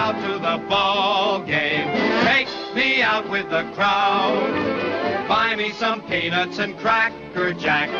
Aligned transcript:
out 0.00 0.16
to 0.22 0.38
the 0.38 0.66
ball 0.66 1.42
game. 1.42 1.86
Take 2.24 2.48
me 2.74 3.02
out 3.02 3.28
with 3.28 3.50
the 3.50 3.70
crowd. 3.74 5.28
Buy 5.28 5.54
me 5.54 5.72
some 5.72 6.00
peanuts 6.08 6.58
and 6.58 6.74
cracker 6.78 7.52
jack. 7.52 7.90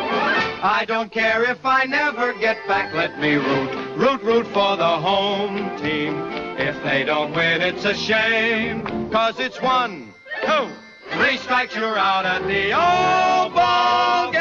I 0.63 0.83
don't 0.85 1.11
care 1.11 1.43
if 1.43 1.63
I 1.63 1.85
never 1.85 2.33
get 2.33 2.57
back. 2.67 2.91
Let 2.95 3.19
me 3.19 3.35
root, 3.35 3.95
root, 3.95 4.23
root 4.23 4.47
for 4.47 4.75
the 4.77 4.97
home 5.07 5.77
team. 5.77 6.15
If 6.57 6.81
they 6.83 7.03
don't 7.03 7.35
win, 7.35 7.61
it's 7.61 7.85
a 7.85 7.93
shame. 7.93 9.11
Cause 9.11 9.39
it's 9.39 9.61
one, 9.61 10.11
two, 10.43 10.69
three 11.11 11.37
strikes, 11.37 11.75
you're 11.75 11.99
out 11.99 12.25
at 12.25 12.41
the 12.47 12.73
old 12.73 13.53
ball 13.53 14.31
game. 14.31 14.40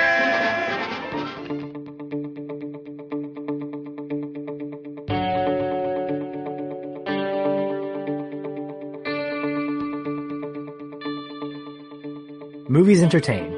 Movies 12.81 13.03
entertain. 13.03 13.53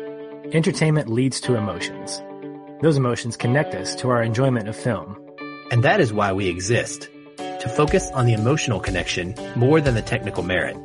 Entertainment 0.53 1.09
leads 1.09 1.41
to 1.43 1.55
emotions. 1.55 2.21
Those 2.83 2.97
emotions 2.97 3.37
connect 3.37 3.73
us 3.73 3.95
to 4.01 4.11
our 4.11 4.21
enjoyment 4.21 4.69
of 4.69 4.75
film. 4.75 5.17
And 5.71 5.85
that 5.85 6.01
is 6.01 6.13
why 6.13 6.33
we 6.33 6.49
exist. 6.49 7.09
To 7.37 7.69
focus 7.69 8.11
on 8.15 8.27
the 8.27 8.33
emotional 8.33 8.81
connection 8.81 9.37
more 9.55 9.81
than 9.81 9.95
the 9.95 10.03
technical 10.03 10.43
merit. 10.43 10.77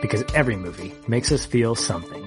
Because 0.00 0.22
every 0.32 0.54
movie 0.54 0.94
makes 1.08 1.32
us 1.32 1.44
feel 1.44 1.74
something. 1.74 2.24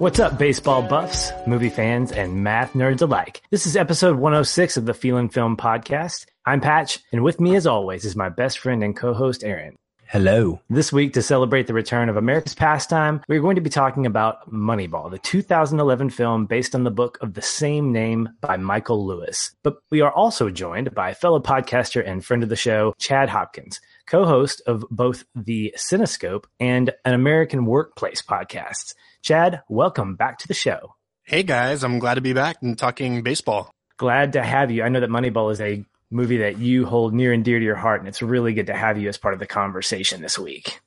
What's 0.00 0.18
up, 0.18 0.38
baseball 0.40 0.82
buffs, 0.82 1.30
movie 1.46 1.70
fans, 1.70 2.10
and 2.10 2.42
math 2.42 2.72
nerds 2.72 3.02
alike? 3.02 3.42
This 3.50 3.68
is 3.68 3.76
episode 3.76 4.16
106 4.16 4.76
of 4.76 4.86
the 4.86 4.92
Feelin' 4.92 5.28
Film 5.28 5.56
podcast. 5.56 6.26
I'm 6.44 6.60
Patch, 6.60 6.98
and 7.12 7.22
with 7.22 7.40
me 7.40 7.54
as 7.54 7.68
always 7.68 8.04
is 8.04 8.16
my 8.16 8.28
best 8.28 8.58
friend 8.58 8.82
and 8.82 8.96
co-host 8.96 9.44
Aaron. 9.44 9.76
Hello. 10.10 10.58
This 10.70 10.90
week, 10.90 11.12
to 11.12 11.22
celebrate 11.22 11.66
the 11.66 11.74
return 11.74 12.08
of 12.08 12.16
America's 12.16 12.54
pastime, 12.54 13.20
we're 13.28 13.42
going 13.42 13.56
to 13.56 13.60
be 13.60 13.68
talking 13.68 14.06
about 14.06 14.50
Moneyball, 14.50 15.10
the 15.10 15.18
2011 15.18 16.08
film 16.08 16.46
based 16.46 16.74
on 16.74 16.84
the 16.84 16.90
book 16.90 17.18
of 17.20 17.34
the 17.34 17.42
same 17.42 17.92
name 17.92 18.30
by 18.40 18.56
Michael 18.56 19.04
Lewis. 19.04 19.54
But 19.62 19.76
we 19.90 20.00
are 20.00 20.10
also 20.10 20.48
joined 20.48 20.94
by 20.94 21.12
fellow 21.12 21.40
podcaster 21.40 22.02
and 22.02 22.24
friend 22.24 22.42
of 22.42 22.48
the 22.48 22.56
show, 22.56 22.94
Chad 22.96 23.28
Hopkins, 23.28 23.82
co-host 24.06 24.62
of 24.66 24.82
both 24.90 25.24
the 25.34 25.74
Cinescope 25.76 26.44
and 26.58 26.90
an 27.04 27.12
American 27.12 27.66
Workplace 27.66 28.22
podcasts. 28.22 28.94
Chad, 29.20 29.60
welcome 29.68 30.16
back 30.16 30.38
to 30.38 30.48
the 30.48 30.54
show. 30.54 30.94
Hey 31.24 31.42
guys, 31.42 31.84
I'm 31.84 31.98
glad 31.98 32.14
to 32.14 32.22
be 32.22 32.32
back 32.32 32.62
and 32.62 32.78
talking 32.78 33.22
baseball. 33.22 33.70
Glad 33.98 34.32
to 34.32 34.42
have 34.42 34.70
you. 34.70 34.84
I 34.84 34.88
know 34.88 35.00
that 35.00 35.10
Moneyball 35.10 35.52
is 35.52 35.60
a 35.60 35.84
movie 36.10 36.38
that 36.38 36.58
you 36.58 36.86
hold 36.86 37.14
near 37.14 37.32
and 37.32 37.44
dear 37.44 37.58
to 37.58 37.64
your 37.64 37.76
heart, 37.76 38.00
and 38.00 38.08
it's 38.08 38.22
really 38.22 38.54
good 38.54 38.66
to 38.66 38.74
have 38.74 38.98
you 38.98 39.08
as 39.08 39.18
part 39.18 39.34
of 39.34 39.40
the 39.40 39.46
conversation 39.46 40.22
this 40.22 40.38
week. 40.38 40.80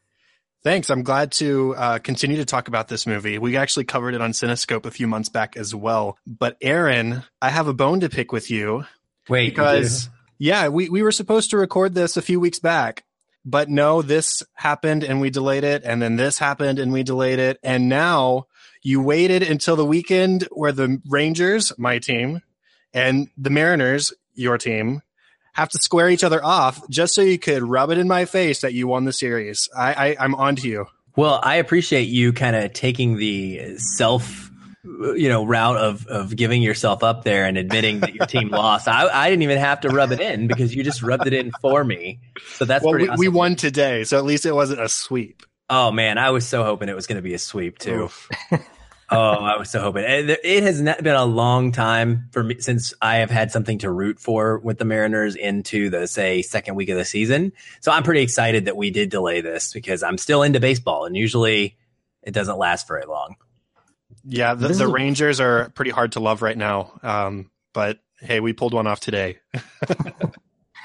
Thanks. 0.63 0.91
I'm 0.91 1.01
glad 1.01 1.31
to 1.33 1.75
uh, 1.75 1.99
continue 1.99 2.37
to 2.37 2.45
talk 2.45 2.67
about 2.67 2.87
this 2.87 3.07
movie. 3.07 3.39
We 3.39 3.57
actually 3.57 3.85
covered 3.85 4.13
it 4.13 4.21
on 4.21 4.31
Cinescope 4.31 4.85
a 4.85 4.91
few 4.91 5.07
months 5.07 5.29
back 5.29 5.57
as 5.57 5.73
well. 5.73 6.17
But 6.27 6.55
Aaron, 6.61 7.23
I 7.41 7.49
have 7.49 7.67
a 7.67 7.73
bone 7.73 8.01
to 8.01 8.09
pick 8.09 8.31
with 8.31 8.51
you. 8.51 8.85
Wait, 9.27 9.49
because 9.49 10.07
yeah, 10.37 10.67
we, 10.67 10.89
we 10.89 11.01
were 11.01 11.11
supposed 11.11 11.49
to 11.51 11.57
record 11.57 11.93
this 11.93 12.15
a 12.15 12.21
few 12.21 12.39
weeks 12.39 12.59
back, 12.59 13.05
but 13.45 13.69
no, 13.69 14.01
this 14.01 14.43
happened 14.53 15.03
and 15.03 15.19
we 15.19 15.29
delayed 15.29 15.63
it, 15.63 15.83
and 15.83 16.01
then 16.01 16.15
this 16.15 16.37
happened 16.37 16.79
and 16.79 16.91
we 16.91 17.03
delayed 17.03 17.39
it, 17.39 17.59
and 17.63 17.89
now 17.89 18.47
you 18.83 19.01
waited 19.01 19.43
until 19.43 19.75
the 19.75 19.85
weekend 19.85 20.47
where 20.51 20.71
the 20.71 20.99
Rangers, 21.07 21.71
my 21.77 21.99
team, 21.99 22.41
and 22.93 23.29
the 23.37 23.51
Mariners, 23.51 24.13
your 24.33 24.57
team, 24.57 25.01
have 25.53 25.69
to 25.69 25.79
square 25.79 26.09
each 26.09 26.23
other 26.23 26.43
off 26.43 26.87
just 26.89 27.13
so 27.13 27.21
you 27.21 27.39
could 27.39 27.63
rub 27.63 27.91
it 27.91 27.97
in 27.97 28.07
my 28.07 28.25
face 28.25 28.61
that 28.61 28.73
you 28.73 28.87
won 28.87 29.05
the 29.05 29.13
series. 29.13 29.67
I, 29.75 29.93
I 29.93 30.15
I'm 30.19 30.35
on 30.35 30.55
to 30.57 30.67
you. 30.67 30.85
Well, 31.15 31.39
I 31.43 31.55
appreciate 31.55 32.03
you 32.03 32.31
kind 32.31 32.55
of 32.55 32.71
taking 32.73 33.17
the 33.17 33.77
self, 33.77 34.49
you 34.83 35.27
know, 35.27 35.45
route 35.45 35.77
of 35.77 36.07
of 36.07 36.35
giving 36.35 36.61
yourself 36.61 37.03
up 37.03 37.23
there 37.23 37.45
and 37.45 37.57
admitting 37.57 37.99
that 37.99 38.15
your 38.15 38.25
team 38.25 38.49
lost. 38.51 38.87
I, 38.87 39.07
I 39.07 39.29
didn't 39.29 39.43
even 39.43 39.57
have 39.57 39.81
to 39.81 39.89
rub 39.89 40.11
it 40.11 40.21
in 40.21 40.47
because 40.47 40.73
you 40.73 40.83
just 40.83 41.03
rubbed 41.03 41.27
it 41.27 41.33
in 41.33 41.51
for 41.61 41.83
me. 41.83 42.19
So 42.55 42.65
that's 42.65 42.83
well, 42.83 42.93
pretty. 42.93 43.05
we, 43.05 43.09
awesome. 43.09 43.19
we 43.19 43.27
won 43.27 43.55
today, 43.55 44.03
so 44.05 44.17
at 44.17 44.25
least 44.25 44.45
it 44.45 44.53
wasn't 44.53 44.81
a 44.81 44.89
sweep. 44.89 45.43
Oh 45.69 45.91
man, 45.91 46.17
I 46.17 46.31
was 46.31 46.47
so 46.47 46.63
hoping 46.63 46.89
it 46.89 46.95
was 46.95 47.07
going 47.07 47.17
to 47.17 47.21
be 47.21 47.33
a 47.33 47.39
sweep 47.39 47.77
too. 47.77 48.09
oh, 49.11 49.33
I 49.43 49.57
was 49.57 49.69
so 49.69 49.81
hoping. 49.81 50.05
And 50.05 50.29
It 50.29 50.63
has 50.63 50.81
not 50.81 51.03
been 51.03 51.15
a 51.15 51.25
long 51.25 51.71
time 51.71 52.29
for 52.31 52.43
me 52.43 52.59
since 52.59 52.93
I 53.01 53.17
have 53.17 53.29
had 53.29 53.51
something 53.51 53.79
to 53.79 53.91
root 53.91 54.19
for 54.19 54.57
with 54.59 54.77
the 54.77 54.85
Mariners 54.85 55.35
into 55.35 55.89
the 55.89 56.07
say 56.07 56.41
second 56.41 56.75
week 56.75 56.89
of 56.89 56.97
the 56.97 57.05
season. 57.05 57.51
So 57.81 57.91
I'm 57.91 58.03
pretty 58.03 58.21
excited 58.21 58.65
that 58.65 58.77
we 58.77 58.89
did 58.89 59.09
delay 59.09 59.41
this 59.41 59.73
because 59.73 60.01
I'm 60.03 60.17
still 60.17 60.43
into 60.43 60.59
baseball, 60.59 61.05
and 61.05 61.15
usually 61.15 61.77
it 62.23 62.33
doesn't 62.33 62.57
last 62.57 62.87
very 62.87 63.05
long. 63.05 63.35
Yeah, 64.23 64.53
the, 64.53 64.69
the 64.69 64.87
Rangers 64.87 65.39
are 65.39 65.69
pretty 65.69 65.91
hard 65.91 66.13
to 66.13 66.19
love 66.19 66.41
right 66.41 66.57
now. 66.57 66.99
Um, 67.03 67.49
but 67.73 67.99
hey, 68.19 68.39
we 68.39 68.53
pulled 68.53 68.73
one 68.73 68.87
off 68.87 68.99
today. 68.99 69.39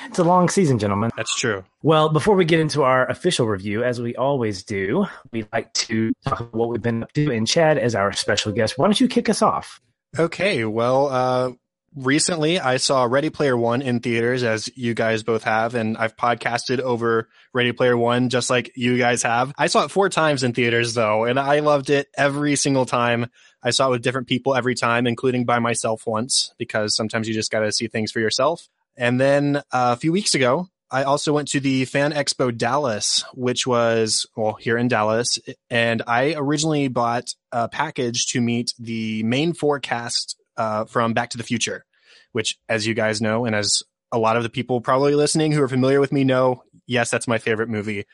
It's 0.06 0.18
a 0.18 0.24
long 0.24 0.48
season, 0.48 0.78
gentlemen. 0.78 1.10
That's 1.16 1.34
true. 1.36 1.64
Well, 1.82 2.08
before 2.08 2.36
we 2.36 2.44
get 2.44 2.60
into 2.60 2.84
our 2.84 3.06
official 3.10 3.46
review, 3.46 3.84
as 3.84 4.00
we 4.00 4.14
always 4.16 4.62
do, 4.62 5.06
we 5.32 5.46
like 5.52 5.72
to 5.74 6.12
talk 6.24 6.40
about 6.40 6.54
what 6.54 6.68
we've 6.68 6.80
been 6.80 7.02
up 7.02 7.12
to. 7.14 7.32
And 7.32 7.46
Chad, 7.46 7.76
as 7.76 7.94
our 7.94 8.12
special 8.12 8.52
guest, 8.52 8.78
why 8.78 8.86
don't 8.86 9.00
you 9.00 9.08
kick 9.08 9.28
us 9.28 9.42
off? 9.42 9.80
Okay, 10.18 10.64
well, 10.64 11.08
uh, 11.08 11.50
recently 11.94 12.60
I 12.60 12.76
saw 12.76 13.04
Ready 13.04 13.30
Player 13.30 13.56
One 13.56 13.82
in 13.82 14.00
theaters, 14.00 14.42
as 14.42 14.70
you 14.76 14.94
guys 14.94 15.22
both 15.22 15.44
have, 15.44 15.74
and 15.74 15.98
I've 15.98 16.16
podcasted 16.16 16.78
over 16.78 17.28
Ready 17.52 17.72
Player 17.72 17.96
One 17.96 18.28
just 18.28 18.48
like 18.48 18.72
you 18.76 18.98
guys 18.98 19.22
have. 19.24 19.52
I 19.58 19.66
saw 19.66 19.84
it 19.84 19.90
four 19.90 20.08
times 20.08 20.44
in 20.44 20.54
theaters 20.54 20.94
though, 20.94 21.24
and 21.24 21.38
I 21.38 21.60
loved 21.60 21.90
it 21.90 22.08
every 22.16 22.56
single 22.56 22.86
time. 22.86 23.26
I 23.62 23.70
saw 23.70 23.88
it 23.88 23.90
with 23.90 24.02
different 24.02 24.28
people 24.28 24.54
every 24.54 24.74
time, 24.76 25.06
including 25.06 25.44
by 25.44 25.58
myself 25.58 26.06
once, 26.06 26.54
because 26.58 26.94
sometimes 26.94 27.26
you 27.26 27.34
just 27.34 27.50
got 27.50 27.60
to 27.60 27.72
see 27.72 27.88
things 27.88 28.12
for 28.12 28.20
yourself. 28.20 28.68
And 28.96 29.20
then 29.20 29.56
uh, 29.56 29.62
a 29.72 29.96
few 29.96 30.12
weeks 30.12 30.34
ago, 30.34 30.68
I 30.90 31.02
also 31.02 31.32
went 31.32 31.48
to 31.48 31.60
the 31.60 31.84
Fan 31.84 32.12
Expo 32.12 32.56
Dallas, 32.56 33.24
which 33.34 33.66
was, 33.66 34.24
well, 34.36 34.54
here 34.54 34.78
in 34.78 34.88
Dallas. 34.88 35.38
And 35.68 36.02
I 36.06 36.34
originally 36.36 36.88
bought 36.88 37.34
a 37.50 37.68
package 37.68 38.26
to 38.28 38.40
meet 38.40 38.72
the 38.78 39.22
main 39.24 39.52
forecast 39.52 40.36
uh, 40.56 40.84
from 40.84 41.12
Back 41.12 41.30
to 41.30 41.38
the 41.38 41.44
Future, 41.44 41.84
which, 42.32 42.56
as 42.68 42.86
you 42.86 42.94
guys 42.94 43.20
know, 43.20 43.44
and 43.44 43.54
as 43.54 43.82
a 44.12 44.18
lot 44.18 44.36
of 44.36 44.44
the 44.44 44.48
people 44.48 44.80
probably 44.80 45.14
listening 45.14 45.52
who 45.52 45.62
are 45.62 45.68
familiar 45.68 46.00
with 46.00 46.12
me 46.12 46.22
know, 46.22 46.62
yes, 46.86 47.10
that's 47.10 47.26
my 47.26 47.38
favorite 47.38 47.68
movie. 47.68 48.04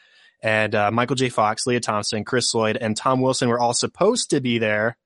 And 0.43 0.75
uh, 0.75 0.91
Michael 0.91 1.15
J. 1.15 1.29
Fox, 1.29 1.67
Lea 1.67 1.79
Thompson, 1.79 2.25
Chris 2.25 2.53
Lloyd, 2.55 2.77
and 2.77 2.97
Tom 2.97 3.21
Wilson 3.21 3.49
were 3.49 3.61
all 3.61 3.75
supposed 3.75 4.31
to 4.31 4.41
be 4.41 4.59
there. 4.59 4.97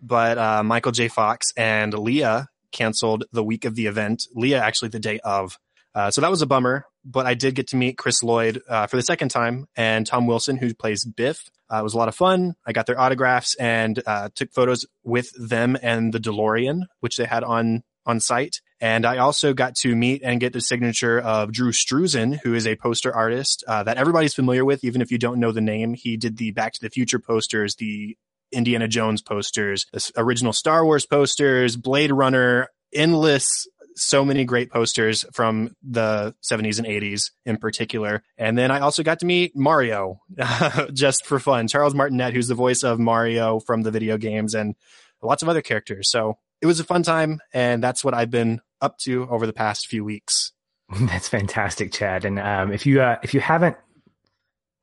But 0.00 0.38
uh, 0.38 0.62
Michael 0.62 0.92
J. 0.92 1.08
Fox 1.08 1.52
and 1.56 1.92
Leah 1.92 2.48
canceled 2.74 3.24
the 3.32 3.42
week 3.42 3.64
of 3.64 3.74
the 3.74 3.86
event. 3.86 4.24
Lea 4.34 4.56
actually 4.56 4.90
the 4.90 5.00
day 5.00 5.18
of. 5.20 5.56
Uh, 5.94 6.10
so 6.10 6.20
that 6.20 6.30
was 6.30 6.42
a 6.42 6.46
bummer, 6.46 6.84
but 7.04 7.24
I 7.24 7.34
did 7.34 7.54
get 7.54 7.68
to 7.68 7.76
meet 7.76 7.96
Chris 7.96 8.22
Lloyd 8.22 8.60
uh, 8.68 8.88
for 8.88 8.96
the 8.96 9.02
second 9.02 9.28
time 9.28 9.66
and 9.76 10.06
Tom 10.06 10.26
Wilson, 10.26 10.56
who 10.56 10.74
plays 10.74 11.04
Biff. 11.04 11.48
Uh, 11.72 11.78
it 11.78 11.82
was 11.82 11.94
a 11.94 11.98
lot 11.98 12.08
of 12.08 12.16
fun. 12.16 12.54
I 12.66 12.72
got 12.72 12.86
their 12.86 13.00
autographs 13.00 13.54
and 13.54 14.02
uh, 14.04 14.28
took 14.34 14.52
photos 14.52 14.84
with 15.04 15.30
them 15.38 15.78
and 15.80 16.12
the 16.12 16.18
DeLorean, 16.18 16.82
which 17.00 17.16
they 17.16 17.24
had 17.24 17.44
on 17.44 17.84
on 18.06 18.20
site. 18.20 18.60
And 18.80 19.06
I 19.06 19.18
also 19.18 19.54
got 19.54 19.76
to 19.76 19.96
meet 19.96 20.22
and 20.22 20.40
get 20.40 20.52
the 20.52 20.60
signature 20.60 21.18
of 21.18 21.52
Drew 21.52 21.72
Struzan, 21.72 22.38
who 22.42 22.54
is 22.54 22.66
a 22.66 22.76
poster 22.76 23.14
artist 23.14 23.64
uh, 23.66 23.82
that 23.84 23.96
everybody's 23.96 24.34
familiar 24.34 24.64
with, 24.64 24.84
even 24.84 25.00
if 25.00 25.10
you 25.10 25.16
don't 25.16 25.40
know 25.40 25.52
the 25.52 25.62
name. 25.62 25.94
He 25.94 26.18
did 26.18 26.36
the 26.36 26.50
Back 26.50 26.74
to 26.74 26.80
the 26.82 26.90
Future 26.90 27.18
posters, 27.18 27.76
the 27.76 28.16
Indiana 28.54 28.88
Jones 28.88 29.22
posters, 29.22 29.86
original 30.16 30.52
Star 30.52 30.84
Wars 30.84 31.06
posters, 31.06 31.76
Blade 31.76 32.12
Runner, 32.12 32.68
endless, 32.92 33.66
so 33.96 34.24
many 34.24 34.44
great 34.44 34.70
posters 34.70 35.24
from 35.32 35.74
the 35.82 36.34
70s 36.42 36.78
and 36.78 36.86
80s 36.86 37.30
in 37.44 37.56
particular. 37.56 38.22
And 38.36 38.58
then 38.58 38.70
I 38.70 38.80
also 38.80 39.02
got 39.02 39.20
to 39.20 39.26
meet 39.26 39.56
Mario 39.56 40.20
just 40.92 41.24
for 41.26 41.38
fun. 41.38 41.68
Charles 41.68 41.94
Martinet, 41.94 42.34
who's 42.34 42.48
the 42.48 42.54
voice 42.54 42.82
of 42.82 42.98
Mario 42.98 43.60
from 43.60 43.82
the 43.82 43.90
video 43.90 44.18
games 44.18 44.54
and 44.54 44.74
lots 45.22 45.42
of 45.42 45.48
other 45.48 45.62
characters. 45.62 46.10
So 46.10 46.38
it 46.60 46.66
was 46.66 46.80
a 46.80 46.84
fun 46.84 47.02
time. 47.02 47.40
And 47.52 47.82
that's 47.82 48.04
what 48.04 48.14
I've 48.14 48.30
been 48.30 48.60
up 48.80 48.98
to 48.98 49.28
over 49.28 49.46
the 49.46 49.52
past 49.52 49.86
few 49.86 50.04
weeks. 50.04 50.52
That's 51.00 51.28
fantastic, 51.28 51.92
Chad. 51.92 52.24
And 52.24 52.38
um, 52.38 52.70
if 52.70 52.84
you 52.84 53.00
uh, 53.00 53.16
if 53.22 53.32
you 53.32 53.40
haven't 53.40 53.76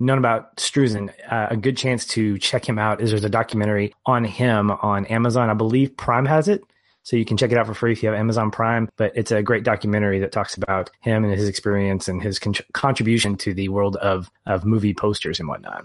known 0.02 0.18
about 0.18 0.58
Struzan, 0.58 1.12
uh, 1.30 1.48
a 1.52 1.58
good 1.58 1.78
chance 1.78 2.06
to 2.08 2.38
check 2.40 2.68
him 2.68 2.80
out 2.80 3.02
is 3.02 3.12
there's 3.12 3.24
a 3.24 3.30
documentary 3.30 3.94
on 4.06 4.24
him 4.24 4.72
on 4.72 5.06
Amazon. 5.06 5.50
I 5.50 5.54
believe 5.54 5.96
Prime 5.96 6.26
has 6.26 6.48
it. 6.48 6.64
So 7.04 7.16
you 7.16 7.26
can 7.26 7.36
check 7.36 7.52
it 7.52 7.58
out 7.58 7.66
for 7.66 7.74
free 7.74 7.94
if 7.94 8.04
you 8.04 8.10
have 8.10 8.18
Amazon 8.18 8.52
Prime. 8.52 8.90
But 8.96 9.14
it's 9.16 9.32
a 9.32 9.42
great 9.42 9.64
documentary 9.64 10.20
that 10.20 10.32
talks 10.32 10.56
about 10.56 10.92
him 11.02 11.24
and 11.24 11.34
his 11.34 11.48
experience 11.48 12.08
and 12.08 12.22
his 12.22 12.38
con- 12.38 12.54
contribution 12.74 13.38
to 13.38 13.54
the 13.54 13.70
world 13.70 13.96
of, 13.96 14.30
of 14.46 14.66
movie 14.66 14.94
posters 14.94 15.40
and 15.40 15.48
whatnot. 15.48 15.84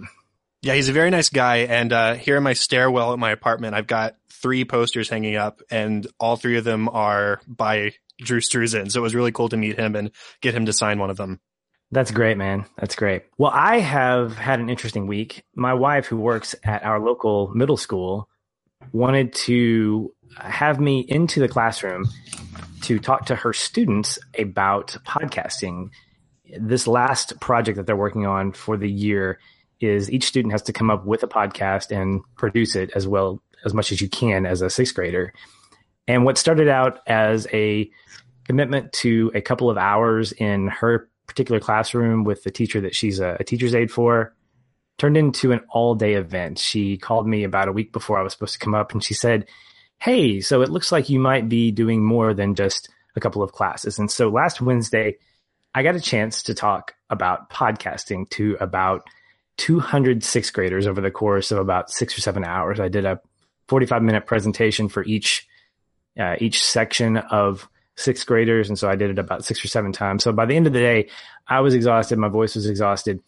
Yeah, 0.62 0.74
he's 0.74 0.88
a 0.88 0.92
very 0.92 1.10
nice 1.10 1.28
guy. 1.28 1.58
And 1.58 1.92
uh, 1.92 2.14
here 2.14 2.36
in 2.36 2.42
my 2.42 2.54
stairwell 2.54 3.12
at 3.12 3.18
my 3.18 3.30
apartment, 3.30 3.74
I've 3.74 3.86
got 3.86 4.16
three 4.30 4.64
posters 4.64 5.08
hanging 5.08 5.36
up, 5.36 5.62
and 5.70 6.06
all 6.18 6.36
three 6.36 6.58
of 6.58 6.64
them 6.64 6.88
are 6.88 7.40
by 7.46 7.94
Drew 8.18 8.40
Struzan. 8.40 8.90
So 8.90 9.00
it 9.00 9.02
was 9.02 9.14
really 9.14 9.32
cool 9.32 9.48
to 9.48 9.56
meet 9.56 9.78
him 9.78 9.96
and 9.96 10.10
get 10.40 10.54
him 10.54 10.66
to 10.66 10.72
sign 10.72 10.98
one 10.98 11.10
of 11.10 11.16
them. 11.16 11.40
That's 11.93 12.11
great, 12.11 12.37
man. 12.37 12.67
That's 12.79 12.97
great. 12.97 13.23
Well, 13.38 13.53
I 13.55 13.79
have 13.79 14.37
had 14.37 14.59
an 14.59 14.69
interesting 14.69 15.06
week. 15.06 15.44
My 15.55 15.75
wife, 15.75 16.06
who 16.06 16.17
works 16.17 16.55
at 16.65 16.85
our 16.85 16.99
local 16.99 17.49
middle 17.55 17.77
school, 17.77 18.29
wanted 18.93 19.33
to 19.35 20.12
have 20.38 20.81
me 20.81 21.00
into 21.00 21.41
the 21.41 21.49
classroom 21.49 22.06
to 22.83 22.99
talk 22.99 23.27
to 23.27 23.37
her 23.37 23.53
students 23.53 24.19
about 24.38 24.97
podcasting. 25.06 25.91
This 26.59 26.87
last 26.87 27.38
project 27.41 27.77
that 27.77 27.87
they're 27.87 27.97
working 27.97 28.27
on 28.27 28.53
for 28.53 28.77
the 28.77 28.91
year 28.91 29.38
is 29.81 30.11
each 30.11 30.25
student 30.25 30.53
has 30.53 30.62
to 30.62 30.73
come 30.73 30.91
up 30.91 31.05
with 31.05 31.23
a 31.23 31.29
podcast 31.29 31.97
and 31.97 32.23
produce 32.37 32.75
it 32.75 32.91
as 32.94 33.06
well 33.06 33.43
as 33.65 33.75
much 33.75 33.93
as 33.93 34.00
you 34.00 34.09
can 34.09 34.47
as 34.47 34.62
a 34.62 34.71
sixth 34.71 34.94
grader. 34.94 35.33
And 36.09 36.25
what 36.25 36.38
started 36.38 36.69
out 36.69 37.00
as 37.06 37.47
a 37.53 37.91
commitment 38.44 38.93
to 38.93 39.31
a 39.35 39.41
couple 39.41 39.71
of 39.71 39.77
hours 39.77 40.33
in 40.33 40.69
her 40.69 41.09
particular 41.26 41.61
classroom 41.61 42.25
with 42.25 42.43
the 42.44 42.50
teacher 42.50 42.81
that 42.81 42.94
she's 42.94 43.20
a, 43.20 43.37
a 43.40 43.44
teacher's 43.44 43.75
aide 43.75 43.90
for 43.90 44.34
turned 44.99 45.17
into 45.17 45.52
an 45.52 45.61
all 45.70 45.94
day 45.94 46.14
event. 46.14 46.58
She 46.58 46.96
called 46.96 47.26
me 47.26 47.44
about 47.44 47.69
a 47.69 47.73
week 47.73 47.93
before 47.93 48.19
I 48.19 48.23
was 48.23 48.32
supposed 48.32 48.55
to 48.55 48.58
come 48.58 48.75
up 48.75 48.93
and 48.93 49.02
she 49.02 49.14
said, 49.14 49.46
Hey, 49.99 50.40
so 50.40 50.62
it 50.62 50.70
looks 50.70 50.93
like 50.93 51.08
you 51.08 51.19
might 51.19 51.49
be 51.49 51.70
doing 51.70 52.05
more 52.05 52.34
than 52.34 52.55
just 52.55 52.88
a 53.14 53.20
couple 53.20 53.43
of 53.43 53.52
classes. 53.52 53.99
And 53.99 54.11
so 54.11 54.28
last 54.28 54.61
Wednesday, 54.61 55.17
I 55.75 55.82
got 55.82 55.96
a 55.96 56.00
chance 56.00 56.44
to 56.44 56.55
talk 56.55 56.94
about 57.11 57.50
podcasting 57.50 58.28
to 58.31 58.56
about 58.61 59.06
200 59.58 60.23
sixth 60.23 60.52
graders 60.52 60.87
over 60.87 61.00
the 61.00 61.11
course 61.11 61.50
of 61.50 61.58
about 61.58 61.90
six 61.90 62.17
or 62.17 62.20
seven 62.20 62.44
hours. 62.44 62.78
I 62.78 62.88
did 62.88 63.06
a 63.06 63.20
45 63.69 64.02
minute 64.02 64.26
presentation 64.26 64.88
for 64.88 65.02
each, 65.05 65.46
uh, 66.19 66.37
each 66.38 66.62
section 66.62 67.17
of 67.17 67.69
sixth 67.96 68.26
graders. 68.26 68.69
And 68.69 68.78
so 68.78 68.88
I 68.88 68.96
did 68.96 69.10
it 69.10 69.19
about 69.19 69.44
six 69.44 69.64
or 69.64 69.69
seven 69.69 69.93
times. 69.93 70.22
So 70.22 70.32
by 70.32 70.46
the 70.46 70.54
end 70.54 70.66
of 70.66 70.72
the 70.72 70.78
day, 70.78 71.08
I 71.48 71.60
was 71.60 71.75
exhausted. 71.75 72.19
My 72.19 72.28
voice 72.28 72.54
was 72.54 72.66
exhausted, 72.66 73.20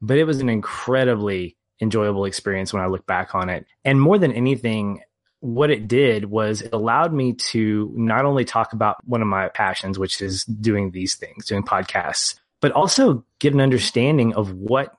but 0.00 0.18
it 0.18 0.24
was 0.24 0.40
an 0.40 0.48
incredibly 0.48 1.56
enjoyable 1.80 2.24
experience 2.24 2.72
when 2.72 2.82
I 2.82 2.86
look 2.86 3.06
back 3.06 3.34
on 3.34 3.48
it. 3.48 3.66
And 3.84 4.00
more 4.00 4.18
than 4.18 4.32
anything, 4.32 5.00
what 5.40 5.70
it 5.70 5.88
did 5.88 6.24
was 6.24 6.62
it 6.62 6.72
allowed 6.72 7.12
me 7.12 7.34
to 7.34 7.92
not 7.96 8.24
only 8.24 8.44
talk 8.44 8.72
about 8.72 8.96
one 9.06 9.20
of 9.20 9.28
my 9.28 9.48
passions, 9.48 9.98
which 9.98 10.22
is 10.22 10.44
doing 10.44 10.90
these 10.90 11.16
things, 11.16 11.46
doing 11.46 11.62
podcasts, 11.62 12.38
but 12.60 12.72
also 12.72 13.24
get 13.40 13.52
an 13.52 13.60
understanding 13.60 14.34
of 14.34 14.52
what 14.52 14.96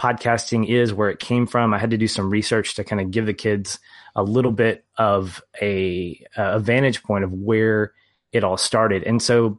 podcasting 0.00 0.66
is, 0.68 0.94
where 0.94 1.10
it 1.10 1.18
came 1.18 1.46
from. 1.46 1.74
I 1.74 1.78
had 1.78 1.90
to 1.90 1.98
do 1.98 2.06
some 2.08 2.30
research 2.30 2.76
to 2.76 2.84
kind 2.84 3.00
of 3.00 3.10
give 3.10 3.26
the 3.26 3.34
kids 3.34 3.78
a 4.14 4.22
little 4.22 4.52
bit 4.52 4.84
of 4.96 5.42
a, 5.60 6.24
a 6.36 6.58
vantage 6.58 7.02
point 7.02 7.24
of 7.24 7.32
where 7.32 7.92
it 8.32 8.44
all 8.44 8.56
started. 8.56 9.02
And 9.04 9.22
so 9.22 9.58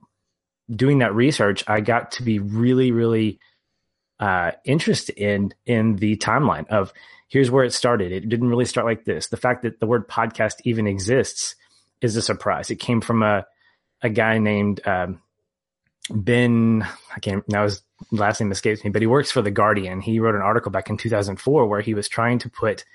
doing 0.73 1.00
that 1.00 1.13
research, 1.13 1.63
I 1.68 1.81
got 1.81 2.12
to 2.13 2.23
be 2.23 2.39
really, 2.39 2.91
really 2.91 3.39
uh, 4.19 4.51
interested 4.65 5.18
in 5.18 5.53
in 5.65 5.95
the 5.97 6.15
timeline 6.18 6.68
of 6.68 6.94
here's 7.27 7.50
where 7.50 7.63
it 7.63 7.73
started. 7.73 8.12
It 8.12 8.29
didn't 8.29 8.50
really 8.50 8.65
start 8.65 8.85
like 8.85 9.06
this. 9.06 9.27
The 9.27 9.38
fact 9.38 9.63
that 9.63 9.79
the 9.79 9.88
word 9.88 10.07
podcast 10.07 10.56
even 10.63 10.88
exists 10.88 11.56
is 12.01 12.15
a 12.15 12.21
surprise. 12.21 12.69
It 12.69 12.75
came 12.77 13.01
from 13.01 13.23
a 13.23 13.45
a 14.01 14.09
guy 14.09 14.38
named 14.38 14.81
um, 14.85 15.21
Ben. 16.09 16.85
I 17.15 17.19
can't 17.19 17.47
now 17.50 17.63
his 17.63 17.81
last 18.12 18.39
name 18.39 18.51
escapes 18.51 18.83
me, 18.83 18.89
but 18.89 19.01
he 19.01 19.07
works 19.07 19.31
for 19.31 19.41
the 19.41 19.51
Guardian. 19.51 20.01
He 20.01 20.19
wrote 20.19 20.35
an 20.35 20.41
article 20.41 20.71
back 20.71 20.89
in 20.89 20.97
2004 20.97 21.65
where 21.68 21.81
he 21.81 21.94
was 21.94 22.07
trying 22.07 22.39
to 22.39 22.50
put 22.50 22.85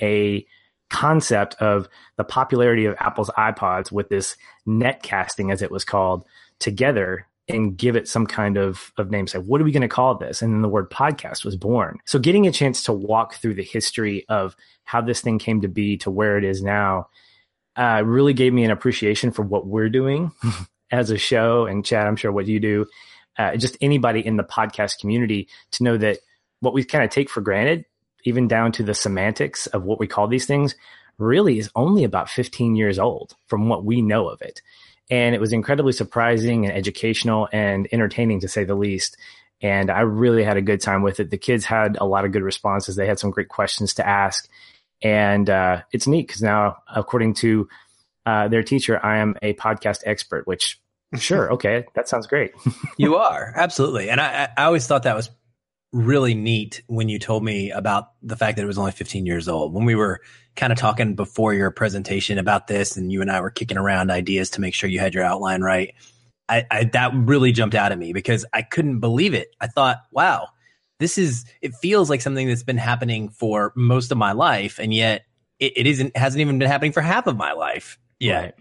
a 0.00 0.46
concept 0.92 1.54
of 1.54 1.88
the 2.16 2.24
popularity 2.24 2.84
of 2.84 2.94
Apple's 3.00 3.30
iPods 3.30 3.90
with 3.90 4.10
this 4.10 4.36
netcasting, 4.68 5.50
as 5.50 5.62
it 5.62 5.70
was 5.70 5.84
called, 5.84 6.24
together 6.58 7.26
and 7.48 7.76
give 7.76 7.96
it 7.96 8.06
some 8.06 8.26
kind 8.26 8.56
of, 8.56 8.92
of 8.98 9.10
name. 9.10 9.26
Say, 9.26 9.38
what 9.38 9.60
are 9.60 9.64
we 9.64 9.72
going 9.72 9.82
to 9.82 9.88
call 9.88 10.16
this? 10.16 10.42
And 10.42 10.52
then 10.52 10.62
the 10.62 10.68
word 10.68 10.90
podcast 10.90 11.44
was 11.44 11.56
born. 11.56 11.98
So 12.04 12.18
getting 12.18 12.46
a 12.46 12.52
chance 12.52 12.84
to 12.84 12.92
walk 12.92 13.34
through 13.34 13.54
the 13.54 13.64
history 13.64 14.24
of 14.28 14.54
how 14.84 15.00
this 15.00 15.22
thing 15.22 15.38
came 15.38 15.62
to 15.62 15.68
be 15.68 15.96
to 15.98 16.10
where 16.10 16.38
it 16.38 16.44
is 16.44 16.62
now 16.62 17.08
uh, 17.76 18.02
really 18.04 18.34
gave 18.34 18.52
me 18.52 18.64
an 18.64 18.70
appreciation 18.70 19.32
for 19.32 19.42
what 19.42 19.66
we're 19.66 19.88
doing 19.88 20.30
as 20.90 21.10
a 21.10 21.18
show. 21.18 21.66
And 21.66 21.84
Chad, 21.84 22.06
I'm 22.06 22.16
sure 22.16 22.30
what 22.30 22.46
you 22.46 22.60
do, 22.60 22.86
uh, 23.38 23.56
just 23.56 23.78
anybody 23.80 24.24
in 24.24 24.36
the 24.36 24.44
podcast 24.44 25.00
community 25.00 25.48
to 25.72 25.84
know 25.84 25.96
that 25.96 26.18
what 26.60 26.74
we 26.74 26.84
kind 26.84 27.02
of 27.02 27.10
take 27.10 27.30
for 27.30 27.40
granted 27.40 27.86
even 28.24 28.48
down 28.48 28.72
to 28.72 28.82
the 28.82 28.94
semantics 28.94 29.66
of 29.68 29.84
what 29.84 29.98
we 29.98 30.06
call 30.06 30.26
these 30.26 30.46
things, 30.46 30.74
really 31.18 31.58
is 31.58 31.70
only 31.74 32.04
about 32.04 32.30
15 32.30 32.76
years 32.76 32.98
old 32.98 33.34
from 33.46 33.68
what 33.68 33.84
we 33.84 34.02
know 34.02 34.28
of 34.28 34.40
it. 34.42 34.62
And 35.10 35.34
it 35.34 35.40
was 35.40 35.52
incredibly 35.52 35.92
surprising 35.92 36.64
and 36.64 36.74
educational 36.74 37.48
and 37.52 37.88
entertaining 37.92 38.40
to 38.40 38.48
say 38.48 38.64
the 38.64 38.74
least. 38.74 39.16
And 39.60 39.90
I 39.90 40.00
really 40.00 40.42
had 40.42 40.56
a 40.56 40.62
good 40.62 40.80
time 40.80 41.02
with 41.02 41.20
it. 41.20 41.30
The 41.30 41.38
kids 41.38 41.64
had 41.64 41.96
a 42.00 42.06
lot 42.06 42.24
of 42.24 42.32
good 42.32 42.42
responses. 42.42 42.96
They 42.96 43.06
had 43.06 43.18
some 43.18 43.30
great 43.30 43.48
questions 43.48 43.94
to 43.94 44.08
ask. 44.08 44.48
And 45.02 45.48
uh, 45.50 45.82
it's 45.92 46.06
neat 46.06 46.28
because 46.28 46.42
now, 46.42 46.78
according 46.92 47.34
to 47.34 47.68
uh, 48.24 48.48
their 48.48 48.62
teacher, 48.62 49.04
I 49.04 49.18
am 49.18 49.36
a 49.42 49.54
podcast 49.54 50.02
expert, 50.06 50.46
which 50.46 50.80
sure, 51.18 51.52
okay, 51.52 51.84
that 51.94 52.08
sounds 52.08 52.26
great. 52.26 52.52
you 52.96 53.16
are 53.16 53.52
absolutely, 53.54 54.08
and 54.08 54.20
I, 54.20 54.48
I 54.56 54.64
always 54.64 54.86
thought 54.86 55.02
that 55.02 55.16
was 55.16 55.30
really 55.92 56.34
neat 56.34 56.82
when 56.86 57.08
you 57.08 57.18
told 57.18 57.44
me 57.44 57.70
about 57.70 58.12
the 58.22 58.36
fact 58.36 58.56
that 58.56 58.62
it 58.62 58.66
was 58.66 58.78
only 58.78 58.92
15 58.92 59.26
years 59.26 59.46
old. 59.48 59.74
When 59.74 59.84
we 59.84 59.94
were 59.94 60.20
kind 60.56 60.72
of 60.72 60.78
talking 60.78 61.14
before 61.14 61.54
your 61.54 61.70
presentation 61.70 62.38
about 62.38 62.66
this, 62.66 62.96
and 62.96 63.12
you 63.12 63.20
and 63.20 63.30
I 63.30 63.40
were 63.40 63.50
kicking 63.50 63.76
around 63.76 64.10
ideas 64.10 64.50
to 64.50 64.60
make 64.60 64.74
sure 64.74 64.88
you 64.88 64.98
had 64.98 65.14
your 65.14 65.24
outline 65.24 65.60
right, 65.62 65.94
I, 66.48 66.66
I 66.70 66.84
that 66.84 67.12
really 67.14 67.52
jumped 67.52 67.74
out 67.74 67.92
at 67.92 67.98
me 67.98 68.12
because 68.12 68.44
I 68.52 68.62
couldn't 68.62 69.00
believe 69.00 69.34
it. 69.34 69.54
I 69.60 69.66
thought, 69.66 69.98
wow, 70.10 70.48
this 70.98 71.18
is 71.18 71.44
it 71.60 71.74
feels 71.74 72.10
like 72.10 72.20
something 72.20 72.48
that's 72.48 72.62
been 72.62 72.78
happening 72.78 73.28
for 73.28 73.72
most 73.76 74.10
of 74.12 74.18
my 74.18 74.32
life, 74.32 74.78
and 74.78 74.92
yet 74.92 75.22
it, 75.58 75.72
it 75.76 75.86
isn't 75.86 76.16
hasn't 76.16 76.40
even 76.40 76.58
been 76.58 76.68
happening 76.68 76.92
for 76.92 77.00
half 77.00 77.26
of 77.26 77.36
my 77.36 77.52
life 77.52 77.98
yet. 78.18 78.42
Right. 78.42 78.54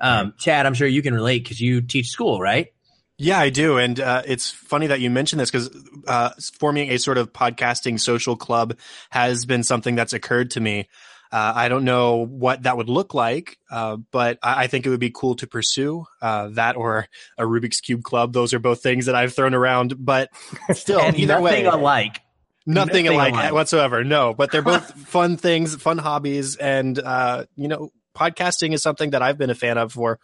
Um, 0.00 0.34
Chad, 0.38 0.64
I'm 0.64 0.74
sure 0.74 0.86
you 0.86 1.02
can 1.02 1.12
relate 1.12 1.42
because 1.42 1.60
you 1.60 1.80
teach 1.80 2.08
school, 2.08 2.40
right? 2.40 2.68
Yeah, 3.18 3.40
I 3.40 3.50
do. 3.50 3.78
And 3.78 3.98
uh, 3.98 4.22
it's 4.24 4.50
funny 4.50 4.86
that 4.86 5.00
you 5.00 5.10
mentioned 5.10 5.40
this 5.40 5.50
because 5.50 5.70
uh, 6.06 6.30
forming 6.58 6.90
a 6.90 6.98
sort 6.98 7.18
of 7.18 7.32
podcasting 7.32 7.98
social 7.98 8.36
club 8.36 8.78
has 9.10 9.44
been 9.44 9.64
something 9.64 9.96
that's 9.96 10.12
occurred 10.12 10.52
to 10.52 10.60
me. 10.60 10.88
Uh, 11.30 11.52
I 11.54 11.68
don't 11.68 11.84
know 11.84 12.24
what 12.24 12.62
that 12.62 12.76
would 12.76 12.88
look 12.88 13.12
like, 13.12 13.58
uh, 13.70 13.96
but 14.12 14.38
I, 14.42 14.64
I, 14.64 14.66
think 14.66 14.86
it 14.86 14.88
would 14.88 15.00
be 15.00 15.10
cool 15.10 15.34
to 15.36 15.46
pursue 15.46 16.06
uh, 16.22 16.48
that 16.52 16.76
or 16.76 17.06
a 17.36 17.42
Rubik's 17.42 17.82
Cube 17.82 18.02
club. 18.02 18.32
Those 18.32 18.54
are 18.54 18.58
both 18.58 18.82
things 18.82 19.06
that 19.06 19.14
I've 19.14 19.34
thrown 19.34 19.52
around, 19.52 19.94
but 19.98 20.30
still, 20.72 21.00
either 21.00 21.26
nothing 21.26 21.42
way, 21.42 21.64
alike. 21.64 22.20
Nothing, 22.64 23.04
nothing 23.04 23.08
alike, 23.08 23.34
alike, 23.34 23.52
whatsoever. 23.52 24.04
No, 24.04 24.32
but 24.32 24.50
they're 24.52 24.62
both 24.62 24.90
fun 25.08 25.36
things, 25.36 25.74
fun 25.76 25.98
hobbies, 25.98 26.56
and 26.56 26.98
uh, 26.98 27.44
you 27.56 27.68
know, 27.68 27.90
podcasting 28.16 28.72
is 28.72 28.82
something 28.82 29.10
that 29.10 29.20
I've 29.20 29.36
been 29.36 29.50
a 29.50 29.54
fan 29.54 29.76
of 29.76 29.92
for 29.92 30.18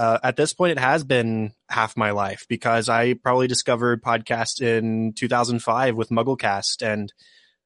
uh, 0.00 0.18
at 0.22 0.36
this 0.36 0.54
point, 0.54 0.72
it 0.72 0.78
has 0.78 1.04
been 1.04 1.52
half 1.68 1.94
my 1.94 2.12
life 2.12 2.46
because 2.48 2.88
I 2.88 3.12
probably 3.12 3.48
discovered 3.48 4.02
podcast 4.02 4.62
in 4.62 5.12
2005 5.12 5.94
with 5.94 6.08
MuggleCast, 6.08 6.80
and 6.80 7.12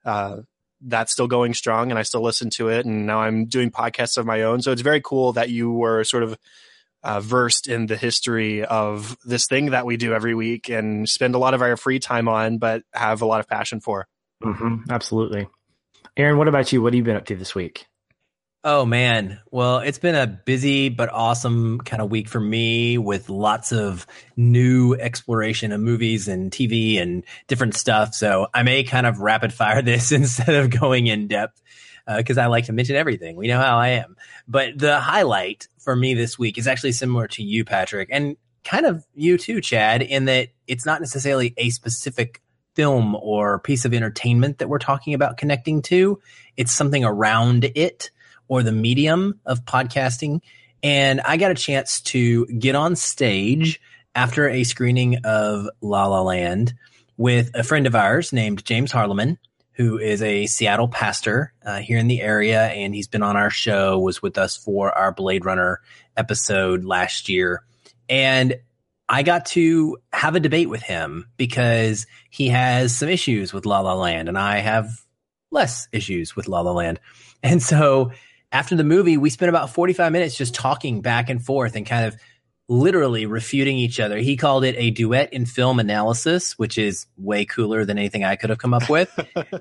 uh, 0.04 0.38
that's 0.80 1.12
still 1.12 1.28
going 1.28 1.54
strong, 1.54 1.90
and 1.90 1.98
I 1.98 2.02
still 2.02 2.24
listen 2.24 2.50
to 2.54 2.70
it. 2.70 2.86
And 2.86 3.06
now 3.06 3.20
I'm 3.20 3.44
doing 3.44 3.70
podcasts 3.70 4.18
of 4.18 4.26
my 4.26 4.42
own, 4.42 4.62
so 4.62 4.72
it's 4.72 4.82
very 4.82 5.00
cool 5.00 5.34
that 5.34 5.50
you 5.50 5.70
were 5.70 6.02
sort 6.02 6.24
of 6.24 6.36
uh, 7.04 7.20
versed 7.20 7.68
in 7.68 7.86
the 7.86 7.96
history 7.96 8.64
of 8.64 9.16
this 9.24 9.46
thing 9.46 9.70
that 9.70 9.86
we 9.86 9.96
do 9.96 10.12
every 10.12 10.34
week 10.34 10.68
and 10.68 11.08
spend 11.08 11.36
a 11.36 11.38
lot 11.38 11.54
of 11.54 11.62
our 11.62 11.76
free 11.76 12.00
time 12.00 12.26
on, 12.26 12.58
but 12.58 12.82
have 12.92 13.22
a 13.22 13.26
lot 13.26 13.38
of 13.38 13.46
passion 13.46 13.78
for. 13.78 14.08
Mm-hmm, 14.42 14.90
absolutely. 14.90 15.46
Aaron, 16.16 16.36
what 16.36 16.48
about 16.48 16.72
you? 16.72 16.82
What 16.82 16.94
have 16.94 16.96
you 16.96 17.04
been 17.04 17.14
up 17.14 17.26
to 17.26 17.36
this 17.36 17.54
week? 17.54 17.86
Oh 18.66 18.86
man. 18.86 19.40
Well, 19.50 19.80
it's 19.80 19.98
been 19.98 20.14
a 20.14 20.26
busy 20.26 20.88
but 20.88 21.10
awesome 21.12 21.80
kind 21.80 22.00
of 22.00 22.10
week 22.10 22.28
for 22.30 22.40
me 22.40 22.96
with 22.96 23.28
lots 23.28 23.72
of 23.72 24.06
new 24.38 24.94
exploration 24.94 25.70
of 25.70 25.82
movies 25.82 26.28
and 26.28 26.50
TV 26.50 26.98
and 26.98 27.24
different 27.46 27.74
stuff. 27.74 28.14
So 28.14 28.46
I 28.54 28.62
may 28.62 28.82
kind 28.82 29.06
of 29.06 29.20
rapid 29.20 29.52
fire 29.52 29.82
this 29.82 30.12
instead 30.12 30.54
of 30.54 30.70
going 30.70 31.08
in 31.08 31.28
depth 31.28 31.60
because 32.16 32.38
uh, 32.38 32.42
I 32.42 32.46
like 32.46 32.64
to 32.66 32.72
mention 32.72 32.96
everything. 32.96 33.36
We 33.36 33.48
know 33.48 33.60
how 33.60 33.76
I 33.76 33.88
am. 33.88 34.16
But 34.48 34.78
the 34.78 34.98
highlight 34.98 35.68
for 35.78 35.94
me 35.94 36.14
this 36.14 36.38
week 36.38 36.56
is 36.56 36.66
actually 36.66 36.92
similar 36.92 37.28
to 37.28 37.42
you, 37.42 37.66
Patrick, 37.66 38.08
and 38.10 38.38
kind 38.64 38.86
of 38.86 39.04
you 39.14 39.36
too, 39.36 39.60
Chad, 39.60 40.00
in 40.00 40.24
that 40.24 40.48
it's 40.66 40.86
not 40.86 41.00
necessarily 41.00 41.52
a 41.58 41.68
specific 41.68 42.40
film 42.74 43.14
or 43.14 43.58
piece 43.58 43.84
of 43.84 43.92
entertainment 43.92 44.58
that 44.58 44.70
we're 44.70 44.78
talking 44.78 45.12
about 45.12 45.36
connecting 45.36 45.82
to. 45.82 46.18
It's 46.56 46.72
something 46.72 47.04
around 47.04 47.70
it 47.74 48.10
or 48.48 48.62
the 48.62 48.72
medium 48.72 49.40
of 49.46 49.64
podcasting. 49.64 50.40
And 50.82 51.20
I 51.22 51.36
got 51.36 51.50
a 51.50 51.54
chance 51.54 52.00
to 52.02 52.46
get 52.46 52.74
on 52.74 52.96
stage 52.96 53.80
after 54.14 54.48
a 54.48 54.64
screening 54.64 55.18
of 55.24 55.68
La 55.80 56.06
La 56.06 56.22
Land 56.22 56.74
with 57.16 57.50
a 57.54 57.62
friend 57.62 57.86
of 57.86 57.94
ours 57.94 58.32
named 58.32 58.64
James 58.64 58.92
Harleman, 58.92 59.38
who 59.72 59.98
is 59.98 60.22
a 60.22 60.46
Seattle 60.46 60.88
pastor 60.88 61.52
uh, 61.64 61.78
here 61.78 61.98
in 61.98 62.06
the 62.06 62.20
area, 62.20 62.66
and 62.66 62.94
he's 62.94 63.08
been 63.08 63.22
on 63.22 63.36
our 63.36 63.50
show. 63.50 63.98
Was 63.98 64.22
with 64.22 64.38
us 64.38 64.56
for 64.56 64.96
our 64.96 65.12
Blade 65.12 65.44
Runner 65.44 65.80
episode 66.16 66.84
last 66.84 67.28
year, 67.28 67.64
and 68.08 68.56
I 69.08 69.22
got 69.22 69.46
to 69.46 69.98
have 70.12 70.36
a 70.36 70.40
debate 70.40 70.68
with 70.68 70.82
him 70.82 71.28
because 71.36 72.06
he 72.30 72.48
has 72.48 72.96
some 72.96 73.08
issues 73.08 73.52
with 73.52 73.66
La 73.66 73.80
La 73.80 73.94
Land, 73.94 74.28
and 74.28 74.38
I 74.38 74.58
have 74.58 74.88
less 75.50 75.88
issues 75.92 76.36
with 76.36 76.48
La 76.48 76.60
La 76.60 76.72
Land, 76.72 77.00
and 77.42 77.62
so 77.62 78.12
after 78.54 78.76
the 78.76 78.84
movie, 78.84 79.16
we 79.16 79.30
spent 79.30 79.48
about 79.48 79.70
45 79.70 80.12
minutes 80.12 80.36
just 80.36 80.54
talking 80.54 81.00
back 81.00 81.28
and 81.28 81.44
forth 81.44 81.74
and 81.74 81.84
kind 81.84 82.06
of 82.06 82.16
literally 82.68 83.26
refuting 83.26 83.76
each 83.76 83.98
other. 83.98 84.16
He 84.16 84.36
called 84.36 84.64
it 84.64 84.76
a 84.78 84.92
duet 84.92 85.32
in 85.32 85.44
film 85.44 85.80
analysis, 85.80 86.56
which 86.56 86.78
is 86.78 87.06
way 87.18 87.44
cooler 87.44 87.84
than 87.84 87.98
anything 87.98 88.22
I 88.22 88.36
could 88.36 88.50
have 88.50 88.60
come 88.60 88.72
up 88.72 88.88
with. 88.88 89.10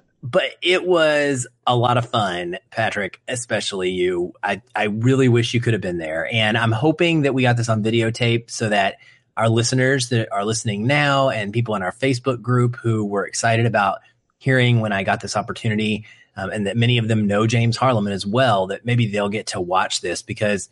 but 0.24 0.52
it 0.62 0.86
was 0.86 1.48
a 1.66 1.76
lot 1.76 1.98
of 1.98 2.08
fun, 2.08 2.60
Patrick, 2.70 3.20
especially 3.28 3.90
you. 3.90 4.34
I, 4.44 4.62
I 4.76 4.84
really 4.84 5.28
wish 5.28 5.56
you 5.56 5.60
could 5.60 5.74
have 5.74 5.82
been 5.82 5.98
there. 5.98 6.32
And 6.32 6.56
I'm 6.56 6.72
hoping 6.72 7.24
that 7.24 7.34
we 7.34 7.42
got 7.42 7.58
this 7.58 7.70
on 7.70 7.84
videotape 7.84 8.52
so 8.52 8.70
that 8.70 8.98
our 9.36 9.50
listeners 9.50 10.10
that 10.10 10.32
are 10.32 10.46
listening 10.46 10.86
now 10.86 11.30
and 11.30 11.52
people 11.52 11.74
in 11.74 11.82
our 11.82 11.92
Facebook 11.92 12.44
group 12.44 12.76
who 12.76 13.06
were 13.06 13.26
excited 13.26 13.66
about 13.66 14.02
hearing 14.38 14.82
when 14.82 14.94
I 14.94 15.04
got 15.04 15.20
this 15.20 15.36
opportunity 15.36 16.06
um, 16.36 16.50
and 16.50 16.68
that 16.68 16.78
many 16.78 16.98
of 16.98 17.08
them 17.08 17.28
know 17.28 17.48
James 17.48 17.78
Harleman 17.78 18.14
as 18.14 18.26
well, 18.26 18.68
that 18.68 18.86
maybe 18.86 19.08
they'll 19.08 19.30
get 19.30 19.48
to 19.48 19.62
watch 19.62 20.02
this 20.02 20.22
because 20.22 20.70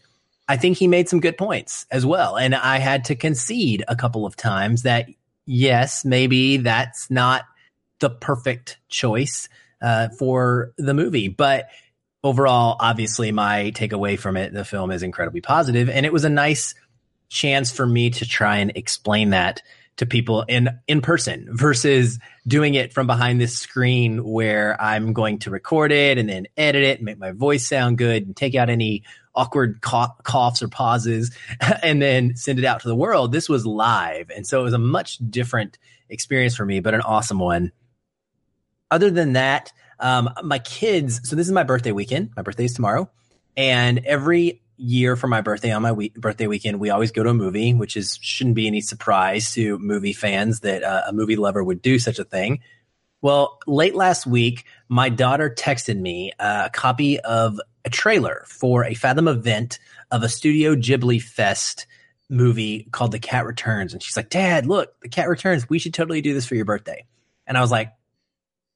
I 0.48 0.58
think 0.58 0.78
he 0.78 0.88
made 0.88 1.08
some 1.08 1.20
good 1.20 1.38
points 1.38 1.86
as 1.92 2.06
well. 2.06 2.38
And 2.38 2.56
I 2.56 2.80
had 2.80 3.06
to 3.06 3.16
concede 3.16 3.84
a 3.88 3.96
couple 3.96 4.26
of 4.26 4.36
times 4.36 4.84
that 4.84 5.08
yes, 5.46 6.04
maybe 6.04 6.58
that's 6.58 7.10
not 7.10 7.46
the 8.00 8.10
perfect 8.10 8.78
choice 8.90 9.48
uh, 9.82 10.10
for 10.10 10.74
the 10.78 10.94
movie, 10.94 11.28
but 11.28 11.70
overall, 12.24 12.76
obviously, 12.80 13.32
my 13.32 13.72
takeaway 13.76 14.18
from 14.18 14.38
it, 14.38 14.54
the 14.54 14.66
film 14.66 14.92
is 14.92 15.04
incredibly 15.04 15.42
positive, 15.42 15.90
and 15.90 16.06
it 16.06 16.14
was 16.14 16.24
a 16.24 16.30
nice 16.30 16.76
chance 17.30 17.72
for 17.72 17.86
me 17.86 18.10
to 18.10 18.28
try 18.28 18.58
and 18.58 18.72
explain 18.76 19.30
that 19.30 19.62
to 19.98 20.06
people 20.06 20.44
in 20.44 20.70
in 20.88 21.02
person 21.02 21.48
versus 21.52 22.18
doing 22.48 22.74
it 22.74 22.94
from 22.94 23.08
behind 23.08 23.40
this 23.40 23.58
screen 23.58 24.24
where 24.24 24.82
I'm 24.82 25.14
going 25.14 25.40
to 25.40 25.52
record 25.52 25.92
it 25.92 26.18
and 26.18 26.28
then 26.28 26.48
edit 26.58 26.84
it 26.84 26.98
and 27.00 27.06
make 27.06 27.20
my 27.20 27.32
voice 27.32 27.68
sound 27.68 27.98
good 27.98 28.26
and 28.26 28.36
take 28.36 28.56
out 28.56 28.70
any 28.70 29.04
awkward 29.36 29.82
coughs 29.82 30.62
or 30.62 30.68
pauses 30.68 31.36
and 31.84 32.02
then 32.02 32.36
send 32.36 32.60
it 32.60 32.66
out 32.66 32.82
to 32.82 32.88
the 32.88 32.96
world. 32.96 33.32
This 33.32 33.48
was 33.48 33.66
live. 33.66 34.30
And 34.36 34.46
so 34.46 34.60
it 34.60 34.64
was 34.64 34.74
a 34.74 34.80
much 34.80 35.18
different 35.30 35.78
experience 36.10 36.56
for 36.56 36.66
me, 36.66 36.80
but 36.80 36.94
an 36.94 37.02
awesome 37.02 37.40
one. 37.40 37.72
Other 38.90 39.10
than 39.10 39.34
that, 39.34 39.72
um, 40.00 40.30
my 40.44 40.60
kids, 40.60 41.30
so 41.30 41.36
this 41.36 41.48
is 41.48 41.54
my 41.54 41.64
birthday 41.64 41.92
weekend. 41.92 42.32
My 42.36 42.42
birthday 42.42 42.66
is 42.66 42.74
tomorrow. 42.74 43.10
And 43.56 44.00
every 44.06 44.61
year 44.82 45.16
for 45.16 45.28
my 45.28 45.42
birthday 45.42 45.72
on 45.72 45.82
my 45.82 45.92
week, 45.92 46.16
birthday 46.16 46.48
weekend, 46.48 46.80
we 46.80 46.90
always 46.90 47.12
go 47.12 47.24
to 47.24 47.30
a 47.30 47.34
movie, 47.34 47.74
which 47.74 47.96
is 47.96 48.18
shouldn't 48.22 48.56
be 48.56 48.68
any 48.68 48.82
surprise 48.82 49.52
to 49.54 49.78
movie 49.80 50.14
fans 50.14 50.62
that 50.62 50.84
uh, 50.84 51.04
a 51.08 51.14
movie 51.14 51.36
lover 51.36 51.64
would 51.64 51.82
do 51.82 52.00
such 52.00 52.20
a 52.20 52.24
thing. 52.24 52.60
Well, 53.22 53.60
late 53.68 53.96
last 53.96 54.26
week, 54.26 54.66
my 54.90 55.10
daughter 55.10 55.50
texted 55.50 56.00
me 56.00 56.34
a 56.40 56.72
copy 56.74 57.20
of 57.20 57.60
a 57.86 57.90
trailer 57.90 58.44
for 58.48 58.84
a 58.84 58.96
Fathom 58.96 59.28
event 59.28 59.80
of 60.10 60.24
a 60.24 60.30
Studio 60.30 60.76
Ghibli 60.76 61.22
Fest 61.22 61.86
movie 62.30 62.88
called 62.92 63.12
The 63.12 63.20
Cat 63.20 63.46
Returns. 63.46 63.94
And 63.94 64.02
she's 64.02 64.18
like, 64.18 64.30
Dad, 64.30 64.66
look, 64.66 65.00
The 65.02 65.10
Cat 65.10 65.30
Returns. 65.30 65.70
We 65.70 65.80
should 65.80 65.94
totally 65.94 66.22
do 66.22 66.34
this 66.34 66.46
for 66.46 66.56
your 66.56 66.66
birthday. 66.66 67.06
And 67.46 67.58
I 67.58 67.62
was 67.62 67.72
like, 67.72 67.94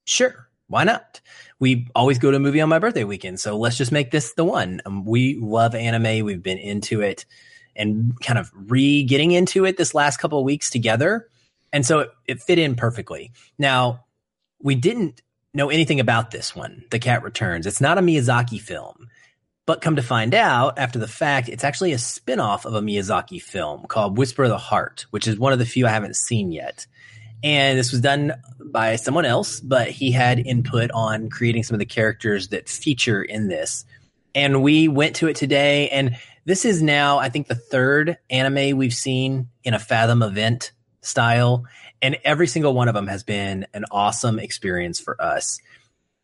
sure, 0.04 0.45
why 0.68 0.84
not? 0.84 1.20
We 1.58 1.88
always 1.94 2.18
go 2.18 2.30
to 2.30 2.36
a 2.36 2.40
movie 2.40 2.60
on 2.60 2.68
my 2.68 2.78
birthday 2.78 3.04
weekend. 3.04 3.40
So 3.40 3.56
let's 3.56 3.76
just 3.76 3.92
make 3.92 4.10
this 4.10 4.32
the 4.34 4.44
one. 4.44 4.80
Um, 4.84 5.04
we 5.04 5.38
love 5.40 5.74
anime. 5.74 6.24
We've 6.24 6.42
been 6.42 6.58
into 6.58 7.00
it 7.00 7.24
and 7.74 8.18
kind 8.20 8.38
of 8.38 8.50
re 8.54 9.04
getting 9.04 9.30
into 9.30 9.64
it 9.64 9.76
this 9.76 9.94
last 9.94 10.18
couple 10.18 10.38
of 10.38 10.44
weeks 10.44 10.70
together. 10.70 11.28
And 11.72 11.84
so 11.84 12.00
it, 12.00 12.10
it 12.26 12.42
fit 12.42 12.58
in 12.58 12.74
perfectly. 12.74 13.32
Now, 13.58 14.04
we 14.60 14.74
didn't 14.74 15.22
know 15.54 15.70
anything 15.70 16.00
about 16.00 16.30
this 16.30 16.54
one, 16.54 16.84
The 16.90 16.98
Cat 16.98 17.22
Returns. 17.22 17.66
It's 17.66 17.80
not 17.80 17.98
a 17.98 18.02
Miyazaki 18.02 18.60
film. 18.60 19.08
But 19.66 19.80
come 19.80 19.96
to 19.96 20.02
find 20.02 20.32
out 20.32 20.78
after 20.78 21.00
the 21.00 21.08
fact, 21.08 21.48
it's 21.48 21.64
actually 21.64 21.92
a 21.92 21.98
spin-off 21.98 22.66
of 22.66 22.74
a 22.74 22.80
Miyazaki 22.80 23.42
film 23.42 23.84
called 23.88 24.16
Whisper 24.16 24.44
of 24.44 24.50
the 24.50 24.58
Heart, 24.58 25.06
which 25.10 25.26
is 25.26 25.40
one 25.40 25.52
of 25.52 25.58
the 25.58 25.66
few 25.66 25.88
I 25.88 25.90
haven't 25.90 26.14
seen 26.14 26.52
yet. 26.52 26.86
And 27.42 27.78
this 27.78 27.92
was 27.92 28.00
done 28.00 28.32
by 28.64 28.96
someone 28.96 29.24
else, 29.24 29.60
but 29.60 29.88
he 29.88 30.10
had 30.10 30.38
input 30.38 30.90
on 30.92 31.30
creating 31.30 31.62
some 31.62 31.74
of 31.74 31.78
the 31.78 31.86
characters 31.86 32.48
that 32.48 32.68
feature 32.68 33.22
in 33.22 33.48
this. 33.48 33.84
And 34.34 34.62
we 34.62 34.88
went 34.88 35.16
to 35.16 35.28
it 35.28 35.36
today, 35.36 35.88
and 35.88 36.16
this 36.44 36.64
is 36.64 36.82
now, 36.82 37.18
I 37.18 37.28
think, 37.28 37.46
the 37.46 37.54
third 37.54 38.18
anime 38.28 38.76
we've 38.76 38.94
seen 38.94 39.48
in 39.64 39.74
a 39.74 39.78
Fathom 39.78 40.22
event 40.22 40.72
style 41.00 41.64
and 42.02 42.18
every 42.24 42.46
single 42.46 42.74
one 42.74 42.88
of 42.88 42.94
them 42.94 43.06
has 43.06 43.22
been 43.22 43.66
an 43.74 43.84
awesome 43.90 44.38
experience 44.38 45.00
for 45.00 45.20
us. 45.20 45.60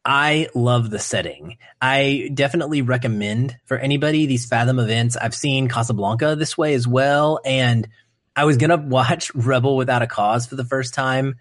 I 0.04 0.48
love 0.54 0.90
the 0.90 0.98
setting. 0.98 1.58
I 1.80 2.30
definitely 2.34 2.82
recommend 2.82 3.56
for 3.64 3.78
anybody 3.78 4.26
these 4.26 4.46
Fathom 4.46 4.78
events. 4.78 5.16
I've 5.16 5.34
seen 5.34 5.68
Casablanca 5.68 6.36
this 6.36 6.58
way 6.58 6.74
as 6.74 6.88
well. 6.88 7.40
And 7.44 7.88
I 8.34 8.44
was 8.44 8.56
to 8.56 8.76
watch 8.76 9.32
Rebel 9.34 9.76
Without 9.76 10.02
a 10.02 10.06
Cause 10.06 10.46
for 10.46 10.56
the 10.56 10.64
first 10.64 10.94
time 10.94 11.36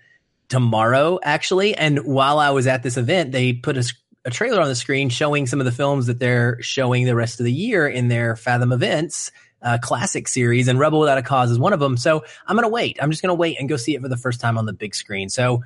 tomorrow, 0.50 1.20
actually. 1.24 1.76
And 1.76 2.00
while 2.00 2.40
I 2.40 2.50
was 2.50 2.68
at 2.68 2.84
this 2.84 2.98
event, 2.98 3.32
they 3.32 3.54
put 3.54 3.78
a, 3.78 3.94
a 4.26 4.32
trailer 4.32 4.62
on 4.62 4.68
the 4.68 4.76
screen 4.76 5.10
showing 5.10 5.48
some 5.48 5.60
of 5.60 5.66
the 5.66 5.72
films 5.72 6.08
that 6.08 6.20
they're 6.20 6.62
showing 6.62 7.06
the 7.06 7.16
rest 7.16 7.40
of 7.40 7.46
the 7.46 7.54
year 7.54 7.88
in 7.88 8.08
their 8.08 8.36
Fathom 8.36 8.72
events 8.72 9.32
uh, 9.62 9.78
classic 9.82 10.28
series, 10.28 10.68
and 10.68 10.80
Rebel 10.80 11.00
Without 11.00 11.18
a 11.18 11.22
Cause 11.22 11.52
is 11.52 11.60
one 11.60 11.74
of 11.74 11.80
them. 11.80 11.98
So 11.98 12.24
I'm 12.48 12.56
going 12.56 12.68
to 12.68 12.74
wait. 12.74 12.98
I'm 13.02 13.12
just 13.12 13.22
going 13.22 13.30
to 13.30 13.36
wait 13.36 13.60
and 13.60 13.70
go 13.70 13.78
see 13.78 13.96
it 13.96 14.02
for 14.02 14.10
the 14.10 14.18
first 14.18 14.42
time 14.42 14.58
on 14.58 14.66
the 14.66 14.74
big 14.74 14.96
screen. 14.96 15.30
So 15.30 15.64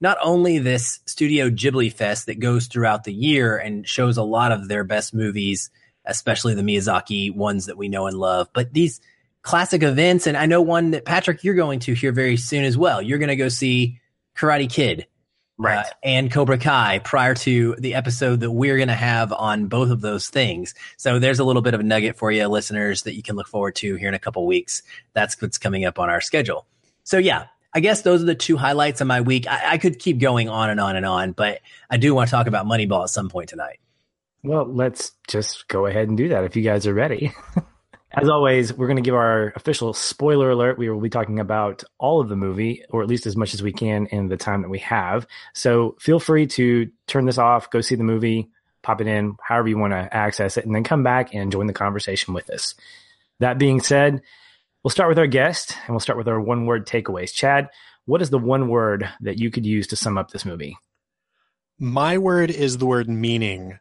not 0.00 0.18
only 0.22 0.58
this 0.58 1.00
Studio 1.06 1.50
Ghibli 1.50 1.92
Fest 1.92 2.26
that 2.26 2.40
goes 2.40 2.66
throughout 2.66 3.04
the 3.04 3.12
year 3.12 3.56
and 3.56 3.88
shows 3.88 4.16
a 4.16 4.22
lot 4.22 4.52
of 4.52 4.68
their 4.68 4.84
best 4.84 5.14
movies, 5.14 5.70
especially 6.04 6.54
the 6.54 6.62
Miyazaki 6.62 7.34
ones 7.34 7.66
that 7.66 7.76
we 7.76 7.88
know 7.88 8.06
and 8.06 8.18
love, 8.18 8.48
but 8.52 8.72
these 8.72 9.00
classic 9.42 9.82
events. 9.82 10.26
And 10.26 10.36
I 10.36 10.46
know 10.46 10.62
one 10.62 10.90
that 10.92 11.04
Patrick, 11.04 11.44
you're 11.44 11.54
going 11.54 11.80
to 11.80 11.94
here 11.94 12.12
very 12.12 12.36
soon 12.36 12.64
as 12.64 12.76
well. 12.76 13.00
You're 13.00 13.18
going 13.18 13.28
to 13.28 13.36
go 13.36 13.48
see 13.48 14.00
Karate 14.36 14.70
Kid 14.70 15.06
right. 15.58 15.84
Uh, 15.84 15.90
and 16.02 16.32
Cobra 16.32 16.58
Kai 16.58 17.00
prior 17.00 17.34
to 17.34 17.74
the 17.78 17.94
episode 17.94 18.40
that 18.40 18.50
we're 18.50 18.76
going 18.76 18.88
to 18.88 18.94
have 18.94 19.32
on 19.32 19.66
both 19.66 19.90
of 19.90 20.00
those 20.00 20.28
things. 20.28 20.74
So 20.96 21.18
there's 21.18 21.40
a 21.40 21.44
little 21.44 21.62
bit 21.62 21.74
of 21.74 21.80
a 21.80 21.82
nugget 21.82 22.16
for 22.16 22.30
you, 22.30 22.46
listeners, 22.46 23.02
that 23.02 23.14
you 23.14 23.22
can 23.22 23.36
look 23.36 23.48
forward 23.48 23.74
to 23.76 23.96
here 23.96 24.08
in 24.08 24.14
a 24.14 24.18
couple 24.18 24.46
weeks. 24.46 24.82
That's 25.12 25.40
what's 25.42 25.58
coming 25.58 25.84
up 25.84 25.98
on 25.98 26.08
our 26.08 26.20
schedule. 26.20 26.66
So 27.04 27.18
yeah, 27.18 27.46
I 27.74 27.80
guess 27.80 28.02
those 28.02 28.22
are 28.22 28.26
the 28.26 28.34
two 28.34 28.56
highlights 28.56 29.00
of 29.00 29.06
my 29.06 29.20
week. 29.20 29.46
I, 29.46 29.72
I 29.72 29.78
could 29.78 29.98
keep 29.98 30.18
going 30.18 30.48
on 30.48 30.70
and 30.70 30.80
on 30.80 30.96
and 30.96 31.04
on, 31.04 31.32
but 31.32 31.60
I 31.90 31.96
do 31.96 32.14
want 32.14 32.28
to 32.28 32.30
talk 32.30 32.46
about 32.46 32.66
Moneyball 32.66 33.02
at 33.02 33.10
some 33.10 33.28
point 33.28 33.48
tonight. 33.48 33.78
Well, 34.42 34.66
let's 34.66 35.12
just 35.26 35.68
go 35.68 35.86
ahead 35.86 36.08
and 36.08 36.16
do 36.16 36.28
that 36.28 36.44
if 36.44 36.54
you 36.56 36.62
guys 36.62 36.86
are 36.86 36.94
ready. 36.94 37.32
As 38.10 38.28
always, 38.28 38.72
we're 38.72 38.86
going 38.86 38.96
to 38.96 39.02
give 39.02 39.14
our 39.14 39.52
official 39.54 39.92
spoiler 39.92 40.50
alert. 40.50 40.78
We 40.78 40.88
will 40.88 41.00
be 41.00 41.10
talking 41.10 41.40
about 41.40 41.84
all 41.98 42.20
of 42.20 42.30
the 42.30 42.36
movie, 42.36 42.82
or 42.88 43.02
at 43.02 43.08
least 43.08 43.26
as 43.26 43.36
much 43.36 43.52
as 43.52 43.62
we 43.62 43.72
can 43.72 44.06
in 44.06 44.28
the 44.28 44.38
time 44.38 44.62
that 44.62 44.70
we 44.70 44.78
have. 44.78 45.26
So 45.54 45.94
feel 46.00 46.18
free 46.18 46.46
to 46.48 46.90
turn 47.06 47.26
this 47.26 47.36
off, 47.36 47.70
go 47.70 47.82
see 47.82 47.96
the 47.96 48.04
movie, 48.04 48.48
pop 48.82 49.02
it 49.02 49.06
in, 49.06 49.36
however 49.42 49.68
you 49.68 49.76
want 49.76 49.92
to 49.92 50.14
access 50.14 50.56
it, 50.56 50.64
and 50.64 50.74
then 50.74 50.84
come 50.84 51.02
back 51.02 51.34
and 51.34 51.52
join 51.52 51.66
the 51.66 51.74
conversation 51.74 52.32
with 52.32 52.48
us. 52.48 52.74
That 53.40 53.58
being 53.58 53.80
said, 53.80 54.22
we'll 54.82 54.90
start 54.90 55.10
with 55.10 55.18
our 55.18 55.26
guest 55.26 55.76
and 55.84 55.90
we'll 55.90 56.00
start 56.00 56.16
with 56.16 56.28
our 56.28 56.40
one 56.40 56.64
word 56.64 56.86
takeaways. 56.86 57.32
Chad, 57.32 57.68
what 58.06 58.22
is 58.22 58.30
the 58.30 58.38
one 58.38 58.68
word 58.68 59.06
that 59.20 59.38
you 59.38 59.50
could 59.50 59.66
use 59.66 59.86
to 59.88 59.96
sum 59.96 60.16
up 60.16 60.30
this 60.30 60.46
movie? 60.46 60.78
My 61.78 62.16
word 62.16 62.50
is 62.50 62.78
the 62.78 62.86
word 62.86 63.08
meaning, 63.08 63.78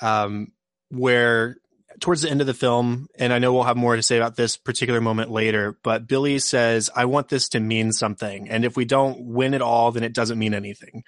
um, 0.00 0.52
where 0.88 1.58
towards 2.00 2.22
the 2.22 2.30
end 2.30 2.40
of 2.40 2.46
the 2.46 2.54
film, 2.54 3.08
and 3.18 3.32
I 3.32 3.38
know 3.38 3.52
we'll 3.52 3.64
have 3.64 3.76
more 3.76 3.96
to 3.96 4.02
say 4.02 4.16
about 4.16 4.36
this 4.36 4.56
particular 4.56 5.00
moment 5.00 5.30
later, 5.30 5.78
but 5.82 6.06
Billy 6.06 6.38
says, 6.38 6.90
I 6.94 7.04
want 7.04 7.28
this 7.28 7.48
to 7.50 7.60
mean 7.60 7.92
something. 7.92 8.48
And 8.48 8.64
if 8.64 8.76
we 8.76 8.84
don't 8.84 9.20
win 9.20 9.54
it 9.54 9.62
all, 9.62 9.92
then 9.92 10.02
it 10.02 10.14
doesn't 10.14 10.38
mean 10.38 10.54
anything. 10.54 11.04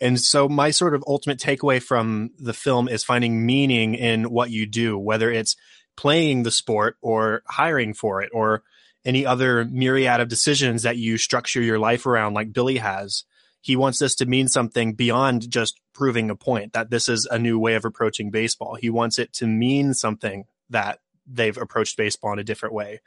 And 0.00 0.20
so 0.20 0.48
my 0.48 0.70
sort 0.70 0.94
of 0.94 1.04
ultimate 1.06 1.38
takeaway 1.38 1.82
from 1.82 2.30
the 2.38 2.52
film 2.52 2.88
is 2.88 3.04
finding 3.04 3.44
meaning 3.44 3.94
in 3.94 4.30
what 4.30 4.50
you 4.50 4.66
do, 4.66 4.98
whether 4.98 5.30
it's 5.30 5.56
playing 5.96 6.44
the 6.44 6.50
sport 6.50 6.96
or 7.02 7.42
hiring 7.46 7.94
for 7.94 8.22
it 8.22 8.30
or 8.32 8.62
any 9.04 9.26
other 9.26 9.64
myriad 9.64 10.20
of 10.20 10.28
decisions 10.28 10.82
that 10.82 10.96
you 10.96 11.18
structure 11.18 11.62
your 11.62 11.78
life 11.78 12.06
around 12.06 12.34
like 12.34 12.52
Billy 12.52 12.76
has 12.76 13.24
he 13.60 13.76
wants 13.76 13.98
this 13.98 14.14
to 14.16 14.26
mean 14.26 14.48
something 14.48 14.94
beyond 14.94 15.50
just 15.50 15.80
proving 15.92 16.30
a 16.30 16.36
point 16.36 16.72
that 16.74 16.90
this 16.90 17.08
is 17.08 17.26
a 17.30 17.38
new 17.38 17.58
way 17.58 17.74
of 17.74 17.84
approaching 17.84 18.30
baseball. 18.30 18.76
He 18.76 18.90
wants 18.90 19.18
it 19.18 19.32
to 19.34 19.46
mean 19.46 19.94
something 19.94 20.44
that 20.70 21.00
they've 21.26 21.56
approached 21.58 21.96
baseball 21.96 22.32
in 22.32 22.38
a 22.38 22.44
different 22.44 22.74
way. 22.74 23.00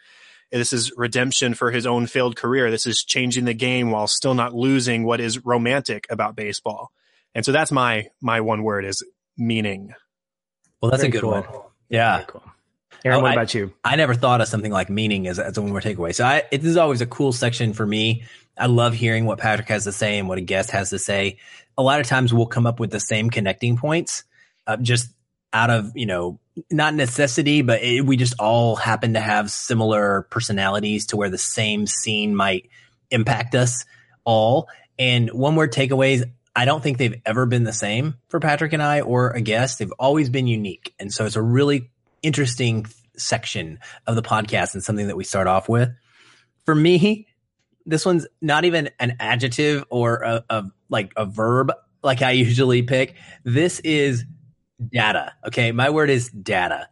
This 0.51 0.73
is 0.73 0.91
redemption 0.97 1.53
for 1.53 1.71
his 1.71 1.85
own 1.87 2.07
failed 2.07 2.35
career. 2.35 2.69
This 2.69 2.85
is 2.85 3.03
changing 3.03 3.45
the 3.45 3.53
game 3.53 3.89
while 3.91 4.07
still 4.07 4.33
not 4.33 4.53
losing 4.53 5.05
what 5.05 5.21
is 5.21 5.45
romantic 5.45 6.05
about 6.09 6.35
baseball. 6.35 6.91
And 7.33 7.45
so 7.45 7.53
that's 7.53 7.71
my 7.71 8.09
my 8.19 8.41
one 8.41 8.63
word 8.63 8.83
is 8.83 9.01
meaning. 9.37 9.93
Well, 10.81 10.91
that's 10.91 11.03
Very 11.03 11.09
a 11.09 11.11
good 11.13 11.21
cool. 11.21 11.31
one. 11.31 11.45
Yeah. 11.89 12.17
Very 12.17 12.25
cool. 12.27 12.43
Aaron, 13.05 13.19
Oh, 13.19 13.21
what 13.21 13.31
I- 13.31 13.33
about 13.35 13.53
you? 13.53 13.73
I 13.83 13.95
never 13.95 14.13
thought 14.13 14.41
of 14.41 14.47
something 14.49 14.71
like 14.71 14.89
meaning 14.89 15.25
as, 15.27 15.39
as 15.39 15.57
a 15.57 15.61
one 15.61 15.71
word 15.73 15.83
takeaway. 15.83 16.13
So 16.13 16.25
I, 16.25 16.43
it 16.51 16.63
is 16.65 16.75
always 16.77 16.99
a 17.01 17.05
cool 17.07 17.31
section 17.31 17.73
for 17.73 17.85
me. 17.85 18.23
I 18.57 18.67
love 18.67 18.93
hearing 18.93 19.25
what 19.25 19.39
Patrick 19.39 19.69
has 19.69 19.85
to 19.85 19.91
say 19.91 20.19
and 20.19 20.27
what 20.27 20.37
a 20.37 20.41
guest 20.41 20.71
has 20.71 20.89
to 20.91 20.99
say. 20.99 21.37
A 21.77 21.83
lot 21.83 21.99
of 21.99 22.07
times 22.07 22.33
we'll 22.33 22.47
come 22.47 22.67
up 22.67 22.79
with 22.79 22.91
the 22.91 22.99
same 22.99 23.29
connecting 23.29 23.77
points, 23.77 24.23
uh, 24.67 24.77
just 24.77 25.09
out 25.53 25.69
of, 25.69 25.91
you 25.95 26.05
know, 26.05 26.39
not 26.69 26.93
necessity, 26.93 27.61
but 27.61 27.81
it, 27.81 28.05
we 28.05 28.17
just 28.17 28.35
all 28.39 28.75
happen 28.75 29.13
to 29.13 29.19
have 29.19 29.49
similar 29.49 30.23
personalities 30.29 31.07
to 31.07 31.17
where 31.17 31.29
the 31.29 31.37
same 31.37 31.87
scene 31.87 32.35
might 32.35 32.69
impact 33.09 33.55
us 33.55 33.85
all. 34.23 34.67
And 34.99 35.29
one 35.29 35.55
word 35.55 35.73
takeaways, 35.73 36.23
I 36.55 36.65
don't 36.65 36.83
think 36.83 36.97
they've 36.97 37.21
ever 37.25 37.45
been 37.45 37.63
the 37.63 37.73
same 37.73 38.15
for 38.27 38.39
Patrick 38.39 38.73
and 38.73 38.83
I 38.83 39.01
or 39.01 39.31
a 39.31 39.41
guest. 39.41 39.79
They've 39.79 39.93
always 39.97 40.29
been 40.29 40.47
unique. 40.47 40.93
And 40.99 41.11
so 41.11 41.25
it's 41.25 41.37
a 41.37 41.41
really 41.41 41.89
interesting 42.21 42.85
section 43.17 43.79
of 44.05 44.15
the 44.15 44.21
podcast 44.21 44.73
and 44.73 44.83
something 44.83 45.07
that 45.07 45.17
we 45.17 45.23
start 45.23 45.47
off 45.47 45.69
with. 45.69 45.89
For 46.65 46.75
me, 46.75 47.27
this 47.91 48.05
one's 48.05 48.27
not 48.41 48.65
even 48.65 48.89
an 48.99 49.15
adjective 49.19 49.83
or 49.89 50.21
a, 50.23 50.43
a 50.49 50.63
like 50.89 51.13
a 51.15 51.25
verb 51.25 51.71
like 52.03 52.21
I 52.21 52.31
usually 52.31 52.81
pick. 52.81 53.15
This 53.43 53.79
is 53.81 54.25
data. 54.91 55.33
Okay, 55.47 55.71
my 55.71 55.89
word 55.89 56.09
is 56.09 56.29
data. 56.29 56.87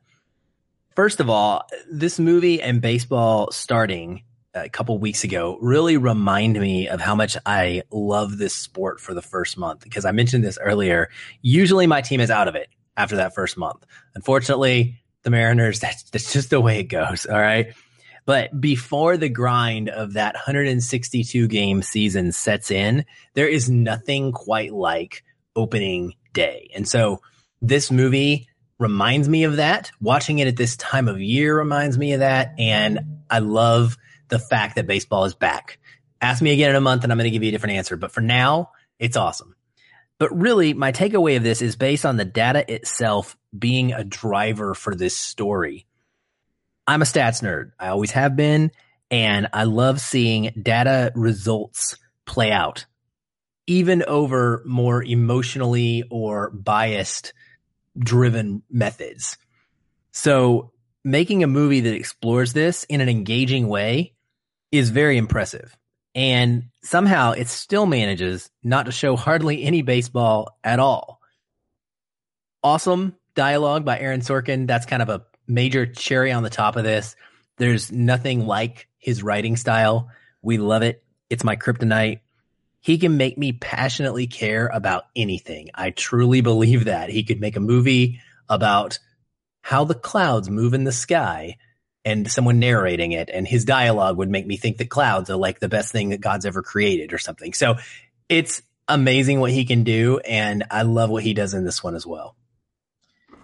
First 0.96 1.20
of 1.20 1.30
all, 1.30 1.68
this 1.90 2.20
movie 2.20 2.62
and 2.62 2.82
baseball 2.82 3.52
starting 3.52 4.24
a 4.54 4.70
couple 4.70 4.98
weeks 4.98 5.24
ago 5.24 5.58
really 5.62 5.98
remind 5.98 6.60
me 6.60 6.88
of 6.88 7.00
how 7.00 7.16
much 7.16 7.38
I 7.46 7.84
love 7.92 8.38
this 8.38 8.54
sport 8.54 9.00
for 9.00 9.14
the 9.14 9.22
first 9.22 9.58
month 9.58 9.84
because 9.84 10.06
I 10.06 10.12
mentioned 10.12 10.44
this 10.44 10.58
earlier. 10.60 11.10
Usually 11.42 11.88
my 11.88 12.02
team 12.02 12.20
is 12.20 12.30
out 12.30 12.48
of 12.48 12.56
it 12.56 12.70
after 12.98 13.16
that 13.18 13.34
first 13.34 13.58
month. 13.58 13.86
Unfortunately, 14.16 15.00
the 15.24 15.30
Mariners, 15.30 15.80
that's, 15.82 16.04
that's 16.10 16.34
just 16.34 16.50
the 16.50 16.60
way 16.62 16.80
it 16.80 16.86
goes. 16.86 17.26
All 17.26 17.40
right. 17.40 17.74
But 18.26 18.60
before 18.60 19.18
the 19.18 19.30
grind 19.30 19.90
of 19.90 20.14
that 20.14 20.36
162 20.36 21.48
game 21.48 21.82
season 21.82 22.32
sets 22.32 22.72
in, 22.72 23.06
there 23.34 23.48
is 23.48 23.70
nothing 23.70 24.32
quite 24.32 24.74
like 24.74 25.24
opening 25.56 26.14
day. 26.34 26.70
And 26.76 26.88
so 26.88 27.22
this 27.62 27.92
movie 27.92 28.48
reminds 28.78 29.28
me 29.28 29.44
of 29.44 29.58
that. 29.58 29.92
Watching 30.00 30.40
it 30.40 30.48
at 30.48 30.56
this 30.56 30.78
time 30.78 31.08
of 31.08 31.20
year 31.20 31.58
reminds 31.58 31.98
me 31.98 32.14
of 32.14 32.22
that. 32.22 32.56
And 32.58 33.24
I 33.30 33.40
love 33.40 33.98
the 34.30 34.40
fact 34.40 34.76
that 34.76 34.88
baseball 34.88 35.26
is 35.26 35.36
back. 35.36 35.80
Ask 36.22 36.42
me 36.42 36.52
again 36.52 36.70
in 36.70 36.76
a 36.76 36.82
month 36.82 37.04
and 37.04 37.12
I'm 37.12 37.18
going 37.18 37.26
to 37.26 37.32
give 37.32 37.44
you 37.44 37.50
a 37.50 37.52
different 37.52 37.76
answer. 37.76 37.98
But 37.98 38.12
for 38.12 38.22
now, 38.22 38.72
it's 39.00 39.18
awesome. 39.18 39.56
But 40.18 40.38
really, 40.38 40.74
my 40.74 40.92
takeaway 40.92 41.38
of 41.38 41.44
this 41.44 41.62
is 41.62 41.78
based 41.78 42.06
on 42.06 42.18
the 42.18 42.26
data 42.26 42.72
itself 42.72 43.38
being 43.58 43.94
a 43.94 44.04
driver 44.04 44.74
for 44.74 44.94
this 44.94 45.18
story. 45.18 45.88
I'm 46.90 47.04
a 47.04 47.06
stats 47.06 47.44
nerd. 47.44 47.72
I 47.80 47.90
always 47.90 48.10
have 48.12 48.36
been. 48.36 48.72
And 49.12 49.48
I 49.54 49.66
love 49.66 50.02
seeing 50.02 50.52
data 50.60 51.12
results 51.14 51.96
play 52.26 52.52
out, 52.52 52.88
even 53.68 54.04
over 54.08 54.64
more 54.66 55.04
emotionally 55.04 56.04
or 56.10 56.50
biased 56.50 57.34
driven 57.96 58.64
methods. 58.72 59.38
So 60.14 60.72
making 61.04 61.44
a 61.44 61.48
movie 61.48 61.82
that 61.82 61.94
explores 61.94 62.54
this 62.54 62.86
in 62.86 63.02
an 63.02 63.10
engaging 63.10 63.68
way 63.68 64.14
is 64.72 64.90
very 64.90 65.18
impressive. 65.18 65.78
And 66.16 66.70
somehow 66.82 67.34
it 67.34 67.50
still 67.50 67.86
manages 67.86 68.50
not 68.64 68.88
to 68.88 68.92
show 68.92 69.16
hardly 69.16 69.64
any 69.64 69.84
baseball 69.84 70.58
at 70.64 70.80
all. 70.80 71.22
Awesome 72.64 73.16
dialogue 73.36 73.86
by 73.86 74.00
Aaron 74.00 74.22
Sorkin. 74.22 74.66
That's 74.66 74.88
kind 74.88 75.04
of 75.04 75.10
a 75.10 75.29
major 75.50 75.86
cherry 75.86 76.32
on 76.32 76.44
the 76.44 76.50
top 76.50 76.76
of 76.76 76.84
this. 76.84 77.16
There's 77.58 77.92
nothing 77.92 78.46
like 78.46 78.88
his 78.98 79.24
writing 79.24 79.58
style. 79.58 80.10
We 80.42 80.58
love 80.58 80.84
it. 80.84 81.04
It's 81.30 81.44
my 81.44 81.56
kryptonite. 81.56 82.20
He 82.82 82.98
can 82.98 83.18
make 83.18 83.38
me 83.38 83.52
passionately 83.52 84.28
care 84.28 84.68
about 84.68 85.06
anything. 85.16 85.70
I 85.76 85.90
truly 85.90 86.42
believe 86.42 86.86
that. 86.86 87.10
He 87.10 87.24
could 87.24 87.42
make 87.42 87.58
a 87.58 87.62
movie 87.62 88.22
about 88.48 89.00
how 89.62 89.84
the 89.84 89.96
clouds 89.96 90.50
move 90.50 90.74
in 90.74 90.86
the 90.86 90.92
sky 90.92 91.58
and 92.06 92.32
someone 92.32 92.60
narrating 92.60 93.12
it 93.12 93.30
and 93.32 93.48
his 93.48 93.66
dialogue 93.66 94.18
would 94.18 94.30
make 94.30 94.48
me 94.48 94.58
think 94.58 94.78
that 94.78 94.90
clouds 94.90 95.30
are 95.30 95.36
like 95.36 95.60
the 95.60 95.68
best 95.68 95.92
thing 95.92 96.10
that 96.10 96.22
God's 96.22 96.46
ever 96.46 96.62
created 96.62 97.14
or 97.14 97.18
something. 97.18 97.54
So 97.54 97.76
it's 98.30 98.62
amazing 98.88 99.40
what 99.40 99.52
he 99.52 99.66
can 99.66 99.84
do 99.84 100.20
and 100.20 100.64
I 100.72 100.84
love 100.84 101.10
what 101.10 101.24
he 101.24 101.34
does 101.34 101.54
in 101.54 101.66
this 101.66 101.84
one 101.84 101.96
as 101.96 102.08
well. 102.08 102.36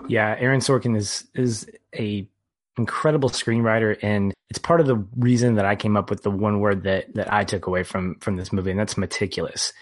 Yeah, 0.08 0.36
Aaron 0.38 0.62
Sorkin 0.62 0.96
is 0.96 1.28
is 1.34 1.68
a 1.96 2.28
incredible 2.78 3.30
screenwriter, 3.30 3.98
and 4.02 4.34
it's 4.50 4.60
part 4.60 4.82
of 4.82 4.88
the 4.88 4.98
reason 5.18 5.56
that 5.56 5.66
I 5.66 5.76
came 5.76 5.96
up 5.98 6.10
with 6.10 6.24
the 6.24 6.32
one 6.32 6.60
word 6.60 6.84
that 6.84 7.14
that 7.16 7.32
I 7.32 7.44
took 7.44 7.68
away 7.68 7.84
from 7.84 8.16
from 8.20 8.36
this 8.36 8.52
movie, 8.52 8.72
and 8.72 8.80
that's 8.80 8.98
meticulous. 8.98 9.74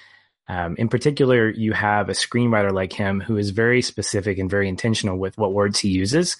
Um, 0.48 0.76
in 0.78 0.90
particular, 0.90 1.50
you 1.50 1.72
have 1.74 2.10
a 2.10 2.14
screenwriter 2.14 2.72
like 2.72 2.92
him 2.92 3.22
who 3.22 3.38
is 3.38 3.52
very 3.52 3.82
specific 3.82 4.38
and 4.38 4.50
very 4.50 4.68
intentional 4.68 5.18
with 5.18 5.38
what 5.38 5.54
words 5.54 5.80
he 5.80 5.90
uses. 5.90 6.36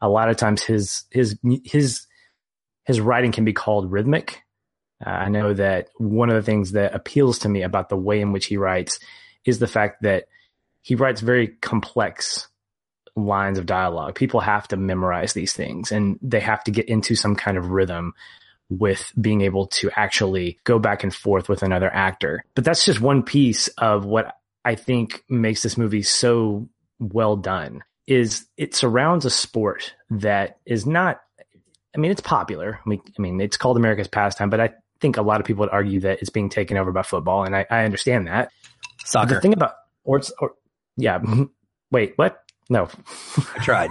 A 0.00 0.08
lot 0.08 0.28
of 0.28 0.36
times, 0.36 0.62
his 0.62 1.04
his 1.10 1.38
his 1.64 2.06
his 2.84 3.00
writing 3.00 3.32
can 3.32 3.44
be 3.44 3.52
called 3.52 3.90
rhythmic. 3.90 4.42
Uh, 5.04 5.10
I 5.10 5.28
know 5.28 5.54
that 5.54 5.88
one 5.96 6.30
of 6.30 6.36
the 6.36 6.42
things 6.42 6.72
that 6.72 6.94
appeals 6.94 7.40
to 7.40 7.48
me 7.48 7.62
about 7.62 7.88
the 7.88 7.96
way 7.96 8.20
in 8.20 8.32
which 8.32 8.46
he 8.46 8.56
writes 8.56 8.98
is 9.44 9.58
the 9.58 9.66
fact 9.66 10.02
that 10.02 10.26
he 10.82 10.94
writes 10.94 11.20
very 11.20 11.48
complex 11.48 12.48
lines 13.16 13.58
of 13.58 13.66
dialogue. 13.66 14.14
People 14.14 14.40
have 14.40 14.66
to 14.68 14.76
memorize 14.76 15.32
these 15.32 15.52
things 15.52 15.92
and 15.92 16.18
they 16.22 16.40
have 16.40 16.64
to 16.64 16.70
get 16.70 16.88
into 16.88 17.14
some 17.14 17.36
kind 17.36 17.56
of 17.56 17.70
rhythm 17.70 18.14
with 18.70 19.12
being 19.20 19.42
able 19.42 19.66
to 19.66 19.90
actually 19.96 20.58
go 20.64 20.78
back 20.78 21.02
and 21.02 21.14
forth 21.14 21.48
with 21.48 21.62
another 21.62 21.92
actor. 21.92 22.44
But 22.54 22.64
that's 22.64 22.84
just 22.84 23.00
one 23.00 23.22
piece 23.22 23.68
of 23.78 24.04
what 24.04 24.36
I 24.64 24.76
think 24.76 25.24
makes 25.28 25.62
this 25.62 25.76
movie 25.76 26.02
so 26.02 26.68
well 26.98 27.36
done 27.36 27.82
is 28.06 28.46
it 28.56 28.74
surrounds 28.74 29.24
a 29.24 29.30
sport 29.30 29.94
that 30.10 30.58
is 30.64 30.86
not 30.86 31.20
I 31.94 31.98
mean 31.98 32.10
it's 32.10 32.22
popular. 32.22 32.80
I 32.84 32.88
mean, 32.88 33.02
I 33.18 33.22
mean 33.22 33.40
it's 33.40 33.58
called 33.58 33.76
America's 33.76 34.08
pastime, 34.08 34.48
but 34.48 34.60
I 34.60 34.70
think 35.00 35.18
a 35.18 35.22
lot 35.22 35.40
of 35.40 35.46
people 35.46 35.60
would 35.60 35.70
argue 35.70 36.00
that 36.00 36.20
it's 36.20 36.30
being 36.30 36.48
taken 36.48 36.78
over 36.78 36.92
by 36.92 37.02
football 37.02 37.44
and 37.44 37.54
I, 37.54 37.66
I 37.70 37.84
understand 37.84 38.28
that. 38.28 38.50
Soccer. 39.04 39.34
The 39.34 39.40
thing 39.40 39.52
about 39.52 39.74
or, 40.04 40.18
it's, 40.18 40.32
or 40.38 40.54
yeah, 40.96 41.20
wait, 41.90 42.14
what? 42.16 42.41
No, 42.68 42.88
I 43.56 43.64
tried. 43.64 43.90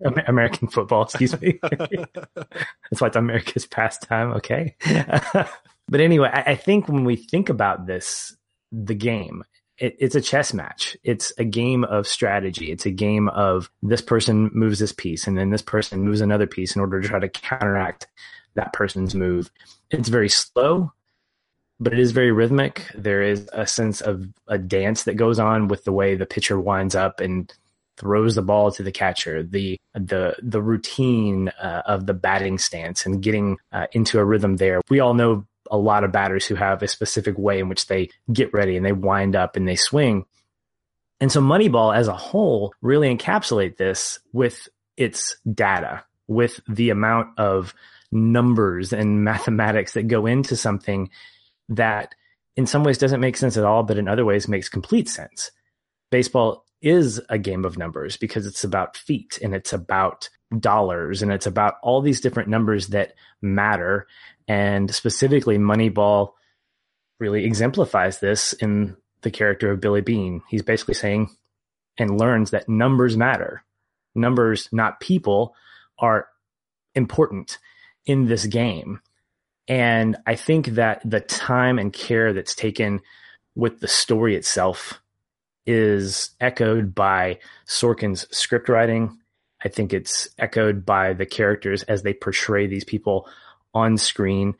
American 0.26 0.68
football. 0.68 1.02
Excuse 1.02 1.38
me. 1.40 1.58
That's 1.62 3.00
why 3.00 3.08
it's 3.08 3.16
America's 3.16 3.66
pastime. 3.66 4.32
Okay. 4.32 4.76
but 5.88 6.00
anyway, 6.00 6.30
I, 6.32 6.52
I 6.52 6.54
think 6.56 6.88
when 6.88 7.04
we 7.04 7.16
think 7.16 7.48
about 7.48 7.86
this, 7.86 8.36
the 8.72 8.94
game, 8.94 9.44
it, 9.78 9.96
it's 9.98 10.14
a 10.14 10.20
chess 10.20 10.54
match. 10.54 10.96
It's 11.02 11.32
a 11.38 11.44
game 11.44 11.84
of 11.84 12.06
strategy. 12.06 12.70
It's 12.70 12.86
a 12.86 12.90
game 12.90 13.28
of 13.28 13.70
this 13.82 14.00
person 14.00 14.50
moves 14.52 14.78
this 14.78 14.92
piece 14.92 15.26
and 15.26 15.36
then 15.36 15.50
this 15.50 15.62
person 15.62 16.00
moves 16.00 16.20
another 16.20 16.46
piece 16.46 16.74
in 16.74 16.80
order 16.80 17.00
to 17.00 17.08
try 17.08 17.18
to 17.18 17.28
counteract 17.28 18.06
that 18.54 18.72
person's 18.72 19.14
move. 19.14 19.50
It's 19.90 20.08
very 20.08 20.28
slow, 20.28 20.92
but 21.78 21.92
it 21.92 21.98
is 21.98 22.12
very 22.12 22.32
rhythmic. 22.32 22.86
There 22.94 23.22
is 23.22 23.48
a 23.52 23.66
sense 23.66 24.00
of 24.00 24.26
a 24.48 24.58
dance 24.58 25.04
that 25.04 25.14
goes 25.14 25.38
on 25.38 25.68
with 25.68 25.84
the 25.84 25.92
way 25.92 26.14
the 26.14 26.26
pitcher 26.26 26.58
winds 26.58 26.94
up 26.94 27.20
and 27.20 27.52
throws 28.00 28.34
the 28.34 28.42
ball 28.42 28.72
to 28.72 28.82
the 28.82 28.90
catcher, 28.90 29.42
the 29.42 29.78
the 29.94 30.34
the 30.42 30.62
routine 30.62 31.48
uh, 31.60 31.82
of 31.86 32.06
the 32.06 32.14
batting 32.14 32.58
stance 32.58 33.06
and 33.06 33.22
getting 33.22 33.58
uh, 33.72 33.86
into 33.92 34.18
a 34.18 34.24
rhythm 34.24 34.56
there. 34.56 34.80
We 34.88 35.00
all 35.00 35.14
know 35.14 35.46
a 35.70 35.76
lot 35.76 36.02
of 36.02 36.10
batters 36.10 36.46
who 36.46 36.56
have 36.56 36.82
a 36.82 36.88
specific 36.88 37.38
way 37.38 37.60
in 37.60 37.68
which 37.68 37.86
they 37.86 38.10
get 38.32 38.52
ready 38.52 38.76
and 38.76 38.84
they 38.84 38.92
wind 38.92 39.36
up 39.36 39.54
and 39.54 39.68
they 39.68 39.76
swing. 39.76 40.24
And 41.20 41.30
so 41.30 41.40
Moneyball 41.40 41.94
as 41.94 42.08
a 42.08 42.16
whole 42.16 42.74
really 42.80 43.14
encapsulate 43.14 43.76
this 43.76 44.18
with 44.32 44.68
its 44.96 45.36
data, 45.52 46.02
with 46.26 46.60
the 46.66 46.90
amount 46.90 47.38
of 47.38 47.74
numbers 48.10 48.92
and 48.92 49.22
mathematics 49.24 49.92
that 49.92 50.08
go 50.08 50.26
into 50.26 50.56
something 50.56 51.10
that 51.68 52.14
in 52.56 52.66
some 52.66 52.82
ways 52.82 52.98
doesn't 52.98 53.20
make 53.20 53.36
sense 53.36 53.56
at 53.56 53.64
all, 53.64 53.82
but 53.82 53.98
in 53.98 54.08
other 54.08 54.24
ways 54.24 54.48
makes 54.48 54.68
complete 54.68 55.08
sense. 55.08 55.50
Baseball 56.10 56.64
is 56.82 57.20
a 57.28 57.38
game 57.38 57.64
of 57.64 57.78
numbers 57.78 58.16
because 58.16 58.46
it's 58.46 58.64
about 58.64 58.96
feet 58.96 59.38
and 59.42 59.54
it's 59.54 59.72
about 59.72 60.28
dollars 60.58 61.22
and 61.22 61.32
it's 61.32 61.46
about 61.46 61.74
all 61.82 62.00
these 62.00 62.20
different 62.20 62.48
numbers 62.48 62.88
that 62.88 63.14
matter. 63.42 64.06
And 64.48 64.92
specifically, 64.92 65.58
Moneyball 65.58 66.32
really 67.18 67.44
exemplifies 67.44 68.18
this 68.18 68.52
in 68.54 68.96
the 69.22 69.30
character 69.30 69.70
of 69.70 69.80
Billy 69.80 70.00
Beane. 70.00 70.42
He's 70.48 70.62
basically 70.62 70.94
saying 70.94 71.30
and 71.98 72.18
learns 72.18 72.50
that 72.50 72.68
numbers 72.68 73.16
matter. 73.16 73.62
Numbers, 74.14 74.68
not 74.72 75.00
people, 75.00 75.54
are 75.98 76.28
important 76.94 77.58
in 78.06 78.26
this 78.26 78.46
game. 78.46 79.00
And 79.68 80.16
I 80.26 80.34
think 80.34 80.66
that 80.68 81.02
the 81.04 81.20
time 81.20 81.78
and 81.78 81.92
care 81.92 82.32
that's 82.32 82.54
taken 82.54 83.02
with 83.54 83.80
the 83.80 83.88
story 83.88 84.34
itself 84.34 85.00
is 85.66 86.30
echoed 86.40 86.94
by 86.94 87.38
Sorkin's 87.66 88.26
script 88.36 88.68
writing. 88.68 89.18
I 89.64 89.68
think 89.68 89.92
it's 89.92 90.28
echoed 90.38 90.86
by 90.86 91.12
the 91.12 91.26
characters 91.26 91.82
as 91.84 92.02
they 92.02 92.14
portray 92.14 92.66
these 92.66 92.84
people 92.84 93.28
on 93.74 93.98
screen. 93.98 94.54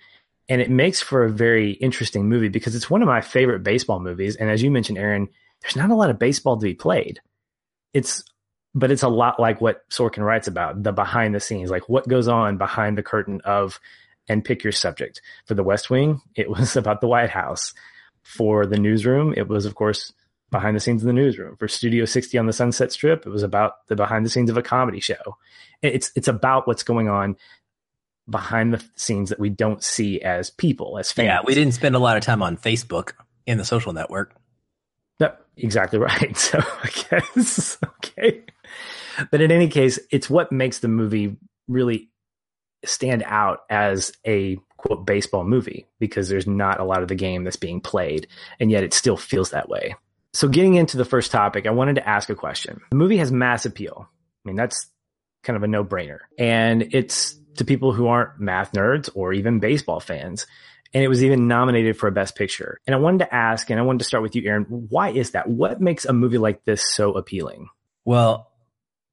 And 0.48 0.60
it 0.60 0.70
makes 0.70 1.00
for 1.00 1.24
a 1.24 1.30
very 1.30 1.72
interesting 1.72 2.28
movie 2.28 2.48
because 2.48 2.74
it's 2.74 2.90
one 2.90 3.02
of 3.02 3.08
my 3.08 3.20
favorite 3.20 3.62
baseball 3.62 4.00
movies. 4.00 4.36
And 4.36 4.50
as 4.50 4.62
you 4.62 4.70
mentioned, 4.70 4.98
Aaron, 4.98 5.28
there's 5.62 5.76
not 5.76 5.90
a 5.90 5.94
lot 5.94 6.10
of 6.10 6.18
baseball 6.18 6.58
to 6.58 6.64
be 6.64 6.74
played. 6.74 7.20
It's, 7.94 8.24
but 8.74 8.90
it's 8.90 9.02
a 9.02 9.08
lot 9.08 9.40
like 9.40 9.60
what 9.60 9.88
Sorkin 9.90 10.24
writes 10.24 10.48
about 10.48 10.82
the 10.82 10.92
behind 10.92 11.34
the 11.34 11.40
scenes, 11.40 11.70
like 11.70 11.88
what 11.88 12.08
goes 12.08 12.28
on 12.28 12.58
behind 12.58 12.98
the 12.98 13.02
curtain 13.02 13.40
of, 13.44 13.80
and 14.28 14.44
pick 14.44 14.62
your 14.62 14.72
subject. 14.72 15.22
For 15.46 15.54
the 15.54 15.64
West 15.64 15.90
Wing, 15.90 16.20
it 16.34 16.48
was 16.56 16.76
about 16.76 17.00
the 17.00 17.08
White 17.08 17.30
House. 17.30 17.72
For 18.22 18.66
the 18.66 18.78
newsroom, 18.78 19.34
it 19.36 19.48
was, 19.48 19.64
of 19.64 19.74
course, 19.74 20.12
behind 20.50 20.76
the 20.76 20.80
scenes 20.80 21.02
of 21.02 21.06
the 21.06 21.12
newsroom. 21.12 21.56
For 21.56 21.68
Studio 21.68 22.04
60 22.04 22.36
on 22.38 22.46
the 22.46 22.52
Sunset 22.52 22.92
Strip, 22.92 23.26
it 23.26 23.30
was 23.30 23.42
about 23.42 23.86
the 23.88 23.96
behind 23.96 24.26
the 24.26 24.30
scenes 24.30 24.50
of 24.50 24.56
a 24.56 24.62
comedy 24.62 25.00
show. 25.00 25.36
It's 25.82 26.10
it's 26.16 26.28
about 26.28 26.66
what's 26.66 26.82
going 26.82 27.08
on 27.08 27.36
behind 28.28 28.72
the 28.72 28.84
scenes 28.96 29.30
that 29.30 29.40
we 29.40 29.48
don't 29.48 29.82
see 29.82 30.20
as 30.20 30.50
people, 30.50 30.98
as 30.98 31.10
fans. 31.10 31.26
Yeah, 31.26 31.40
we 31.44 31.54
didn't 31.54 31.74
spend 31.74 31.94
a 31.94 31.98
lot 31.98 32.16
of 32.16 32.22
time 32.22 32.42
on 32.42 32.56
Facebook 32.56 33.12
in 33.46 33.58
the 33.58 33.64
social 33.64 33.92
network. 33.92 34.34
No, 35.18 35.32
exactly 35.56 35.98
right. 35.98 36.36
So 36.36 36.58
I 36.60 36.90
guess 37.10 37.78
okay. 37.84 38.44
But 39.30 39.40
in 39.40 39.52
any 39.52 39.68
case, 39.68 39.98
it's 40.10 40.30
what 40.30 40.52
makes 40.52 40.78
the 40.78 40.88
movie 40.88 41.36
really 41.68 42.10
stand 42.84 43.22
out 43.26 43.60
as 43.68 44.12
a 44.26 44.58
quote 44.78 45.04
baseball 45.04 45.44
movie 45.44 45.86
because 45.98 46.28
there's 46.28 46.46
not 46.46 46.80
a 46.80 46.84
lot 46.84 47.02
of 47.02 47.08
the 47.08 47.14
game 47.14 47.44
that's 47.44 47.56
being 47.56 47.80
played 47.80 48.26
and 48.58 48.70
yet 48.70 48.82
it 48.82 48.94
still 48.94 49.16
feels 49.16 49.50
that 49.50 49.68
way. 49.68 49.94
So 50.32 50.48
getting 50.48 50.74
into 50.74 50.96
the 50.96 51.04
first 51.04 51.32
topic, 51.32 51.66
I 51.66 51.70
wanted 51.70 51.96
to 51.96 52.08
ask 52.08 52.30
a 52.30 52.34
question. 52.34 52.80
The 52.90 52.96
movie 52.96 53.16
has 53.18 53.32
mass 53.32 53.66
appeal. 53.66 54.08
I 54.08 54.48
mean, 54.48 54.56
that's 54.56 54.88
kind 55.42 55.56
of 55.56 55.62
a 55.62 55.68
no-brainer. 55.68 56.20
And 56.38 56.94
it's 56.94 57.34
to 57.56 57.64
people 57.64 57.92
who 57.92 58.06
aren't 58.06 58.38
math 58.38 58.72
nerds 58.72 59.10
or 59.14 59.32
even 59.32 59.58
baseball 59.58 60.00
fans. 60.00 60.46
And 60.92 61.04
it 61.04 61.08
was 61.08 61.22
even 61.22 61.46
nominated 61.46 61.96
for 61.96 62.08
a 62.08 62.12
best 62.12 62.36
picture. 62.36 62.80
And 62.86 62.94
I 62.94 62.98
wanted 62.98 63.18
to 63.18 63.34
ask, 63.34 63.70
and 63.70 63.78
I 63.78 63.82
wanted 63.82 64.00
to 64.00 64.04
start 64.04 64.22
with 64.22 64.34
you, 64.34 64.48
Aaron, 64.48 64.64
why 64.64 65.10
is 65.10 65.32
that? 65.32 65.48
What 65.48 65.80
makes 65.80 66.04
a 66.04 66.12
movie 66.12 66.38
like 66.38 66.64
this 66.64 66.82
so 66.82 67.12
appealing? 67.12 67.68
Well, 68.04 68.50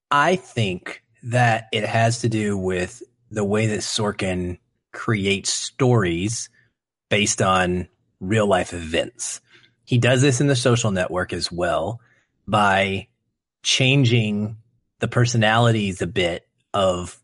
I 0.10 0.38
think 0.38 1.04
that 1.24 1.68
it 1.72 1.86
has 1.86 2.22
to 2.22 2.30
do 2.30 2.58
with 2.58 3.04
the 3.30 3.44
way 3.44 3.68
that 3.68 3.82
Sorkin 3.82 4.58
creates 4.92 5.52
stories 5.52 6.50
based 7.10 7.42
on 7.42 7.88
real 8.20 8.48
life 8.48 8.74
events. 8.74 9.42
He 9.88 9.98
does 9.98 10.22
this 10.22 10.42
in 10.42 10.48
the 10.48 10.56
social 10.56 10.92
network 10.92 11.32
as 11.32 11.50
well 11.50 12.02
by 12.46 13.08
changing 13.64 14.58
the 15.00 15.08
personalities 15.08 16.02
a 16.02 16.08
bit 16.08 16.46
of 16.74 17.18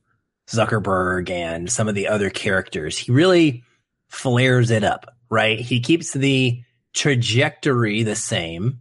Zuckerberg 0.48 1.30
and 1.30 1.70
some 1.70 1.90
of 1.90 1.96
the 1.96 2.08
other 2.08 2.30
characters. 2.30 2.98
He 2.98 3.12
really 3.12 3.66
flares 4.08 4.72
it 4.72 4.86
up, 4.86 5.14
right? 5.30 5.60
He 5.60 5.82
keeps 5.82 6.14
the 6.14 6.64
trajectory 6.94 8.04
the 8.04 8.16
same, 8.16 8.80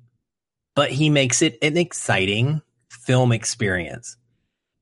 but 0.77 0.93
he 0.93 1.11
makes 1.11 1.43
it 1.43 1.59
an 1.61 1.77
exciting 1.77 2.63
film 2.89 3.33
experience. 3.33 4.17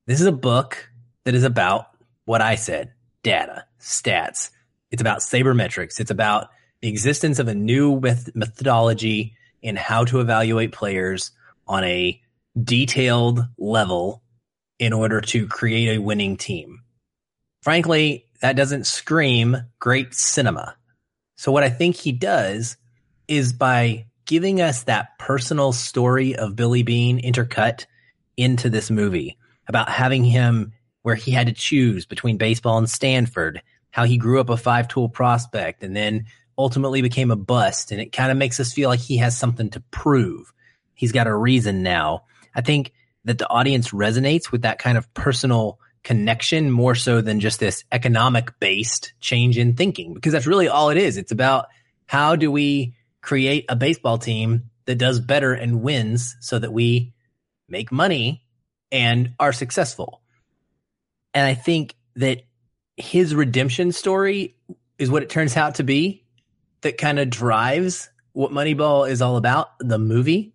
This 0.05 0.21
is 0.21 0.27
a 0.27 0.31
book 0.31 0.91
that 1.25 1.33
is 1.33 1.43
about 1.43 1.87
what 2.25 2.41
I 2.41 2.53
said 2.53 2.93
data, 3.23 3.65
stats. 3.79 4.51
It's 4.91 5.01
about 5.01 5.21
sabermetrics. 5.21 5.99
It's 5.99 6.11
about 6.11 6.49
the 6.81 6.89
existence 6.89 7.39
of 7.39 7.47
a 7.47 7.55
new 7.55 7.99
methodology 8.33 9.35
in 9.61 9.75
how 9.75 10.03
to 10.05 10.19
evaluate 10.19 10.71
players 10.71 11.31
on 11.67 11.83
a 11.83 12.19
detailed 12.61 13.45
level 13.57 14.23
in 14.79 14.93
order 14.93 15.21
to 15.21 15.47
create 15.47 15.95
a 15.95 16.01
winning 16.01 16.37
team. 16.37 16.81
Frankly, 17.61 18.25
that 18.41 18.55
doesn't 18.55 18.87
scream 18.87 19.57
great 19.79 20.13
cinema. 20.13 20.75
So 21.37 21.51
what 21.51 21.63
I 21.63 21.69
think 21.69 21.95
he 21.95 22.11
does 22.11 22.77
is 23.27 23.53
by 23.53 24.07
giving 24.25 24.61
us 24.61 24.83
that 24.83 25.17
personal 25.19 25.71
story 25.71 26.35
of 26.35 26.55
Billy 26.55 26.83
Beane 26.83 27.21
intercut 27.21 27.85
into 28.37 28.69
this 28.69 28.89
movie 28.89 29.37
about 29.67 29.89
having 29.89 30.23
him 30.23 30.73
where 31.03 31.15
he 31.15 31.31
had 31.31 31.47
to 31.47 31.53
choose 31.53 32.05
between 32.05 32.37
baseball 32.37 32.77
and 32.77 32.89
Stanford, 32.89 33.61
how 33.91 34.05
he 34.05 34.17
grew 34.17 34.39
up 34.39 34.49
a 34.49 34.57
five 34.57 34.87
tool 34.87 35.09
prospect 35.09 35.83
and 35.83 35.95
then 35.95 36.25
ultimately 36.57 37.01
became 37.01 37.31
a 37.31 37.35
bust. 37.35 37.91
And 37.91 38.01
it 38.01 38.11
kind 38.11 38.31
of 38.31 38.37
makes 38.37 38.59
us 38.59 38.73
feel 38.73 38.89
like 38.89 38.99
he 38.99 39.17
has 39.17 39.37
something 39.37 39.69
to 39.71 39.79
prove. 39.91 40.51
He's 40.93 41.11
got 41.11 41.27
a 41.27 41.35
reason 41.35 41.83
now. 41.83 42.25
I 42.53 42.61
think 42.61 42.93
that 43.25 43.37
the 43.37 43.49
audience 43.49 43.89
resonates 43.89 44.51
with 44.51 44.63
that 44.63 44.79
kind 44.79 44.97
of 44.97 45.11
personal 45.13 45.79
connection 46.03 46.71
more 46.71 46.95
so 46.95 47.21
than 47.21 47.39
just 47.39 47.59
this 47.59 47.83
economic 47.91 48.59
based 48.59 49.13
change 49.19 49.57
in 49.57 49.75
thinking, 49.75 50.13
because 50.13 50.33
that's 50.33 50.47
really 50.47 50.67
all 50.67 50.89
it 50.89 50.97
is. 50.97 51.17
It's 51.17 51.31
about 51.31 51.67
how 52.07 52.35
do 52.35 52.51
we 52.51 52.95
create 53.21 53.65
a 53.69 53.75
baseball 53.75 54.17
team 54.17 54.69
that 54.85 54.95
does 54.95 55.19
better 55.19 55.53
and 55.53 55.81
wins 55.81 56.35
so 56.39 56.57
that 56.57 56.73
we 56.73 57.13
make 57.69 57.91
money 57.91 58.43
and 58.91 59.33
are 59.39 59.53
successful. 59.53 60.21
And 61.33 61.45
I 61.45 61.53
think 61.53 61.95
that 62.15 62.41
his 62.97 63.33
redemption 63.33 63.91
story 63.91 64.55
is 64.97 65.09
what 65.09 65.23
it 65.23 65.29
turns 65.29 65.55
out 65.55 65.75
to 65.75 65.83
be 65.83 66.25
that 66.81 66.97
kind 66.97 67.19
of 67.19 67.29
drives 67.29 68.09
what 68.33 68.51
Moneyball 68.51 69.09
is 69.09 69.21
all 69.21 69.37
about, 69.37 69.69
the 69.79 69.99
movie, 69.99 70.53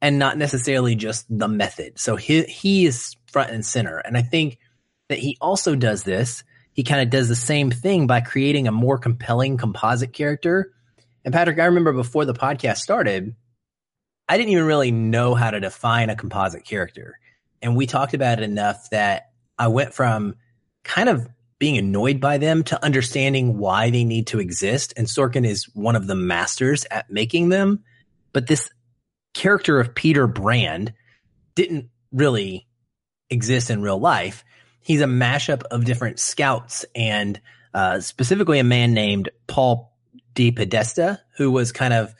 and 0.00 0.18
not 0.18 0.38
necessarily 0.38 0.94
just 0.94 1.26
the 1.28 1.48
method. 1.48 1.98
So 1.98 2.16
he 2.16 2.42
he 2.44 2.86
is 2.86 3.16
front 3.30 3.50
and 3.50 3.64
center. 3.64 3.98
And 3.98 4.16
I 4.16 4.22
think 4.22 4.58
that 5.08 5.18
he 5.18 5.36
also 5.40 5.76
does 5.76 6.04
this. 6.04 6.44
He 6.72 6.84
kind 6.84 7.02
of 7.02 7.10
does 7.10 7.28
the 7.28 7.36
same 7.36 7.70
thing 7.70 8.06
by 8.06 8.20
creating 8.20 8.68
a 8.68 8.72
more 8.72 8.98
compelling 8.98 9.56
composite 9.56 10.12
character. 10.12 10.72
And 11.24 11.34
Patrick, 11.34 11.58
I 11.58 11.66
remember 11.66 11.92
before 11.92 12.24
the 12.24 12.32
podcast 12.32 12.78
started, 12.78 13.34
I 14.28 14.38
didn't 14.38 14.52
even 14.52 14.64
really 14.64 14.92
know 14.92 15.34
how 15.34 15.50
to 15.50 15.60
define 15.60 16.08
a 16.08 16.16
composite 16.16 16.64
character. 16.64 17.18
And 17.60 17.76
we 17.76 17.86
talked 17.86 18.14
about 18.14 18.38
it 18.38 18.44
enough 18.44 18.88
that 18.90 19.30
I 19.58 19.68
went 19.68 19.92
from 19.92 20.36
kind 20.84 21.08
of 21.08 21.28
being 21.60 21.76
annoyed 21.76 22.20
by 22.20 22.38
them 22.38 22.64
to 22.64 22.82
understanding 22.82 23.58
why 23.58 23.90
they 23.90 24.02
need 24.02 24.26
to 24.28 24.40
exist. 24.40 24.94
And 24.96 25.06
Sorkin 25.06 25.46
is 25.46 25.64
one 25.74 25.94
of 25.94 26.06
the 26.06 26.14
masters 26.16 26.86
at 26.90 27.10
making 27.10 27.50
them. 27.50 27.84
But 28.32 28.46
this 28.46 28.70
character 29.34 29.78
of 29.78 29.94
Peter 29.94 30.26
Brand 30.26 30.94
didn't 31.54 31.90
really 32.10 32.66
exist 33.28 33.70
in 33.70 33.82
real 33.82 33.98
life. 33.98 34.42
He's 34.80 35.02
a 35.02 35.06
mashup 35.06 35.62
of 35.64 35.84
different 35.84 36.18
scouts 36.18 36.86
and 36.94 37.38
uh, 37.74 38.00
specifically 38.00 38.58
a 38.58 38.64
man 38.64 38.94
named 38.94 39.28
Paul 39.46 39.94
DePodesta, 40.34 41.18
who 41.36 41.50
was 41.50 41.72
kind 41.72 41.92
of 41.92 42.14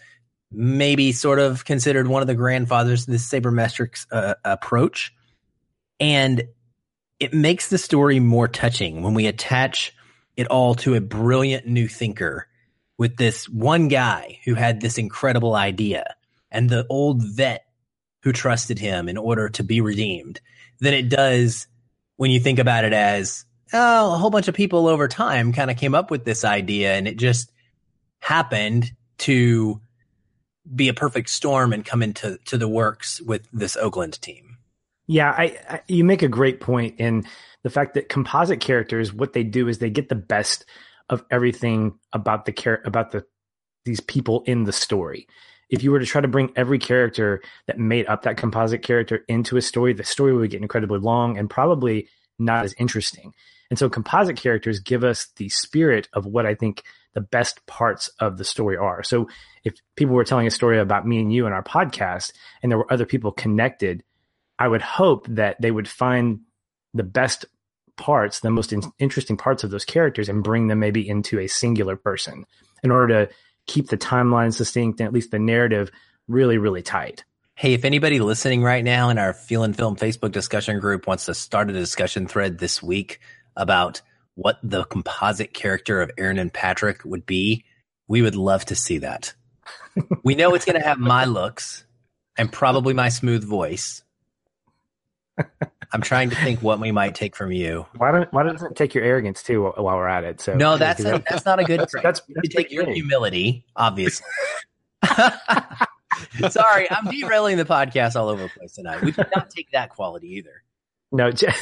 maybe 0.53 1.13
sort 1.13 1.39
of 1.39 1.65
considered 1.65 2.07
one 2.07 2.21
of 2.21 2.29
the 2.29 2.35
grandfathers 2.35 3.09
of 3.09 3.13
this 3.13 3.27
sabermetrics 3.27 4.07
uh, 4.13 4.35
approach. 4.45 5.15
And 5.99 6.45
it 7.21 7.35
makes 7.35 7.69
the 7.69 7.79
story 7.79 8.19
more 8.19 8.49
touching 8.49 9.03
when 9.03 9.15
we 9.15 9.27
attach 9.27 9.95
it 10.37 10.47
all 10.49 10.75
to 10.75 10.95
a 10.95 11.01
brilliant 11.01 11.67
new 11.67 11.87
thinker 11.87 12.49
with 12.97 13.17
this 13.17 13.49
one 13.49 13.89
guy 13.89 14.39
who 14.45 14.55
had 14.55 14.81
this 14.81 14.99
incredible 14.99 15.55
idea 15.55 16.15
and 16.51 16.69
the 16.69 16.87
old 16.89 17.23
vet 17.23 17.65
who 18.23 18.33
trusted 18.33 18.79
him 18.79 19.09
in 19.09 19.17
order 19.17 19.49
to 19.51 19.63
be 19.63 19.81
redeemed 19.81 20.41
than 20.81 20.95
it 20.95 21.09
does 21.09 21.67
when 22.17 22.31
you 22.31 22.41
think 22.41 22.59
about 22.59 22.85
it 22.85 22.93
as 22.93 23.45
oh, 23.73 24.15
a 24.15 24.19
whole 24.19 24.31
bunch 24.31 24.49
of 24.49 24.55
people 24.55 24.89
over 24.89 25.07
time 25.09 25.53
kind 25.53 25.71
of 25.71 25.77
came 25.77 25.95
up 25.95 26.11
with 26.11 26.25
this 26.25 26.45
idea 26.45 26.95
and 26.95 27.07
it 27.07 27.17
just 27.17 27.53
happened 28.19 28.91
to 29.19 29.81
be 30.75 30.89
a 30.89 30.95
perfect 30.95 31.29
storm 31.29 31.73
and 31.73 31.85
come 31.85 32.03
into 32.03 32.39
to 32.47 32.59
the 32.59 32.69
works 32.69 33.21
with 33.21 33.47
this 33.53 33.77
Oakland 33.77 34.21
team. 34.21 34.50
Yeah, 35.11 35.35
I, 35.37 35.59
I, 35.69 35.81
you 35.89 36.05
make 36.05 36.23
a 36.23 36.29
great 36.29 36.61
point 36.61 37.01
in 37.01 37.25
the 37.65 37.71
fact 37.71 37.95
that 37.95 38.09
composite 38.09 38.61
characters, 38.61 39.13
what 39.13 39.33
they 39.33 39.43
do 39.43 39.67
is 39.67 39.79
they 39.79 39.91
get 39.91 40.09
the 40.09 40.15
best 40.15 40.65
of 41.09 41.25
everything 41.33 41.99
about 42.13 42.45
the 42.45 42.53
char- 42.53 42.81
about 42.85 43.11
the 43.11 43.27
these 43.85 43.99
people 43.99 44.45
in 44.47 44.63
the 44.63 44.73
story. 44.73 45.27
If 45.69 45.83
you 45.83 45.91
were 45.91 45.99
to 45.99 46.07
try 46.07 46.21
to 46.21 46.29
bring 46.29 46.53
every 46.55 46.79
character 46.79 47.43
that 47.67 47.77
made 47.77 48.07
up 48.07 48.23
that 48.23 48.37
composite 48.37 48.85
character 48.85 49.25
into 49.27 49.57
a 49.57 49.63
story, 49.63 49.95
the 49.95 50.05
story 50.05 50.33
would 50.33 50.53
get 50.53 50.63
incredibly 50.63 51.01
long 51.01 51.39
and 51.39 51.51
probably 51.51 52.07
not 52.39 52.65
as 52.65 52.73
interesting. 52.79 53.35
And 53.69 53.81
so 53.81 53.91
composite 53.91 54.37
characters 54.37 54.79
give 54.79 55.03
us 55.03 55.27
the 55.39 55.49
spirit 55.49 56.09
of 56.13 56.25
what 56.25 56.47
I 56.47 56.55
think 56.55 56.85
the 57.15 57.21
best 57.21 57.67
parts 57.67 58.11
of 58.21 58.39
the 58.39 58.45
story 58.45 58.77
are. 58.77 59.03
So 59.03 59.29
if 59.65 59.75
people 59.97 60.15
were 60.15 60.23
telling 60.23 60.47
a 60.47 60.53
story 60.53 60.79
about 60.79 61.05
me 61.05 61.19
and 61.19 61.33
you 61.33 61.49
in 61.49 61.53
our 61.53 61.65
podcast 61.65 62.31
and 62.63 62.71
there 62.71 62.79
were 62.79 62.93
other 62.93 63.07
people 63.07 63.33
connected 63.33 64.05
I 64.61 64.69
would 64.69 64.83
hope 64.83 65.27
that 65.29 65.61
they 65.61 65.71
would 65.71 65.89
find 65.89 66.41
the 66.95 67.03
best 67.03 67.47
parts, 67.97 68.41
the 68.41 68.51
most 68.51 68.73
in- 68.73 68.93
interesting 68.99 69.37
parts 69.37 69.65
of 69.65 69.71
those 69.71 69.85
characters, 69.85 70.29
and 70.29 70.45
bring 70.45 70.69
them 70.69 70.79
maybe 70.79 71.09
into 71.09 71.41
a 71.41 71.47
singular 71.47 71.97
person 71.97 72.45
in 72.83 72.91
order 72.91 73.27
to 73.27 73.35
keep 73.67 73.89
the 73.89 73.97
timeline 73.97 74.53
succinct 74.53 75.01
and 75.01 75.07
at 75.07 75.13
least 75.13 75.31
the 75.31 75.39
narrative 75.39 75.91
really, 76.29 76.59
really 76.59 76.83
tight. 76.83 77.25
Hey, 77.55 77.75
if 77.75 77.85
anybody 77.85 78.21
listening 78.21 78.63
right 78.63 78.85
now 78.85 79.09
in 79.09 79.19
our 79.19 79.33
Feelin' 79.33 79.75
Film 79.75 79.97
Facebook 79.97 80.33
discussion 80.33 80.79
group 80.79 81.07
wants 81.07 81.27
to 81.27 81.35
start 81.35 81.71
a 81.71 81.73
discussion 81.73 82.27
thread 82.27 82.59
this 82.59 82.83
week 82.83 83.21
about 83.57 84.01
what 84.35 84.59
the 84.63 84.85
composite 84.85 85.53
character 85.53 86.01
of 86.01 86.11
Aaron 86.17 86.39
and 86.39 86.53
Patrick 86.53 87.05
would 87.05 87.27
be, 87.27 87.65
we 88.09 88.23
would 88.23 88.37
love 88.37 88.65
to 88.67 88.75
see 88.75 88.99
that. 88.99 89.35
we 90.25 90.35
know 90.35 90.55
it's 90.55 90.65
going 90.65 90.81
to 90.81 90.87
have 90.87 90.99
my 90.99 91.25
looks 91.25 91.85
and 92.39 92.51
probably 92.51 92.95
my 92.95 93.09
smooth 93.09 93.45
voice. 93.45 94.03
I'm 95.93 96.03
trying 96.03 96.31
to 96.31 96.37
think 96.37 96.63
what 96.63 96.79
we 96.79 96.93
might 96.93 97.15
take 97.15 97.35
from 97.35 97.51
you. 97.51 97.87
Why 97.97 98.13
don't 98.13 98.33
Why 98.33 98.45
doesn't 98.45 98.73
it 98.73 98.77
take 98.77 98.95
your 98.95 99.05
arrogance 99.05 99.43
too 99.43 99.65
while 99.65 99.97
we're 99.97 100.07
at 100.09 100.25
it? 100.25 100.41
So 100.41 100.55
no, 100.55 100.79
that's 100.79 101.01
a, 101.01 101.23
that's 101.29 101.45
not 101.45 101.59
a 101.59 101.65
good. 101.65 101.81
That's, 101.81 101.93
that's, 101.95 102.21
that's 102.21 102.23
you 102.29 102.49
take 102.49 102.71
your 102.71 102.89
humility, 102.91 103.65
obviously. 103.75 104.27
Sorry, 106.51 106.91
I'm 106.91 107.07
derailing 107.11 107.57
the 107.57 107.65
podcast 107.65 108.17
all 108.17 108.29
over 108.29 108.45
the 108.45 108.49
place 108.49 108.73
tonight. 108.73 109.03
We 109.03 109.13
did 109.13 109.29
not 109.35 109.51
take 109.51 109.71
that 109.73 109.91
quality 109.91 110.29
either. 110.37 110.63
No, 111.13 111.33
Chad, 111.33 111.55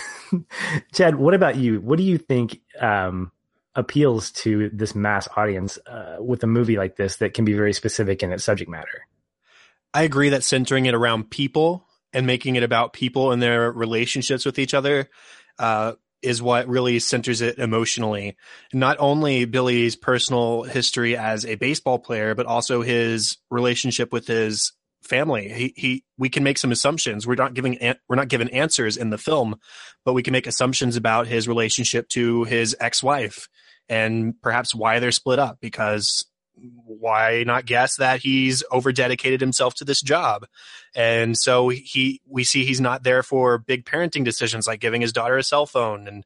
Chad, 0.93 1.17
what 1.17 1.35
about 1.35 1.57
you? 1.57 1.81
What 1.81 1.97
do 1.97 2.05
you 2.05 2.19
think 2.19 2.61
um, 2.81 3.33
appeals 3.75 4.31
to 4.33 4.71
this 4.73 4.95
mass 4.95 5.27
audience 5.37 5.79
uh, 5.87 6.17
with 6.21 6.43
a 6.43 6.47
movie 6.47 6.77
like 6.77 6.97
this 6.97 7.17
that 7.17 7.33
can 7.33 7.45
be 7.45 7.55
very 7.55 7.73
specific 7.73 8.23
in 8.23 8.33
its 8.33 8.45
subject 8.45 8.71
matter? 8.71 9.07
I 9.95 10.03
agree 10.03 10.29
that 10.31 10.45
centering 10.45 10.85
it 10.87 10.95
around 10.95 11.31
people 11.31 11.88
and 12.12 12.27
making 12.27 12.57
it 12.57 12.62
about 12.62 12.92
people 12.92 13.33
and 13.33 13.42
their 13.42 13.71
relationships 13.71 14.44
with 14.44 14.59
each 14.59 14.75
other 14.75 15.09
uh, 15.59 15.92
is 16.23 16.42
what 16.42 16.68
really 16.68 16.99
centers 16.99 17.40
it 17.40 17.59
emotionally. 17.59 18.37
Not 18.73 18.97
only 18.99 19.44
Billy's 19.44 19.97
personal 19.97 20.64
history 20.64 21.16
as 21.16 21.44
a 21.44 21.55
baseball 21.57 21.99
player, 21.99 22.35
but 22.35 22.47
also 22.47 22.83
his 22.83 23.37
relationship 23.51 24.12
with 24.12 24.27
his 24.27 24.73
family. 25.03 25.49
He, 25.49 25.75
he, 25.77 26.05
we 26.16 26.29
can 26.29 26.42
make 26.42 26.59
some 26.59 26.73
assumptions. 26.73 27.27
We're 27.27 27.37
not 27.37 27.55
giving, 27.55 27.79
we're 28.09 28.16
not 28.16 28.29
given 28.29 28.49
answers 28.49 28.97
in 28.97 29.11
the 29.11 29.18
film, 29.18 29.57
but 30.05 30.12
we 30.12 30.23
can 30.23 30.33
make 30.33 30.47
assumptions 30.47 30.97
about 30.97 31.29
his 31.29 31.47
relationship 31.47 32.09
to 32.11 32.44
his 32.44 32.77
ex-wife 32.81 33.49
and 33.88 34.35
perhaps 34.42 34.75
why 34.75 34.99
they're 34.99 35.12
split 35.12 35.38
up 35.38 35.59
because 35.61 36.27
why 36.85 37.44
not 37.47 37.66
guess 37.66 37.97
that 37.97 38.21
he's 38.21 38.62
over 38.71 38.92
dedicated 38.92 39.40
himself 39.40 39.75
to 39.77 39.85
this 39.85 40.01
job? 40.01 40.47
And 40.94 41.37
so 41.37 41.68
he 41.68 42.21
we 42.27 42.44
see 42.44 42.64
he's 42.64 42.81
not 42.81 43.03
there 43.03 43.23
for 43.23 43.59
big 43.59 43.85
parenting 43.85 44.25
decisions 44.25 44.66
like 44.66 44.81
giving 44.81 45.01
his 45.01 45.12
daughter 45.12 45.37
a 45.37 45.42
cell 45.42 45.66
phone 45.66 46.09
and 46.09 46.25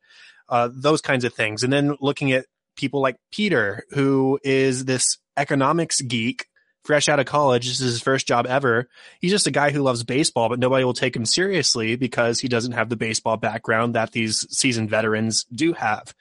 uh, 0.48 0.68
those 0.72 1.00
kinds 1.00 1.24
of 1.24 1.34
things. 1.34 1.62
And 1.62 1.72
then 1.72 1.96
looking 2.00 2.32
at 2.32 2.46
people 2.76 3.02
like 3.02 3.16
peter 3.30 3.84
who 3.90 4.38
is 4.42 4.86
this 4.86 5.18
economics 5.36 6.00
geek 6.00 6.46
fresh 6.84 7.06
out 7.06 7.20
of 7.20 7.26
college 7.26 7.66
this 7.66 7.80
is 7.80 7.92
his 7.92 8.02
first 8.02 8.26
job 8.26 8.46
ever. 8.46 8.88
He's 9.20 9.30
just 9.30 9.46
a 9.46 9.50
guy 9.52 9.70
who 9.70 9.82
loves 9.82 10.04
baseball 10.04 10.48
but 10.48 10.58
nobody 10.58 10.84
will 10.84 10.94
take 10.94 11.14
him 11.14 11.26
seriously 11.26 11.96
because 11.96 12.40
he 12.40 12.48
doesn't 12.48 12.72
have 12.72 12.88
the 12.88 12.96
baseball 12.96 13.36
background 13.36 13.94
that 13.94 14.12
these 14.12 14.46
seasoned 14.50 14.90
veterans 14.90 15.44
do 15.52 15.74
have. 15.74 16.14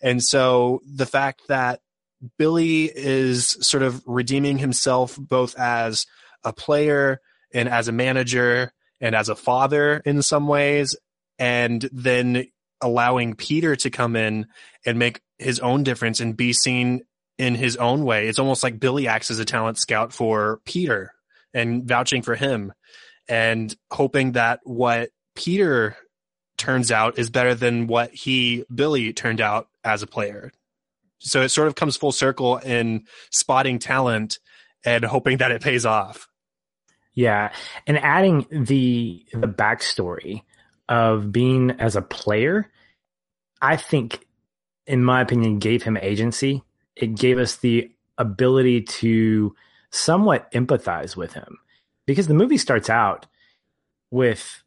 And 0.00 0.22
so 0.22 0.80
the 0.86 1.06
fact 1.06 1.42
that 1.48 1.80
Billy 2.36 2.84
is 2.84 3.56
sort 3.60 3.82
of 3.82 4.02
redeeming 4.06 4.58
himself 4.58 5.16
both 5.18 5.58
as 5.58 6.06
a 6.44 6.52
player 6.52 7.20
and 7.52 7.68
as 7.68 7.88
a 7.88 7.92
manager 7.92 8.72
and 9.00 9.14
as 9.14 9.28
a 9.28 9.36
father 9.36 10.02
in 10.04 10.22
some 10.22 10.48
ways, 10.48 10.96
and 11.38 11.88
then 11.92 12.46
allowing 12.80 13.34
Peter 13.34 13.76
to 13.76 13.90
come 13.90 14.16
in 14.16 14.46
and 14.84 14.98
make 14.98 15.20
his 15.38 15.60
own 15.60 15.82
difference 15.84 16.20
and 16.20 16.36
be 16.36 16.52
seen 16.52 17.02
in 17.38 17.54
his 17.54 17.76
own 17.76 18.04
way. 18.04 18.26
It's 18.26 18.38
almost 18.38 18.62
like 18.62 18.80
Billy 18.80 19.06
acts 19.06 19.30
as 19.30 19.38
a 19.38 19.44
talent 19.44 19.78
scout 19.78 20.12
for 20.12 20.60
Peter 20.64 21.12
and 21.54 21.86
vouching 21.86 22.22
for 22.22 22.34
him 22.34 22.72
and 23.28 23.74
hoping 23.90 24.32
that 24.32 24.60
what 24.64 25.10
Peter 25.34 25.96
turns 26.56 26.90
out 26.90 27.18
is 27.18 27.30
better 27.30 27.54
than 27.54 27.86
what 27.86 28.12
he, 28.12 28.64
Billy, 28.74 29.12
turned 29.12 29.40
out 29.40 29.68
as 29.84 30.02
a 30.02 30.06
player. 30.08 30.52
So 31.18 31.42
it 31.42 31.48
sort 31.50 31.68
of 31.68 31.74
comes 31.74 31.96
full 31.96 32.12
circle 32.12 32.58
in 32.58 33.06
spotting 33.30 33.78
talent 33.78 34.38
and 34.84 35.04
hoping 35.04 35.38
that 35.38 35.50
it 35.50 35.62
pays 35.62 35.84
off. 35.84 36.28
Yeah, 37.14 37.52
and 37.86 37.98
adding 37.98 38.46
the 38.50 39.24
the 39.32 39.48
backstory 39.48 40.42
of 40.88 41.32
being 41.32 41.72
as 41.72 41.96
a 41.96 42.02
player, 42.02 42.70
I 43.60 43.76
think, 43.76 44.24
in 44.86 45.04
my 45.04 45.20
opinion, 45.20 45.58
gave 45.58 45.82
him 45.82 45.96
agency. 45.96 46.62
It 46.94 47.16
gave 47.16 47.38
us 47.38 47.56
the 47.56 47.90
ability 48.18 48.82
to 48.82 49.54
somewhat 49.90 50.50
empathize 50.52 51.16
with 51.16 51.32
him 51.32 51.58
because 52.06 52.28
the 52.28 52.34
movie 52.34 52.58
starts 52.58 52.88
out 52.88 53.26
with 54.10 54.62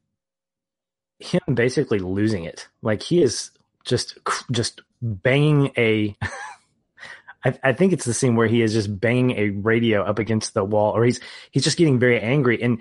him 1.20 1.42
basically 1.54 2.00
losing 2.00 2.44
it. 2.44 2.68
Like 2.82 3.02
he 3.02 3.22
is 3.22 3.52
just 3.86 4.18
just 4.52 4.82
banging 5.02 5.72
a 5.78 6.16
I, 7.44 7.58
I, 7.64 7.74
think 7.74 7.92
it's 7.92 8.06
the 8.06 8.14
scene 8.14 8.36
where 8.36 8.48
he 8.48 8.62
is 8.62 8.74
just 8.74 9.00
banging 9.00 9.38
a 9.38 9.50
radio 9.50 10.04
up 10.04 10.20
against 10.20 10.54
the 10.54 10.64
wall 10.64 10.96
or 10.96 11.04
he's 11.04 11.20
he's 11.52 11.64
just 11.64 11.78
getting 11.78 12.00
very 12.00 12.20
angry. 12.20 12.62
And 12.62 12.80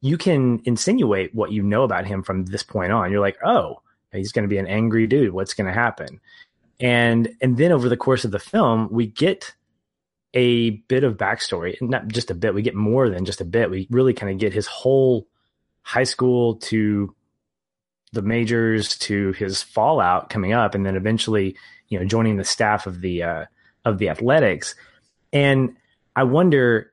you 0.00 0.18
can 0.18 0.60
insinuate 0.64 1.34
what 1.34 1.52
you 1.52 1.62
know 1.62 1.82
about 1.82 2.06
him 2.06 2.22
from 2.22 2.44
this 2.44 2.62
point 2.62 2.92
on. 2.92 3.10
You're 3.10 3.20
like 3.20 3.38
oh 3.44 3.82
he's 4.12 4.32
going 4.32 4.44
to 4.44 4.48
be 4.48 4.58
an 4.58 4.66
angry 4.66 5.06
dude. 5.06 5.32
What's 5.32 5.54
going 5.54 5.66
to 5.66 5.72
happen? 5.72 6.20
And 6.78 7.34
and 7.40 7.56
then 7.56 7.72
over 7.72 7.88
the 7.88 7.96
course 7.96 8.24
of 8.24 8.30
the 8.30 8.38
film 8.38 8.88
we 8.90 9.06
get 9.06 9.54
a 10.34 10.70
bit 10.70 11.04
of 11.04 11.18
backstory 11.18 11.76
not 11.82 12.08
just 12.08 12.30
a 12.30 12.34
bit 12.34 12.54
we 12.54 12.62
get 12.62 12.74
more 12.74 13.08
than 13.08 13.24
just 13.24 13.40
a 13.40 13.46
bit. 13.46 13.70
We 13.70 13.86
really 13.90 14.14
kind 14.14 14.32
of 14.32 14.38
get 14.38 14.52
his 14.52 14.66
whole 14.66 15.26
high 15.82 16.04
school 16.04 16.56
to 16.56 17.14
the 18.12 18.22
majors 18.22 18.96
to 18.98 19.32
his 19.32 19.62
fallout 19.62 20.30
coming 20.30 20.52
up, 20.52 20.74
and 20.74 20.84
then 20.84 20.96
eventually, 20.96 21.56
you 21.88 21.98
know, 21.98 22.04
joining 22.04 22.36
the 22.36 22.44
staff 22.44 22.86
of 22.86 23.00
the 23.00 23.22
uh, 23.22 23.44
of 23.84 23.98
the 23.98 24.08
athletics. 24.08 24.74
And 25.32 25.76
I 26.14 26.24
wonder, 26.24 26.92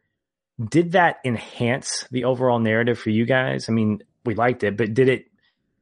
did 0.69 0.93
that 0.93 1.17
enhance 1.25 2.05
the 2.11 2.23
overall 2.23 2.59
narrative 2.59 2.97
for 2.97 3.09
you 3.09 3.25
guys? 3.25 3.69
I 3.69 3.73
mean, 3.73 4.01
we 4.25 4.35
liked 4.35 4.63
it, 4.63 4.77
but 4.77 4.93
did 4.93 5.09
it 5.09 5.25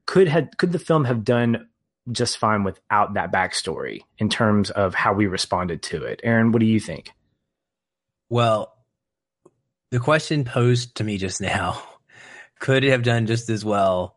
could 0.05 0.27
had 0.27 0.57
could 0.57 0.71
the 0.71 0.79
film 0.79 1.05
have 1.05 1.23
done 1.23 1.67
just 2.11 2.37
fine 2.37 2.63
without 2.63 3.13
that 3.13 3.31
backstory 3.31 4.01
in 4.17 4.29
terms 4.29 4.69
of 4.71 4.95
how 4.95 5.13
we 5.13 5.27
responded 5.27 5.83
to 5.83 6.03
it? 6.03 6.19
Aaron, 6.23 6.51
what 6.51 6.59
do 6.59 6.65
you 6.65 6.79
think? 6.79 7.11
Well, 8.29 8.73
the 9.91 9.99
question 9.99 10.43
posed 10.45 10.95
to 10.95 11.03
me 11.03 11.17
just 11.17 11.41
now 11.41 11.81
could 12.59 12.83
it 12.83 12.91
have 12.91 13.03
done 13.03 13.27
just 13.27 13.49
as 13.49 13.63
well 13.63 14.16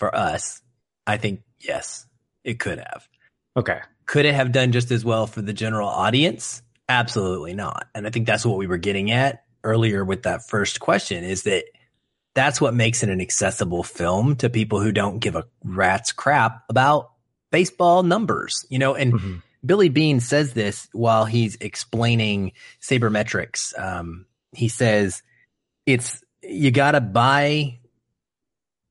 for 0.00 0.12
us, 0.12 0.60
I 1.06 1.18
think 1.18 1.42
yes, 1.60 2.06
it 2.42 2.58
could 2.58 2.78
have. 2.78 3.08
Okay. 3.56 3.78
Could 4.06 4.24
it 4.24 4.34
have 4.34 4.50
done 4.50 4.72
just 4.72 4.90
as 4.90 5.04
well 5.04 5.28
for 5.28 5.42
the 5.42 5.52
general 5.52 5.88
audience? 5.88 6.62
Absolutely 6.88 7.54
not. 7.54 7.86
And 7.94 8.06
I 8.06 8.10
think 8.10 8.26
that's 8.26 8.44
what 8.44 8.58
we 8.58 8.66
were 8.66 8.78
getting 8.78 9.12
at 9.12 9.44
earlier 9.62 10.04
with 10.04 10.24
that 10.24 10.48
first 10.48 10.80
question 10.80 11.22
is 11.22 11.44
that 11.44 11.64
that's 12.34 12.60
what 12.60 12.74
makes 12.74 13.02
it 13.02 13.10
an 13.10 13.20
accessible 13.20 13.82
film 13.82 14.36
to 14.36 14.48
people 14.48 14.80
who 14.80 14.90
don't 14.90 15.18
give 15.18 15.36
a 15.36 15.44
rat's 15.62 16.12
crap 16.12 16.64
about 16.68 17.10
baseball 17.52 18.02
numbers, 18.02 18.64
you 18.70 18.78
know, 18.78 18.94
and 18.94 19.12
mm-hmm. 19.12 19.36
Billy 19.64 19.90
Beane 19.90 20.20
says 20.20 20.54
this 20.54 20.88
while 20.92 21.26
he's 21.26 21.56
explaining 21.56 22.52
sabermetrics. 22.80 23.78
Um, 23.78 24.26
he 24.52 24.68
says 24.68 25.22
it's, 25.84 26.24
you 26.42 26.70
got 26.70 26.92
to 26.92 27.00
buy 27.00 27.79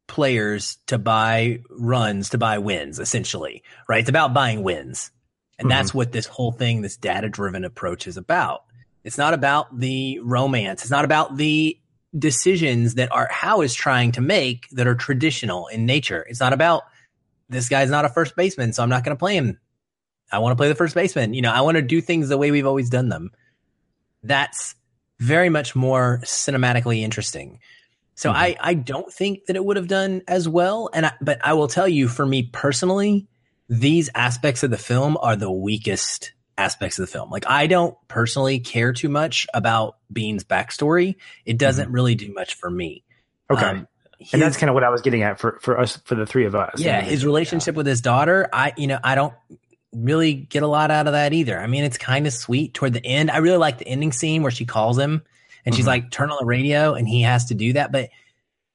players 0.09 0.77
to 0.87 0.97
buy 0.97 1.61
runs, 1.69 2.29
to 2.29 2.37
buy 2.37 2.57
wins, 2.57 2.99
essentially, 2.99 3.63
right? 3.87 4.01
It's 4.01 4.09
about 4.09 4.33
buying 4.33 4.63
wins. 4.63 5.11
And 5.57 5.67
mm-hmm. 5.67 5.77
that's 5.77 5.93
what 5.93 6.11
this 6.11 6.25
whole 6.25 6.51
thing, 6.51 6.81
this 6.81 6.97
data 6.97 7.29
driven 7.29 7.63
approach 7.63 8.07
is 8.07 8.17
about. 8.17 8.65
It's 9.05 9.17
not 9.17 9.33
about 9.33 9.79
the 9.79 10.19
romance. 10.19 10.81
It's 10.81 10.91
not 10.91 11.05
about 11.05 11.37
the 11.37 11.79
decisions 12.17 12.95
that 12.95 13.11
Art 13.11 13.31
Howe 13.31 13.61
is 13.61 13.73
trying 13.73 14.11
to 14.13 14.21
make 14.21 14.67
that 14.71 14.87
are 14.87 14.95
traditional 14.95 15.67
in 15.67 15.85
nature. 15.85 16.25
It's 16.27 16.39
not 16.39 16.53
about 16.53 16.83
this 17.47 17.69
guy's 17.69 17.89
not 17.89 18.05
a 18.05 18.09
first 18.09 18.35
baseman, 18.35 18.73
so 18.73 18.83
I'm 18.83 18.89
not 18.89 19.03
going 19.03 19.15
to 19.15 19.19
play 19.19 19.35
him. 19.35 19.59
I 20.31 20.39
want 20.39 20.51
to 20.51 20.55
play 20.55 20.67
the 20.67 20.75
first 20.75 20.95
baseman. 20.95 21.33
You 21.33 21.41
know, 21.41 21.51
I 21.51 21.61
want 21.61 21.75
to 21.75 21.81
do 21.81 22.01
things 22.01 22.29
the 22.29 22.37
way 22.37 22.51
we've 22.51 22.67
always 22.67 22.89
done 22.89 23.09
them. 23.09 23.31
That's 24.23 24.75
very 25.19 25.49
much 25.49 25.75
more 25.75 26.19
cinematically 26.23 27.01
interesting. 27.01 27.59
So 28.19 28.31
mm-hmm. 28.31 28.37
I, 28.37 28.57
I 28.59 28.73
don't 28.73 29.09
think 29.13 29.45
that 29.45 29.55
it 29.55 29.63
would 29.63 29.77
have 29.77 29.87
done 29.87 30.23
as 30.27 30.45
well. 30.45 30.89
And 30.91 31.05
I, 31.05 31.13
but 31.21 31.39
I 31.41 31.53
will 31.53 31.69
tell 31.69 31.87
you, 31.87 32.09
for 32.09 32.25
me 32.25 32.43
personally, 32.43 33.27
these 33.69 34.09
aspects 34.13 34.61
of 34.61 34.71
the 34.71 34.77
film 34.77 35.17
are 35.21 35.37
the 35.37 35.49
weakest 35.49 36.33
aspects 36.57 36.99
of 36.99 37.03
the 37.03 37.11
film. 37.13 37.29
Like 37.29 37.45
I 37.47 37.67
don't 37.67 37.95
personally 38.09 38.59
care 38.59 38.91
too 38.91 39.07
much 39.07 39.47
about 39.53 39.95
Beane's 40.11 40.43
backstory. 40.43 41.15
It 41.45 41.57
doesn't 41.57 41.85
mm-hmm. 41.85 41.93
really 41.93 42.15
do 42.15 42.33
much 42.33 42.55
for 42.55 42.69
me. 42.69 43.05
Okay. 43.49 43.63
Um, 43.63 43.87
his, 44.19 44.33
and 44.33 44.41
that's 44.41 44.57
kind 44.57 44.69
of 44.69 44.73
what 44.73 44.83
I 44.83 44.89
was 44.89 44.99
getting 44.99 45.23
at 45.23 45.39
for, 45.39 45.57
for 45.61 45.79
us, 45.79 45.95
for 46.03 46.15
the 46.15 46.25
three 46.25 46.45
of 46.45 46.55
us. 46.55 46.81
Yeah. 46.81 46.99
His 46.99 47.23
relationship 47.23 47.75
yeah. 47.75 47.77
with 47.77 47.87
his 47.87 48.01
daughter, 48.01 48.49
I, 48.51 48.73
you 48.75 48.87
know, 48.87 48.99
I 49.01 49.15
don't 49.15 49.33
really 49.93 50.33
get 50.33 50.61
a 50.61 50.67
lot 50.67 50.91
out 50.91 51.07
of 51.07 51.13
that 51.13 51.31
either. 51.31 51.57
I 51.57 51.67
mean, 51.67 51.85
it's 51.85 51.97
kind 51.97 52.27
of 52.27 52.33
sweet 52.33 52.73
toward 52.73 52.91
the 52.91 53.05
end. 53.05 53.31
I 53.31 53.37
really 53.37 53.59
like 53.59 53.77
the 53.77 53.87
ending 53.87 54.11
scene 54.11 54.41
where 54.43 54.51
she 54.51 54.65
calls 54.65 54.99
him 54.99 55.23
and 55.69 55.75
she's 55.75 55.85
mm-hmm. 55.85 56.03
like, 56.03 56.09
turn 56.09 56.31
on 56.31 56.37
the 56.39 56.47
radio 56.47 56.95
and 56.95 57.07
he 57.07 57.21
has 57.21 57.45
to 57.45 57.53
do 57.53 57.73
that. 57.73 57.91
But 57.91 58.09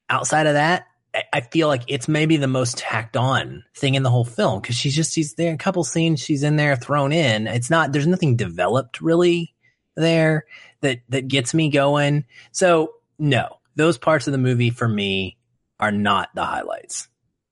outside 0.09 0.47
of 0.47 0.55
that, 0.55 0.87
I 1.33 1.41
feel 1.41 1.67
like 1.67 1.83
it's 1.89 2.07
maybe 2.07 2.37
the 2.37 2.47
most 2.47 2.79
tacked 2.79 3.17
on 3.17 3.65
thing 3.75 3.97
in 3.97 4.05
the 4.05 4.11
whole 4.11 4.25
film 4.25 4.61
because 4.61 4.77
she's 4.77 4.95
just 4.95 5.13
she's 5.13 5.35
there 5.35 5.53
a 5.53 5.59
couple 5.59 5.83
scenes 5.83 6.21
she's 6.21 6.45
in 6.45 6.55
there 6.55 6.77
thrown 6.77 7.11
in. 7.11 7.49
It's 7.49 7.69
not 7.69 7.93
there's 7.93 8.07
nothing 8.07 8.37
developed 8.37 9.01
really 9.01 9.55
there 9.97 10.45
that 10.83 11.01
that 11.09 11.27
gets 11.27 11.53
me 11.53 11.69
going. 11.69 12.27
So 12.53 12.95
no, 13.19 13.59
those 13.75 13.99
parts 13.99 14.29
of 14.29 14.33
the 14.33 14.39
movie 14.39 14.71
for 14.71 14.89
me 14.89 15.37
are 15.81 15.93
not 15.93 16.31
the 16.35 16.45
highlights. 16.45 17.09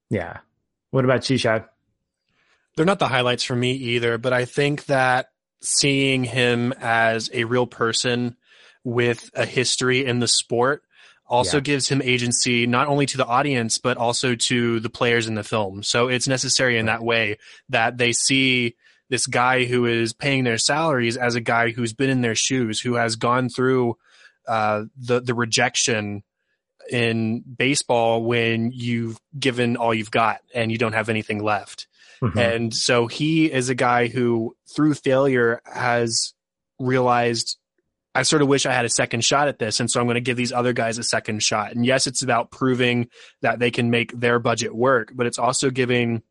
Yeah. 0.08 0.38
What 0.90 1.04
about 1.04 1.28
you, 1.28 1.38
Chad? 1.38 1.64
They're 2.76 2.86
not 2.86 3.00
the 3.00 3.08
highlights 3.08 3.42
for 3.42 3.56
me 3.56 3.72
either, 3.72 4.18
but 4.18 4.32
I 4.32 4.44
think 4.44 4.86
that 4.86 5.30
seeing 5.60 6.24
him 6.24 6.72
as 6.80 7.30
a 7.32 7.44
real 7.44 7.66
person 7.66 8.36
with 8.84 9.30
a 9.34 9.46
history 9.46 10.04
in 10.04 10.18
the 10.18 10.28
sport 10.28 10.82
also 11.26 11.58
yeah. 11.58 11.62
gives 11.62 11.88
him 11.88 12.02
agency 12.02 12.66
not 12.66 12.88
only 12.88 13.06
to 13.06 13.16
the 13.16 13.26
audience 13.26 13.78
but 13.78 13.96
also 13.96 14.34
to 14.34 14.80
the 14.80 14.90
players 14.90 15.26
in 15.26 15.34
the 15.34 15.44
film. 15.44 15.82
So 15.82 16.08
it's 16.08 16.28
necessary 16.28 16.78
in 16.78 16.86
that 16.86 17.02
way 17.02 17.38
that 17.70 17.96
they 17.96 18.12
see 18.12 18.76
this 19.08 19.26
guy 19.26 19.64
who 19.64 19.86
is 19.86 20.12
paying 20.12 20.44
their 20.44 20.58
salaries 20.58 21.16
as 21.16 21.34
a 21.34 21.40
guy 21.40 21.70
who's 21.70 21.92
been 21.92 22.10
in 22.10 22.22
their 22.22 22.34
shoes, 22.34 22.80
who 22.80 22.94
has 22.94 23.16
gone 23.16 23.48
through 23.48 23.96
uh, 24.48 24.84
the 24.96 25.20
the 25.20 25.34
rejection 25.34 26.22
in 26.90 27.40
baseball 27.40 28.24
when 28.24 28.72
you've 28.72 29.18
given 29.38 29.76
all 29.76 29.94
you've 29.94 30.10
got 30.10 30.40
and 30.54 30.72
you 30.72 30.78
don't 30.78 30.94
have 30.94 31.08
anything 31.08 31.42
left. 31.42 31.86
Mm-hmm. 32.22 32.38
And 32.38 32.74
so 32.74 33.06
he 33.06 33.50
is 33.50 33.68
a 33.68 33.74
guy 33.74 34.08
who, 34.08 34.56
through 34.74 34.94
failure, 34.94 35.60
has 35.64 36.34
realized 36.78 37.58
I 38.14 38.22
sort 38.22 38.42
of 38.42 38.48
wish 38.48 38.66
I 38.66 38.72
had 38.72 38.84
a 38.84 38.90
second 38.90 39.24
shot 39.24 39.48
at 39.48 39.58
this. 39.58 39.80
And 39.80 39.90
so 39.90 40.00
I'm 40.00 40.06
going 40.06 40.16
to 40.16 40.20
give 40.20 40.36
these 40.36 40.52
other 40.52 40.72
guys 40.72 40.98
a 40.98 41.02
second 41.02 41.42
shot. 41.42 41.72
And 41.72 41.86
yes, 41.86 42.06
it's 42.06 42.22
about 42.22 42.50
proving 42.50 43.08
that 43.40 43.58
they 43.58 43.70
can 43.70 43.90
make 43.90 44.12
their 44.18 44.38
budget 44.38 44.74
work, 44.74 45.12
but 45.14 45.26
it's 45.26 45.38
also 45.38 45.70
giving 45.70 46.22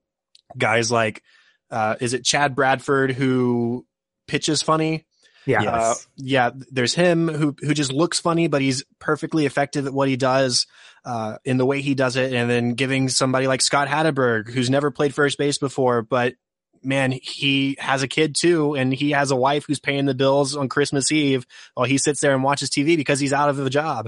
guys 0.57 0.91
like, 0.91 1.23
uh, 1.71 1.95
is 1.99 2.13
it 2.13 2.23
Chad 2.23 2.55
Bradford 2.55 3.11
who 3.11 3.85
pitches 4.27 4.61
funny? 4.61 5.05
Yeah. 5.47 5.63
Uh, 5.63 5.95
yeah. 6.17 6.51
There's 6.69 6.93
him 6.93 7.27
who, 7.27 7.55
who 7.59 7.73
just 7.73 7.91
looks 7.91 8.19
funny, 8.19 8.47
but 8.47 8.61
he's 8.61 8.83
perfectly 8.99 9.47
effective 9.47 9.87
at 9.87 9.93
what 9.93 10.07
he 10.07 10.17
does, 10.17 10.67
uh, 11.03 11.37
in 11.43 11.57
the 11.57 11.65
way 11.65 11.81
he 11.81 11.95
does 11.95 12.15
it. 12.15 12.31
And 12.31 12.47
then 12.47 12.75
giving 12.75 13.09
somebody 13.09 13.47
like 13.47 13.63
Scott 13.63 13.87
Hatteberg, 13.87 14.51
who's 14.51 14.69
never 14.69 14.91
played 14.91 15.15
first 15.15 15.39
base 15.39 15.57
before, 15.57 16.03
but 16.03 16.35
man, 16.83 17.11
he 17.11 17.75
has 17.79 18.03
a 18.03 18.07
kid 18.07 18.35
too, 18.39 18.75
and 18.75 18.93
he 18.93 19.11
has 19.11 19.31
a 19.31 19.35
wife 19.35 19.65
who's 19.67 19.79
paying 19.79 20.05
the 20.05 20.13
bills 20.13 20.55
on 20.55 20.69
Christmas 20.69 21.11
Eve 21.11 21.45
while 21.73 21.85
he 21.85 21.97
sits 21.97 22.21
there 22.21 22.33
and 22.33 22.43
watches 22.43 22.69
TV 22.69 22.97
because 22.97 23.19
he's 23.19 23.33
out 23.33 23.49
of 23.49 23.59
a 23.59 23.69
job. 23.69 24.07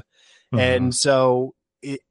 Mm-hmm. 0.54 0.60
And 0.60 0.96
so 0.96 1.54
it, 1.82 2.02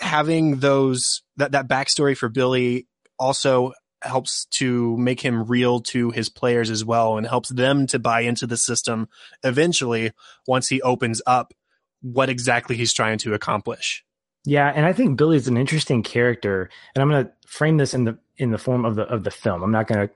having 0.00 0.58
those, 0.58 1.22
that, 1.36 1.52
that 1.52 1.68
backstory 1.68 2.16
for 2.16 2.28
Billy 2.28 2.86
also 3.18 3.72
helps 4.02 4.46
to 4.46 4.96
make 4.96 5.20
him 5.20 5.44
real 5.44 5.80
to 5.80 6.10
his 6.10 6.28
players 6.28 6.70
as 6.70 6.84
well 6.84 7.16
and 7.16 7.26
helps 7.26 7.48
them 7.48 7.86
to 7.86 7.98
buy 7.98 8.20
into 8.20 8.46
the 8.46 8.56
system 8.56 9.08
eventually 9.44 10.12
once 10.46 10.68
he 10.68 10.82
opens 10.82 11.22
up 11.26 11.54
what 12.00 12.28
exactly 12.28 12.76
he's 12.76 12.92
trying 12.92 13.18
to 13.18 13.34
accomplish. 13.34 14.04
Yeah, 14.44 14.72
and 14.74 14.84
I 14.84 14.92
think 14.92 15.16
Billy's 15.16 15.46
an 15.46 15.56
interesting 15.56 16.02
character, 16.02 16.68
and 16.94 17.02
I'm 17.02 17.08
going 17.08 17.26
to 17.26 17.32
frame 17.46 17.76
this 17.76 17.94
in 17.94 18.04
the 18.04 18.18
in 18.42 18.50
the 18.50 18.58
form 18.58 18.84
of 18.84 18.96
the 18.96 19.02
of 19.02 19.22
the 19.22 19.30
film. 19.30 19.62
I'm 19.62 19.70
not 19.70 19.86
going 19.86 20.08
to 20.08 20.14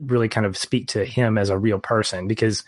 really 0.00 0.28
kind 0.28 0.46
of 0.46 0.56
speak 0.56 0.88
to 0.88 1.04
him 1.04 1.38
as 1.38 1.50
a 1.50 1.58
real 1.58 1.78
person 1.78 2.26
because 2.26 2.64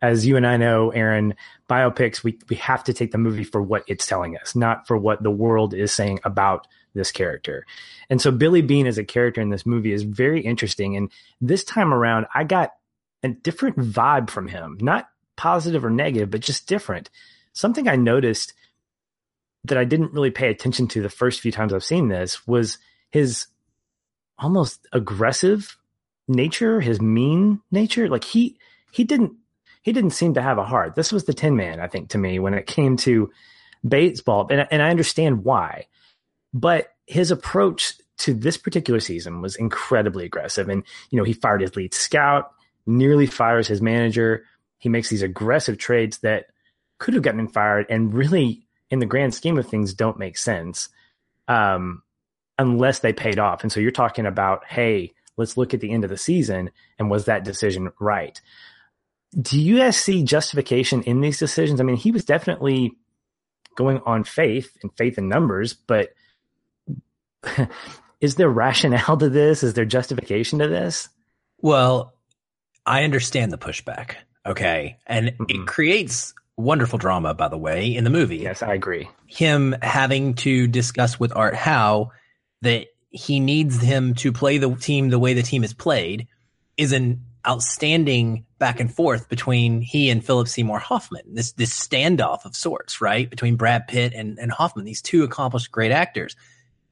as 0.00 0.24
you 0.24 0.36
and 0.36 0.46
I 0.46 0.56
know, 0.56 0.90
Aaron, 0.90 1.34
biopics 1.68 2.22
we 2.22 2.38
we 2.48 2.56
have 2.56 2.84
to 2.84 2.92
take 2.92 3.10
the 3.10 3.18
movie 3.18 3.44
for 3.44 3.60
what 3.60 3.82
it's 3.88 4.06
telling 4.06 4.36
us, 4.36 4.54
not 4.54 4.86
for 4.86 4.96
what 4.96 5.22
the 5.22 5.30
world 5.30 5.74
is 5.74 5.92
saying 5.92 6.20
about 6.24 6.68
this 6.94 7.10
character. 7.10 7.66
And 8.08 8.22
so 8.22 8.30
Billy 8.30 8.62
Beane 8.62 8.86
as 8.86 8.96
a 8.96 9.04
character 9.04 9.40
in 9.40 9.50
this 9.50 9.66
movie 9.66 9.92
is 9.92 10.04
very 10.04 10.40
interesting 10.40 10.96
and 10.96 11.10
this 11.40 11.64
time 11.64 11.92
around 11.92 12.26
I 12.34 12.44
got 12.44 12.72
a 13.24 13.28
different 13.28 13.76
vibe 13.76 14.30
from 14.30 14.46
him, 14.46 14.78
not 14.80 15.08
positive 15.36 15.84
or 15.84 15.90
negative, 15.90 16.30
but 16.30 16.40
just 16.40 16.68
different. 16.68 17.10
Something 17.52 17.88
I 17.88 17.96
noticed 17.96 18.54
that 19.64 19.78
I 19.78 19.84
didn't 19.84 20.12
really 20.12 20.30
pay 20.30 20.48
attention 20.48 20.86
to 20.88 21.02
the 21.02 21.10
first 21.10 21.40
few 21.40 21.50
times 21.50 21.72
I've 21.72 21.82
seen 21.82 22.08
this 22.08 22.46
was 22.46 22.78
his 23.10 23.46
almost 24.38 24.86
aggressive 24.92 25.76
nature, 26.26 26.80
his 26.80 27.00
mean 27.00 27.60
nature. 27.70 28.08
Like 28.08 28.24
he 28.24 28.58
he 28.92 29.04
didn't 29.04 29.32
he 29.82 29.92
didn't 29.92 30.10
seem 30.10 30.34
to 30.34 30.42
have 30.42 30.58
a 30.58 30.64
heart. 30.64 30.94
This 30.94 31.12
was 31.12 31.24
the 31.24 31.34
Tin 31.34 31.56
Man, 31.56 31.80
I 31.80 31.88
think, 31.88 32.10
to 32.10 32.18
me 32.18 32.38
when 32.38 32.54
it 32.54 32.66
came 32.66 32.96
to 32.98 33.30
baseball, 33.86 34.46
and 34.50 34.66
and 34.70 34.82
I 34.82 34.90
understand 34.90 35.44
why, 35.44 35.86
but 36.52 36.92
his 37.06 37.30
approach 37.30 37.94
to 38.18 38.34
this 38.34 38.56
particular 38.56 39.00
season 39.00 39.40
was 39.40 39.56
incredibly 39.56 40.24
aggressive. 40.24 40.68
And 40.68 40.82
you 41.10 41.18
know, 41.18 41.24
he 41.24 41.32
fired 41.32 41.60
his 41.60 41.76
lead 41.76 41.94
scout, 41.94 42.52
nearly 42.86 43.26
fires 43.26 43.68
his 43.68 43.80
manager. 43.80 44.44
He 44.78 44.88
makes 44.88 45.08
these 45.08 45.22
aggressive 45.22 45.78
trades 45.78 46.18
that 46.18 46.46
could 46.98 47.14
have 47.14 47.22
gotten 47.22 47.40
him 47.40 47.48
fired, 47.48 47.86
and 47.88 48.12
really 48.12 48.66
in 48.90 48.98
the 48.98 49.06
grand 49.06 49.34
scheme 49.34 49.58
of 49.58 49.68
things 49.68 49.94
don't 49.94 50.18
make 50.18 50.38
sense 50.38 50.88
um, 51.46 52.02
unless 52.58 53.00
they 53.00 53.12
paid 53.12 53.38
off. 53.38 53.62
And 53.62 53.70
so 53.72 53.80
you're 53.80 53.90
talking 53.90 54.26
about, 54.26 54.64
hey, 54.66 55.12
let's 55.36 55.56
look 55.56 55.72
at 55.72 55.80
the 55.80 55.92
end 55.92 56.04
of 56.04 56.10
the 56.10 56.16
season 56.16 56.70
and 56.98 57.10
was 57.10 57.26
that 57.26 57.44
decision 57.44 57.90
right? 58.00 58.40
Do 59.40 59.60
you 59.60 59.78
guys 59.78 59.96
see 59.96 60.22
justification 60.22 61.02
in 61.02 61.20
these 61.20 61.38
decisions? 61.38 61.80
I 61.80 61.84
mean, 61.84 61.96
he 61.96 62.10
was 62.10 62.24
definitely 62.24 62.92
going 63.76 64.00
on 64.04 64.24
faith 64.24 64.76
and 64.82 64.90
faith 64.96 65.18
in 65.18 65.28
numbers, 65.28 65.74
but 65.74 66.10
is 68.20 68.34
there 68.34 68.48
rationale 68.48 69.16
to 69.16 69.28
this? 69.28 69.62
Is 69.62 69.74
there 69.74 69.84
justification 69.84 70.58
to 70.58 70.68
this? 70.68 71.08
Well, 71.60 72.14
I 72.84 73.04
understand 73.04 73.52
the 73.52 73.58
pushback. 73.58 74.14
Okay. 74.46 74.96
And 75.06 75.28
mm-hmm. 75.28 75.44
it 75.48 75.66
creates 75.66 76.34
wonderful 76.56 76.98
drama, 76.98 77.34
by 77.34 77.48
the 77.48 77.58
way, 77.58 77.94
in 77.94 78.04
the 78.04 78.10
movie. 78.10 78.38
Yes, 78.38 78.62
I 78.62 78.74
agree. 78.74 79.08
Him 79.26 79.76
having 79.82 80.34
to 80.36 80.66
discuss 80.66 81.20
with 81.20 81.36
Art 81.36 81.54
Howe 81.54 82.10
that 82.62 82.86
he 83.10 83.40
needs 83.40 83.80
him 83.80 84.14
to 84.14 84.32
play 84.32 84.58
the 84.58 84.74
team 84.74 85.08
the 85.08 85.18
way 85.18 85.34
the 85.34 85.42
team 85.42 85.64
is 85.64 85.72
played 85.72 86.28
is 86.76 86.92
an 86.92 87.24
outstanding 87.46 88.44
back 88.58 88.80
and 88.80 88.92
forth 88.92 89.28
between 89.28 89.80
he 89.80 90.10
and 90.10 90.24
Philip 90.24 90.48
Seymour 90.48 90.78
Hoffman. 90.78 91.22
This 91.34 91.52
this 91.52 91.72
standoff 91.72 92.44
of 92.44 92.54
sorts, 92.54 93.00
right? 93.00 93.28
Between 93.28 93.56
Brad 93.56 93.88
Pitt 93.88 94.12
and, 94.14 94.38
and 94.38 94.52
Hoffman, 94.52 94.84
these 94.84 95.02
two 95.02 95.24
accomplished 95.24 95.70
great 95.72 95.92
actors. 95.92 96.36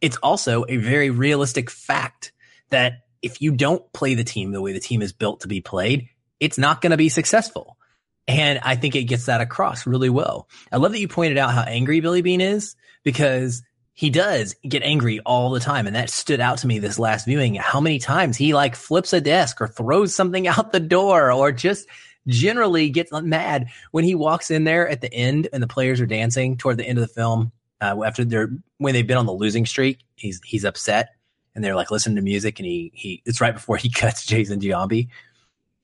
It's 0.00 0.16
also 0.18 0.64
a 0.68 0.76
very 0.76 1.10
realistic 1.10 1.70
fact 1.70 2.32
that 2.70 3.04
if 3.22 3.42
you 3.42 3.52
don't 3.52 3.92
play 3.92 4.14
the 4.14 4.24
team 4.24 4.52
the 4.52 4.62
way 4.62 4.72
the 4.72 4.80
team 4.80 5.02
is 5.02 5.12
built 5.12 5.40
to 5.40 5.48
be 5.48 5.60
played, 5.60 6.08
it's 6.40 6.58
not 6.58 6.80
going 6.80 6.90
to 6.90 6.96
be 6.96 7.08
successful. 7.08 7.76
And 8.28 8.58
I 8.62 8.76
think 8.76 8.96
it 8.96 9.04
gets 9.04 9.26
that 9.26 9.40
across 9.40 9.86
really 9.86 10.10
well. 10.10 10.48
I 10.72 10.76
love 10.76 10.92
that 10.92 11.00
you 11.00 11.08
pointed 11.08 11.38
out 11.38 11.52
how 11.52 11.62
angry 11.62 12.00
Billy 12.00 12.22
Beane 12.22 12.40
is 12.40 12.74
because 13.04 13.62
he 13.96 14.10
does 14.10 14.54
get 14.68 14.82
angry 14.82 15.20
all 15.20 15.48
the 15.50 15.58
time. 15.58 15.86
And 15.86 15.96
that 15.96 16.10
stood 16.10 16.38
out 16.38 16.58
to 16.58 16.66
me 16.66 16.78
this 16.78 16.98
last 16.98 17.24
viewing. 17.24 17.54
How 17.54 17.80
many 17.80 17.98
times 17.98 18.36
he 18.36 18.52
like 18.52 18.76
flips 18.76 19.14
a 19.14 19.22
desk 19.22 19.58
or 19.58 19.68
throws 19.68 20.14
something 20.14 20.46
out 20.48 20.70
the 20.70 20.80
door 20.80 21.32
or 21.32 21.50
just 21.50 21.88
generally 22.26 22.90
gets 22.90 23.10
mad 23.10 23.68
when 23.92 24.04
he 24.04 24.14
walks 24.14 24.50
in 24.50 24.64
there 24.64 24.86
at 24.86 25.00
the 25.00 25.12
end 25.14 25.48
and 25.50 25.62
the 25.62 25.66
players 25.66 25.98
are 25.98 26.06
dancing 26.06 26.58
toward 26.58 26.76
the 26.76 26.84
end 26.84 26.98
of 26.98 27.08
the 27.08 27.12
film. 27.12 27.50
Uh, 27.80 28.04
after 28.04 28.22
they're 28.22 28.50
when 28.78 28.92
they've 28.92 29.06
been 29.06 29.16
on 29.16 29.26
the 29.26 29.32
losing 29.32 29.64
streak, 29.64 30.00
he's 30.16 30.42
he's 30.44 30.64
upset 30.64 31.14
and 31.54 31.64
they're 31.64 31.74
like 31.74 31.90
listening 31.90 32.16
to 32.16 32.22
music 32.22 32.58
and 32.58 32.66
he 32.66 32.92
he 32.94 33.22
it's 33.24 33.40
right 33.40 33.54
before 33.54 33.78
he 33.78 33.90
cuts 33.94 34.26
Jason 34.26 34.60
Giambi 34.60 35.08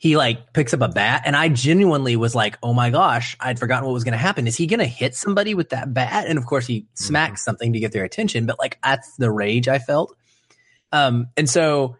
he 0.02 0.16
like 0.16 0.52
picks 0.52 0.74
up 0.74 0.80
a 0.80 0.88
bat 0.88 1.22
and 1.26 1.36
I 1.36 1.48
genuinely 1.48 2.16
was 2.16 2.34
like, 2.34 2.58
oh 2.60 2.74
my 2.74 2.90
gosh, 2.90 3.36
I'd 3.38 3.60
forgotten 3.60 3.84
what 3.84 3.94
was 3.94 4.02
going 4.02 4.14
to 4.14 4.18
happen. 4.18 4.48
Is 4.48 4.56
he 4.56 4.66
going 4.66 4.80
to 4.80 4.84
hit 4.84 5.14
somebody 5.14 5.54
with 5.54 5.68
that 5.68 5.94
bat? 5.94 6.26
And 6.26 6.38
of 6.38 6.44
course 6.44 6.66
he 6.66 6.88
smacks 6.94 7.40
mm-hmm. 7.40 7.44
something 7.44 7.72
to 7.72 7.78
get 7.78 7.92
their 7.92 8.02
attention, 8.02 8.44
but 8.44 8.58
like 8.58 8.78
that's 8.82 9.14
the 9.14 9.30
rage 9.30 9.68
I 9.68 9.78
felt. 9.78 10.16
Um, 10.90 11.28
and 11.36 11.48
so 11.48 11.98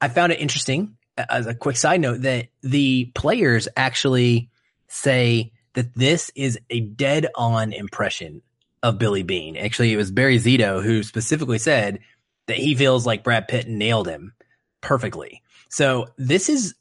I 0.00 0.08
found 0.08 0.32
it 0.32 0.40
interesting 0.40 0.96
as 1.18 1.46
a 1.46 1.54
quick 1.54 1.76
side 1.76 2.00
note 2.00 2.22
that 2.22 2.46
the 2.62 3.12
players 3.14 3.68
actually 3.76 4.48
say 4.88 5.52
that 5.74 5.92
this 5.94 6.30
is 6.34 6.58
a 6.70 6.80
dead 6.80 7.26
on 7.34 7.74
impression 7.74 8.40
of 8.82 8.98
Billy 8.98 9.22
Beane. 9.22 9.58
Actually, 9.58 9.92
it 9.92 9.98
was 9.98 10.10
Barry 10.10 10.38
Zito 10.38 10.82
who 10.82 11.02
specifically 11.02 11.58
said 11.58 12.00
that 12.46 12.56
he 12.56 12.74
feels 12.74 13.04
like 13.04 13.22
Brad 13.22 13.48
Pitt 13.48 13.68
nailed 13.68 14.08
him 14.08 14.32
perfectly. 14.80 15.42
So 15.68 16.06
this 16.16 16.48
is 16.48 16.74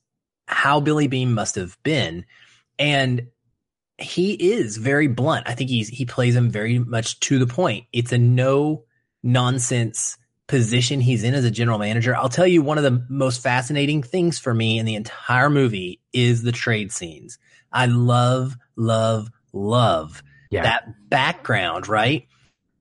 how 0.46 0.80
Billy 0.80 1.08
Beane 1.08 1.34
must 1.34 1.56
have 1.56 1.78
been. 1.84 2.26
And 2.80 3.28
he 3.98 4.34
is 4.34 4.78
very 4.78 5.08
blunt. 5.08 5.48
I 5.48 5.56
think 5.56 5.70
he's 5.70 5.88
he 5.88 6.06
plays 6.06 6.36
him 6.36 6.50
very 6.50 6.80
much 6.80 7.20
to 7.22 7.39
the 7.39 7.48
point. 7.48 7.86
It's 7.94 8.12
a 8.12 8.18
no 8.18 8.86
nonsense 9.22 10.18
position 10.48 11.00
he's 11.00 11.24
in 11.24 11.34
as 11.34 11.46
a 11.46 11.52
general 11.52 11.80
manager. 11.80 12.16
I'll 12.16 12.30
tell 12.30 12.48
you 12.48 12.62
one 12.62 12.78
of 12.78 12.84
the 12.84 13.06
most 13.10 13.41
fascinating 13.41 14.04
things 14.04 14.39
for 14.39 14.54
me 14.54 14.78
in 14.78 14.86
the 14.86 14.96
entire 14.96 15.50
movie 15.50 16.02
is 16.12 16.44
the 16.44 16.52
trade 16.52 16.91
scenes. 16.91 17.38
I 17.72 17.86
love, 17.86 18.58
love, 18.76 19.30
love 19.54 20.22
yeah. 20.52 20.64
that 20.64 21.10
background, 21.10 21.88
right? 21.88 22.28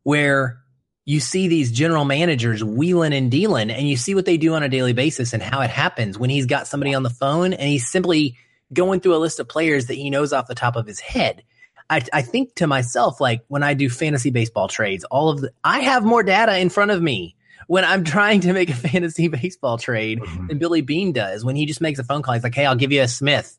where 0.02 0.61
you 1.04 1.20
see 1.20 1.48
these 1.48 1.72
general 1.72 2.04
managers 2.04 2.62
wheeling 2.62 3.12
and 3.12 3.30
dealing 3.30 3.70
and 3.70 3.88
you 3.88 3.96
see 3.96 4.14
what 4.14 4.24
they 4.24 4.36
do 4.36 4.54
on 4.54 4.62
a 4.62 4.68
daily 4.68 4.92
basis 4.92 5.32
and 5.32 5.42
how 5.42 5.60
it 5.60 5.70
happens 5.70 6.18
when 6.18 6.30
he's 6.30 6.46
got 6.46 6.66
somebody 6.66 6.94
on 6.94 7.02
the 7.02 7.10
phone 7.10 7.52
and 7.52 7.68
he's 7.68 7.88
simply 7.88 8.36
going 8.72 9.00
through 9.00 9.14
a 9.14 9.18
list 9.18 9.40
of 9.40 9.48
players 9.48 9.86
that 9.86 9.94
he 9.94 10.10
knows 10.10 10.32
off 10.32 10.46
the 10.46 10.54
top 10.54 10.76
of 10.76 10.86
his 10.86 11.00
head. 11.00 11.42
I, 11.90 12.02
I 12.12 12.22
think 12.22 12.54
to 12.56 12.66
myself, 12.66 13.20
like 13.20 13.44
when 13.48 13.62
I 13.62 13.74
do 13.74 13.90
fantasy 13.90 14.30
baseball 14.30 14.68
trades, 14.68 15.04
all 15.04 15.28
of 15.28 15.40
the, 15.40 15.52
I 15.64 15.80
have 15.80 16.04
more 16.04 16.22
data 16.22 16.56
in 16.58 16.68
front 16.68 16.92
of 16.92 17.02
me 17.02 17.34
when 17.66 17.84
I'm 17.84 18.04
trying 18.04 18.40
to 18.42 18.52
make 18.52 18.70
a 18.70 18.74
fantasy 18.74 19.26
baseball 19.28 19.78
trade 19.78 20.20
mm-hmm. 20.20 20.46
than 20.46 20.58
Billy 20.58 20.82
Beane 20.82 21.12
does 21.12 21.44
when 21.44 21.56
he 21.56 21.66
just 21.66 21.80
makes 21.80 21.98
a 21.98 22.04
phone 22.04 22.22
call. 22.22 22.34
He's 22.34 22.44
like, 22.44 22.54
Hey, 22.54 22.64
I'll 22.64 22.76
give 22.76 22.92
you 22.92 23.02
a 23.02 23.08
Smith 23.08 23.58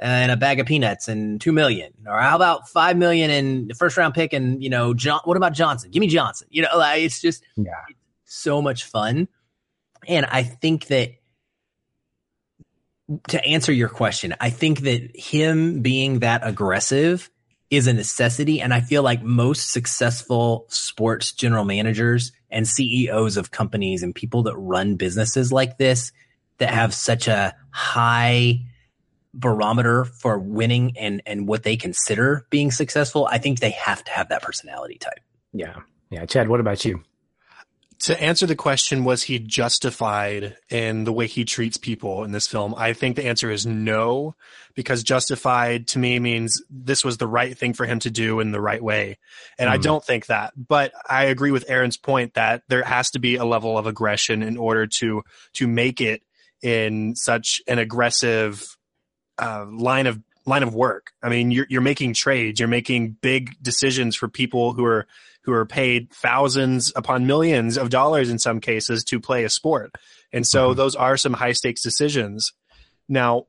and 0.00 0.32
a 0.32 0.36
bag 0.36 0.60
of 0.60 0.66
peanuts 0.66 1.08
and 1.08 1.40
two 1.40 1.52
million, 1.52 1.92
or 2.06 2.18
how 2.18 2.36
about 2.36 2.68
five 2.68 2.96
million 2.96 3.30
in 3.30 3.68
the 3.68 3.74
first 3.74 3.96
round 3.96 4.14
pick? 4.14 4.32
And 4.32 4.62
you 4.62 4.70
know, 4.70 4.94
John, 4.94 5.20
what 5.24 5.36
about 5.36 5.52
Johnson? 5.52 5.90
Give 5.90 6.00
me 6.00 6.08
Johnson. 6.08 6.48
You 6.50 6.62
know, 6.62 6.76
like 6.76 7.02
it's 7.02 7.20
just 7.20 7.44
yeah. 7.56 7.72
so 8.24 8.60
much 8.60 8.84
fun. 8.84 9.28
And 10.06 10.26
I 10.26 10.42
think 10.42 10.86
that 10.88 11.12
to 13.28 13.44
answer 13.44 13.72
your 13.72 13.88
question, 13.88 14.34
I 14.40 14.50
think 14.50 14.80
that 14.80 15.10
him 15.14 15.82
being 15.82 16.20
that 16.20 16.40
aggressive 16.44 17.30
is 17.70 17.86
a 17.86 17.92
necessity. 17.92 18.60
And 18.60 18.72
I 18.72 18.80
feel 18.80 19.02
like 19.02 19.22
most 19.22 19.70
successful 19.72 20.66
sports 20.68 21.32
general 21.32 21.64
managers 21.64 22.32
and 22.50 22.66
CEOs 22.66 23.36
of 23.36 23.50
companies 23.50 24.02
and 24.02 24.14
people 24.14 24.44
that 24.44 24.56
run 24.56 24.96
businesses 24.96 25.52
like 25.52 25.76
this 25.76 26.12
that 26.58 26.70
have 26.70 26.94
such 26.94 27.26
a 27.26 27.54
high 27.70 28.60
barometer 29.34 30.04
for 30.04 30.38
winning 30.38 30.96
and 30.96 31.22
and 31.26 31.48
what 31.48 31.62
they 31.62 31.76
consider 31.76 32.46
being 32.50 32.70
successful, 32.70 33.28
I 33.30 33.38
think 33.38 33.60
they 33.60 33.70
have 33.70 34.04
to 34.04 34.12
have 34.12 34.28
that 34.28 34.42
personality 34.42 34.98
type. 34.98 35.20
Yeah. 35.52 35.80
Yeah. 36.10 36.26
Chad, 36.26 36.48
what 36.48 36.60
about 36.60 36.84
you? 36.84 37.02
To 38.00 38.20
answer 38.20 38.44
the 38.46 38.56
question, 38.56 39.04
was 39.04 39.22
he 39.22 39.38
justified 39.38 40.56
in 40.68 41.04
the 41.04 41.12
way 41.12 41.26
he 41.26 41.44
treats 41.44 41.76
people 41.76 42.24
in 42.24 42.32
this 42.32 42.46
film? 42.46 42.74
I 42.76 42.92
think 42.92 43.16
the 43.16 43.26
answer 43.26 43.50
is 43.50 43.64
no, 43.64 44.34
because 44.74 45.02
justified 45.02 45.86
to 45.88 45.98
me 45.98 46.18
means 46.18 46.60
this 46.68 47.04
was 47.04 47.16
the 47.16 47.26
right 47.26 47.56
thing 47.56 47.72
for 47.72 47.86
him 47.86 48.00
to 48.00 48.10
do 48.10 48.40
in 48.40 48.50
the 48.50 48.60
right 48.60 48.82
way. 48.82 49.16
And 49.58 49.70
mm. 49.70 49.72
I 49.72 49.76
hmm. 49.76 49.82
don't 49.82 50.04
think 50.04 50.26
that. 50.26 50.52
But 50.56 50.92
I 51.08 51.26
agree 51.26 51.52
with 51.52 51.70
Aaron's 51.70 51.96
point 51.96 52.34
that 52.34 52.62
there 52.68 52.82
has 52.82 53.10
to 53.12 53.20
be 53.20 53.36
a 53.36 53.44
level 53.44 53.78
of 53.78 53.86
aggression 53.86 54.42
in 54.42 54.56
order 54.56 54.86
to 54.98 55.22
to 55.54 55.66
make 55.66 56.00
it 56.00 56.22
in 56.62 57.14
such 57.14 57.62
an 57.68 57.78
aggressive 57.78 58.76
uh, 59.38 59.66
line 59.70 60.06
of 60.06 60.20
line 60.46 60.62
of 60.62 60.74
work. 60.74 61.12
I 61.22 61.28
mean, 61.28 61.50
you're 61.50 61.66
you're 61.68 61.80
making 61.80 62.14
trades, 62.14 62.60
you're 62.60 62.68
making 62.68 63.16
big 63.20 63.56
decisions 63.62 64.16
for 64.16 64.28
people 64.28 64.72
who 64.72 64.84
are 64.84 65.06
who 65.42 65.52
are 65.52 65.66
paid 65.66 66.10
thousands 66.10 66.92
upon 66.96 67.26
millions 67.26 67.76
of 67.76 67.90
dollars 67.90 68.30
in 68.30 68.38
some 68.38 68.60
cases 68.60 69.04
to 69.04 69.20
play 69.20 69.44
a 69.44 69.50
sport. 69.50 69.94
And 70.32 70.46
so 70.46 70.68
mm-hmm. 70.68 70.78
those 70.78 70.96
are 70.96 71.16
some 71.16 71.34
high 71.34 71.52
stakes 71.52 71.82
decisions. 71.82 72.52
Now, 73.08 73.46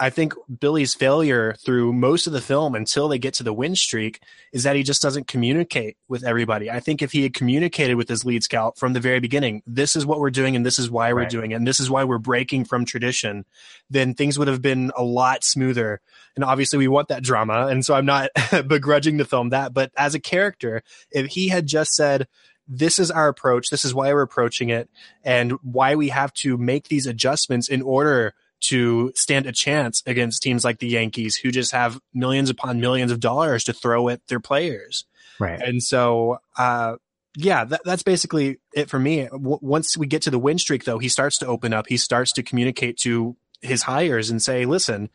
I 0.00 0.10
think 0.10 0.34
Billy's 0.58 0.94
failure 0.94 1.54
through 1.64 1.92
most 1.92 2.26
of 2.26 2.32
the 2.32 2.40
film 2.40 2.74
until 2.74 3.08
they 3.08 3.18
get 3.18 3.34
to 3.34 3.42
the 3.42 3.52
win 3.52 3.76
streak 3.76 4.20
is 4.52 4.62
that 4.62 4.76
he 4.76 4.82
just 4.82 5.02
doesn't 5.02 5.26
communicate 5.26 5.96
with 6.08 6.24
everybody. 6.24 6.70
I 6.70 6.80
think 6.80 7.02
if 7.02 7.12
he 7.12 7.22
had 7.22 7.34
communicated 7.34 7.94
with 7.94 8.08
his 8.08 8.24
lead 8.24 8.42
scout 8.42 8.78
from 8.78 8.92
the 8.92 9.00
very 9.00 9.20
beginning, 9.20 9.62
this 9.66 9.96
is 9.96 10.06
what 10.06 10.20
we're 10.20 10.30
doing 10.30 10.56
and 10.56 10.64
this 10.64 10.78
is 10.78 10.90
why 10.90 11.12
we're 11.12 11.20
right. 11.20 11.30
doing 11.30 11.50
it 11.52 11.54
and 11.54 11.66
this 11.66 11.80
is 11.80 11.90
why 11.90 12.04
we're 12.04 12.18
breaking 12.18 12.64
from 12.64 12.84
tradition, 12.84 13.44
then 13.88 14.14
things 14.14 14.38
would 14.38 14.48
have 14.48 14.62
been 14.62 14.92
a 14.96 15.02
lot 15.02 15.44
smoother. 15.44 16.00
And 16.36 16.44
obviously 16.44 16.78
we 16.78 16.88
want 16.88 17.08
that 17.08 17.22
drama. 17.22 17.66
And 17.66 17.84
so 17.84 17.94
I'm 17.94 18.06
not 18.06 18.30
begrudging 18.66 19.16
the 19.16 19.24
film 19.24 19.50
that, 19.50 19.74
but 19.74 19.92
as 19.96 20.14
a 20.14 20.20
character, 20.20 20.82
if 21.10 21.26
he 21.26 21.48
had 21.48 21.66
just 21.66 21.94
said, 21.94 22.26
this 22.72 23.00
is 23.00 23.10
our 23.10 23.26
approach. 23.26 23.68
This 23.68 23.84
is 23.84 23.92
why 23.92 24.12
we're 24.12 24.22
approaching 24.22 24.70
it 24.70 24.88
and 25.24 25.52
why 25.62 25.96
we 25.96 26.08
have 26.10 26.32
to 26.34 26.56
make 26.56 26.86
these 26.86 27.06
adjustments 27.06 27.68
in 27.68 27.82
order 27.82 28.32
to 28.60 29.12
stand 29.14 29.46
a 29.46 29.52
chance 29.52 30.02
against 30.06 30.42
teams 30.42 30.64
like 30.64 30.78
the 30.78 30.88
Yankees 30.88 31.36
who 31.36 31.50
just 31.50 31.72
have 31.72 32.00
millions 32.14 32.50
upon 32.50 32.80
millions 32.80 33.12
of 33.12 33.20
dollars 33.20 33.64
to 33.64 33.72
throw 33.72 34.08
at 34.08 34.26
their 34.28 34.40
players. 34.40 35.04
Right. 35.38 35.60
And 35.60 35.82
so, 35.82 36.38
uh, 36.58 36.96
yeah, 37.36 37.64
that, 37.64 37.80
that's 37.84 38.02
basically 38.02 38.58
it 38.74 38.90
for 38.90 38.98
me. 38.98 39.26
W- 39.26 39.58
once 39.62 39.96
we 39.96 40.06
get 40.06 40.22
to 40.22 40.30
the 40.30 40.38
win 40.38 40.58
streak, 40.58 40.84
though, 40.84 40.98
he 40.98 41.08
starts 41.08 41.38
to 41.38 41.46
open 41.46 41.72
up. 41.72 41.86
He 41.86 41.96
starts 41.96 42.32
to 42.32 42.42
communicate 42.42 42.98
to 42.98 43.36
his 43.62 43.82
hires 43.82 44.30
and 44.30 44.42
say, 44.42 44.64
listen, 44.64 45.10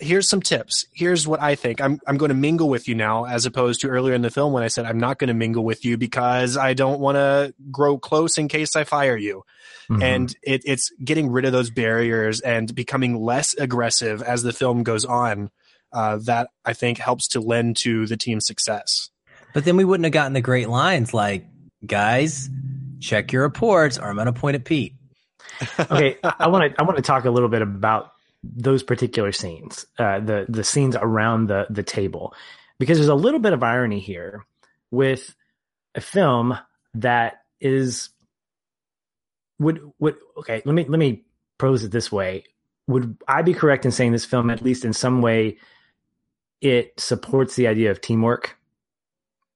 here's 0.00 0.28
some 0.28 0.40
tips. 0.40 0.86
Here's 0.92 1.26
what 1.26 1.40
I 1.40 1.54
think. 1.54 1.80
I'm 1.80 2.00
I'm 2.06 2.16
going 2.16 2.30
to 2.30 2.34
mingle 2.34 2.68
with 2.68 2.88
you 2.88 2.94
now, 2.94 3.24
as 3.24 3.46
opposed 3.46 3.80
to 3.82 3.88
earlier 3.88 4.14
in 4.14 4.22
the 4.22 4.30
film 4.30 4.52
when 4.52 4.62
I 4.62 4.68
said 4.68 4.84
I'm 4.84 4.98
not 4.98 5.18
going 5.18 5.28
to 5.28 5.34
mingle 5.34 5.64
with 5.64 5.84
you 5.84 5.96
because 5.96 6.56
I 6.56 6.74
don't 6.74 7.00
want 7.00 7.16
to 7.16 7.54
grow 7.70 7.98
close 7.98 8.38
in 8.38 8.48
case 8.48 8.76
I 8.76 8.84
fire 8.84 9.16
you. 9.16 9.44
Mm-hmm. 9.90 10.02
And 10.02 10.36
it, 10.42 10.62
it's 10.64 10.90
getting 11.04 11.30
rid 11.30 11.44
of 11.44 11.52
those 11.52 11.70
barriers 11.70 12.40
and 12.40 12.72
becoming 12.74 13.20
less 13.20 13.54
aggressive 13.54 14.22
as 14.22 14.42
the 14.42 14.52
film 14.52 14.82
goes 14.82 15.04
on. 15.04 15.50
Uh, 15.92 16.18
that 16.24 16.48
I 16.64 16.72
think 16.72 16.96
helps 16.96 17.28
to 17.28 17.40
lend 17.40 17.76
to 17.82 18.06
the 18.06 18.16
team's 18.16 18.46
success. 18.46 19.10
But 19.52 19.66
then 19.66 19.76
we 19.76 19.84
wouldn't 19.84 20.06
have 20.06 20.12
gotten 20.12 20.32
the 20.32 20.40
great 20.40 20.70
lines 20.70 21.12
like, 21.12 21.46
"Guys, 21.84 22.48
check 23.00 23.32
your 23.32 23.42
reports," 23.42 23.98
or 23.98 24.08
"I'm 24.08 24.14
going 24.14 24.26
to 24.26 24.32
point 24.32 24.54
at 24.54 24.64
Pete." 24.64 24.94
okay, 25.78 26.16
I 26.22 26.48
want 26.48 26.72
to 26.72 26.80
I 26.80 26.84
want 26.84 26.96
to 26.96 27.02
talk 27.02 27.26
a 27.26 27.30
little 27.30 27.50
bit 27.50 27.60
about 27.60 28.12
those 28.42 28.82
particular 28.82 29.32
scenes, 29.32 29.86
uh, 29.98 30.20
the 30.20 30.46
the 30.48 30.64
scenes 30.64 30.96
around 30.96 31.46
the 31.46 31.66
the 31.70 31.82
table, 31.82 32.34
because 32.78 32.98
there's 32.98 33.08
a 33.08 33.14
little 33.14 33.40
bit 33.40 33.52
of 33.52 33.62
irony 33.62 34.00
here 34.00 34.44
with 34.90 35.34
a 35.94 36.00
film 36.00 36.58
that 36.94 37.42
is 37.60 38.10
would 39.58 39.80
would 39.98 40.16
okay. 40.38 40.62
Let 40.64 40.74
me 40.74 40.84
let 40.88 40.98
me 40.98 41.24
pose 41.58 41.84
it 41.84 41.92
this 41.92 42.10
way: 42.10 42.44
Would 42.88 43.16
I 43.28 43.42
be 43.42 43.54
correct 43.54 43.84
in 43.84 43.92
saying 43.92 44.12
this 44.12 44.24
film, 44.24 44.50
at 44.50 44.62
least 44.62 44.84
in 44.84 44.92
some 44.92 45.22
way, 45.22 45.58
it 46.60 46.98
supports 46.98 47.54
the 47.54 47.68
idea 47.68 47.90
of 47.90 48.00
teamwork? 48.00 48.58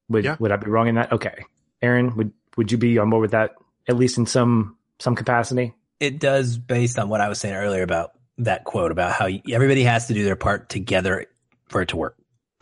Would 0.08 0.24
yeah. 0.24 0.36
would 0.38 0.52
I 0.52 0.56
be 0.56 0.70
wrong 0.70 0.88
in 0.88 0.94
that? 0.94 1.12
Okay, 1.12 1.44
Aaron, 1.82 2.14
would 2.16 2.32
would 2.56 2.70
you 2.70 2.78
be 2.78 2.98
on 2.98 3.10
board 3.10 3.22
with 3.22 3.32
that 3.32 3.56
at 3.88 3.96
least 3.96 4.18
in 4.18 4.26
some 4.26 4.76
some 5.00 5.16
capacity? 5.16 5.74
It 5.98 6.20
does, 6.20 6.58
based 6.58 6.98
on 6.98 7.08
what 7.08 7.22
I 7.22 7.28
was 7.28 7.40
saying 7.40 7.54
earlier 7.54 7.82
about 7.82 8.12
that 8.38 8.64
quote 8.64 8.92
about 8.92 9.12
how 9.12 9.28
everybody 9.50 9.84
has 9.84 10.06
to 10.08 10.14
do 10.14 10.24
their 10.24 10.36
part 10.36 10.68
together 10.68 11.26
for 11.68 11.82
it 11.82 11.88
to 11.88 11.96
work. 11.96 12.16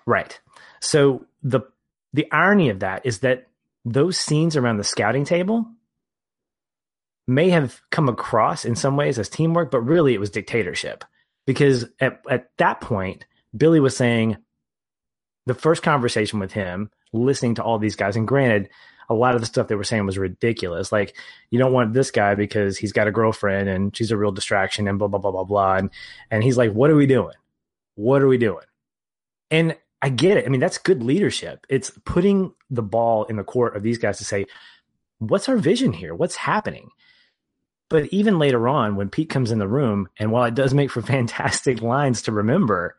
Right. 0.07 0.39
So 0.81 1.27
the 1.43 1.63
the 2.13 2.31
irony 2.31 2.69
of 2.69 2.81
that 2.81 3.05
is 3.05 3.21
that 3.21 3.49
those 3.85 4.19
scenes 4.19 4.57
around 4.57 4.77
the 4.77 4.85
scouting 4.85 5.25
table 5.25 5.67
may 7.27 7.51
have 7.51 7.81
come 7.91 8.09
across 8.09 8.65
in 8.65 8.77
some 8.77 8.97
ways 8.97 9.19
as 9.19 9.29
teamwork, 9.29 9.71
but 9.71 9.81
really 9.81 10.15
it 10.15 10.21
was 10.21 10.31
dictatorship. 10.31 11.05
Because 11.47 11.87
at, 12.01 12.23
at 12.31 12.51
that 12.59 12.81
point, 12.81 13.27
Billy 13.57 13.81
was 13.81 13.97
saying 13.97 14.37
the 15.47 15.55
first 15.55 15.83
conversation 15.83 16.39
with 16.39 16.53
him, 16.53 16.91
listening 17.13 17.57
to 17.57 17.63
all 17.63 17.79
these 17.79 17.97
guys, 17.97 18.17
and 18.17 18.29
granted, 18.29 18.71
a 19.09 19.15
lot 19.15 19.35
of 19.35 19.41
the 19.41 19.47
stuff 19.47 19.69
they 19.69 19.75
were 19.75 19.85
saying 19.85 20.07
was 20.07 20.19
ridiculous. 20.19 20.93
Like, 20.93 21.17
you 21.51 21.59
don't 21.59 21.73
want 21.73 21.93
this 21.93 22.11
guy 22.11 22.35
because 22.35 22.79
he's 22.79 22.93
got 22.93 23.09
a 23.09 23.13
girlfriend 23.13 23.69
and 23.69 23.97
she's 23.97 24.11
a 24.11 24.17
real 24.17 24.33
distraction 24.33 24.89
and 24.89 24.99
blah, 24.99 25.09
blah, 25.09 25.21
blah, 25.21 25.31
blah, 25.31 25.45
blah. 25.45 25.77
And, 25.77 25.91
and 26.31 26.43
he's 26.43 26.57
like, 26.57 26.73
what 26.73 26.91
are 26.91 26.97
we 26.97 27.07
doing? 27.07 27.35
What 27.97 28.23
are 28.23 28.29
we 28.29 28.39
doing? 28.39 28.65
And 29.51 29.77
I 30.03 30.09
get 30.09 30.37
it. 30.37 30.47
I 30.47 30.49
mean, 30.49 30.61
that's 30.61 30.79
good 30.79 31.03
leadership. 31.03 31.67
It's 31.69 31.91
putting 32.05 32.53
the 32.71 32.83
ball 32.83 33.25
in 33.25 33.37
the 33.37 33.45
court 33.45 33.77
of 33.77 33.83
these 33.83 33.99
guys 33.99 34.19
to 34.19 34.25
say, 34.25 34.47
what's 35.19 35.49
our 35.49 35.57
vision 35.57 35.93
here? 35.93 36.15
What's 36.15 36.37
happening? 36.37 36.91
But 37.91 38.07
even 38.07 38.39
later 38.39 38.69
on, 38.69 38.97
when 38.97 39.11
Pete 39.11 39.29
comes 39.29 39.51
in 39.51 39.59
the 39.59 39.69
room, 39.69 40.09
and 40.19 40.33
while 40.33 40.45
it 40.45 40.55
does 40.55 40.75
make 40.75 40.91
for 40.91 41.03
fantastic 41.03 41.81
lines 41.83 42.23
to 42.23 42.33
remember, 42.33 42.97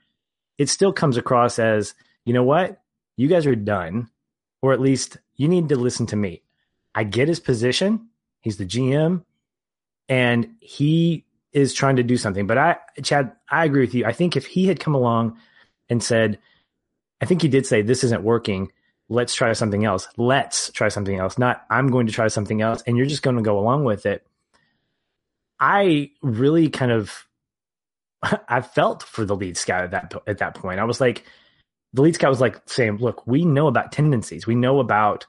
it 0.57 0.69
still 0.69 0.93
comes 0.93 1.17
across 1.17 1.59
as, 1.59 1.93
you 2.25 2.33
know 2.33 2.43
what? 2.43 2.81
You 3.17 3.27
guys 3.27 3.45
are 3.45 3.55
done 3.55 4.09
or 4.61 4.73
at 4.73 4.81
least 4.81 5.17
you 5.35 5.47
need 5.47 5.69
to 5.69 5.75
listen 5.75 6.05
to 6.07 6.15
me. 6.15 6.41
I 6.93 7.03
get 7.03 7.27
his 7.27 7.39
position. 7.39 8.09
He's 8.41 8.57
the 8.57 8.65
GM 8.65 9.23
and 10.07 10.55
he 10.59 11.25
is 11.51 11.73
trying 11.73 11.97
to 11.97 12.03
do 12.03 12.17
something. 12.17 12.47
But 12.47 12.57
I, 12.57 12.77
Chad, 13.01 13.31
I 13.49 13.65
agree 13.65 13.81
with 13.81 13.93
you. 13.93 14.05
I 14.05 14.13
think 14.13 14.35
if 14.35 14.45
he 14.45 14.67
had 14.67 14.79
come 14.79 14.95
along 14.95 15.37
and 15.89 16.03
said, 16.03 16.39
I 17.21 17.25
think 17.25 17.41
he 17.41 17.47
did 17.47 17.65
say, 17.65 17.81
this 17.81 18.03
isn't 18.03 18.23
working. 18.23 18.71
Let's 19.07 19.35
try 19.35 19.53
something 19.53 19.85
else. 19.85 20.07
Let's 20.17 20.69
try 20.71 20.89
something 20.89 21.17
else. 21.17 21.37
Not, 21.37 21.65
I'm 21.69 21.87
going 21.87 22.07
to 22.07 22.13
try 22.13 22.27
something 22.27 22.61
else. 22.61 22.83
And 22.85 22.97
you're 22.97 23.05
just 23.05 23.23
going 23.23 23.37
to 23.37 23.41
go 23.41 23.59
along 23.59 23.83
with 23.83 24.05
it. 24.05 24.25
I 25.59 26.11
really 26.21 26.69
kind 26.69 26.91
of, 26.91 27.25
I 28.49 28.61
felt 28.61 29.03
for 29.03 29.25
the 29.25 29.35
lead 29.35 29.57
scout 29.57 29.83
at 29.83 29.91
that, 29.91 30.13
at 30.27 30.37
that 30.39 30.55
point. 30.55 30.79
I 30.79 30.85
was 30.85 30.99
like, 30.99 31.25
the 31.95 32.01
lead 32.01 32.15
scout 32.15 32.29
was 32.29 32.41
like 32.41 32.61
saying, 32.67 32.97
"Look, 32.97 33.25
we 33.25 33.45
know 33.45 33.67
about 33.67 33.91
tendencies. 33.91 34.45
We 34.45 34.55
know 34.55 34.79
about 34.79 35.25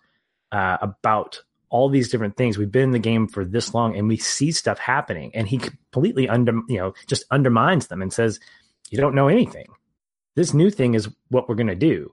uh, 0.50 0.78
about 0.82 1.42
all 1.68 1.88
these 1.88 2.08
different 2.08 2.36
things. 2.36 2.58
We've 2.58 2.70
been 2.70 2.84
in 2.84 2.90
the 2.90 2.98
game 2.98 3.28
for 3.28 3.44
this 3.44 3.72
long, 3.72 3.96
and 3.96 4.08
we 4.08 4.16
see 4.16 4.50
stuff 4.50 4.78
happening." 4.78 5.30
And 5.34 5.46
he 5.46 5.58
completely 5.58 6.28
under 6.28 6.52
you 6.68 6.78
know 6.78 6.94
just 7.06 7.24
undermines 7.30 7.86
them 7.86 8.02
and 8.02 8.12
says, 8.12 8.40
"You 8.90 8.98
don't 8.98 9.14
know 9.14 9.28
anything. 9.28 9.68
This 10.34 10.52
new 10.52 10.70
thing 10.70 10.94
is 10.94 11.08
what 11.28 11.48
we're 11.48 11.54
going 11.54 11.68
to 11.68 11.76
do." 11.76 12.12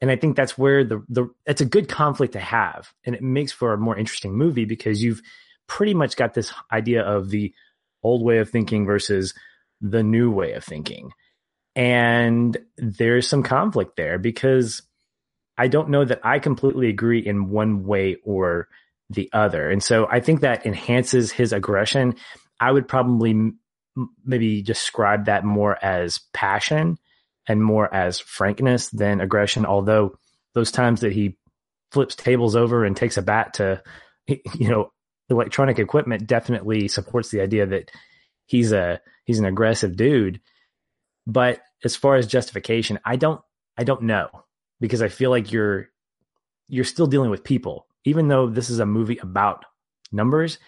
And 0.00 0.10
I 0.10 0.16
think 0.16 0.36
that's 0.36 0.58
where 0.58 0.82
the 0.82 1.04
the 1.08 1.28
it's 1.46 1.60
a 1.60 1.66
good 1.66 1.88
conflict 1.88 2.32
to 2.32 2.40
have, 2.40 2.92
and 3.04 3.14
it 3.14 3.22
makes 3.22 3.52
for 3.52 3.72
a 3.72 3.78
more 3.78 3.96
interesting 3.96 4.34
movie 4.34 4.64
because 4.64 5.00
you've 5.00 5.22
pretty 5.68 5.94
much 5.94 6.16
got 6.16 6.34
this 6.34 6.52
idea 6.72 7.02
of 7.02 7.30
the 7.30 7.54
old 8.02 8.24
way 8.24 8.38
of 8.38 8.50
thinking 8.50 8.84
versus 8.84 9.32
the 9.80 10.02
new 10.02 10.30
way 10.30 10.52
of 10.52 10.64
thinking. 10.64 11.12
And 11.76 12.56
there's 12.78 13.28
some 13.28 13.42
conflict 13.42 13.96
there 13.96 14.18
because 14.18 14.82
I 15.58 15.68
don't 15.68 15.90
know 15.90 16.04
that 16.04 16.20
I 16.24 16.38
completely 16.38 16.88
agree 16.88 17.20
in 17.20 17.50
one 17.50 17.84
way 17.84 18.16
or 18.24 18.68
the 19.10 19.30
other. 19.32 19.70
And 19.70 19.82
so 19.82 20.08
I 20.10 20.20
think 20.20 20.40
that 20.40 20.66
enhances 20.66 21.30
his 21.30 21.52
aggression. 21.52 22.16
I 22.58 22.72
would 22.72 22.88
probably 22.88 23.30
m- 23.30 23.58
maybe 24.24 24.62
describe 24.62 25.26
that 25.26 25.44
more 25.44 25.82
as 25.84 26.20
passion 26.32 26.98
and 27.46 27.62
more 27.62 27.92
as 27.94 28.18
frankness 28.18 28.88
than 28.88 29.20
aggression. 29.20 29.64
Although 29.64 30.18
those 30.54 30.72
times 30.72 31.02
that 31.02 31.12
he 31.12 31.36
flips 31.92 32.16
tables 32.16 32.56
over 32.56 32.84
and 32.84 32.96
takes 32.96 33.16
a 33.16 33.22
bat 33.22 33.54
to, 33.54 33.82
you 34.26 34.68
know, 34.68 34.92
electronic 35.28 35.78
equipment 35.78 36.26
definitely 36.26 36.88
supports 36.88 37.30
the 37.30 37.40
idea 37.40 37.66
that 37.66 37.90
he's 38.46 38.72
a 38.72 39.00
he's 39.24 39.38
an 39.38 39.44
aggressive 39.44 39.96
dude. 39.96 40.40
But 41.26 41.60
as 41.84 41.96
far 41.96 42.16
as 42.16 42.26
justification, 42.26 42.98
I 43.04 43.16
don't 43.16 43.40
I 43.76 43.84
don't 43.84 44.02
know 44.02 44.28
because 44.80 45.02
I 45.02 45.08
feel 45.08 45.30
like 45.30 45.52
you're 45.52 45.88
you're 46.68 46.84
still 46.84 47.06
dealing 47.06 47.30
with 47.30 47.44
people. 47.44 47.86
Even 48.04 48.28
though 48.28 48.48
this 48.48 48.70
is 48.70 48.78
a 48.78 48.86
movie 48.86 49.18
about 49.18 49.64
numbers, 50.12 50.58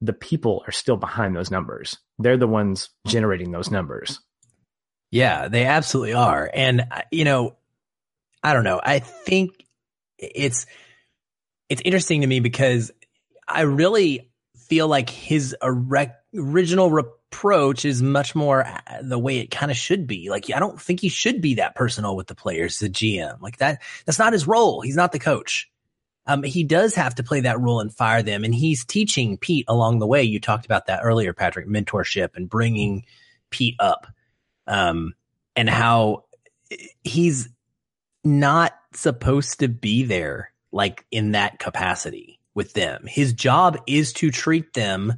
the 0.00 0.12
people 0.12 0.64
are 0.66 0.72
still 0.72 0.96
behind 0.96 1.36
those 1.36 1.50
numbers. 1.50 1.98
They're 2.18 2.36
the 2.36 2.48
ones 2.48 2.90
generating 3.06 3.52
those 3.52 3.70
numbers. 3.70 4.20
Yeah, 5.10 5.48
they 5.48 5.64
absolutely 5.64 6.14
are. 6.14 6.50
And 6.52 6.86
you 7.10 7.24
know, 7.24 7.56
I 8.42 8.52
don't 8.52 8.64
know. 8.64 8.80
I 8.82 8.98
think 8.98 9.64
it's 10.18 10.66
it's 11.68 11.82
interesting 11.84 12.22
to 12.22 12.26
me 12.26 12.40
because 12.40 12.90
I 13.46 13.62
really 13.62 14.30
feel 14.68 14.88
like 14.88 15.08
his 15.10 15.56
original 15.62 16.90
approach 17.30 17.84
is 17.84 18.02
much 18.02 18.34
more 18.34 18.64
uh, 18.66 18.80
the 19.02 19.18
way 19.18 19.38
it 19.38 19.50
kind 19.50 19.70
of 19.70 19.76
should 19.76 20.06
be. 20.06 20.30
Like, 20.30 20.50
I 20.52 20.58
don't 20.58 20.80
think 20.80 21.00
he 21.00 21.08
should 21.08 21.40
be 21.40 21.54
that 21.54 21.74
personal 21.74 22.16
with 22.16 22.26
the 22.26 22.34
players, 22.34 22.78
the 22.78 22.88
GM. 22.88 23.40
Like 23.40 23.58
that, 23.58 23.82
that's 24.06 24.18
not 24.18 24.32
his 24.32 24.46
role. 24.46 24.80
He's 24.80 24.96
not 24.96 25.12
the 25.12 25.18
coach. 25.18 25.70
Um, 26.26 26.42
he 26.42 26.64
does 26.64 26.94
have 26.94 27.14
to 27.16 27.22
play 27.22 27.40
that 27.40 27.60
role 27.60 27.80
and 27.80 27.94
fire 27.94 28.22
them. 28.22 28.44
And 28.44 28.54
he's 28.54 28.84
teaching 28.84 29.38
Pete 29.38 29.64
along 29.68 29.98
the 29.98 30.06
way. 30.06 30.22
You 30.22 30.40
talked 30.40 30.66
about 30.66 30.86
that 30.86 31.00
earlier, 31.02 31.32
Patrick, 31.32 31.66
mentorship 31.66 32.30
and 32.34 32.48
bringing 32.48 33.04
Pete 33.50 33.76
up. 33.78 34.06
Um, 34.66 35.14
and 35.56 35.68
how 35.68 36.24
he's 37.02 37.48
not 38.24 38.74
supposed 38.92 39.60
to 39.60 39.68
be 39.68 40.04
there 40.04 40.52
like 40.70 41.06
in 41.10 41.32
that 41.32 41.58
capacity 41.58 42.38
with 42.54 42.74
them. 42.74 43.04
His 43.06 43.32
job 43.32 43.78
is 43.86 44.12
to 44.14 44.30
treat 44.30 44.74
them 44.74 45.14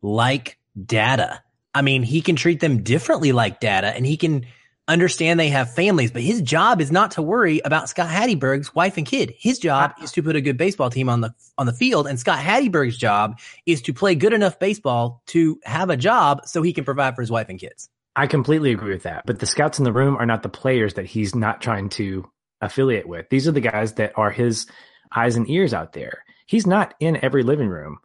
like 0.00 0.58
data. 0.82 1.42
I 1.76 1.82
mean, 1.82 2.02
he 2.02 2.22
can 2.22 2.36
treat 2.36 2.60
them 2.60 2.82
differently 2.82 3.32
like 3.32 3.60
data 3.60 3.88
and 3.88 4.06
he 4.06 4.16
can 4.16 4.46
understand 4.88 5.38
they 5.38 5.50
have 5.50 5.74
families, 5.74 6.10
but 6.10 6.22
his 6.22 6.40
job 6.40 6.80
is 6.80 6.90
not 6.90 7.10
to 7.12 7.22
worry 7.22 7.60
about 7.62 7.90
Scott 7.90 8.08
Hatteberg's 8.08 8.74
wife 8.74 8.96
and 8.96 9.06
kid. 9.06 9.34
His 9.36 9.58
job 9.58 9.90
uh-huh. 9.90 10.04
is 10.04 10.12
to 10.12 10.22
put 10.22 10.36
a 10.36 10.40
good 10.40 10.56
baseball 10.56 10.88
team 10.88 11.10
on 11.10 11.20
the 11.20 11.34
on 11.58 11.66
the 11.66 11.74
field, 11.74 12.06
and 12.06 12.18
Scott 12.18 12.38
Hatteberg's 12.38 12.96
job 12.96 13.38
is 13.66 13.82
to 13.82 13.92
play 13.92 14.14
good 14.14 14.32
enough 14.32 14.58
baseball 14.58 15.20
to 15.26 15.60
have 15.64 15.90
a 15.90 15.98
job 15.98 16.46
so 16.46 16.62
he 16.62 16.72
can 16.72 16.84
provide 16.84 17.14
for 17.14 17.20
his 17.20 17.30
wife 17.30 17.50
and 17.50 17.60
kids. 17.60 17.90
I 18.14 18.26
completely 18.26 18.72
agree 18.72 18.94
with 18.94 19.02
that. 19.02 19.26
But 19.26 19.40
the 19.40 19.46
scouts 19.46 19.78
in 19.78 19.84
the 19.84 19.92
room 19.92 20.16
are 20.16 20.24
not 20.24 20.42
the 20.42 20.48
players 20.48 20.94
that 20.94 21.04
he's 21.04 21.34
not 21.34 21.60
trying 21.60 21.90
to 21.90 22.26
affiliate 22.62 23.06
with. 23.06 23.28
These 23.28 23.46
are 23.46 23.52
the 23.52 23.60
guys 23.60 23.92
that 23.94 24.14
are 24.16 24.30
his 24.30 24.66
eyes 25.14 25.36
and 25.36 25.50
ears 25.50 25.74
out 25.74 25.92
there. 25.92 26.24
He's 26.46 26.66
not 26.66 26.94
in 27.00 27.22
every 27.22 27.42
living 27.42 27.68
room 27.68 27.98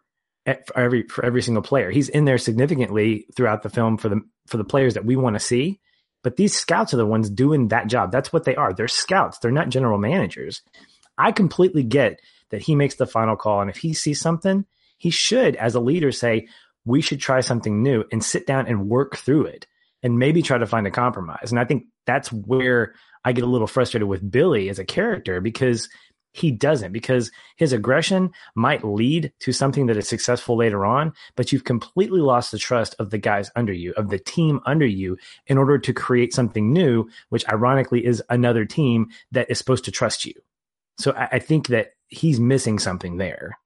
for 0.46 0.78
every 0.78 1.04
for 1.04 1.24
every 1.26 1.42
single 1.42 1.64
player. 1.64 1.92
He's 1.92 2.10
in 2.10 2.26
there 2.26 2.38
significantly 2.38 3.28
throughout 3.36 3.64
the 3.64 3.70
film 3.70 3.98
for 3.98 4.10
the 4.10 4.22
for 4.48 4.58
the 4.58 4.64
players 4.64 4.96
that 4.96 5.06
we 5.06 5.16
want 5.16 5.36
to 5.36 5.40
see. 5.40 5.80
But 6.24 6.36
these 6.36 6.56
scouts 6.56 6.94
are 6.94 6.98
the 6.98 7.06
ones 7.06 7.30
doing 7.30 7.70
that 7.70 7.88
job. 7.88 8.12
That's 8.12 8.32
what 8.32 8.44
they 8.44 8.56
are. 8.56 8.74
They're 8.74 8.88
scouts. 8.88 9.40
They're 9.40 9.52
not 9.52 9.70
general 9.70 9.98
managers. 9.98 10.62
I 11.18 11.32
completely 11.32 11.84
get 11.84 12.20
that 12.50 12.62
he 12.62 12.76
makes 12.76 12.96
the 12.96 13.08
final 13.08 13.36
call, 13.36 13.62
and 13.62 13.70
if 13.70 13.78
he 13.78 13.94
sees 13.94 14.20
something, 14.20 14.66
he 14.98 15.10
should, 15.10 15.56
as 15.56 15.76
a 15.76 15.80
leader, 15.80 16.12
say 16.12 16.48
we 16.86 17.02
should 17.02 17.20
try 17.20 17.42
something 17.42 17.82
new 17.82 18.04
and 18.12 18.24
sit 18.24 18.46
down 18.46 18.68
and 18.68 18.90
work 18.90 19.18
through 19.18 19.46
it, 19.46 19.68
and 20.04 20.20
maybe 20.20 20.42
try 20.42 20.58
to 20.58 20.68
find 20.68 20.86
a 20.86 20.92
compromise. 20.92 21.52
And 21.52 21.60
I 21.60 21.66
think 21.66 21.86
that's 22.06 22.32
where 22.32 22.94
I 23.24 23.34
get 23.34 23.44
a 23.44 23.48
little 23.48 23.68
frustrated 23.68 24.08
with 24.08 24.30
Billy 24.30 24.70
as 24.70 24.80
a 24.80 24.86
character 24.86 25.42
because 25.42 25.90
he 26.32 26.52
doesn't 26.52 26.94
because 26.94 27.32
his 27.58 27.74
aggression 27.74 28.32
might 28.56 28.84
lead 28.84 29.34
to 29.40 29.52
something 29.52 29.88
that 29.88 29.98
is 29.98 30.08
successful 30.08 30.56
later 30.56 30.86
on, 30.86 31.14
but 31.36 31.52
you've 31.52 31.64
completely 31.64 32.22
lost 32.22 32.52
the 32.52 32.58
trust 32.58 32.96
of 33.00 33.10
the 33.10 33.18
guys 33.18 33.52
under 33.56 33.74
you, 33.74 33.94
of 33.98 34.10
the 34.10 34.20
team 34.20 34.62
under 34.66 34.86
you, 34.86 35.18
in 35.48 35.58
order 35.58 35.78
to 35.78 35.94
create 35.94 36.34
something 36.34 36.72
new, 36.72 37.10
which 37.30 37.48
ironically 37.50 38.06
is 38.06 38.24
another 38.30 38.66
team 38.66 39.10
that 39.32 39.50
is 39.50 39.58
supposed 39.58 39.86
to 39.86 39.92
trust 39.92 40.26
you. 40.26 40.34
So 40.98 41.12
I, 41.12 41.30
I 41.34 41.40
think 41.40 41.68
that 41.68 41.94
he's 42.08 42.40
missing 42.40 42.80
something 42.80 43.18
there. 43.18 43.58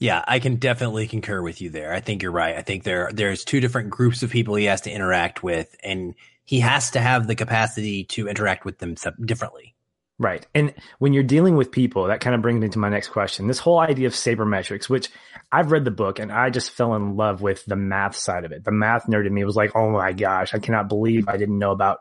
Yeah, 0.00 0.24
I 0.26 0.40
can 0.40 0.56
definitely 0.56 1.06
concur 1.06 1.40
with 1.40 1.60
you 1.60 1.70
there. 1.70 1.92
I 1.92 2.00
think 2.00 2.22
you're 2.22 2.32
right. 2.32 2.56
I 2.56 2.62
think 2.62 2.82
there 2.82 3.10
there's 3.12 3.44
two 3.44 3.60
different 3.60 3.90
groups 3.90 4.24
of 4.24 4.30
people 4.30 4.56
he 4.56 4.64
has 4.64 4.80
to 4.82 4.90
interact 4.90 5.44
with, 5.44 5.74
and 5.84 6.14
he 6.44 6.60
has 6.60 6.90
to 6.92 7.00
have 7.00 7.26
the 7.26 7.36
capacity 7.36 8.04
to 8.04 8.28
interact 8.28 8.64
with 8.64 8.78
them 8.78 8.96
differently. 9.24 9.76
Right. 10.20 10.44
And 10.52 10.74
when 10.98 11.12
you're 11.12 11.22
dealing 11.22 11.56
with 11.56 11.70
people, 11.70 12.08
that 12.08 12.20
kind 12.20 12.34
of 12.34 12.42
brings 12.42 12.60
me 12.60 12.68
to 12.70 12.78
my 12.78 12.88
next 12.88 13.08
question. 13.08 13.46
This 13.46 13.60
whole 13.60 13.78
idea 13.78 14.08
of 14.08 14.14
sabermetrics, 14.14 14.88
which 14.88 15.10
I've 15.52 15.70
read 15.70 15.84
the 15.84 15.92
book 15.92 16.18
and 16.18 16.32
I 16.32 16.50
just 16.50 16.72
fell 16.72 16.94
in 16.96 17.16
love 17.16 17.40
with 17.40 17.64
the 17.66 17.76
math 17.76 18.16
side 18.16 18.44
of 18.44 18.50
it. 18.50 18.64
The 18.64 18.72
math 18.72 19.06
nerd 19.06 19.26
in 19.26 19.34
me 19.34 19.44
was 19.44 19.54
like, 19.54 19.76
oh 19.76 19.90
my 19.90 20.12
gosh, 20.12 20.54
I 20.54 20.58
cannot 20.58 20.88
believe 20.88 21.28
I 21.28 21.36
didn't 21.36 21.58
know 21.58 21.70
about, 21.70 21.98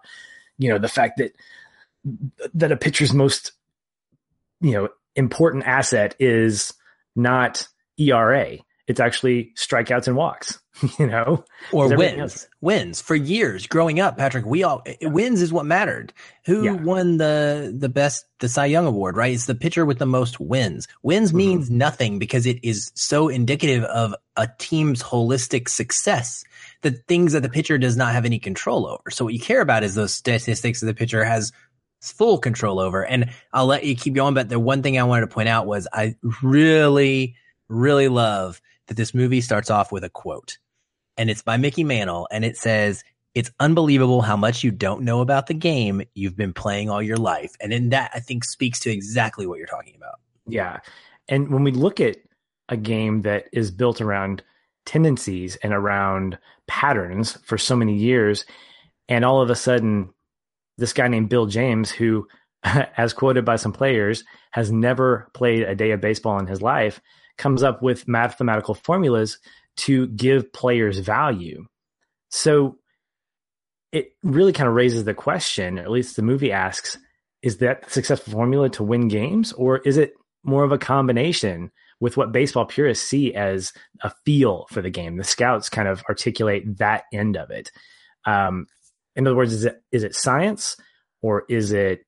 you 0.58 0.70
know, 0.70 0.80
the 0.80 0.88
fact 0.88 1.18
that 1.18 1.36
that 2.56 2.72
a 2.72 2.78
pitcher's 2.78 3.14
most, 3.14 3.52
you 4.62 4.72
know, 4.72 4.90
important 5.16 5.66
asset 5.66 6.16
is 6.20 6.74
not 7.16 7.68
ERA 8.00 8.58
it's 8.88 9.02
actually 9.02 9.52
strikeouts 9.56 10.08
and 10.08 10.16
walks, 10.16 10.60
you 11.00 11.08
know, 11.08 11.44
or 11.72 11.96
wins, 11.96 12.20
else. 12.20 12.48
wins 12.62 13.02
for 13.02 13.16
years 13.16 13.68
growing 13.68 14.00
up. 14.00 14.18
Patrick, 14.18 14.46
we 14.46 14.64
all 14.64 14.84
yeah. 15.02 15.10
wins 15.10 15.42
is 15.42 15.52
what 15.52 15.66
mattered. 15.66 16.14
Who 16.46 16.66
yeah. 16.66 16.72
won 16.72 17.18
the 17.18 17.74
the 17.76 17.90
best 17.90 18.26
the 18.40 18.50
Cy 18.50 18.66
Young 18.66 18.86
award? 18.86 19.16
Right, 19.16 19.34
it's 19.34 19.46
the 19.46 19.56
pitcher 19.56 19.86
with 19.86 20.00
the 20.00 20.06
most 20.06 20.40
wins. 20.40 20.88
Wins 21.04 21.30
mm-hmm. 21.30 21.38
means 21.38 21.70
nothing 21.70 22.20
because 22.20 22.46
it 22.46 22.60
is 22.64 22.92
so 22.96 23.28
indicative 23.28 23.84
of 23.86 24.14
a 24.36 24.48
team's 24.60 25.02
holistic 25.02 25.70
success. 25.70 26.44
The 26.82 26.92
things 26.92 27.34
that 27.34 27.42
the 27.42 27.50
pitcher 27.50 27.78
does 27.78 27.98
not 27.98 28.14
have 28.14 28.26
any 28.26 28.40
control 28.40 28.86
over. 28.86 29.10
So 29.10 29.26
what 29.26 29.34
you 29.34 29.40
care 29.40 29.62
about 29.62 29.84
is 29.84 29.96
those 29.96 30.14
statistics 30.14 30.80
that 30.82 30.86
the 30.86 30.94
pitcher 30.94 31.24
has 31.24 31.52
full 32.02 32.38
control 32.38 32.80
over. 32.80 33.06
And 33.06 33.32
I'll 33.54 33.66
let 33.66 33.84
you 33.84 33.96
keep 33.96 34.14
going. 34.14 34.34
But 34.34 34.50
the 34.50 34.60
one 34.60 34.84
thing 34.84 35.00
I 35.00 35.04
wanted 35.04 35.22
to 35.22 35.34
point 35.34 35.50
out 35.50 35.66
was 35.66 35.88
I 35.92 36.16
really, 36.42 37.36
really 37.68 38.08
love 38.08 38.62
that 38.88 38.98
this 38.98 39.14
movie 39.14 39.42
starts 39.42 39.70
off 39.70 39.92
with 39.92 40.04
a 40.04 40.10
quote, 40.10 40.58
and 41.18 41.30
it's 41.30 41.42
by 41.42 41.58
Mickey 41.58 41.84
Mantle, 41.84 42.28
and 42.32 42.46
it 42.46 42.58
says, 42.58 43.04
"It's 43.34 43.52
unbelievable 43.60 44.22
how 44.22 44.38
much 44.38 44.64
you 44.64 44.72
don't 44.72 45.04
know 45.04 45.22
about 45.22 45.48
the 45.48 45.54
game 45.54 46.04
you've 46.14 46.38
been 46.38 46.54
playing 46.54 46.90
all 46.90 47.02
your 47.02 47.18
life," 47.18 47.52
and 47.60 47.74
in 47.74 47.90
that, 47.90 48.12
I 48.14 48.20
think 48.20 48.44
speaks 48.44 48.80
to 48.82 48.92
exactly 48.92 49.46
what 49.46 49.58
you're 49.58 49.68
talking 49.68 49.96
about. 49.96 50.16
Yeah, 50.48 50.80
and 51.28 51.52
when 51.52 51.64
we 51.64 51.72
look 51.72 52.00
at 52.00 52.18
a 52.70 52.78
game 52.78 53.22
that 53.22 53.48
is 53.52 53.72
built 53.72 54.02
around 54.02 54.44
tendencies 54.86 55.56
and 55.58 55.74
around 55.74 56.38
patterns 56.68 57.38
for 57.46 57.58
so 57.58 57.76
many 57.76 57.96
years, 57.96 58.46
and 59.10 59.26
all 59.26 59.42
of 59.42 59.50
a 59.50 59.56
sudden, 59.56 60.14
this 60.78 60.94
guy 60.94 61.08
named 61.08 61.30
Bill 61.30 61.46
James, 61.46 61.92
who 61.92 62.28
as 62.98 63.14
quoted 63.14 63.46
by 63.46 63.56
some 63.56 63.74
players, 63.74 64.24
has 64.52 64.72
never 64.72 65.30
played 65.34 65.64
a 65.64 65.76
day 65.76 65.92
of 65.92 66.02
baseball 66.02 66.40
in 66.40 66.48
his 66.48 66.62
life, 66.62 67.00
comes 67.38 67.64
up 67.64 67.82
with 67.82 68.08
mathematical 68.08 68.74
formulas 68.74 69.38
to 69.78 70.08
give 70.08 70.52
players 70.52 71.00
value. 71.00 71.66
So 72.30 72.78
it 73.92 74.12
really 74.24 74.54
kind 74.54 74.68
of 74.68 74.76
raises 74.76 75.06
the 75.06 75.14
question, 75.14 75.80
or 75.80 75.84
at 75.84 75.92
least 75.92 76.16
the 76.16 76.22
movie 76.22 76.52
asks, 76.52 76.98
is 77.42 77.58
that 77.58 77.90
successful 77.92 78.34
formula 78.34 78.70
to 78.72 78.84
win 78.84 79.08
games, 79.08 79.54
or 79.54 79.78
is 79.80 79.98
it 79.98 80.14
more 80.44 80.64
of 80.64 80.72
a 80.72 80.78
combination 80.78 81.72
with 82.00 82.18
what 82.18 82.32
baseball 82.32 82.66
purists 82.66 83.08
see 83.08 83.34
as 83.34 83.72
a 84.02 84.12
feel 84.26 84.68
for 84.70 84.82
the 84.82 84.90
game? 84.90 85.18
The 85.18 85.24
scouts 85.24 85.70
kind 85.70 85.88
of 85.88 86.04
articulate 86.10 86.78
that 86.78 87.04
end 87.14 87.38
of 87.38 87.50
it. 87.52 87.72
Um, 88.26 88.68
in 89.16 89.26
other 89.26 89.36
words, 89.36 89.54
is 89.54 89.66
it 89.66 89.82
is 89.92 90.04
it 90.04 90.16
science 90.16 90.76
or 91.22 91.46
is 91.50 91.72
it 91.72 92.02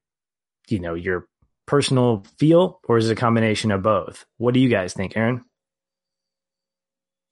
you 0.67 0.79
know 0.79 0.93
your 0.93 1.27
personal 1.65 2.23
feel, 2.39 2.79
or 2.87 2.97
is 2.97 3.09
it 3.09 3.13
a 3.13 3.15
combination 3.15 3.71
of 3.71 3.83
both? 3.83 4.25
What 4.37 4.53
do 4.53 4.59
you 4.59 4.69
guys 4.69 4.93
think, 4.93 5.15
Aaron? 5.15 5.45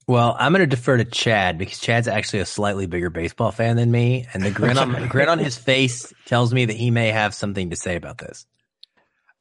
Well, 0.08 0.34
I'm 0.38 0.52
going 0.52 0.60
to 0.60 0.66
defer 0.66 0.96
to 0.96 1.04
Chad 1.04 1.58
because 1.58 1.78
Chad's 1.78 2.08
actually 2.08 2.38
a 2.38 2.46
slightly 2.46 2.86
bigger 2.86 3.10
baseball 3.10 3.52
fan 3.52 3.76
than 3.76 3.90
me, 3.90 4.26
and 4.32 4.42
the 4.42 4.50
grin 4.50 4.78
on 4.78 5.06
grin 5.08 5.28
on 5.28 5.38
his 5.38 5.58
face 5.58 6.14
tells 6.24 6.52
me 6.52 6.64
that 6.64 6.76
he 6.76 6.90
may 6.90 7.08
have 7.08 7.34
something 7.34 7.68
to 7.68 7.76
say 7.76 7.94
about 7.94 8.16
this. 8.16 8.46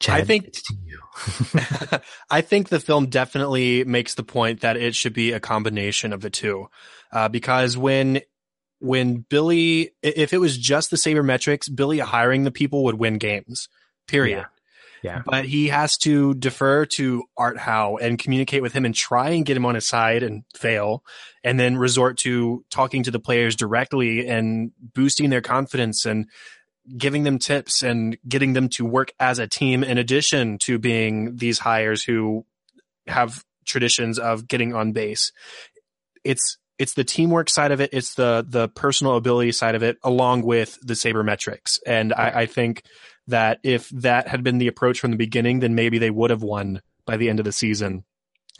Chad, 0.01 0.22
I 0.22 0.24
think 0.26 0.47
it's 0.47 0.61
to 0.63 0.76
you. 0.86 1.99
I 2.30 2.41
think 2.41 2.68
the 2.68 2.82
film 2.82 3.07
definitely 3.07 3.86
makes 3.86 4.15
the 4.15 4.24
point 4.24 4.59
that 4.59 4.76
it 4.76 4.93
should 4.93 5.13
be 5.13 5.32
a 5.32 5.39
combination 5.39 6.11
of 6.11 6.20
the 6.20 6.30
two, 6.30 6.68
uh, 7.13 7.30
because 7.30 7.78
when 7.78 8.20
when 8.80 9.26
Billy, 9.30 9.91
if 10.03 10.34
it 10.34 10.38
was 10.38 10.57
just 10.57 10.91
the 10.91 10.97
sabermetrics, 10.97 11.74
Billy 11.74 11.99
hiring 11.99 12.43
the 12.43 12.51
people 12.51 12.84
would 12.84 12.95
win 12.95 13.20
games. 13.20 13.70
Period. 14.05 14.39
Yeah. 14.39 14.45
Yeah. 15.04 15.22
But 15.26 15.45
he 15.45 15.68
has 15.68 15.98
to 16.00 16.34
defer 16.34 16.86
to 16.86 17.24
Art 17.38 17.58
Howe 17.58 17.98
and 17.98 18.18
communicate 18.18 18.62
with 18.62 18.74
him 18.74 18.86
and 18.86 18.95
try 18.95 19.30
and 19.30 19.45
get 19.45 19.58
him 19.58 19.66
on 19.66 19.76
his 19.76 19.88
side 19.88 20.24
and 20.24 20.43
fail, 20.56 21.04
and 21.43 21.60
then 21.60 21.78
resort 21.78 22.18
to 22.20 22.66
talking 22.70 23.04
to 23.04 23.12
the 23.12 23.20
players 23.20 23.56
directly 23.56 24.28
and 24.28 24.72
boosting 24.93 25.30
their 25.30 25.41
confidence 25.41 26.06
and 26.06 26.28
giving 26.98 27.24
them 27.24 27.38
tips 27.38 27.84
and 27.84 28.18
getting 28.28 28.54
them 28.54 28.70
to 28.70 28.86
work 28.86 29.12
as 29.20 29.39
a 29.39 29.48
team 29.48 29.84
in 29.84 29.98
addition 29.98 30.58
to 30.60 30.80
being 30.80 31.36
these 31.36 31.60
hires 31.60 32.04
who 32.04 32.45
have 33.08 33.43
traditions 33.66 34.18
of 34.18 34.48
getting 34.48 34.74
on 34.74 34.93
base. 34.93 35.32
It's 36.24 36.58
it's 36.80 36.93
the 36.93 37.04
teamwork 37.04 37.50
side 37.50 37.72
of 37.72 37.82
it, 37.82 37.89
it's 37.91 38.14
the 38.16 38.45
the 38.48 38.70
personal 38.70 39.16
ability 39.16 39.52
side 39.52 39.76
of 39.76 39.84
it, 39.84 39.98
along 40.04 40.43
with 40.43 40.78
the 40.82 40.93
sabermetrics. 40.93 41.80
And 41.86 42.14
I, 42.14 42.41
I 42.41 42.45
think 42.45 42.84
that 43.28 43.59
if 43.63 43.89
that 43.89 44.28
had 44.28 44.43
been 44.43 44.57
the 44.57 44.67
approach 44.67 44.99
from 44.99 45.11
the 45.11 45.17
beginning, 45.17 45.59
then 45.59 45.75
maybe 45.75 45.97
they 45.97 46.09
would 46.09 46.30
have 46.30 46.43
won 46.43 46.82
by 47.05 47.17
the 47.17 47.30
end 47.30 47.39
of 47.39 47.45
the 47.45 47.51
season. 47.51 48.03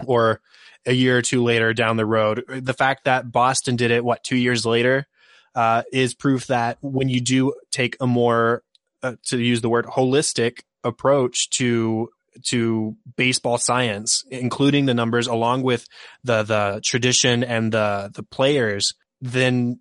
Or 0.06 0.42
a 0.86 0.94
year 0.94 1.18
or 1.18 1.22
two 1.22 1.44
later 1.44 1.74
down 1.74 1.98
the 1.98 2.06
road. 2.06 2.44
The 2.48 2.74
fact 2.74 3.06
that 3.06 3.32
Boston 3.32 3.76
did 3.76 3.92
it, 3.92 4.04
what, 4.04 4.24
two 4.24 4.38
years 4.38 4.66
later, 4.66 5.08
uh, 5.56 5.84
is 5.92 6.14
proof 6.14 6.48
that 6.48 6.78
when 6.82 7.10
you 7.10 7.20
do 7.20 7.54
take 7.72 7.98
a 8.00 8.08
more, 8.08 8.64
uh, 9.04 9.16
to 9.26 9.40
use 9.40 9.62
the 9.62 9.70
word, 9.70 9.86
holistic 9.86 10.62
approach 10.84 11.50
to 11.52 12.10
to 12.44 12.96
baseball 13.16 13.58
science, 13.58 14.24
including 14.30 14.86
the 14.86 14.94
numbers 14.94 15.26
along 15.26 15.64
with 15.64 15.88
the 16.24 16.44
the 16.44 16.80
tradition 16.84 17.44
and 17.44 17.72
the 17.72 18.12
the 18.14 18.24
players, 18.24 18.94
then 19.22 19.80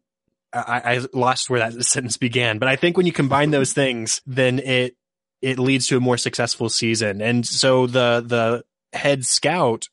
I, 0.57 0.97
I 0.97 1.01
lost 1.13 1.51
where 1.51 1.61
that 1.61 1.85
sentence 1.85 2.17
began. 2.17 2.59
But 2.59 2.69
I 2.69 2.77
think 2.77 2.97
when 2.97 3.07
you 3.07 3.13
combine 3.13 3.51
those 3.51 3.73
things, 3.73 4.21
then 4.27 4.59
it 4.59 4.97
it 5.43 5.59
leads 5.59 5.87
to 5.89 5.97
a 5.97 6.01
more 6.01 6.17
successful 6.17 6.69
season. 6.69 7.21
And 7.21 7.47
so 7.47 7.87
the 7.87 8.25
the 8.27 8.65
head 8.97 9.25
scout 9.25 9.89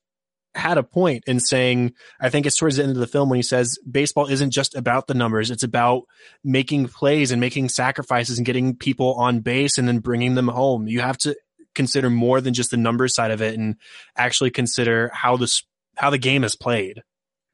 had 0.56 0.78
a 0.78 0.84
point 0.84 1.24
in 1.26 1.40
saying, 1.40 1.94
I 2.22 2.30
think 2.30 2.46
it's 2.46 2.58
towards 2.58 2.78
the 2.78 2.84
end 2.84 2.92
of 2.92 3.00
the 3.00 3.08
film 3.08 3.30
when 3.30 3.38
he 3.38 3.44
says 3.44 3.78
baseball 3.90 4.28
isn't 4.28 4.52
just 4.52 4.76
about 4.76 5.08
the 5.08 5.14
numbers. 5.16 5.50
It's 5.50 5.64
about 5.64 6.04
making 6.44 6.88
plays 6.90 7.32
and 7.32 7.42
making 7.42 7.70
sacrifices 7.70 8.38
and 8.38 8.46
getting 8.46 8.76
people 8.76 9.16
on 9.16 9.40
base 9.40 9.78
and 9.78 9.88
then 9.88 10.00
bringing 10.00 10.36
them 10.36 10.48
home. 10.48 10.88
You 10.88 11.02
have 11.02 11.18
to 11.20 11.36
consider 11.74 12.10
more 12.10 12.40
than 12.40 12.54
just 12.54 12.70
the 12.70 12.78
numbers 12.78 13.16
side 13.16 13.32
of 13.32 13.42
it 13.42 13.58
and 13.58 13.78
actually 14.16 14.52
consider 14.52 15.10
how 15.12 15.38
this, 15.38 15.64
how 15.96 16.12
the 16.12 16.20
game 16.20 16.44
is 16.44 16.56
played. 16.56 17.02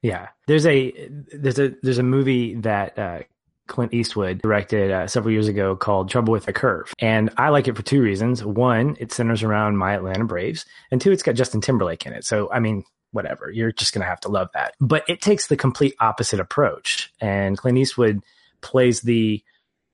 Yeah. 0.02 0.28
There's 0.46 0.66
a, 0.66 1.08
there's 1.32 1.58
a, 1.58 1.74
there's 1.82 1.98
a 1.98 2.02
movie 2.02 2.54
that, 2.56 2.98
uh, 2.98 3.18
Clint 3.66 3.94
Eastwood 3.94 4.42
directed 4.42 4.90
uh, 4.90 5.06
several 5.06 5.32
years 5.32 5.46
ago 5.46 5.76
called 5.76 6.10
Trouble 6.10 6.32
with 6.32 6.48
a 6.48 6.52
Curve. 6.52 6.92
And 6.98 7.30
I 7.36 7.50
like 7.50 7.68
it 7.68 7.76
for 7.76 7.82
two 7.82 8.02
reasons. 8.02 8.44
One, 8.44 8.96
it 8.98 9.12
centers 9.12 9.44
around 9.44 9.76
my 9.76 9.94
Atlanta 9.94 10.24
Braves. 10.24 10.66
And 10.90 11.00
two, 11.00 11.12
it's 11.12 11.22
got 11.22 11.36
Justin 11.36 11.60
Timberlake 11.60 12.04
in 12.04 12.12
it. 12.12 12.24
So, 12.24 12.50
I 12.50 12.58
mean, 12.58 12.82
whatever, 13.12 13.48
you're 13.48 13.70
just 13.70 13.94
to 13.94 14.02
have 14.02 14.18
to 14.22 14.28
love 14.28 14.48
that. 14.54 14.74
But 14.80 15.04
it 15.08 15.22
takes 15.22 15.46
the 15.46 15.56
complete 15.56 15.94
opposite 16.00 16.40
approach. 16.40 17.12
And 17.20 17.56
Clint 17.56 17.78
Eastwood 17.78 18.24
plays 18.60 19.02
the, 19.02 19.40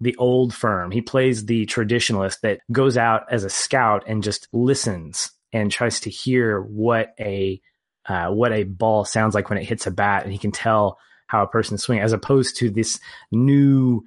the 0.01 0.17
old 0.17 0.55
firm. 0.55 0.91
He 0.91 1.03
plays 1.03 1.45
the 1.45 1.67
traditionalist 1.67 2.41
that 2.41 2.61
goes 2.73 2.97
out 2.97 3.31
as 3.31 3.45
a 3.45 3.51
scout 3.51 4.05
and 4.07 4.23
just 4.23 4.49
listens 4.55 5.33
and 5.53 5.71
tries 5.71 6.01
to 6.01 6.11
hear 6.11 6.63
what 6.63 7.15
a, 7.21 7.61
uh, 8.09 8.29
what 8.29 8.53
a 8.53 8.65
ball 8.65 9.05
sounds 9.05 9.35
like 9.35 9.51
when 9.51 9.59
it 9.59 9.65
hits 9.65 9.87
a 9.87 9.91
bat. 9.91 10.25
And 10.25 10.33
he 10.33 10.39
can 10.39 10.53
tell 10.53 10.99
how 11.27 11.43
a 11.43 11.49
person 11.49 11.79
swing 11.79 12.01
as 12.01 12.13
opposed 12.13 12.57
to 12.57 12.71
this 12.71 13.01
new 13.33 14.03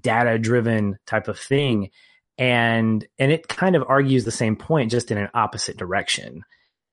data 0.00 0.38
driven 0.38 0.98
type 1.06 1.28
of 1.28 1.38
thing 1.38 1.90
and 2.38 3.06
and 3.18 3.30
it 3.30 3.48
kind 3.48 3.76
of 3.76 3.84
argues 3.86 4.24
the 4.24 4.30
same 4.30 4.56
point 4.56 4.90
just 4.90 5.10
in 5.10 5.18
an 5.18 5.28
opposite 5.34 5.76
direction 5.76 6.42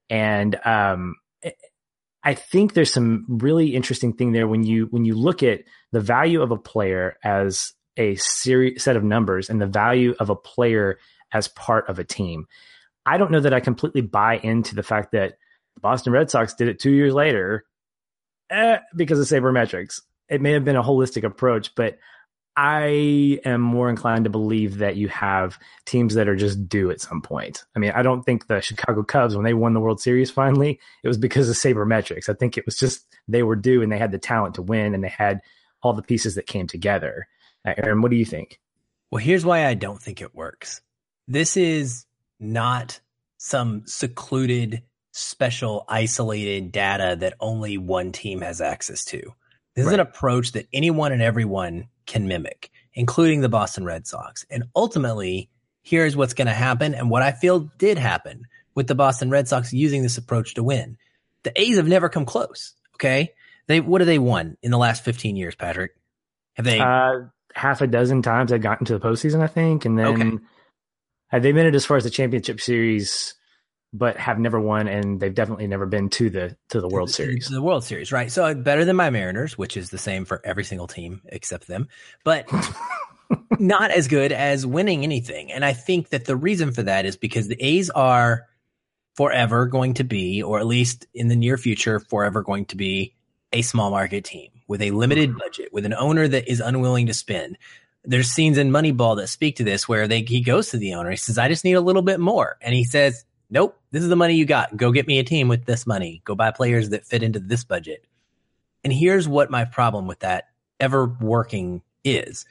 and 0.09 0.59
um 0.65 1.15
i 2.23 2.33
think 2.33 2.73
there's 2.73 2.91
some 2.91 3.25
really 3.27 3.75
interesting 3.75 4.13
thing 4.13 4.31
there 4.31 4.47
when 4.47 4.63
you 4.63 4.87
when 4.87 5.05
you 5.05 5.15
look 5.15 5.43
at 5.43 5.61
the 5.91 6.01
value 6.01 6.41
of 6.41 6.51
a 6.51 6.57
player 6.57 7.15
as 7.23 7.73
a 7.97 8.15
series 8.15 8.83
set 8.83 8.95
of 8.95 9.03
numbers 9.03 9.49
and 9.49 9.61
the 9.61 9.67
value 9.67 10.13
of 10.19 10.29
a 10.29 10.35
player 10.35 10.99
as 11.31 11.47
part 11.47 11.87
of 11.87 11.99
a 11.99 12.03
team 12.03 12.45
i 13.05 13.17
don't 13.17 13.31
know 13.31 13.39
that 13.39 13.53
i 13.53 13.59
completely 13.59 14.01
buy 14.01 14.37
into 14.37 14.75
the 14.75 14.83
fact 14.83 15.11
that 15.11 15.37
the 15.77 15.81
boston 15.81 16.11
red 16.11 16.29
sox 16.31 16.55
did 16.55 16.67
it 16.67 16.79
two 16.79 16.91
years 16.91 17.13
later 17.13 17.65
eh, 18.49 18.79
because 18.95 19.19
of 19.19 19.27
sabermetrics. 19.27 20.01
It 20.29 20.41
may 20.41 20.51
have 20.53 20.65
been 20.65 20.75
a 20.75 20.83
holistic 20.83 21.23
approach, 21.23 21.73
but 21.75 21.97
I 22.55 23.39
am 23.45 23.61
more 23.61 23.87
inclined 23.87 24.23
to 24.23 24.31
believe 24.31 24.79
that 24.79 24.95
you 24.95 25.09
have 25.09 25.59
teams 25.85 26.15
that 26.15 26.27
are 26.27 26.35
just 26.35 26.67
due 26.67 26.89
at 26.89 26.99
some 26.99 27.21
point. 27.21 27.63
I 27.75 27.79
mean, 27.79 27.91
I 27.91 28.01
don't 28.01 28.23
think 28.23 28.47
the 28.47 28.61
Chicago 28.61 29.03
Cubs, 29.03 29.35
when 29.35 29.45
they 29.45 29.53
won 29.53 29.75
the 29.75 29.79
World 29.79 30.01
Series 30.01 30.31
finally, 30.31 30.79
it 31.03 31.07
was 31.07 31.19
because 31.19 31.49
of 31.49 31.55
sabermetrics. 31.55 32.29
I 32.29 32.33
think 32.33 32.57
it 32.57 32.65
was 32.65 32.75
just 32.75 33.05
they 33.27 33.43
were 33.43 33.55
due 33.55 33.83
and 33.83 33.91
they 33.91 33.99
had 33.99 34.11
the 34.11 34.17
talent 34.17 34.55
to 34.55 34.63
win 34.63 34.95
and 34.95 35.03
they 35.03 35.09
had 35.09 35.41
all 35.83 35.93
the 35.93 36.01
pieces 36.01 36.33
that 36.35 36.47
came 36.47 36.65
together. 36.65 37.27
Uh, 37.63 37.75
Aaron, 37.77 38.01
what 38.01 38.09
do 38.09 38.17
you 38.17 38.25
think? 38.25 38.59
Well, 39.11 39.23
here's 39.23 39.45
why 39.45 39.67
I 39.67 39.75
don't 39.75 40.01
think 40.01 40.21
it 40.21 40.33
works. 40.33 40.81
This 41.27 41.57
is 41.57 42.07
not 42.39 42.99
some 43.37 43.83
secluded 43.85 44.81
special 45.17 45.83
isolated 45.87 46.71
data 46.71 47.17
that 47.19 47.33
only 47.39 47.77
one 47.77 48.11
team 48.11 48.41
has 48.41 48.61
access 48.61 49.03
to. 49.05 49.19
This 49.75 49.85
right. 49.85 49.87
is 49.87 49.93
an 49.93 49.99
approach 49.99 50.51
that 50.51 50.67
anyone 50.71 51.11
and 51.11 51.21
everyone 51.21 51.87
can 52.05 52.27
mimic, 52.27 52.69
including 52.93 53.41
the 53.41 53.49
Boston 53.49 53.83
Red 53.83 54.05
Sox. 54.05 54.45
And 54.49 54.65
ultimately, 54.75 55.49
here's 55.81 56.15
what's 56.15 56.33
going 56.33 56.47
to 56.47 56.53
happen 56.53 56.93
and 56.93 57.09
what 57.09 57.23
I 57.23 57.31
feel 57.31 57.71
did 57.77 57.97
happen 57.97 58.43
with 58.75 58.87
the 58.87 58.95
Boston 58.95 59.31
Red 59.31 59.47
Sox 59.47 59.73
using 59.73 60.03
this 60.03 60.17
approach 60.17 60.53
to 60.53 60.63
win. 60.63 60.97
The 61.43 61.59
A's 61.59 61.77
have 61.77 61.87
never 61.87 62.09
come 62.09 62.25
close. 62.25 62.73
Okay. 62.95 63.33
They, 63.67 63.81
what 63.81 64.01
have 64.01 64.07
they 64.07 64.19
won 64.19 64.57
in 64.61 64.71
the 64.71 64.77
last 64.77 65.03
15 65.03 65.35
years, 65.35 65.55
Patrick? 65.55 65.91
Have 66.53 66.65
they? 66.65 66.79
Uh, 66.79 67.25
half 67.53 67.81
a 67.81 67.87
dozen 67.87 68.21
times 68.21 68.51
they've 68.51 68.61
gotten 68.61 68.85
to 68.85 68.97
the 68.97 69.05
postseason, 69.05 69.41
I 69.41 69.47
think. 69.47 69.85
And 69.85 69.97
then 69.97 70.07
okay. 70.07 70.43
have 71.27 71.43
they 71.43 71.53
made 71.53 71.65
it 71.65 71.75
as 71.75 71.85
far 71.85 71.97
as 71.97 72.03
the 72.03 72.09
championship 72.09 72.61
series 72.61 73.33
but 73.97 74.17
have 74.17 74.39
never 74.39 74.59
won, 74.59 74.87
and 74.87 75.19
they've 75.19 75.33
definitely 75.33 75.67
never 75.67 75.85
been 75.85 76.09
to 76.09 76.29
the 76.29 76.55
to 76.69 76.81
the 76.81 76.87
World 76.87 77.09
Series. 77.09 77.47
The 77.47 77.61
World 77.61 77.83
Series, 77.83 78.11
right? 78.11 78.31
So 78.31 78.45
uh, 78.45 78.53
better 78.53 78.85
than 78.85 78.95
my 78.95 79.09
Mariners, 79.09 79.57
which 79.57 79.75
is 79.77 79.89
the 79.89 79.97
same 79.97 80.25
for 80.25 80.41
every 80.43 80.63
single 80.63 80.87
team 80.87 81.21
except 81.25 81.67
them, 81.67 81.87
but 82.23 82.49
not 83.59 83.91
as 83.91 84.07
good 84.07 84.31
as 84.31 84.65
winning 84.65 85.03
anything. 85.03 85.51
And 85.51 85.65
I 85.65 85.73
think 85.73 86.09
that 86.09 86.25
the 86.25 86.35
reason 86.35 86.71
for 86.71 86.83
that 86.83 87.05
is 87.05 87.17
because 87.17 87.47
the 87.47 87.61
A's 87.61 87.89
are 87.89 88.47
forever 89.15 89.65
going 89.65 89.95
to 89.95 90.03
be, 90.03 90.43
or 90.43 90.59
at 90.59 90.67
least 90.67 91.07
in 91.13 91.27
the 91.27 91.35
near 91.35 91.57
future, 91.57 91.99
forever 91.99 92.43
going 92.43 92.65
to 92.65 92.77
be 92.77 93.15
a 93.51 93.61
small 93.61 93.89
market 93.89 94.23
team 94.25 94.51
with 94.67 94.81
a 94.81 94.91
limited 94.91 95.37
budget, 95.37 95.73
with 95.73 95.85
an 95.85 95.93
owner 95.93 96.27
that 96.27 96.49
is 96.49 96.59
unwilling 96.59 97.07
to 97.07 97.13
spend. 97.13 97.57
There's 98.03 98.29
scenes 98.29 98.57
in 98.57 98.71
Moneyball 98.71 99.17
that 99.17 99.27
speak 99.27 99.57
to 99.57 99.63
this 99.63 99.87
where 99.87 100.07
they 100.07 100.21
he 100.21 100.41
goes 100.41 100.69
to 100.69 100.77
the 100.77 100.93
owner. 100.93 101.09
He 101.09 101.17
says, 101.17 101.37
"I 101.37 101.49
just 101.49 101.65
need 101.65 101.73
a 101.73 101.81
little 101.81 102.01
bit 102.01 102.19
more," 102.19 102.57
and 102.61 102.73
he 102.73 102.83
says, 102.83 103.25
nope, 103.49 103.79
this 103.91 104.03
is 104.03 104.09
the 104.09 104.15
money 104.15 104.35
you 104.35 104.45
got. 104.45 104.75
Go 104.75 104.91
get 104.91 105.07
me 105.07 105.19
a 105.19 105.23
team 105.23 105.47
with 105.47 105.65
this 105.65 105.87
money. 105.87 106.21
Go 106.25 106.35
buy 106.35 106.51
players 106.51 106.89
that 106.89 107.05
fit 107.05 107.23
into 107.23 107.39
this 107.39 107.63
budget. 107.63 108.05
And 108.83 108.93
here's 108.93 109.27
what 109.27 109.51
my 109.51 109.65
problem 109.65 110.07
with 110.07 110.19
that 110.19 110.45
ever 110.79 111.05
working 111.05 111.81
is 112.03 112.45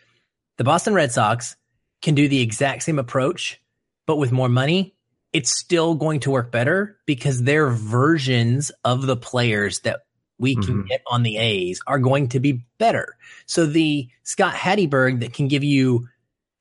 the 0.56 0.64
Boston 0.64 0.94
Red 0.94 1.12
Sox 1.12 1.56
can 2.02 2.14
do 2.14 2.28
the 2.28 2.40
exact 2.40 2.82
same 2.82 2.98
approach, 2.98 3.60
but 4.06 4.16
with 4.16 4.32
more 4.32 4.48
money, 4.48 4.94
it's 5.32 5.58
still 5.58 5.94
going 5.94 6.20
to 6.20 6.30
work 6.30 6.50
better 6.50 6.98
because 7.06 7.42
their 7.42 7.68
versions 7.68 8.70
of 8.84 9.06
the 9.06 9.16
players 9.16 9.80
that 9.80 10.00
we 10.38 10.54
can 10.54 10.64
mm-hmm. 10.64 10.86
get 10.88 11.02
on 11.06 11.22
the 11.22 11.36
A's 11.38 11.80
are 11.86 11.98
going 11.98 12.28
to 12.28 12.40
be 12.40 12.64
better. 12.78 13.16
So 13.46 13.66
the 13.66 14.08
Scott 14.22 14.54
Hatteberg 14.54 15.20
that 15.20 15.32
can 15.32 15.48
give 15.48 15.64
you 15.64 16.08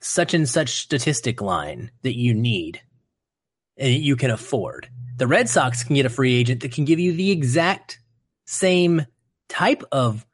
such 0.01 0.33
and 0.33 0.47
such 0.47 0.81
statistic 0.81 1.41
line 1.41 1.91
that 2.03 2.17
you 2.17 2.33
need 2.33 2.81
Eh, 3.77 3.87
you 3.87 4.15
can 4.15 4.31
afford. 4.31 4.89
The 5.17 5.27
Red 5.27 5.49
Sox 5.49 5.83
can 5.83 5.95
get 5.95 6.05
a 6.05 6.09
free 6.09 6.35
agent 6.35 6.61
that 6.61 6.71
can 6.71 6.85
give 6.85 6.99
you 6.99 7.13
the 7.13 7.31
exact 7.31 7.99
same 8.45 9.05
type 9.49 9.83
of 9.91 10.25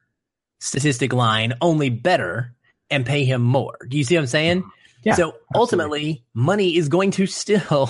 statistic 0.59 1.13
line, 1.13 1.53
only 1.61 1.89
better, 1.89 2.55
and 2.89 3.05
pay 3.05 3.25
him 3.25 3.41
more. 3.41 3.77
Do 3.87 3.97
you 3.97 4.03
see 4.03 4.15
what 4.15 4.21
I'm 4.21 4.27
saying? 4.27 4.63
Yeah, 5.03 5.15
so 5.15 5.35
ultimately, 5.55 5.99
absolutely. 5.99 6.25
money 6.33 6.75
is 6.75 6.89
going 6.89 7.11
to 7.11 7.25
still 7.25 7.89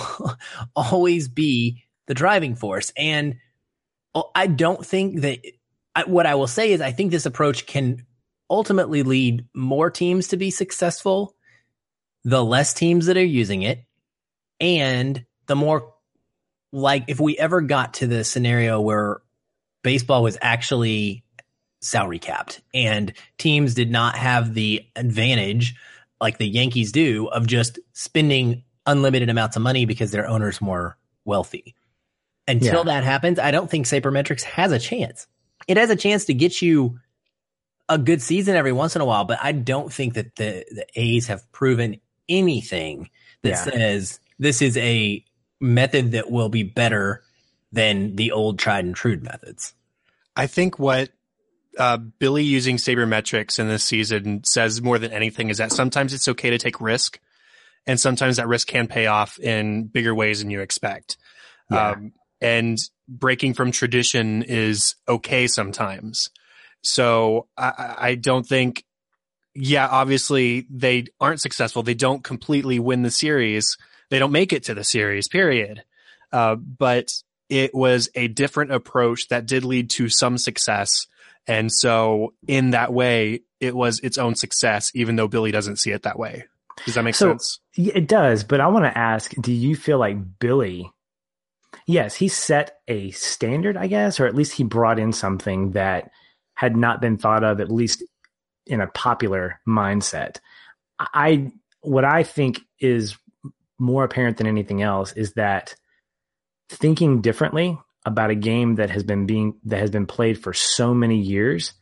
always 0.76 1.28
be 1.28 1.84
the 2.06 2.14
driving 2.14 2.54
force. 2.54 2.92
And 2.96 3.36
oh, 4.14 4.30
I 4.34 4.46
don't 4.46 4.84
think 4.84 5.20
that 5.20 5.40
I, 5.94 6.04
what 6.04 6.26
I 6.26 6.34
will 6.36 6.46
say 6.46 6.72
is 6.72 6.80
I 6.80 6.92
think 6.92 7.10
this 7.10 7.26
approach 7.26 7.66
can 7.66 8.06
ultimately 8.48 9.02
lead 9.02 9.46
more 9.54 9.90
teams 9.90 10.28
to 10.28 10.36
be 10.36 10.50
successful, 10.50 11.34
the 12.24 12.42
less 12.42 12.72
teams 12.72 13.06
that 13.06 13.16
are 13.16 13.24
using 13.24 13.62
it, 13.62 13.84
And 14.60 15.24
the 15.52 15.56
more 15.56 15.92
like 16.72 17.04
if 17.08 17.20
we 17.20 17.36
ever 17.36 17.60
got 17.60 17.92
to 17.94 18.06
the 18.06 18.24
scenario 18.24 18.80
where 18.80 19.20
baseball 19.82 20.22
was 20.22 20.38
actually 20.40 21.24
salary 21.82 22.18
capped 22.18 22.62
and 22.72 23.12
teams 23.36 23.74
did 23.74 23.90
not 23.90 24.16
have 24.16 24.54
the 24.54 24.82
advantage 24.96 25.74
like 26.22 26.38
the 26.38 26.48
Yankees 26.48 26.90
do 26.90 27.26
of 27.26 27.46
just 27.46 27.80
spending 27.92 28.64
unlimited 28.86 29.28
amounts 29.28 29.56
of 29.56 29.62
money 29.62 29.84
because 29.84 30.10
their 30.10 30.26
owner's 30.26 30.62
more 30.62 30.96
wealthy. 31.26 31.74
Until 32.48 32.78
yeah. 32.78 32.94
that 32.94 33.04
happens, 33.04 33.38
I 33.38 33.50
don't 33.50 33.70
think 33.70 33.84
Sabermetrics 33.84 34.42
has 34.44 34.72
a 34.72 34.78
chance. 34.78 35.26
It 35.68 35.76
has 35.76 35.90
a 35.90 35.96
chance 35.96 36.24
to 36.24 36.34
get 36.34 36.62
you 36.62 36.98
a 37.90 37.98
good 37.98 38.22
season 38.22 38.56
every 38.56 38.72
once 38.72 38.96
in 38.96 39.02
a 39.02 39.04
while, 39.04 39.26
but 39.26 39.38
I 39.42 39.52
don't 39.52 39.92
think 39.92 40.14
that 40.14 40.34
the, 40.36 40.64
the 40.70 40.86
A's 40.94 41.26
have 41.26 41.52
proven 41.52 42.00
anything 42.26 43.10
that 43.42 43.50
yeah. 43.50 43.64
says 43.64 44.18
this 44.38 44.62
is 44.62 44.78
a 44.78 45.22
method 45.62 46.12
that 46.12 46.30
will 46.30 46.50
be 46.50 46.64
better 46.64 47.22
than 47.70 48.16
the 48.16 48.32
old 48.32 48.58
tried 48.58 48.84
and 48.84 48.94
true 48.94 49.18
methods. 49.18 49.72
I 50.36 50.46
think 50.46 50.78
what 50.78 51.10
uh, 51.78 51.96
Billy 51.96 52.44
using 52.44 52.76
sabermetrics 52.76 53.58
in 53.58 53.68
this 53.68 53.84
season 53.84 54.42
says 54.44 54.82
more 54.82 54.98
than 54.98 55.12
anything 55.12 55.48
is 55.48 55.58
that 55.58 55.72
sometimes 55.72 56.12
it's 56.12 56.28
okay 56.28 56.50
to 56.50 56.58
take 56.58 56.80
risk, 56.80 57.18
and 57.86 57.98
sometimes 57.98 58.36
that 58.36 58.48
risk 58.48 58.68
can 58.68 58.88
pay 58.88 59.06
off 59.06 59.38
in 59.38 59.86
bigger 59.86 60.14
ways 60.14 60.40
than 60.40 60.50
you 60.50 60.60
expect. 60.60 61.16
Yeah. 61.70 61.92
Um, 61.92 62.12
and 62.40 62.78
breaking 63.08 63.54
from 63.54 63.70
tradition 63.70 64.42
is 64.42 64.96
okay 65.08 65.46
sometimes. 65.46 66.28
So 66.82 67.46
I, 67.56 67.94
I 67.98 68.14
don't 68.16 68.46
think, 68.46 68.84
yeah, 69.54 69.86
obviously 69.88 70.66
they 70.68 71.06
aren't 71.20 71.40
successful. 71.40 71.82
They 71.82 71.94
don't 71.94 72.24
completely 72.24 72.80
win 72.80 73.02
the 73.02 73.10
series. 73.10 73.76
They 74.12 74.18
don't 74.18 74.30
make 74.30 74.52
it 74.52 74.64
to 74.64 74.74
the 74.74 74.84
series, 74.84 75.26
period. 75.26 75.84
Uh, 76.30 76.56
but 76.56 77.10
it 77.48 77.74
was 77.74 78.10
a 78.14 78.28
different 78.28 78.70
approach 78.70 79.28
that 79.28 79.46
did 79.46 79.64
lead 79.64 79.88
to 79.92 80.10
some 80.10 80.36
success. 80.36 81.06
And 81.46 81.72
so 81.72 82.34
in 82.46 82.72
that 82.72 82.92
way, 82.92 83.40
it 83.58 83.74
was 83.74 84.00
its 84.00 84.18
own 84.18 84.34
success, 84.34 84.92
even 84.94 85.16
though 85.16 85.28
Billy 85.28 85.50
doesn't 85.50 85.76
see 85.76 85.92
it 85.92 86.02
that 86.02 86.18
way. 86.18 86.44
Does 86.84 86.96
that 86.96 87.04
make 87.04 87.14
so, 87.14 87.30
sense? 87.30 87.60
It 87.74 88.06
does. 88.06 88.44
But 88.44 88.60
I 88.60 88.66
want 88.66 88.84
to 88.84 88.98
ask, 88.98 89.32
do 89.40 89.50
you 89.50 89.74
feel 89.74 89.96
like 89.96 90.38
Billy, 90.38 90.90
yes, 91.86 92.14
he 92.14 92.28
set 92.28 92.80
a 92.88 93.12
standard, 93.12 93.78
I 93.78 93.86
guess, 93.86 94.20
or 94.20 94.26
at 94.26 94.34
least 94.34 94.52
he 94.52 94.62
brought 94.62 94.98
in 94.98 95.14
something 95.14 95.70
that 95.70 96.10
had 96.52 96.76
not 96.76 97.00
been 97.00 97.16
thought 97.16 97.44
of, 97.44 97.60
at 97.60 97.72
least 97.72 98.04
in 98.66 98.82
a 98.82 98.88
popular 98.88 99.58
mindset. 99.66 100.36
I, 101.00 101.50
what 101.80 102.04
I 102.04 102.24
think 102.24 102.60
is 102.78 103.16
more 103.82 104.04
apparent 104.04 104.36
than 104.36 104.46
anything 104.46 104.80
else 104.80 105.12
is 105.12 105.32
that 105.32 105.74
thinking 106.68 107.20
differently 107.20 107.76
about 108.06 108.30
a 108.30 108.36
game 108.36 108.76
that 108.76 108.90
has 108.90 109.02
been 109.02 109.26
being 109.26 109.54
that 109.64 109.80
has 109.80 109.90
been 109.90 110.06
played 110.06 110.40
for 110.40 110.52
so 110.52 110.94
many 110.94 111.18
years 111.18 111.72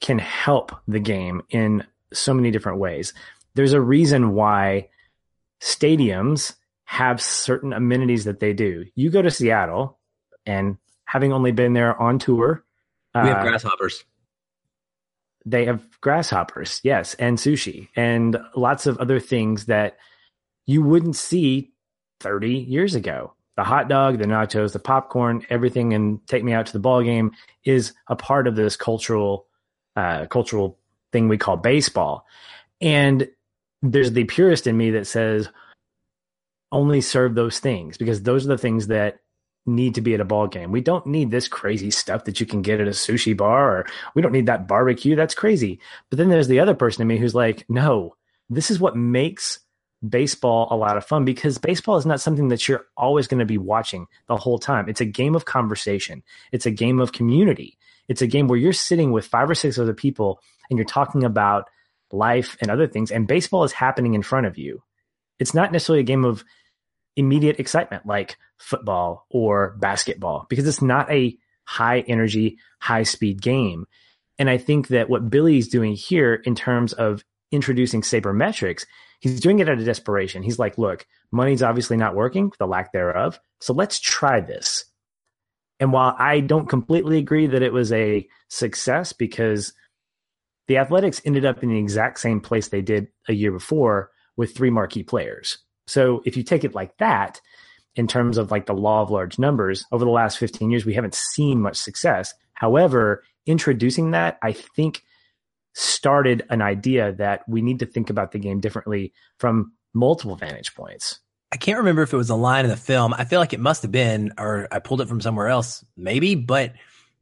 can 0.00 0.18
help 0.18 0.72
the 0.88 0.98
game 0.98 1.42
in 1.50 1.86
so 2.12 2.34
many 2.34 2.50
different 2.50 2.78
ways. 2.78 3.14
There's 3.54 3.74
a 3.74 3.80
reason 3.80 4.32
why 4.34 4.88
stadiums 5.60 6.54
have 6.84 7.22
certain 7.22 7.72
amenities 7.72 8.24
that 8.24 8.40
they 8.40 8.52
do. 8.52 8.86
You 8.96 9.10
go 9.10 9.22
to 9.22 9.30
Seattle 9.30 10.00
and 10.44 10.78
having 11.04 11.32
only 11.32 11.52
been 11.52 11.74
there 11.74 11.96
on 12.00 12.18
tour, 12.18 12.64
we 13.14 13.20
have 13.20 13.38
uh, 13.38 13.42
grasshoppers. 13.42 14.04
They 15.46 15.66
have 15.66 16.00
grasshoppers, 16.00 16.80
yes, 16.82 17.14
and 17.14 17.38
sushi 17.38 17.88
and 17.94 18.36
lots 18.56 18.86
of 18.86 18.98
other 18.98 19.20
things 19.20 19.66
that 19.66 19.96
you 20.70 20.82
wouldn't 20.82 21.16
see 21.16 21.72
30 22.20 22.50
years 22.50 22.94
ago 22.94 23.34
the 23.56 23.64
hot 23.64 23.90
dog, 23.90 24.16
the 24.16 24.24
nachos, 24.24 24.72
the 24.72 24.78
popcorn, 24.78 25.44
everything, 25.50 25.92
and 25.92 26.26
take 26.26 26.42
me 26.42 26.54
out 26.54 26.64
to 26.64 26.72
the 26.72 26.78
ball 26.78 27.02
game 27.02 27.32
is 27.62 27.92
a 28.06 28.16
part 28.16 28.46
of 28.46 28.56
this 28.56 28.74
cultural 28.74 29.46
uh, 29.96 30.24
cultural 30.26 30.78
thing 31.12 31.28
we 31.28 31.36
call 31.36 31.58
baseball. 31.58 32.24
And 32.80 33.28
there's 33.82 34.12
the 34.12 34.24
purist 34.24 34.66
in 34.66 34.78
me 34.78 34.92
that 34.92 35.06
says 35.06 35.50
only 36.72 37.02
serve 37.02 37.34
those 37.34 37.58
things 37.58 37.98
because 37.98 38.22
those 38.22 38.46
are 38.46 38.48
the 38.48 38.56
things 38.56 38.86
that 38.86 39.18
need 39.66 39.96
to 39.96 40.00
be 40.00 40.14
at 40.14 40.20
a 40.20 40.24
ball 40.24 40.46
game. 40.46 40.72
We 40.72 40.80
don't 40.80 41.04
need 41.04 41.30
this 41.30 41.46
crazy 41.46 41.90
stuff 41.90 42.24
that 42.24 42.40
you 42.40 42.46
can 42.46 42.62
get 42.62 42.80
at 42.80 42.88
a 42.88 42.92
sushi 42.92 43.36
bar 43.36 43.76
or 43.76 43.86
we 44.14 44.22
don't 44.22 44.32
need 44.32 44.46
that 44.46 44.66
barbecue. 44.66 45.16
That's 45.16 45.34
crazy. 45.34 45.80
But 46.08 46.16
then 46.16 46.30
there's 46.30 46.48
the 46.48 46.60
other 46.60 46.74
person 46.74 47.02
in 47.02 47.08
me 47.08 47.18
who's 47.18 47.34
like, 47.34 47.68
no, 47.68 48.16
this 48.48 48.70
is 48.70 48.80
what 48.80 48.96
makes 48.96 49.58
baseball 50.06 50.68
a 50.70 50.76
lot 50.76 50.96
of 50.96 51.04
fun 51.04 51.24
because 51.24 51.58
baseball 51.58 51.96
is 51.96 52.06
not 52.06 52.20
something 52.20 52.48
that 52.48 52.66
you're 52.66 52.86
always 52.96 53.26
going 53.26 53.40
to 53.40 53.46
be 53.46 53.58
watching 53.58 54.06
the 54.28 54.36
whole 54.36 54.58
time. 54.58 54.88
It's 54.88 55.00
a 55.00 55.06
game 55.06 55.34
of 55.34 55.44
conversation. 55.44 56.22
It's 56.52 56.66
a 56.66 56.70
game 56.70 57.00
of 57.00 57.12
community. 57.12 57.76
It's 58.08 58.22
a 58.22 58.26
game 58.26 58.48
where 58.48 58.58
you're 58.58 58.72
sitting 58.72 59.12
with 59.12 59.26
five 59.26 59.48
or 59.48 59.54
six 59.54 59.78
other 59.78 59.94
people 59.94 60.40
and 60.68 60.78
you're 60.78 60.86
talking 60.86 61.24
about 61.24 61.68
life 62.12 62.56
and 62.60 62.70
other 62.70 62.86
things 62.86 63.10
and 63.10 63.28
baseball 63.28 63.64
is 63.64 63.72
happening 63.72 64.14
in 64.14 64.22
front 64.22 64.46
of 64.46 64.58
you. 64.58 64.82
It's 65.38 65.54
not 65.54 65.72
necessarily 65.72 66.00
a 66.00 66.04
game 66.04 66.24
of 66.24 66.44
immediate 67.16 67.60
excitement 67.60 68.06
like 68.06 68.36
football 68.58 69.26
or 69.30 69.76
basketball 69.78 70.46
because 70.48 70.66
it's 70.66 70.82
not 70.82 71.10
a 71.10 71.36
high 71.64 72.00
energy, 72.00 72.58
high 72.80 73.02
speed 73.02 73.40
game. 73.40 73.86
And 74.38 74.48
I 74.48 74.58
think 74.58 74.88
that 74.88 75.10
what 75.10 75.30
Billy's 75.30 75.68
doing 75.68 75.92
here 75.92 76.34
in 76.34 76.54
terms 76.54 76.92
of 76.92 77.22
introducing 77.52 78.02
sabermetrics 78.02 78.84
he's 79.20 79.40
doing 79.40 79.60
it 79.60 79.68
out 79.68 79.78
of 79.78 79.84
desperation. 79.84 80.42
He's 80.42 80.58
like, 80.58 80.76
look, 80.78 81.06
money's 81.30 81.62
obviously 81.62 81.96
not 81.96 82.14
working, 82.16 82.52
the 82.58 82.66
lack 82.66 82.92
thereof. 82.92 83.38
So 83.60 83.72
let's 83.72 84.00
try 84.00 84.40
this. 84.40 84.86
And 85.78 85.92
while 85.92 86.14
I 86.18 86.40
don't 86.40 86.68
completely 86.68 87.18
agree 87.18 87.46
that 87.46 87.62
it 87.62 87.72
was 87.72 87.92
a 87.92 88.26
success 88.48 89.12
because 89.12 89.72
the 90.66 90.78
Athletics 90.78 91.22
ended 91.24 91.44
up 91.44 91.62
in 91.62 91.70
the 91.70 91.78
exact 91.78 92.18
same 92.18 92.40
place 92.40 92.68
they 92.68 92.82
did 92.82 93.08
a 93.28 93.32
year 93.32 93.52
before 93.52 94.10
with 94.36 94.54
three 94.54 94.70
marquee 94.70 95.02
players. 95.02 95.58
So 95.86 96.22
if 96.24 96.36
you 96.36 96.42
take 96.42 96.64
it 96.64 96.74
like 96.74 96.96
that, 96.98 97.40
in 97.96 98.06
terms 98.06 98.38
of 98.38 98.52
like 98.52 98.66
the 98.66 98.72
law 98.72 99.02
of 99.02 99.10
large 99.10 99.38
numbers, 99.38 99.84
over 99.90 100.04
the 100.04 100.10
last 100.10 100.38
15 100.38 100.70
years, 100.70 100.86
we 100.86 100.94
haven't 100.94 101.14
seen 101.14 101.60
much 101.60 101.76
success. 101.76 102.32
However, 102.52 103.24
introducing 103.46 104.12
that, 104.12 104.38
I 104.42 104.52
think 104.52 105.02
started 105.74 106.44
an 106.50 106.62
idea 106.62 107.12
that 107.12 107.48
we 107.48 107.62
need 107.62 107.78
to 107.80 107.86
think 107.86 108.10
about 108.10 108.32
the 108.32 108.38
game 108.38 108.60
differently 108.60 109.12
from 109.38 109.72
multiple 109.94 110.36
vantage 110.36 110.74
points. 110.74 111.20
I 111.52 111.56
can't 111.56 111.78
remember 111.78 112.02
if 112.02 112.12
it 112.12 112.16
was 112.16 112.30
a 112.30 112.36
line 112.36 112.64
in 112.64 112.70
the 112.70 112.76
film. 112.76 113.12
I 113.12 113.24
feel 113.24 113.40
like 113.40 113.52
it 113.52 113.60
must 113.60 113.82
have 113.82 113.90
been, 113.90 114.32
or 114.38 114.68
I 114.70 114.78
pulled 114.78 115.00
it 115.00 115.08
from 115.08 115.20
somewhere 115.20 115.48
else, 115.48 115.84
maybe. 115.96 116.36
But 116.36 116.74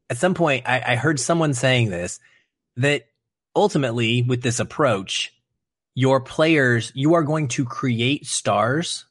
at 0.09 0.17
some 0.17 0.35
point, 0.35 0.67
I, 0.67 0.93
I 0.93 0.95
heard 0.95 1.19
someone 1.19 1.53
saying 1.53 1.89
this 1.89 2.19
that 2.77 3.05
ultimately, 3.55 4.21
with 4.21 4.41
this 4.43 4.59
approach, 4.59 5.33
your 5.95 6.21
players, 6.21 6.91
you 6.95 7.15
are 7.15 7.23
going 7.23 7.47
to 7.49 7.65
create 7.65 8.25
stars 8.25 9.05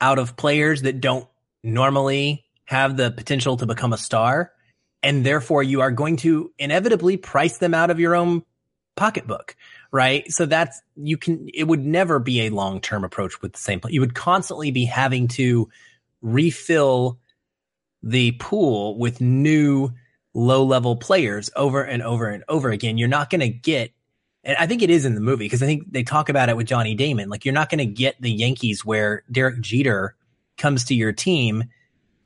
out 0.00 0.18
of 0.18 0.36
players 0.36 0.82
that 0.82 1.00
don't 1.00 1.26
normally 1.62 2.44
have 2.64 2.96
the 2.96 3.10
potential 3.10 3.56
to 3.56 3.66
become 3.66 3.92
a 3.92 3.98
star. 3.98 4.52
And 5.02 5.24
therefore, 5.24 5.62
you 5.62 5.80
are 5.80 5.90
going 5.90 6.16
to 6.18 6.52
inevitably 6.58 7.16
price 7.16 7.58
them 7.58 7.74
out 7.74 7.90
of 7.90 7.98
your 7.98 8.14
own 8.14 8.42
pocketbook, 8.96 9.56
right? 9.90 10.30
So 10.30 10.46
that's, 10.46 10.80
you 10.96 11.16
can, 11.16 11.48
it 11.52 11.64
would 11.64 11.84
never 11.84 12.18
be 12.18 12.42
a 12.42 12.50
long 12.50 12.80
term 12.80 13.04
approach 13.04 13.40
with 13.42 13.52
the 13.52 13.58
same, 13.58 13.80
you 13.88 14.00
would 14.00 14.14
constantly 14.14 14.70
be 14.70 14.84
having 14.84 15.28
to 15.28 15.68
refill 16.20 17.18
the 18.02 18.32
pool 18.32 18.98
with 18.98 19.20
new 19.20 19.90
low 20.34 20.64
level 20.64 20.96
players 20.96 21.50
over 21.56 21.82
and 21.82 22.02
over 22.02 22.28
and 22.28 22.44
over 22.48 22.70
again. 22.70 22.98
You're 22.98 23.08
not 23.08 23.30
going 23.30 23.40
to 23.40 23.48
get, 23.48 23.92
and 24.44 24.56
I 24.56 24.66
think 24.66 24.82
it 24.82 24.90
is 24.90 25.04
in 25.04 25.14
the 25.14 25.20
movie 25.20 25.44
because 25.44 25.62
I 25.62 25.66
think 25.66 25.92
they 25.92 26.02
talk 26.02 26.28
about 26.28 26.48
it 26.48 26.56
with 26.56 26.66
Johnny 26.66 26.94
Damon. 26.94 27.28
Like 27.28 27.44
you're 27.44 27.54
not 27.54 27.70
going 27.70 27.78
to 27.78 27.86
get 27.86 28.20
the 28.20 28.30
Yankees 28.30 28.84
where 28.84 29.22
Derek 29.30 29.60
Jeter 29.60 30.16
comes 30.56 30.84
to 30.84 30.94
your 30.94 31.12
team 31.12 31.64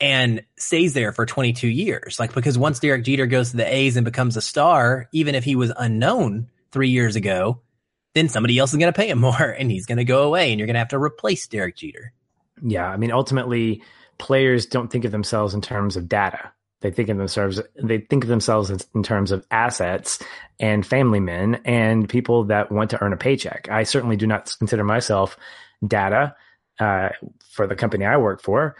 and 0.00 0.42
stays 0.56 0.94
there 0.94 1.12
for 1.12 1.26
22 1.26 1.68
years. 1.68 2.18
Like 2.18 2.34
because 2.34 2.58
once 2.58 2.78
Derek 2.78 3.04
Jeter 3.04 3.26
goes 3.26 3.50
to 3.50 3.56
the 3.56 3.74
A's 3.74 3.96
and 3.96 4.04
becomes 4.04 4.36
a 4.36 4.42
star, 4.42 5.08
even 5.12 5.34
if 5.34 5.44
he 5.44 5.56
was 5.56 5.72
unknown 5.76 6.48
three 6.76 6.90
years 6.90 7.16
ago, 7.16 7.62
then 8.12 8.28
somebody 8.28 8.58
else 8.58 8.70
is 8.74 8.78
going 8.78 8.92
to 8.92 8.96
pay 8.96 9.08
him 9.08 9.18
more 9.20 9.50
and 9.58 9.70
he's 9.70 9.86
going 9.86 9.96
to 9.96 10.04
go 10.04 10.24
away 10.24 10.50
and 10.50 10.60
you're 10.60 10.66
going 10.66 10.74
to 10.74 10.80
have 10.80 10.88
to 10.88 10.98
replace 10.98 11.46
Derek 11.46 11.76
Jeter. 11.76 12.12
Yeah. 12.62 12.86
I 12.86 12.98
mean, 12.98 13.12
ultimately, 13.12 13.82
players 14.18 14.66
don't 14.66 14.88
think 14.88 15.06
of 15.06 15.12
themselves 15.12 15.54
in 15.54 15.62
terms 15.62 15.96
of 15.96 16.06
data. 16.06 16.52
They 16.82 16.90
think 16.90 17.08
of 17.08 17.16
themselves. 17.16 17.62
They 17.82 17.98
think 17.98 18.24
of 18.24 18.28
themselves 18.28 18.70
in 18.94 19.02
terms 19.02 19.32
of 19.32 19.46
assets 19.50 20.22
and 20.60 20.86
family 20.86 21.20
men 21.20 21.62
and 21.64 22.06
people 22.06 22.44
that 22.44 22.70
want 22.70 22.90
to 22.90 23.02
earn 23.02 23.14
a 23.14 23.16
paycheck. 23.16 23.68
I 23.70 23.84
certainly 23.84 24.16
do 24.16 24.26
not 24.26 24.54
consider 24.58 24.84
myself 24.84 25.38
data 25.86 26.36
uh, 26.78 27.08
for 27.48 27.66
the 27.66 27.76
company 27.76 28.04
I 28.04 28.18
work 28.18 28.42
for 28.42 28.76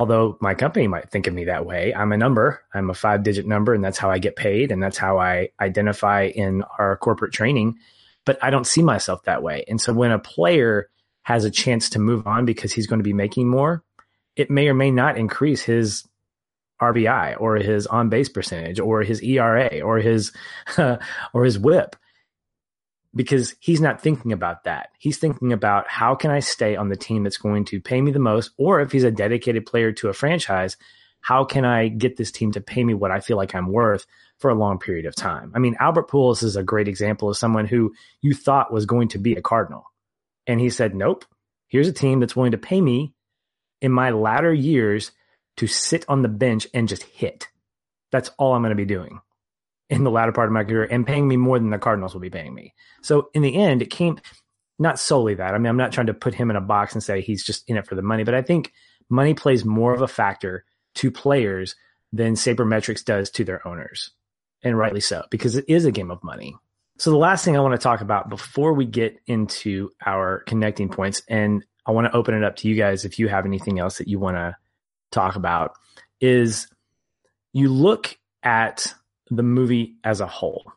although 0.00 0.38
my 0.40 0.54
company 0.54 0.88
might 0.88 1.10
think 1.10 1.26
of 1.26 1.34
me 1.34 1.44
that 1.44 1.66
way 1.66 1.94
i'm 1.94 2.10
a 2.10 2.16
number 2.16 2.62
i'm 2.72 2.88
a 2.88 2.94
five 2.94 3.22
digit 3.22 3.46
number 3.46 3.74
and 3.74 3.84
that's 3.84 3.98
how 3.98 4.10
i 4.10 4.18
get 4.18 4.34
paid 4.34 4.72
and 4.72 4.82
that's 4.82 4.96
how 4.96 5.18
i 5.18 5.50
identify 5.60 6.24
in 6.24 6.62
our 6.78 6.96
corporate 6.96 7.32
training. 7.32 7.76
But 8.24 8.38
i 8.42 8.50
don't 8.50 8.66
see 8.66 8.82
myself 8.82 9.22
that 9.24 9.42
way. 9.42 9.64
And 9.68 9.80
so 9.80 9.92
when 9.92 10.10
a 10.10 10.18
player 10.18 10.88
has 11.22 11.44
a 11.44 11.50
chance 11.50 11.90
to 11.90 11.98
move 11.98 12.26
on 12.26 12.46
because 12.46 12.72
he's 12.72 12.86
going 12.86 12.98
to 12.98 13.04
be 13.04 13.12
making 13.12 13.48
more, 13.48 13.84
it 14.36 14.50
may 14.50 14.68
or 14.68 14.74
may 14.74 14.90
not 14.90 15.18
increase 15.18 15.62
his 15.62 16.08
RBI 16.80 17.38
or 17.38 17.56
his 17.56 17.86
on 17.86 18.08
base 18.08 18.30
percentage 18.30 18.80
or 18.80 19.02
his 19.02 19.22
ERA 19.22 19.80
or 19.80 19.98
his 19.98 20.32
or 20.78 21.44
his 21.44 21.58
WHIP 21.58 21.94
because 23.14 23.54
he's 23.60 23.80
not 23.80 24.00
thinking 24.00 24.32
about 24.32 24.64
that. 24.64 24.90
He's 24.98 25.18
thinking 25.18 25.52
about 25.52 25.88
how 25.88 26.14
can 26.14 26.30
I 26.30 26.40
stay 26.40 26.76
on 26.76 26.88
the 26.88 26.96
team 26.96 27.24
that's 27.24 27.38
going 27.38 27.64
to 27.66 27.80
pay 27.80 28.00
me 28.00 28.12
the 28.12 28.18
most 28.18 28.52
or 28.56 28.80
if 28.80 28.92
he's 28.92 29.04
a 29.04 29.10
dedicated 29.10 29.66
player 29.66 29.92
to 29.92 30.08
a 30.08 30.12
franchise, 30.12 30.76
how 31.20 31.44
can 31.44 31.64
I 31.64 31.88
get 31.88 32.16
this 32.16 32.30
team 32.30 32.52
to 32.52 32.60
pay 32.60 32.82
me 32.82 32.94
what 32.94 33.10
I 33.10 33.20
feel 33.20 33.36
like 33.36 33.54
I'm 33.54 33.72
worth 33.72 34.06
for 34.38 34.50
a 34.50 34.54
long 34.54 34.78
period 34.78 35.06
of 35.06 35.14
time? 35.14 35.52
I 35.54 35.58
mean, 35.58 35.76
Albert 35.80 36.08
Pujols 36.08 36.42
is 36.42 36.56
a 36.56 36.62
great 36.62 36.88
example 36.88 37.28
of 37.28 37.36
someone 37.36 37.66
who 37.66 37.92
you 38.22 38.32
thought 38.32 38.72
was 38.72 38.86
going 38.86 39.08
to 39.08 39.18
be 39.18 39.34
a 39.34 39.42
Cardinal. 39.42 39.84
And 40.46 40.60
he 40.60 40.70
said, 40.70 40.94
"Nope. 40.94 41.24
Here's 41.68 41.88
a 41.88 41.92
team 41.92 42.20
that's 42.20 42.34
willing 42.34 42.52
to 42.52 42.58
pay 42.58 42.80
me 42.80 43.14
in 43.80 43.92
my 43.92 44.10
latter 44.10 44.52
years 44.52 45.12
to 45.56 45.66
sit 45.66 46.04
on 46.08 46.22
the 46.22 46.28
bench 46.28 46.66
and 46.72 46.88
just 46.88 47.02
hit. 47.02 47.48
That's 48.10 48.30
all 48.38 48.54
I'm 48.54 48.62
going 48.62 48.70
to 48.70 48.76
be 48.76 48.84
doing 48.84 49.20
in 49.90 50.04
the 50.04 50.10
latter 50.10 50.32
part 50.32 50.48
of 50.48 50.52
my 50.52 50.64
career 50.64 50.84
and 50.84 51.06
paying 51.06 51.28
me 51.28 51.36
more 51.36 51.58
than 51.58 51.70
the 51.70 51.78
Cardinals 51.78 52.14
will 52.14 52.20
be 52.20 52.30
paying 52.30 52.54
me. 52.54 52.72
So 53.02 53.28
in 53.34 53.42
the 53.42 53.56
end, 53.56 53.82
it 53.82 53.90
came 53.90 54.18
not 54.78 54.98
solely 54.98 55.34
that. 55.34 55.52
I 55.52 55.58
mean, 55.58 55.66
I'm 55.66 55.76
not 55.76 55.92
trying 55.92 56.06
to 56.06 56.14
put 56.14 56.34
him 56.34 56.48
in 56.48 56.56
a 56.56 56.60
box 56.60 56.94
and 56.94 57.02
say 57.02 57.20
he's 57.20 57.44
just 57.44 57.68
in 57.68 57.76
it 57.76 57.86
for 57.86 57.96
the 57.96 58.02
money, 58.02 58.24
but 58.24 58.34
I 58.34 58.40
think 58.40 58.72
money 59.10 59.34
plays 59.34 59.64
more 59.64 59.92
of 59.92 60.00
a 60.00 60.08
factor 60.08 60.64
to 60.94 61.10
players 61.10 61.74
than 62.12 62.34
sabermetrics 62.34 63.04
does 63.04 63.30
to 63.30 63.44
their 63.44 63.66
owners. 63.66 64.12
And 64.62 64.78
rightly 64.78 65.00
so, 65.00 65.24
because 65.30 65.56
it 65.56 65.64
is 65.68 65.84
a 65.84 65.92
game 65.92 66.10
of 66.10 66.22
money. 66.22 66.56
So 66.98 67.10
the 67.10 67.16
last 67.16 67.44
thing 67.44 67.56
I 67.56 67.60
want 67.60 67.72
to 67.72 67.82
talk 67.82 68.00
about 68.00 68.28
before 68.28 68.74
we 68.74 68.84
get 68.84 69.18
into 69.26 69.90
our 70.04 70.40
connecting 70.40 70.88
points, 70.88 71.22
and 71.28 71.64
I 71.86 71.92
want 71.92 72.06
to 72.06 72.16
open 72.16 72.34
it 72.34 72.44
up 72.44 72.56
to 72.56 72.68
you 72.68 72.76
guys 72.76 73.04
if 73.04 73.18
you 73.18 73.28
have 73.28 73.46
anything 73.46 73.78
else 73.78 73.98
that 73.98 74.08
you 74.08 74.18
want 74.18 74.36
to 74.36 74.54
talk 75.10 75.36
about 75.36 75.72
is 76.20 76.68
you 77.52 77.70
look 77.70 78.16
at 78.42 78.94
the 79.30 79.42
movie 79.42 79.96
as 80.04 80.20
a 80.20 80.26
whole 80.26 80.72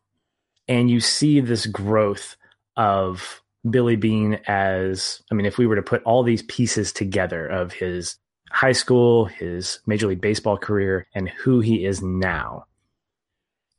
and 0.68 0.90
you 0.90 1.00
see 1.00 1.40
this 1.40 1.66
growth 1.66 2.36
of 2.78 3.42
Billy 3.70 3.96
Beane 3.96 4.40
as 4.48 5.22
I 5.32 5.36
mean 5.36 5.46
if 5.46 5.58
we 5.58 5.68
were 5.68 5.76
to 5.76 5.82
put 5.82 6.04
all 6.04 6.24
these 6.24 6.44
pieces 6.44 6.92
together 6.92 7.48
of 7.48 7.74
his 7.74 8.18
high 8.52 8.72
school, 8.72 9.26
his 9.26 9.80
Major 9.86 10.08
League 10.08 10.22
Baseball 10.22 10.58
career 10.58 11.08
and 11.16 11.30
who 11.30 11.60
he 11.60 11.86
is 11.86 12.02
now. 12.02 12.66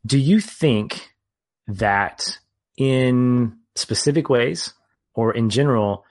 Do 0.05 0.19
you 0.19 0.41
think 0.41 1.11
that 1.69 2.39
in 2.77 3.57
specific 3.77 4.29
ways 4.29 4.75
or 5.15 5.33
in 5.33 5.49
general 5.51 6.05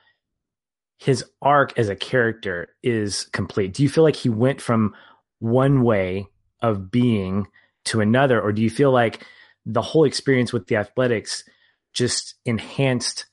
his 0.98 1.26
arc 1.42 1.78
as 1.78 1.90
a 1.90 1.96
character 1.96 2.70
is 2.82 3.26
complete? 3.26 3.74
Do 3.74 3.84
you 3.84 3.90
feel 3.90 4.04
like 4.04 4.16
he 4.16 4.30
went 4.30 4.62
from 4.62 4.96
one 5.40 5.84
way 5.84 6.28
of 6.62 6.90
being 6.90 7.48
to 7.86 8.02
another, 8.02 8.42
or 8.42 8.52
do 8.52 8.62
you 8.62 8.70
feel 8.70 8.92
like 8.92 9.26
the 9.66 9.82
whole 9.82 10.06
experience 10.06 10.52
with 10.52 10.68
the 10.68 10.76
athletics 10.76 11.44
just 11.94 12.36
enhanced 12.46 13.26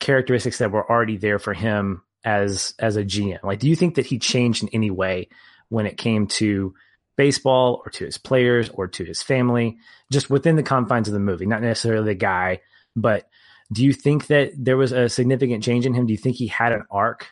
characteristics 0.00 0.58
that 0.58 0.70
were 0.70 0.88
already 0.90 1.16
there 1.16 1.38
for 1.38 1.54
him 1.54 2.02
as 2.24 2.74
as 2.78 2.96
a 2.96 3.04
GM? 3.04 3.42
Like, 3.42 3.58
do 3.58 3.68
you 3.68 3.76
think 3.76 3.96
that 3.96 4.06
he 4.06 4.18
changed 4.18 4.62
in 4.62 4.68
any 4.70 4.90
way 4.90 5.28
when 5.68 5.86
it 5.86 5.96
came 5.96 6.26
to 6.26 6.74
baseball 7.16 7.82
or 7.84 7.90
to 7.90 8.04
his 8.04 8.18
players 8.18 8.68
or 8.68 8.86
to 8.88 9.04
his 9.04 9.22
family, 9.22 9.78
just 10.12 10.30
within 10.30 10.56
the 10.56 10.62
confines 10.62 11.08
of 11.08 11.14
the 11.14 11.20
movie, 11.20 11.46
not 11.46 11.62
necessarily 11.62 12.06
the 12.06 12.14
guy, 12.14 12.60
but 12.94 13.26
do 13.72 13.84
you 13.84 13.92
think 13.92 14.28
that 14.28 14.52
there 14.56 14.76
was 14.76 14.92
a 14.92 15.08
significant 15.08 15.64
change 15.64 15.86
in 15.86 15.94
him? 15.94 16.06
Do 16.06 16.12
you 16.12 16.18
think 16.18 16.36
he 16.36 16.46
had 16.46 16.72
an 16.72 16.84
arc 16.90 17.28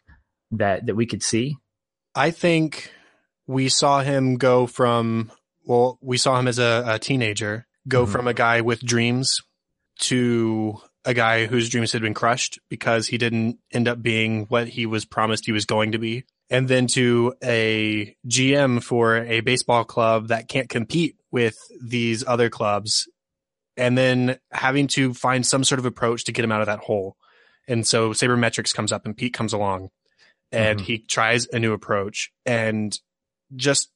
that 0.53 0.87
that 0.87 0.97
we 0.97 1.07
could 1.07 1.23
see? 1.23 1.57
I 2.15 2.31
think 2.31 2.91
we 3.47 3.69
saw 3.69 4.01
him 4.01 4.37
go 4.37 4.67
from 4.67 5.31
well, 5.65 5.99
we 6.01 6.17
saw 6.17 6.39
him 6.39 6.49
as 6.49 6.59
a, 6.59 6.85
a 6.87 6.99
teenager 6.99 7.67
go 7.87 8.03
mm-hmm. 8.03 8.13
from 8.13 8.29
a 8.29 8.35
guy 8.35 8.61
with 8.61 8.81
dreams 8.81 9.41
to 10.01 10.81
a 11.05 11.15
guy 11.15 11.47
whose 11.47 11.69
dreams 11.69 11.93
had 11.93 12.03
been 12.03 12.15
crushed 12.15 12.59
because 12.69 13.07
he 13.07 13.19
didn't 13.19 13.59
end 13.73 13.89
up 13.89 14.01
being 14.01 14.45
what 14.47 14.69
he 14.69 14.87
was 14.87 15.05
promised 15.05 15.47
he 15.47 15.53
was 15.53 15.67
going 15.67 15.93
to 15.93 15.99
be. 15.99 16.25
And 16.51 16.69
then 16.69 16.87
to 16.89 17.35
a 17.43 18.17
GM 18.27 18.83
for 18.83 19.17
a 19.17 19.41
baseball 19.41 19.85
club 19.85 20.29
that 20.29 20.49
can't 20.49 20.69
compete 20.69 21.17
with 21.31 21.57
these 21.83 22.27
other 22.27 22.49
clubs 22.49 23.09
and 23.77 23.99
then 23.99 24.39
having 24.53 24.87
to 24.89 25.15
find 25.15 25.47
some 25.47 25.65
sort 25.65 25.79
of 25.79 25.87
approach 25.87 26.25
to 26.25 26.33
get 26.33 26.45
him 26.45 26.53
out 26.53 26.61
of 26.61 26.67
that 26.67 26.81
hole. 26.81 27.17
And 27.67 27.87
so 27.87 28.11
Sabermetrics 28.11 28.75
comes 28.75 28.93
up 28.93 29.05
and 29.05 29.17
Pete 29.17 29.35
comes 29.35 29.53
along 29.53 29.91
and 30.53 30.79
mm-hmm. 30.79 30.87
he 30.87 30.99
tries 30.99 31.47
a 31.53 31.59
new 31.59 31.73
approach 31.73 32.31
and 32.47 32.97
just 33.57 33.91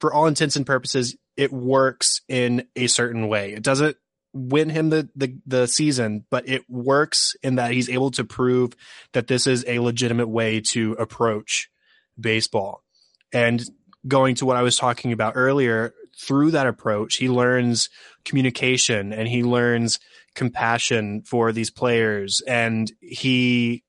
for 0.00 0.12
all 0.12 0.26
intents 0.26 0.56
and 0.56 0.66
purposes, 0.66 1.16
it 1.36 1.52
works 1.52 2.22
in 2.28 2.66
a 2.74 2.86
certain 2.86 3.28
way. 3.28 3.52
It 3.52 3.62
doesn't 3.62 3.96
win 4.32 4.70
him 4.70 4.90
the, 4.90 5.08
the, 5.14 5.38
the 5.46 5.66
season, 5.66 6.24
but 6.30 6.48
it 6.48 6.62
works 6.68 7.34
in 7.42 7.56
that 7.56 7.72
he's 7.72 7.88
able 7.88 8.10
to 8.12 8.24
prove 8.24 8.72
that 9.12 9.26
this 9.26 9.46
is 9.46 9.64
a 9.66 9.78
legitimate 9.78 10.28
way 10.28 10.60
to 10.60 10.92
approach 10.94 11.70
baseball. 12.18 12.82
And 13.32 13.62
going 14.06 14.36
to 14.36 14.46
what 14.46 14.56
I 14.56 14.62
was 14.62 14.76
talking 14.76 15.12
about 15.12 15.34
earlier, 15.36 15.94
through 16.20 16.52
that 16.52 16.66
approach, 16.66 17.16
he 17.16 17.28
learns 17.28 17.88
communication 18.24 19.12
and 19.12 19.28
he 19.28 19.42
learns 19.42 19.98
compassion 20.34 21.22
for 21.22 21.52
these 21.52 21.70
players 21.70 22.42
and 22.46 22.90
he 23.00 23.84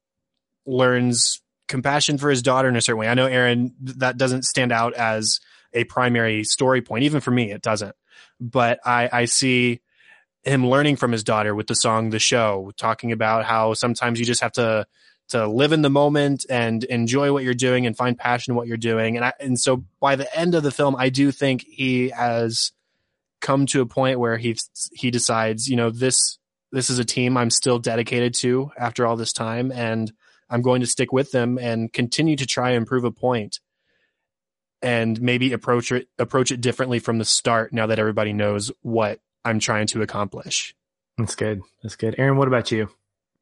learns 0.65 1.41
compassion 1.67 2.17
for 2.17 2.29
his 2.29 2.41
daughter 2.41 2.67
in 2.67 2.75
a 2.75 2.81
certain 2.81 2.99
way. 2.99 3.07
I 3.07 3.13
know 3.13 3.27
Aaron, 3.27 3.73
that 3.81 4.17
doesn't 4.17 4.43
stand 4.43 4.71
out 4.71 4.93
as 4.93 5.39
a 5.73 5.83
primary 5.85 6.43
story 6.43 6.81
point. 6.81 7.03
Even 7.03 7.21
for 7.21 7.31
me, 7.31 7.51
it 7.51 7.61
doesn't. 7.61 7.95
But 8.39 8.79
I, 8.85 9.09
I 9.11 9.25
see 9.25 9.81
him 10.43 10.67
learning 10.67 10.95
from 10.95 11.11
his 11.11 11.23
daughter 11.23 11.53
with 11.53 11.67
the 11.67 11.75
song 11.75 12.09
"The 12.09 12.19
Show," 12.19 12.71
talking 12.77 13.11
about 13.11 13.45
how 13.45 13.73
sometimes 13.73 14.19
you 14.19 14.25
just 14.25 14.41
have 14.41 14.53
to 14.53 14.85
to 15.29 15.47
live 15.47 15.71
in 15.71 15.81
the 15.81 15.89
moment 15.89 16.45
and 16.49 16.83
enjoy 16.83 17.31
what 17.31 17.43
you're 17.43 17.53
doing 17.53 17.85
and 17.85 17.95
find 17.95 18.17
passion 18.17 18.51
in 18.51 18.57
what 18.57 18.67
you're 18.67 18.75
doing. 18.75 19.15
And 19.15 19.25
I, 19.25 19.33
and 19.39 19.57
so 19.57 19.85
by 20.01 20.17
the 20.17 20.37
end 20.37 20.55
of 20.55 20.63
the 20.63 20.71
film, 20.71 20.93
I 20.97 21.07
do 21.07 21.31
think 21.31 21.63
he 21.65 22.09
has 22.09 22.73
come 23.39 23.65
to 23.67 23.81
a 23.81 23.85
point 23.85 24.19
where 24.19 24.37
he 24.37 24.57
he 24.93 25.11
decides, 25.11 25.67
you 25.67 25.75
know, 25.75 25.89
this 25.89 26.37
this 26.71 26.89
is 26.89 26.99
a 26.99 27.05
team 27.05 27.37
I'm 27.37 27.49
still 27.49 27.79
dedicated 27.79 28.33
to 28.35 28.71
after 28.77 29.05
all 29.05 29.15
this 29.15 29.33
time, 29.33 29.71
and 29.71 30.11
I'm 30.49 30.61
going 30.61 30.81
to 30.81 30.87
stick 30.87 31.11
with 31.11 31.31
them 31.31 31.57
and 31.57 31.91
continue 31.91 32.35
to 32.35 32.45
try 32.45 32.71
and 32.71 32.85
prove 32.85 33.03
a 33.03 33.11
point, 33.11 33.59
and 34.81 35.21
maybe 35.21 35.53
approach 35.53 35.91
it 35.91 36.07
approach 36.17 36.51
it 36.51 36.61
differently 36.61 36.99
from 36.99 37.17
the 37.17 37.25
start. 37.25 37.73
Now 37.73 37.87
that 37.87 37.99
everybody 37.99 38.33
knows 38.33 38.71
what 38.81 39.19
I'm 39.45 39.59
trying 39.59 39.87
to 39.87 40.01
accomplish. 40.01 40.75
That's 41.17 41.35
good. 41.35 41.61
That's 41.83 41.95
good. 41.95 42.15
Aaron, 42.17 42.37
what 42.37 42.47
about 42.47 42.71
you? 42.71 42.89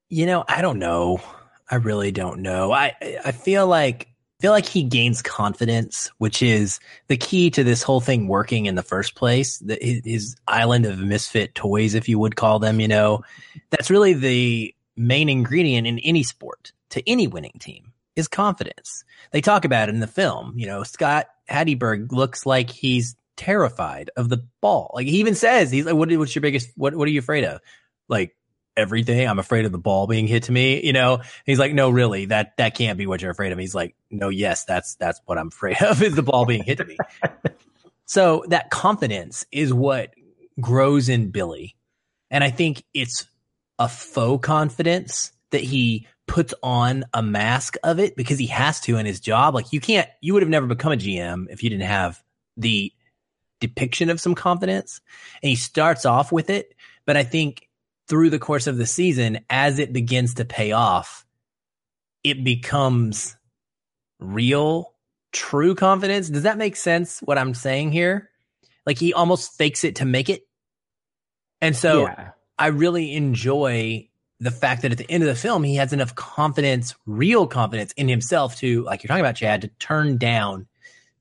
You 0.09 0.25
know, 0.25 0.43
I 0.47 0.61
don't 0.61 0.79
know. 0.79 1.21
I 1.69 1.75
really 1.75 2.11
don't 2.11 2.41
know. 2.41 2.71
I 2.71 2.95
I 3.23 3.31
feel 3.31 3.67
like 3.67 4.07
feel 4.39 4.51
like 4.51 4.65
he 4.65 4.83
gains 4.83 5.21
confidence, 5.21 6.09
which 6.17 6.41
is 6.41 6.79
the 7.07 7.17
key 7.17 7.49
to 7.51 7.63
this 7.63 7.83
whole 7.83 7.99
thing 7.99 8.27
working 8.27 8.65
in 8.65 8.75
the 8.75 8.83
first 8.83 9.15
place. 9.15 9.59
The, 9.59 10.01
his 10.03 10.35
island 10.47 10.85
of 10.85 10.99
misfit 10.99 11.55
toys, 11.55 11.93
if 11.93 12.07
you 12.07 12.17
would 12.19 12.35
call 12.35 12.59
them, 12.59 12.79
you 12.79 12.87
know, 12.87 13.23
that's 13.69 13.89
really 13.89 14.13
the 14.13 14.73
main 14.95 15.29
ingredient 15.29 15.87
in 15.87 15.99
any 15.99 16.23
sport 16.23 16.71
to 16.89 17.07
any 17.07 17.27
winning 17.27 17.57
team 17.59 17.93
is 18.20 18.28
confidence. 18.28 19.03
They 19.32 19.41
talk 19.41 19.65
about 19.65 19.89
it 19.89 19.95
in 19.95 20.01
the 20.01 20.07
film. 20.07 20.53
You 20.57 20.67
know, 20.67 20.84
Scott 20.84 21.28
Hatteberg 21.49 22.11
looks 22.11 22.45
like 22.45 22.70
he's 22.70 23.15
terrified 23.36 24.11
of 24.17 24.30
the 24.30 24.45
ball. 24.61 24.91
Like 24.93 25.07
he 25.07 25.20
even 25.20 25.34
says, 25.34 25.72
he's 25.72 25.86
like, 25.86 25.95
what, 25.95 26.11
what's 26.11 26.36
your 26.36 26.41
biggest, 26.41 26.70
what, 26.76 26.93
what 26.93 27.07
are 27.07 27.11
you 27.11 27.20
afraid 27.20 27.45
of? 27.45 27.61
Like 28.07 28.36
everything. 28.78 29.28
I'm 29.28 29.39
afraid 29.39 29.65
of 29.65 29.72
the 29.72 29.78
ball 29.78 30.07
being 30.07 30.28
hit 30.28 30.43
to 30.43 30.51
me, 30.51 30.86
you 30.86 30.93
know? 30.93 31.22
He's 31.45 31.59
like, 31.59 31.74
no, 31.74 31.89
really, 31.89 32.26
that, 32.26 32.57
that 32.57 32.76
can't 32.76 32.97
be 32.97 33.07
what 33.07 33.22
you're 33.22 33.32
afraid 33.32 33.51
of. 33.51 33.57
He's 33.57 33.76
like, 33.76 33.95
no, 34.11 34.30
yes, 34.30 34.65
that's, 34.65 34.95
that's 34.95 35.22
what 35.26 35.38
I'm 35.38 35.47
afraid 35.47 35.82
of 35.82 36.03
is 36.03 36.15
the 36.15 36.24
ball 36.24 36.45
being 36.45 36.63
hit 36.63 36.78
to 36.78 36.86
me. 36.86 36.97
so 38.05 38.43
that 38.49 38.70
confidence 38.70 39.45
is 39.51 39.74
what 39.74 40.13
grows 40.59 41.09
in 41.09 41.32
Billy. 41.32 41.76
And 42.30 42.43
I 42.43 42.51
think 42.51 42.84
it's 42.93 43.26
a 43.80 43.88
faux 43.88 44.45
confidence 44.45 45.32
that 45.51 45.61
he 45.61 46.07
puts 46.30 46.53
on 46.61 47.05
a 47.11 47.23
mask 47.23 47.75
of 47.84 47.99
it 47.99 48.15
because 48.15 48.38
he 48.38 48.45
has 48.45 48.80
to 48.82 48.97
in 48.97 49.05
his 49.07 49.19
job. 49.19 49.55
Like 49.55 49.73
you 49.73 49.82
can't, 49.82 50.07
you 50.21 50.34
would 50.34 50.43
have 50.43 50.49
never 50.49 50.67
become 50.67 50.91
a 50.91 50.95
GM 50.95 51.47
if 51.49 51.63
you 51.63 51.71
didn't 51.71 51.88
have 51.88 52.21
the 52.55 52.93
depiction 53.59 54.11
of 54.11 54.21
some 54.21 54.36
confidence. 54.36 55.01
And 55.41 55.49
he 55.49 55.55
starts 55.55 56.05
off 56.05 56.32
with 56.32 56.51
it. 56.51 56.75
But 57.07 57.17
I 57.17 57.23
think 57.23 57.67
through 58.07 58.30
the 58.30 58.38
course 58.38 58.67
of 58.67 58.77
the 58.77 58.86
season, 58.86 59.39
as 59.49 59.80
it 59.80 59.91
begins 59.91 60.36
to 60.36 60.45
pay 60.45 60.71
off, 60.71 61.25
it 62.23 62.43
becomes 62.43 63.36
real, 64.19 64.93
true 65.32 65.73
confidence. 65.73 66.30
Does 66.30 66.43
that 66.43 66.59
make 66.59 66.75
sense 66.75 67.21
what 67.21 67.39
I'm 67.39 67.55
saying 67.55 67.91
here? 67.91 68.30
Like 68.86 68.99
he 68.99 69.13
almost 69.13 69.57
fakes 69.57 69.84
it 69.84 69.95
to 69.95 70.05
make 70.05 70.30
it. 70.30 70.43
And 71.59 71.75
so 71.75 72.03
yeah. 72.03 72.32
I 72.59 72.67
really 72.67 73.15
enjoy 73.15 74.09
the 74.39 74.51
fact 74.51 74.83
that 74.83 74.91
at 74.91 74.97
the 74.97 75.09
end 75.09 75.23
of 75.23 75.27
the 75.27 75.35
film, 75.35 75.63
he 75.63 75.75
has 75.75 75.91
enough 75.91 76.15
confidence, 76.15 76.95
real 77.05 77.45
confidence 77.45 77.91
in 77.93 78.07
himself 78.07 78.55
to, 78.57 78.83
like 78.83 79.03
you're 79.03 79.09
talking 79.09 79.23
about, 79.23 79.35
Chad, 79.35 79.61
to 79.61 79.67
turn 79.79 80.17
down 80.17 80.67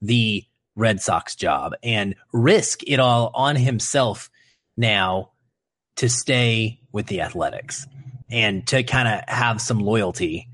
the 0.01 0.45
Red 0.77 1.01
Sox 1.01 1.35
job 1.35 1.73
and 1.83 2.15
risk 2.33 2.83
it 2.87 3.01
all 3.01 3.33
on 3.35 3.57
himself 3.57 4.31
now 4.77 5.33
to 5.97 6.09
stay 6.09 6.81
with 6.93 7.07
the 7.07 7.21
Athletics 7.23 7.87
and 8.31 8.67
to 8.69 8.85
kind 8.85 9.09
of 9.09 9.23
have 9.27 9.61
some 9.61 9.81
loyalty 9.81 10.49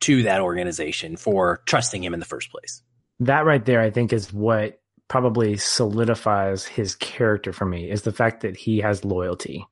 to 0.00 0.22
that 0.24 0.40
organization 0.40 1.16
for 1.16 1.62
trusting 1.66 2.04
him 2.04 2.14
in 2.14 2.20
the 2.20 2.26
first 2.26 2.50
place. 2.50 2.82
That 3.20 3.44
right 3.44 3.64
there, 3.64 3.80
I 3.80 3.90
think, 3.90 4.12
is 4.12 4.32
what 4.32 4.80
probably 5.08 5.56
solidifies 5.56 6.64
his 6.64 6.94
character 6.94 7.52
for 7.52 7.64
me 7.64 7.90
is 7.90 8.02
the 8.02 8.12
fact 8.12 8.42
that 8.42 8.56
he 8.56 8.78
has 8.78 9.04
loyalty. 9.04 9.66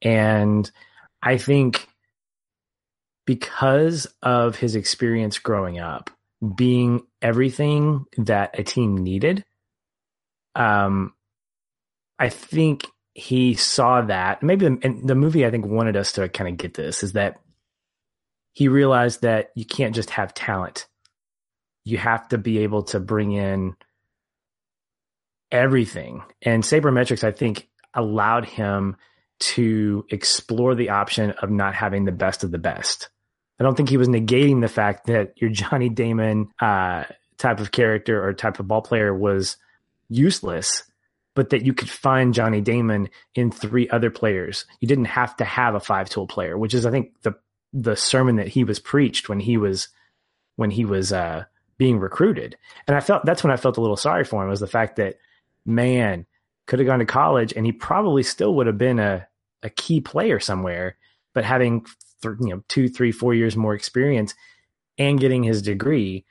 And 0.00 0.70
I 1.26 1.38
think 1.38 1.88
because 3.26 4.06
of 4.22 4.54
his 4.54 4.76
experience 4.76 5.40
growing 5.40 5.80
up, 5.80 6.08
being 6.54 7.02
everything 7.20 8.04
that 8.16 8.56
a 8.56 8.62
team 8.62 8.96
needed, 8.98 9.44
um, 10.54 11.14
I 12.16 12.28
think 12.28 12.86
he 13.12 13.54
saw 13.54 14.02
that. 14.02 14.44
Maybe 14.44 14.68
the, 14.68 15.00
the 15.02 15.16
movie 15.16 15.44
I 15.44 15.50
think 15.50 15.66
wanted 15.66 15.96
us 15.96 16.12
to 16.12 16.28
kind 16.28 16.48
of 16.48 16.58
get 16.58 16.74
this 16.74 17.02
is 17.02 17.14
that 17.14 17.40
he 18.52 18.68
realized 18.68 19.22
that 19.22 19.48
you 19.56 19.64
can't 19.64 19.96
just 19.96 20.10
have 20.10 20.32
talent. 20.32 20.86
You 21.84 21.98
have 21.98 22.28
to 22.28 22.38
be 22.38 22.58
able 22.58 22.84
to 22.84 23.00
bring 23.00 23.32
in 23.32 23.74
everything. 25.50 26.22
And 26.40 26.62
sabermetrics, 26.62 27.24
I 27.24 27.32
think, 27.32 27.68
allowed 27.94 28.44
him 28.44 28.96
to 29.38 30.04
explore 30.10 30.74
the 30.74 30.90
option 30.90 31.30
of 31.42 31.50
not 31.50 31.74
having 31.74 32.04
the 32.04 32.12
best 32.12 32.44
of 32.44 32.50
the 32.50 32.58
best. 32.58 33.08
I 33.58 33.64
don't 33.64 33.76
think 33.76 33.88
he 33.88 33.96
was 33.96 34.08
negating 34.08 34.60
the 34.60 34.68
fact 34.68 35.06
that 35.06 35.40
your 35.40 35.50
Johnny 35.50 35.88
Damon 35.88 36.48
uh, 36.60 37.04
type 37.38 37.60
of 37.60 37.72
character 37.72 38.22
or 38.22 38.32
type 38.32 38.60
of 38.60 38.68
ball 38.68 38.82
player 38.82 39.14
was 39.14 39.56
useless, 40.08 40.84
but 41.34 41.50
that 41.50 41.64
you 41.64 41.74
could 41.74 41.90
find 41.90 42.34
Johnny 42.34 42.60
Damon 42.60 43.08
in 43.34 43.50
three 43.50 43.88
other 43.88 44.10
players. 44.10 44.64
You 44.80 44.88
didn't 44.88 45.06
have 45.06 45.36
to 45.36 45.44
have 45.44 45.74
a 45.74 45.80
five 45.80 46.08
tool 46.08 46.26
player, 46.26 46.56
which 46.56 46.74
is, 46.74 46.86
I 46.86 46.90
think, 46.90 47.20
the 47.22 47.34
the 47.72 47.96
sermon 47.96 48.36
that 48.36 48.48
he 48.48 48.64
was 48.64 48.78
preached 48.78 49.28
when 49.28 49.40
he 49.40 49.56
was 49.56 49.88
when 50.56 50.70
he 50.70 50.84
was 50.84 51.12
uh, 51.12 51.44
being 51.78 51.98
recruited. 51.98 52.56
And 52.86 52.96
I 52.96 53.00
felt 53.00 53.24
that's 53.24 53.44
when 53.44 53.52
I 53.52 53.56
felt 53.56 53.76
a 53.76 53.82
little 53.82 53.96
sorry 53.96 54.24
for 54.24 54.42
him 54.42 54.48
was 54.48 54.60
the 54.60 54.66
fact 54.66 54.96
that 54.96 55.18
man 55.64 56.26
could 56.66 56.78
have 56.78 56.86
gone 56.86 56.98
to 56.98 57.06
college 57.06 57.52
and 57.54 57.64
he 57.64 57.72
probably 57.72 58.22
still 58.22 58.54
would 58.54 58.66
have 58.66 58.78
been 58.78 58.98
a 58.98 59.26
a 59.62 59.70
key 59.70 60.00
player 60.00 60.38
somewhere, 60.38 60.96
but 61.34 61.44
having 61.44 61.84
th- 62.22 62.36
you 62.40 62.48
know 62.48 62.62
two, 62.68 62.88
three, 62.88 63.12
four 63.12 63.34
years 63.34 63.56
more 63.56 63.74
experience 63.74 64.34
and 64.98 65.20
getting 65.20 65.42
his 65.42 65.62
degree, 65.62 66.24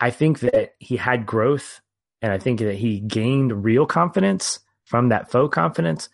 I 0.00 0.10
think 0.10 0.40
that 0.40 0.74
he 0.78 0.96
had 0.96 1.26
growth 1.26 1.80
and 2.22 2.32
I 2.32 2.38
think 2.38 2.60
that 2.60 2.76
he 2.76 3.00
gained 3.00 3.64
real 3.64 3.86
confidence 3.86 4.58
from 4.84 5.08
that 5.10 5.30
faux 5.30 5.54
confidence. 5.54 6.08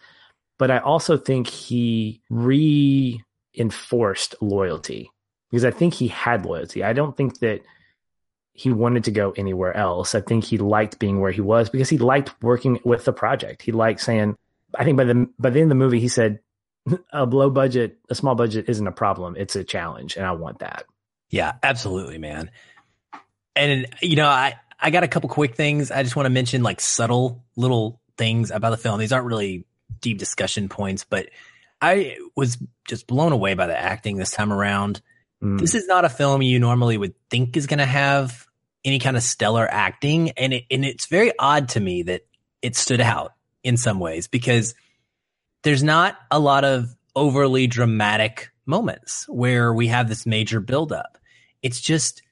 But 0.58 0.70
I 0.70 0.78
also 0.78 1.16
think 1.16 1.46
he 1.48 2.20
reinforced 2.30 3.24
loyalty 4.40 5.10
because 5.50 5.64
I 5.64 5.70
think 5.70 5.94
he 5.94 6.08
had 6.08 6.44
loyalty. 6.46 6.84
I 6.84 6.92
don't 6.92 7.16
think 7.16 7.38
that 7.40 7.62
he 8.62 8.70
wanted 8.70 9.02
to 9.04 9.10
go 9.10 9.32
anywhere 9.32 9.76
else. 9.76 10.14
I 10.14 10.20
think 10.20 10.44
he 10.44 10.56
liked 10.56 11.00
being 11.00 11.18
where 11.18 11.32
he 11.32 11.40
was 11.40 11.68
because 11.68 11.88
he 11.88 11.98
liked 11.98 12.32
working 12.42 12.78
with 12.84 13.04
the 13.04 13.12
project. 13.12 13.60
He 13.62 13.72
liked 13.72 14.00
saying, 14.00 14.36
I 14.78 14.84
think 14.84 14.96
by 14.96 15.02
the 15.02 15.28
by 15.36 15.50
the 15.50 15.60
end 15.60 15.64
of 15.64 15.68
the 15.70 15.84
movie, 15.84 15.98
he 15.98 16.06
said, 16.06 16.38
"A 17.12 17.24
low 17.24 17.50
budget, 17.50 17.98
a 18.08 18.14
small 18.14 18.36
budget 18.36 18.66
isn't 18.68 18.86
a 18.86 18.92
problem. 18.92 19.34
It's 19.36 19.56
a 19.56 19.64
challenge, 19.64 20.16
and 20.16 20.24
I 20.24 20.30
want 20.30 20.60
that." 20.60 20.84
Yeah, 21.28 21.54
absolutely, 21.60 22.18
man. 22.18 22.52
And 23.56 23.88
you 24.00 24.14
know, 24.14 24.28
I 24.28 24.54
I 24.78 24.90
got 24.90 25.02
a 25.02 25.08
couple 25.08 25.28
quick 25.28 25.56
things. 25.56 25.90
I 25.90 26.04
just 26.04 26.14
want 26.14 26.26
to 26.26 26.30
mention 26.30 26.62
like 26.62 26.80
subtle 26.80 27.42
little 27.56 28.00
things 28.16 28.52
about 28.52 28.70
the 28.70 28.76
film. 28.76 29.00
These 29.00 29.12
aren't 29.12 29.26
really 29.26 29.66
deep 30.00 30.18
discussion 30.18 30.68
points, 30.68 31.02
but 31.02 31.30
I 31.80 32.16
was 32.36 32.58
just 32.86 33.08
blown 33.08 33.32
away 33.32 33.54
by 33.54 33.66
the 33.66 33.76
acting 33.76 34.18
this 34.18 34.30
time 34.30 34.52
around. 34.52 35.02
Mm. 35.42 35.58
This 35.58 35.74
is 35.74 35.88
not 35.88 36.04
a 36.04 36.08
film 36.08 36.42
you 36.42 36.60
normally 36.60 36.96
would 36.96 37.14
think 37.28 37.56
is 37.56 37.66
going 37.66 37.80
to 37.80 37.86
have 37.86 38.46
any 38.84 38.98
kind 38.98 39.16
of 39.16 39.22
stellar 39.22 39.68
acting, 39.70 40.30
and 40.30 40.52
it, 40.52 40.64
and 40.70 40.84
it's 40.84 41.06
very 41.06 41.32
odd 41.38 41.70
to 41.70 41.80
me 41.80 42.02
that 42.04 42.22
it 42.62 42.76
stood 42.76 43.00
out 43.00 43.34
in 43.62 43.76
some 43.76 44.00
ways 44.00 44.28
because 44.28 44.74
there's 45.62 45.82
not 45.82 46.16
a 46.30 46.38
lot 46.38 46.64
of 46.64 46.94
overly 47.14 47.66
dramatic 47.66 48.50
moments 48.66 49.28
where 49.28 49.72
we 49.72 49.88
have 49.88 50.08
this 50.08 50.26
major 50.26 50.60
buildup. 50.60 51.18
It's 51.62 51.80
just 51.80 52.22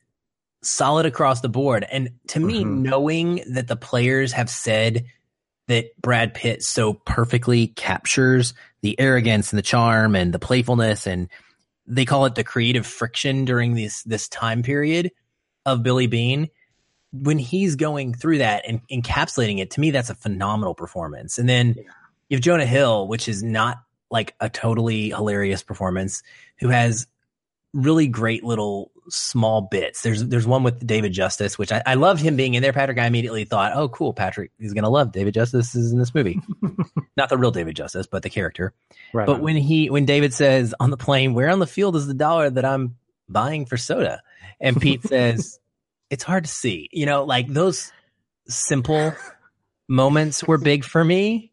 solid 0.63 1.07
across 1.07 1.41
the 1.41 1.49
board. 1.49 1.87
And 1.91 2.11
to 2.29 2.41
me, 2.41 2.65
mm-hmm. 2.65 2.83
knowing 2.83 3.45
that 3.53 3.69
the 3.69 3.77
players 3.77 4.33
have 4.33 4.51
said 4.51 5.05
that 5.69 5.97
Brad 6.01 6.35
Pitt 6.35 6.63
so 6.63 6.95
perfectly 6.95 7.69
captures 7.69 8.55
the 8.83 8.99
arrogance 8.99 9.53
and 9.53 9.59
the 9.59 9.63
charm 9.63 10.17
and 10.17 10.33
the 10.33 10.39
playfulness 10.39 11.07
and 11.07 11.29
they 11.87 12.05
call 12.05 12.25
it 12.27 12.35
the 12.35 12.45
creative 12.45 12.87
friction 12.87 13.45
during 13.45 13.75
this 13.75 14.03
this 14.05 14.29
time 14.29 14.63
period 14.63 15.11
of 15.67 15.83
Billy 15.83 16.07
Beane, 16.07 16.49
When 17.13 17.39
he's 17.39 17.77
going 17.77 18.15
through 18.15 18.39
that 18.39 18.65
and 18.67 18.81
encapsulating 18.89 19.59
it, 19.59 19.73
to 19.73 19.81
me, 19.81 19.91
that's 19.91 20.11
a 20.11 20.15
phenomenal 20.15 20.75
performance. 20.75 21.39
And 21.39 21.49
then 21.49 21.75
yeah. 21.77 21.83
you 22.29 22.37
have 22.37 22.43
Jonah 22.43 22.67
Hill, 22.67 23.09
which 23.09 23.29
is 23.29 23.43
not 23.43 23.79
like 24.11 24.35
a 24.41 24.49
totally 24.49 25.11
hilarious 25.11 25.63
performance, 25.63 26.23
who 26.59 26.69
has 26.69 27.07
really 27.73 28.09
great 28.09 28.45
little 28.45 28.91
small 29.09 29.63
bits. 29.63 30.03
There's 30.03 30.25
there's 30.25 30.47
one 30.47 30.63
with 30.63 30.85
David 30.87 31.13
Justice, 31.13 31.59
which 31.59 31.73
I, 31.73 31.83
I 31.85 31.95
loved 31.95 32.21
him 32.21 32.37
being 32.37 32.55
in 32.55 32.63
there. 32.63 32.73
Patrick, 32.73 32.99
I 32.99 33.07
immediately 33.07 33.45
thought, 33.45 33.73
oh, 33.75 33.89
cool, 33.89 34.13
Patrick 34.13 34.51
is 34.59 34.75
gonna 34.75 34.91
love 34.91 35.13
David 35.13 35.35
Justice 35.35 35.75
is 35.75 35.93
in 35.93 35.99
this 35.99 36.15
movie. 36.15 36.41
Not 37.17 37.29
the 37.29 37.39
real 37.39 37.51
David 37.51 37.77
Justice, 37.77 38.07
but 38.07 38.23
the 38.23 38.31
character. 38.31 38.73
Right 39.13 39.27
but 39.27 39.37
on. 39.37 39.43
when 39.43 39.57
he 39.57 39.91
when 39.91 40.05
David 40.05 40.35
says 40.35 40.75
on 40.81 40.91
the 40.91 40.97
plane, 40.97 41.35
where 41.35 41.51
on 41.51 41.59
the 41.59 41.67
field 41.67 41.97
is 41.97 42.07
the 42.07 42.15
dollar 42.15 42.51
that 42.51 42.65
I'm 42.65 42.97
buying 43.29 43.67
for 43.67 43.77
soda? 43.77 44.23
And 44.61 44.81
Pete 44.81 45.03
says, 45.03 45.59
it's 46.11 46.25
hard 46.25 46.45
to 46.45 46.51
see. 46.51 46.89
You 46.93 47.07
know, 47.07 47.25
like 47.25 47.49
those 47.49 47.93
simple 48.47 49.15
moments 49.89 50.45
were 50.45 50.59
big 50.59 50.85
for 50.85 51.05
me. 51.05 51.53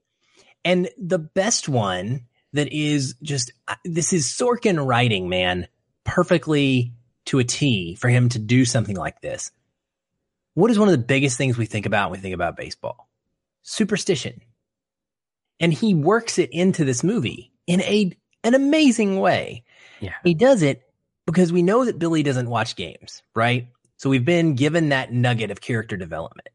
And 0.66 0.89
the 0.97 1.20
best 1.20 1.70
one 1.70 2.26
that 2.53 2.72
is 2.74 3.16
just 3.22 3.51
this 3.86 4.14
is 4.14 4.26
Sorkin 4.26 4.86
writing, 4.86 5.30
man, 5.30 5.68
perfectly 6.03 6.93
to 7.26 7.39
a 7.39 7.43
T 7.43 7.95
for 7.95 8.10
him 8.10 8.30
to 8.30 8.39
do 8.39 8.66
something 8.66 8.95
like 8.95 9.22
this. 9.22 9.51
What 10.55 10.72
is 10.72 10.80
one 10.80 10.88
of 10.88 10.93
the 10.93 11.05
biggest 11.05 11.38
things 11.38 11.58
we 11.58 11.66
think 11.68 11.86
about 11.86 12.10
when 12.10 12.20
we 12.20 12.22
think 12.22 12.34
about 12.34 12.58
baseball? 12.58 13.08
Superstition. 13.62 14.41
And 15.60 15.74
he 15.74 15.93
works 15.93 16.39
it 16.39 16.49
into 16.51 16.84
this 16.84 17.03
movie 17.03 17.51
in 17.68 17.82
a 17.82 18.12
an 18.43 18.55
amazing 18.55 19.20
way. 19.20 19.64
Yeah. 19.99 20.14
He 20.24 20.34
does 20.34 20.62
it 20.62 20.86
because 21.28 21.51
we 21.53 21.61
know 21.61 21.86
that 21.86 21.99
Billy 21.99 22.23
doesn't 22.23 22.49
watch 22.49 22.75
games, 22.75 23.21
right? 23.36 23.67
So 23.97 24.09
we've 24.09 24.25
been 24.25 24.55
given 24.55 24.89
that 24.89 25.11
nugget 25.13 25.51
of 25.51 25.61
character 25.61 25.97
development. 25.97 26.49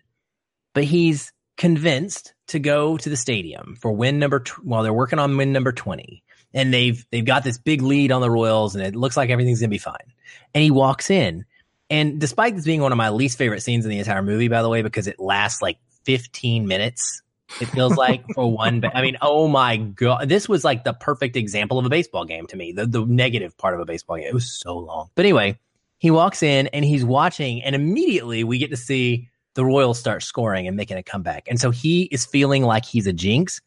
But 0.74 0.84
he's 0.84 1.32
convinced 1.56 2.34
to 2.48 2.58
go 2.58 2.96
to 2.96 3.08
the 3.08 3.16
stadium 3.16 3.76
for 3.80 3.92
win 3.92 4.18
number 4.18 4.40
tw- 4.40 4.64
while 4.64 4.82
they're 4.82 4.92
working 4.92 5.18
on 5.18 5.36
win 5.36 5.52
number 5.52 5.70
20 5.70 6.22
and 6.54 6.72
they've 6.72 7.06
they've 7.10 7.24
got 7.24 7.44
this 7.44 7.58
big 7.58 7.82
lead 7.82 8.12
on 8.12 8.20
the 8.20 8.30
Royals, 8.30 8.74
and 8.74 8.84
it 8.84 8.94
looks 8.96 9.16
like 9.16 9.30
everything's 9.30 9.60
gonna 9.60 9.70
be 9.70 9.78
fine. 9.78 10.12
And 10.54 10.62
he 10.62 10.70
walks 10.70 11.10
in, 11.10 11.44
and 11.90 12.20
despite 12.20 12.54
this 12.54 12.64
being 12.64 12.82
one 12.82 12.92
of 12.92 12.98
my 12.98 13.10
least 13.10 13.38
favorite 13.38 13.62
scenes 13.62 13.84
in 13.84 13.90
the 13.90 13.98
entire 13.98 14.22
movie, 14.22 14.48
by 14.48 14.62
the 14.62 14.68
way, 14.68 14.82
because 14.82 15.06
it 15.06 15.18
lasts 15.18 15.62
like 15.62 15.78
15 16.04 16.66
minutes, 16.66 17.22
it 17.60 17.66
feels 17.66 17.96
like 17.96 18.24
for 18.34 18.50
one. 18.50 18.84
I 18.94 19.02
mean, 19.02 19.16
oh 19.20 19.48
my 19.48 19.76
god, 19.76 20.28
this 20.28 20.48
was 20.48 20.64
like 20.64 20.84
the 20.84 20.92
perfect 20.92 21.36
example 21.36 21.78
of 21.78 21.86
a 21.86 21.88
baseball 21.88 22.24
game 22.24 22.46
to 22.48 22.56
me. 22.56 22.72
The 22.72 22.86
the 22.86 23.04
negative 23.04 23.56
part 23.56 23.74
of 23.74 23.80
a 23.80 23.84
baseball 23.84 24.16
game. 24.16 24.26
It 24.26 24.34
was 24.34 24.50
so 24.50 24.76
long, 24.78 25.10
but 25.14 25.24
anyway, 25.24 25.58
he 25.98 26.10
walks 26.10 26.42
in 26.42 26.68
and 26.68 26.84
he's 26.84 27.04
watching, 27.04 27.62
and 27.62 27.74
immediately 27.74 28.44
we 28.44 28.58
get 28.58 28.70
to 28.70 28.76
see 28.76 29.28
the 29.54 29.64
Royals 29.64 29.98
start 29.98 30.22
scoring 30.22 30.66
and 30.66 30.76
making 30.76 30.96
a 30.96 31.02
comeback, 31.02 31.46
and 31.48 31.60
so 31.60 31.70
he 31.70 32.04
is 32.04 32.26
feeling 32.26 32.62
like 32.62 32.84
he's 32.84 33.06
a 33.06 33.12
jinx, 33.12 33.60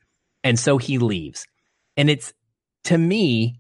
and 0.44 0.60
so 0.60 0.78
he 0.78 0.98
leaves. 0.98 1.46
And 1.98 2.10
it's 2.10 2.34
to 2.86 2.98
me, 2.98 3.60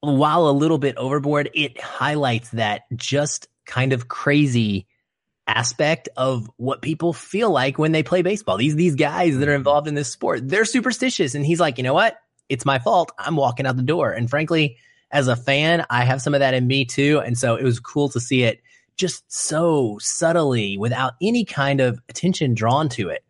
while 0.00 0.48
a 0.48 0.52
little 0.52 0.78
bit 0.78 0.96
overboard, 0.96 1.50
it 1.54 1.80
highlights 1.80 2.50
that 2.50 2.82
just 2.96 3.48
kind 3.66 3.92
of 3.92 4.08
crazy 4.08 4.86
aspect 5.48 6.08
of 6.16 6.50
what 6.56 6.82
people 6.82 7.12
feel 7.12 7.50
like 7.50 7.78
when 7.78 7.92
they 7.92 8.02
play 8.02 8.22
baseball. 8.22 8.56
These 8.56 8.76
these 8.76 8.94
guys 8.94 9.38
that 9.38 9.48
are 9.48 9.52
mm-hmm. 9.52 9.58
involved 9.58 9.88
in 9.88 9.94
this 9.94 10.10
sport, 10.10 10.48
they're 10.48 10.64
superstitious 10.64 11.34
and 11.34 11.44
he's 11.44 11.60
like, 11.60 11.78
"You 11.78 11.84
know 11.84 11.94
what? 11.94 12.18
It's 12.48 12.64
my 12.64 12.78
fault. 12.78 13.12
I'm 13.18 13.36
walking 13.36 13.66
out 13.66 13.76
the 13.76 13.82
door." 13.82 14.12
And 14.12 14.28
frankly, 14.28 14.76
as 15.10 15.28
a 15.28 15.36
fan, 15.36 15.84
I 15.90 16.04
have 16.04 16.22
some 16.22 16.34
of 16.34 16.40
that 16.40 16.54
in 16.54 16.66
me 16.66 16.84
too, 16.84 17.20
and 17.24 17.36
so 17.36 17.56
it 17.56 17.64
was 17.64 17.80
cool 17.80 18.08
to 18.10 18.20
see 18.20 18.44
it 18.44 18.60
just 18.96 19.24
so 19.32 19.96
subtly 20.00 20.76
without 20.76 21.14
any 21.22 21.44
kind 21.44 21.80
of 21.80 22.00
attention 22.08 22.54
drawn 22.54 22.88
to 22.90 23.08
it 23.08 23.24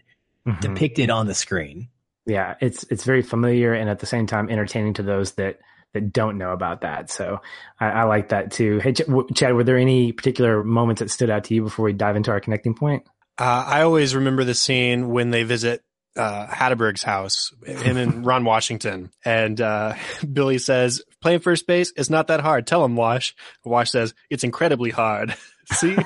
mm-hmm. 0.47 0.59
depicted 0.61 1.11
on 1.11 1.27
the 1.27 1.35
screen 1.35 1.89
yeah, 2.29 2.57
it's 2.61 2.85
it's 2.91 3.05
very 3.05 3.23
familiar 3.23 3.73
and 3.73 3.89
at 3.89 4.01
the 4.01 4.07
same 4.07 4.27
time 4.27 4.51
entertaining 4.51 4.93
to 4.95 5.03
those 5.03 5.33
that 5.33 5.61
that 5.95 6.13
don't 6.13 6.39
know 6.39 6.53
about 6.53 6.83
that. 6.83 7.11
So 7.11 7.41
I, 7.81 7.87
I 7.87 8.03
like 8.05 8.29
that 8.31 8.51
too. 8.51 8.79
Hey, 8.79 8.93
Ch- 8.93 9.03
Chad, 9.35 9.55
were 9.55 9.65
there 9.65 9.79
any 9.79 10.13
particular 10.13 10.63
moments 10.63 11.01
that 11.01 11.11
stood 11.11 11.31
out 11.31 11.45
to 11.45 11.55
you 11.55 11.63
before 11.63 11.85
we 11.87 11.93
dive 11.93 12.17
into 12.17 12.31
our 12.31 12.41
connecting 12.41 12.75
point? 12.75 13.05
Uh, 13.39 13.65
I 13.67 13.83
always 13.83 14.15
remember 14.15 14.45
the 14.45 14.55
scene 14.55 15.09
when 15.09 15.31
they 15.31 15.45
visit 15.45 15.83
uh, 16.17 16.47
Hatteberg's 16.49 17.03
house, 17.03 17.53
him 17.65 17.97
and 17.99 18.27
Ron 18.27 18.45
Washington, 18.45 19.11
and 19.25 19.61
uh, 19.61 19.95
Billy 20.33 20.59
says, 20.59 21.03
"Playing 21.23 21.41
first 21.41 21.67
base 21.67 21.93
is 21.97 22.11
not 22.11 22.27
that 22.27 22.41
hard. 22.41 22.67
Tell 22.67 22.85
him, 22.85 22.97
Wash." 22.97 23.35
Wash 23.65 23.91
says, 23.91 24.15
"It's 24.29 24.45
incredibly 24.45 24.91
hard." 24.91 25.35
See, 25.73 25.91
you 25.91 25.97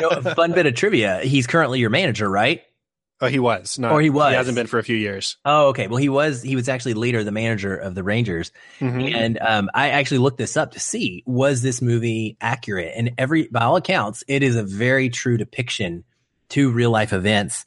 know, 0.00 0.08
a 0.08 0.34
fun 0.34 0.52
bit 0.52 0.64
of 0.64 0.74
trivia. 0.74 1.20
He's 1.20 1.46
currently 1.46 1.78
your 1.78 1.90
manager, 1.90 2.28
right? 2.28 2.62
Oh, 3.18 3.28
he 3.28 3.38
was. 3.38 3.78
No, 3.78 3.90
or 3.90 4.02
he 4.02 4.10
was. 4.10 4.30
He 4.30 4.36
hasn't 4.36 4.56
been 4.56 4.66
for 4.66 4.78
a 4.78 4.84
few 4.84 4.96
years. 4.96 5.38
Oh, 5.44 5.68
okay. 5.68 5.86
Well, 5.86 5.96
he 5.96 6.10
was. 6.10 6.42
He 6.42 6.54
was 6.54 6.68
actually 6.68 6.94
later 6.94 7.24
the 7.24 7.32
manager 7.32 7.74
of 7.74 7.94
the 7.94 8.02
Rangers, 8.02 8.52
mm-hmm. 8.78 9.14
and 9.16 9.38
um, 9.40 9.70
I 9.72 9.90
actually 9.90 10.18
looked 10.18 10.36
this 10.36 10.56
up 10.56 10.72
to 10.72 10.80
see 10.80 11.22
was 11.24 11.62
this 11.62 11.80
movie 11.80 12.36
accurate. 12.42 12.92
And 12.94 13.12
every, 13.16 13.48
by 13.48 13.62
all 13.62 13.76
accounts, 13.76 14.22
it 14.28 14.42
is 14.42 14.56
a 14.56 14.62
very 14.62 15.08
true 15.08 15.38
depiction 15.38 16.04
to 16.50 16.70
real 16.70 16.90
life 16.90 17.14
events. 17.14 17.64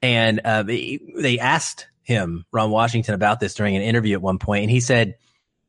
And 0.00 0.38
uh, 0.40 0.62
they, 0.62 1.00
they 1.16 1.40
asked 1.40 1.88
him, 2.04 2.44
Ron 2.52 2.70
Washington, 2.70 3.14
about 3.14 3.40
this 3.40 3.54
during 3.54 3.74
an 3.74 3.82
interview 3.82 4.14
at 4.14 4.22
one 4.22 4.38
point, 4.38 4.62
and 4.62 4.70
he 4.70 4.80
said, 4.80 5.16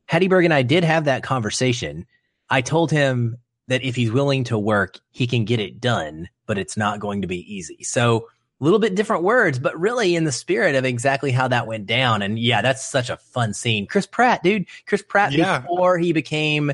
"Hattie 0.04 0.28
and 0.30 0.54
I 0.54 0.62
did 0.62 0.84
have 0.84 1.06
that 1.06 1.24
conversation. 1.24 2.06
I 2.48 2.60
told 2.60 2.92
him 2.92 3.38
that 3.66 3.82
if 3.82 3.96
he's 3.96 4.12
willing 4.12 4.44
to 4.44 4.58
work, 4.58 5.00
he 5.10 5.26
can 5.26 5.46
get 5.46 5.58
it 5.58 5.80
done, 5.80 6.28
but 6.46 6.58
it's 6.58 6.76
not 6.76 7.00
going 7.00 7.22
to 7.22 7.28
be 7.28 7.56
easy." 7.56 7.82
So 7.82 8.28
a 8.60 8.64
little 8.64 8.78
bit 8.78 8.94
different 8.94 9.22
words, 9.22 9.58
but 9.58 9.78
really 9.78 10.16
in 10.16 10.24
the 10.24 10.32
spirit 10.32 10.74
of 10.74 10.84
exactly 10.84 11.30
how 11.30 11.48
that 11.48 11.66
went 11.66 11.86
down. 11.86 12.22
And 12.22 12.38
yeah, 12.38 12.62
that's 12.62 12.86
such 12.86 13.10
a 13.10 13.16
fun 13.16 13.52
scene. 13.52 13.86
Chris 13.86 14.06
Pratt, 14.06 14.42
dude, 14.42 14.66
Chris 14.86 15.02
Pratt 15.02 15.32
yeah. 15.32 15.60
before 15.60 15.98
he 15.98 16.12
became 16.12 16.72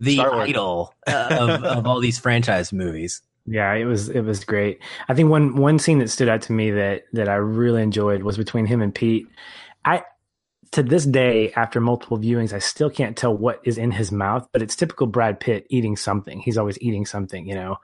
the 0.00 0.20
idol 0.20 0.94
of, 1.06 1.14
of 1.64 1.86
all 1.86 2.00
these 2.00 2.18
franchise 2.18 2.72
movies. 2.72 3.22
Yeah, 3.44 3.74
it 3.74 3.84
was 3.84 4.08
it 4.08 4.20
was 4.20 4.44
great. 4.44 4.78
I 5.08 5.14
think 5.14 5.28
one 5.28 5.56
one 5.56 5.80
scene 5.80 5.98
that 5.98 6.10
stood 6.10 6.28
out 6.28 6.42
to 6.42 6.52
me 6.52 6.70
that 6.70 7.04
that 7.12 7.28
I 7.28 7.34
really 7.34 7.82
enjoyed 7.82 8.22
was 8.22 8.36
between 8.36 8.66
him 8.66 8.80
and 8.80 8.94
Pete. 8.94 9.26
I 9.84 10.04
to 10.72 10.82
this 10.82 11.04
day, 11.04 11.52
after 11.52 11.80
multiple 11.80 12.18
viewings, 12.18 12.52
I 12.52 12.58
still 12.58 12.88
can't 12.88 13.16
tell 13.16 13.36
what 13.36 13.60
is 13.64 13.78
in 13.78 13.90
his 13.90 14.10
mouth, 14.10 14.48
but 14.52 14.62
it's 14.62 14.76
typical 14.76 15.06
Brad 15.06 15.38
Pitt 15.38 15.66
eating 15.68 15.96
something. 15.96 16.40
He's 16.40 16.56
always 16.56 16.80
eating 16.80 17.04
something, 17.04 17.46
you 17.46 17.54
know. 17.54 17.78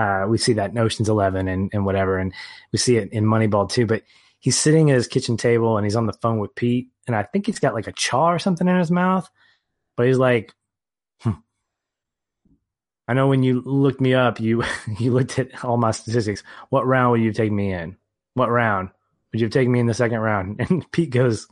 Uh, 0.00 0.26
we 0.26 0.38
see 0.38 0.54
that 0.54 0.70
in 0.70 0.78
Ocean's 0.78 1.10
Eleven 1.10 1.46
and, 1.46 1.68
and 1.74 1.84
whatever, 1.84 2.18
and 2.18 2.32
we 2.72 2.78
see 2.78 2.96
it 2.96 3.12
in 3.12 3.24
Moneyball 3.24 3.70
too. 3.70 3.84
But 3.84 4.02
he's 4.38 4.58
sitting 4.58 4.90
at 4.90 4.96
his 4.96 5.06
kitchen 5.06 5.36
table 5.36 5.76
and 5.76 5.84
he's 5.84 5.96
on 5.96 6.06
the 6.06 6.14
phone 6.14 6.38
with 6.38 6.54
Pete, 6.54 6.88
and 7.06 7.14
I 7.14 7.22
think 7.22 7.44
he's 7.44 7.58
got 7.58 7.74
like 7.74 7.86
a 7.86 7.92
chaw 7.92 8.30
or 8.30 8.38
something 8.38 8.66
in 8.66 8.78
his 8.78 8.90
mouth. 8.90 9.28
But 9.98 10.06
he's 10.06 10.16
like, 10.16 10.54
hmm. 11.20 11.32
I 13.08 13.12
know 13.12 13.28
when 13.28 13.42
you 13.42 13.60
looked 13.60 14.00
me 14.00 14.14
up, 14.14 14.40
you 14.40 14.64
you 14.98 15.12
looked 15.12 15.38
at 15.38 15.64
all 15.64 15.76
my 15.76 15.90
statistics. 15.90 16.42
What 16.70 16.86
round 16.86 17.12
would 17.12 17.20
you 17.20 17.34
take 17.34 17.52
me 17.52 17.70
in? 17.70 17.98
What 18.32 18.50
round 18.50 18.88
would 19.32 19.40
you 19.40 19.44
have 19.44 19.52
taken 19.52 19.70
me 19.70 19.80
in 19.80 19.86
the 19.86 19.92
second 19.92 20.20
round? 20.20 20.60
And 20.70 20.90
Pete 20.92 21.10
goes, 21.10 21.46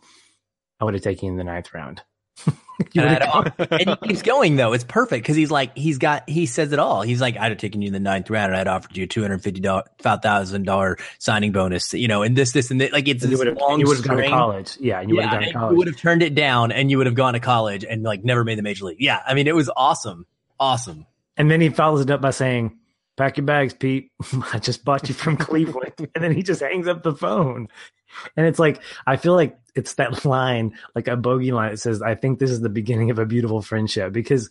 I 0.80 0.86
would 0.86 0.94
have 0.94 1.02
taken 1.02 1.26
you 1.26 1.32
in 1.32 1.38
the 1.38 1.44
ninth 1.44 1.74
round. 1.74 2.02
and, 2.94 3.52
and, 3.70 3.88
he 3.88 4.08
keeps 4.08 4.22
going 4.22 4.56
though. 4.56 4.72
It's 4.72 4.84
perfect 4.84 5.24
because 5.24 5.36
he's 5.36 5.50
like 5.50 5.76
he's 5.76 5.98
got 5.98 6.28
he 6.28 6.46
says 6.46 6.72
it 6.72 6.78
all. 6.78 7.02
He's 7.02 7.20
like 7.20 7.36
I'd 7.36 7.50
have 7.50 7.58
taken 7.58 7.82
you 7.82 7.88
in 7.88 7.92
the 7.92 8.00
ninth 8.00 8.30
round 8.30 8.52
and 8.52 8.60
I'd 8.60 8.68
offered 8.68 8.96
you 8.96 9.04
a 9.04 9.06
two 9.06 9.22
hundred 9.22 9.42
fifty 9.42 9.60
thousand 9.60 10.64
dollar 10.64 10.96
signing 11.18 11.52
bonus. 11.52 11.92
You 11.92 12.08
know, 12.08 12.22
and 12.22 12.36
this 12.36 12.52
this 12.52 12.70
and 12.70 12.80
that. 12.80 12.92
Like 12.92 13.08
it's 13.08 13.24
you 13.24 13.36
would 13.36 13.48
have 13.48 13.58
gone 13.58 13.80
to 13.80 14.28
college. 14.28 14.76
Yeah, 14.80 15.00
you 15.00 15.16
would 15.16 15.24
have 15.24 15.32
gone 15.32 15.42
to 15.42 15.52
college. 15.52 15.72
You 15.72 15.78
would 15.78 15.86
have 15.88 15.96
turned 15.96 16.22
it 16.22 16.34
down 16.34 16.70
and 16.70 16.90
you 16.90 16.98
would 16.98 17.06
have 17.06 17.16
gone 17.16 17.32
to 17.34 17.40
college 17.40 17.84
and 17.84 18.02
like 18.02 18.24
never 18.24 18.44
made 18.44 18.58
the 18.58 18.62
major 18.62 18.84
league. 18.84 19.00
Yeah, 19.00 19.20
I 19.26 19.34
mean 19.34 19.48
it 19.48 19.54
was 19.54 19.70
awesome, 19.76 20.26
awesome. 20.60 21.06
And 21.36 21.50
then 21.50 21.60
he 21.60 21.70
follows 21.70 22.00
it 22.00 22.10
up 22.10 22.20
by 22.20 22.30
saying, 22.30 22.78
"Pack 23.16 23.38
your 23.38 23.46
bags, 23.46 23.74
Pete. 23.74 24.12
I 24.52 24.60
just 24.60 24.84
bought 24.84 25.08
you 25.08 25.14
from 25.14 25.36
Cleveland." 25.38 25.94
and 26.14 26.22
then 26.22 26.32
he 26.32 26.42
just 26.42 26.60
hangs 26.60 26.86
up 26.86 27.02
the 27.02 27.14
phone. 27.14 27.68
And 28.36 28.46
it's 28.46 28.58
like 28.58 28.80
I 29.06 29.16
feel 29.16 29.34
like 29.34 29.58
it's 29.74 29.94
that 29.94 30.24
line, 30.24 30.74
like 30.94 31.08
a 31.08 31.16
bogey 31.16 31.52
line. 31.52 31.72
It 31.72 31.80
says, 31.80 32.02
"I 32.02 32.14
think 32.14 32.38
this 32.38 32.50
is 32.50 32.60
the 32.60 32.68
beginning 32.68 33.10
of 33.10 33.18
a 33.18 33.26
beautiful 33.26 33.62
friendship," 33.62 34.12
because 34.12 34.50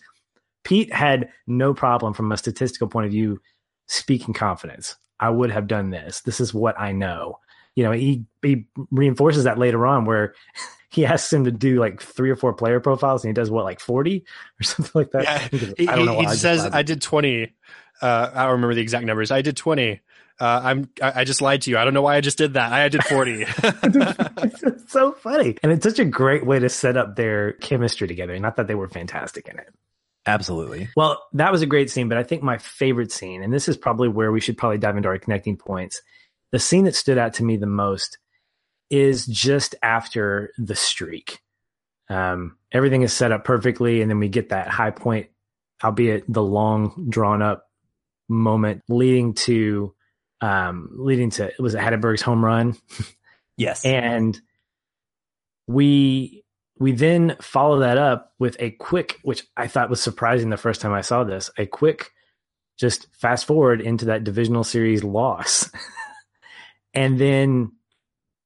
Pete 0.64 0.94
had 0.94 1.30
no 1.46 1.74
problem 1.74 2.14
from 2.14 2.32
a 2.32 2.38
statistical 2.38 2.88
point 2.88 3.06
of 3.06 3.12
view 3.12 3.40
speaking 3.88 4.34
confidence. 4.34 4.96
I 5.20 5.30
would 5.30 5.52
have 5.52 5.68
done 5.68 5.90
this. 5.90 6.22
This 6.22 6.40
is 6.40 6.54
what 6.54 6.80
I 6.80 6.92
know. 6.92 7.40
You 7.76 7.84
know, 7.84 7.92
he 7.92 8.26
he 8.42 8.68
reinforces 8.92 9.46
that 9.46 9.58
later 9.58 9.86
on 9.86 10.06
where 10.06 10.34
he 10.90 11.06
asks 11.06 11.32
him 11.32 11.44
to 11.46 11.52
do 11.52 11.80
like 11.80 12.02
three 12.02 12.30
or 12.30 12.36
four 12.36 12.54
player 12.54 12.80
profiles 12.80 13.24
and 13.24 13.30
he 13.30 13.34
does 13.34 13.52
what 13.52 13.66
like 13.66 13.80
40 13.80 14.24
or 14.60 14.64
something 14.64 14.92
like 14.94 15.12
that. 15.12 15.24
Yeah. 15.24 15.74
He, 15.78 15.88
I 15.88 15.96
don't 15.96 16.06
know. 16.06 16.20
He, 16.20 16.26
he 16.26 16.36
says 16.36 16.66
I 16.66 16.82
did 16.82 17.02
20. 17.02 17.54
Uh, 18.02 18.30
I 18.34 18.44
don't 18.44 18.54
remember 18.54 18.76
the 18.76 18.82
exact 18.82 19.06
numbers. 19.06 19.32
I 19.32 19.42
did 19.42 19.58
20 19.58 20.02
uh, 20.40 20.62
I'm 20.64 20.90
I, 21.02 21.22
I, 21.22 21.24
just 21.24 21.42
lied 21.42 21.64
to 21.64 21.72
you. 21.72 21.78
I 21.78 21.84
don't 21.84 21.94
know 21.94 22.02
why 22.04 22.16
I 22.16 22.22
just 22.22 22.38
did 22.38 22.54
that. 22.54 22.72
I 22.72 22.90
did 22.90 23.04
40. 23.04 23.46
it's 23.64 24.92
so 24.92 25.12
funny. 25.14 25.58
And 25.64 25.72
it's 25.72 25.84
such 25.84 26.00
a 26.00 26.06
great 26.06 26.46
way 26.46 26.60
to 26.60 26.70
set 26.70 26.96
up 26.96 27.16
their 27.16 27.54
chemistry 27.54 28.08
together. 28.08 28.38
Not 28.38 28.58
that 28.58 28.68
they 28.68 28.76
were 28.76 28.88
fantastic 28.88 29.48
in 29.48 29.58
it. 29.58 29.74
Absolutely. 30.28 30.90
Well, 30.96 31.24
that 31.34 31.52
was 31.52 31.62
a 31.62 31.66
great 31.66 31.90
scene, 31.90 32.10
but 32.10 32.18
I 32.18 32.24
think 32.24 32.44
my 32.44 32.58
favorite 32.58 33.12
scene, 33.12 33.42
and 33.42 33.54
this 33.54 33.68
is 33.70 33.78
probably 33.78 34.10
where 34.10 34.32
we 34.32 34.42
should 34.42 34.58
probably 34.58 34.78
dive 34.78 34.98
into 34.98 35.10
our 35.10 35.18
connecting 35.18 35.56
points. 35.56 36.02
The 36.52 36.60
scene 36.60 36.84
that 36.84 36.96
stood 36.96 37.18
out 37.18 37.34
to 37.36 37.44
me 37.44 37.58
the 37.58 37.66
most 37.66 38.18
is 38.90 39.26
just 39.26 39.76
after 39.82 40.52
the 40.58 40.76
streak. 40.76 41.40
Um, 42.10 42.58
everything 42.72 43.02
is 43.02 43.14
set 43.14 43.32
up 43.32 43.44
perfectly, 43.44 44.02
and 44.02 44.12
then 44.12 44.20
we 44.20 44.28
get 44.28 44.50
that 44.50 44.68
high 44.68 44.92
point, 44.92 45.28
albeit 45.84 46.26
the 46.28 46.44
long 46.44 47.08
drawn 47.10 47.42
up 47.42 47.64
moment 48.30 48.84
leading 48.90 49.34
to 49.34 49.94
um, 50.42 50.90
leading 50.94 51.30
to 51.32 51.46
it 51.46 51.60
was 51.60 51.76
a 51.76 51.80
Hatteberg's 51.80 52.22
home 52.22 52.44
run. 52.44 52.76
yes, 53.58 53.86
and 53.86 54.40
we 55.68 56.44
we 56.80 56.92
then 56.92 57.36
follow 57.42 57.80
that 57.80 57.98
up 57.98 58.34
with 58.40 58.56
a 58.60 58.72
quick, 58.72 59.20
which 59.24 59.44
I 59.56 59.68
thought 59.68 59.90
was 59.90 60.02
surprising 60.02 60.50
the 60.50 60.58
first 60.58 60.82
time 60.82 60.94
I 60.94 61.02
saw 61.02 61.24
this, 61.24 61.50
a 61.58 61.66
quick 61.66 62.12
just 62.78 63.08
fast 63.16 63.46
forward 63.48 63.82
into 63.82 64.06
that 64.06 64.24
divisional 64.24 64.64
series 64.64 65.04
loss, 65.04 65.70
and 66.94 67.20
then. 67.20 67.72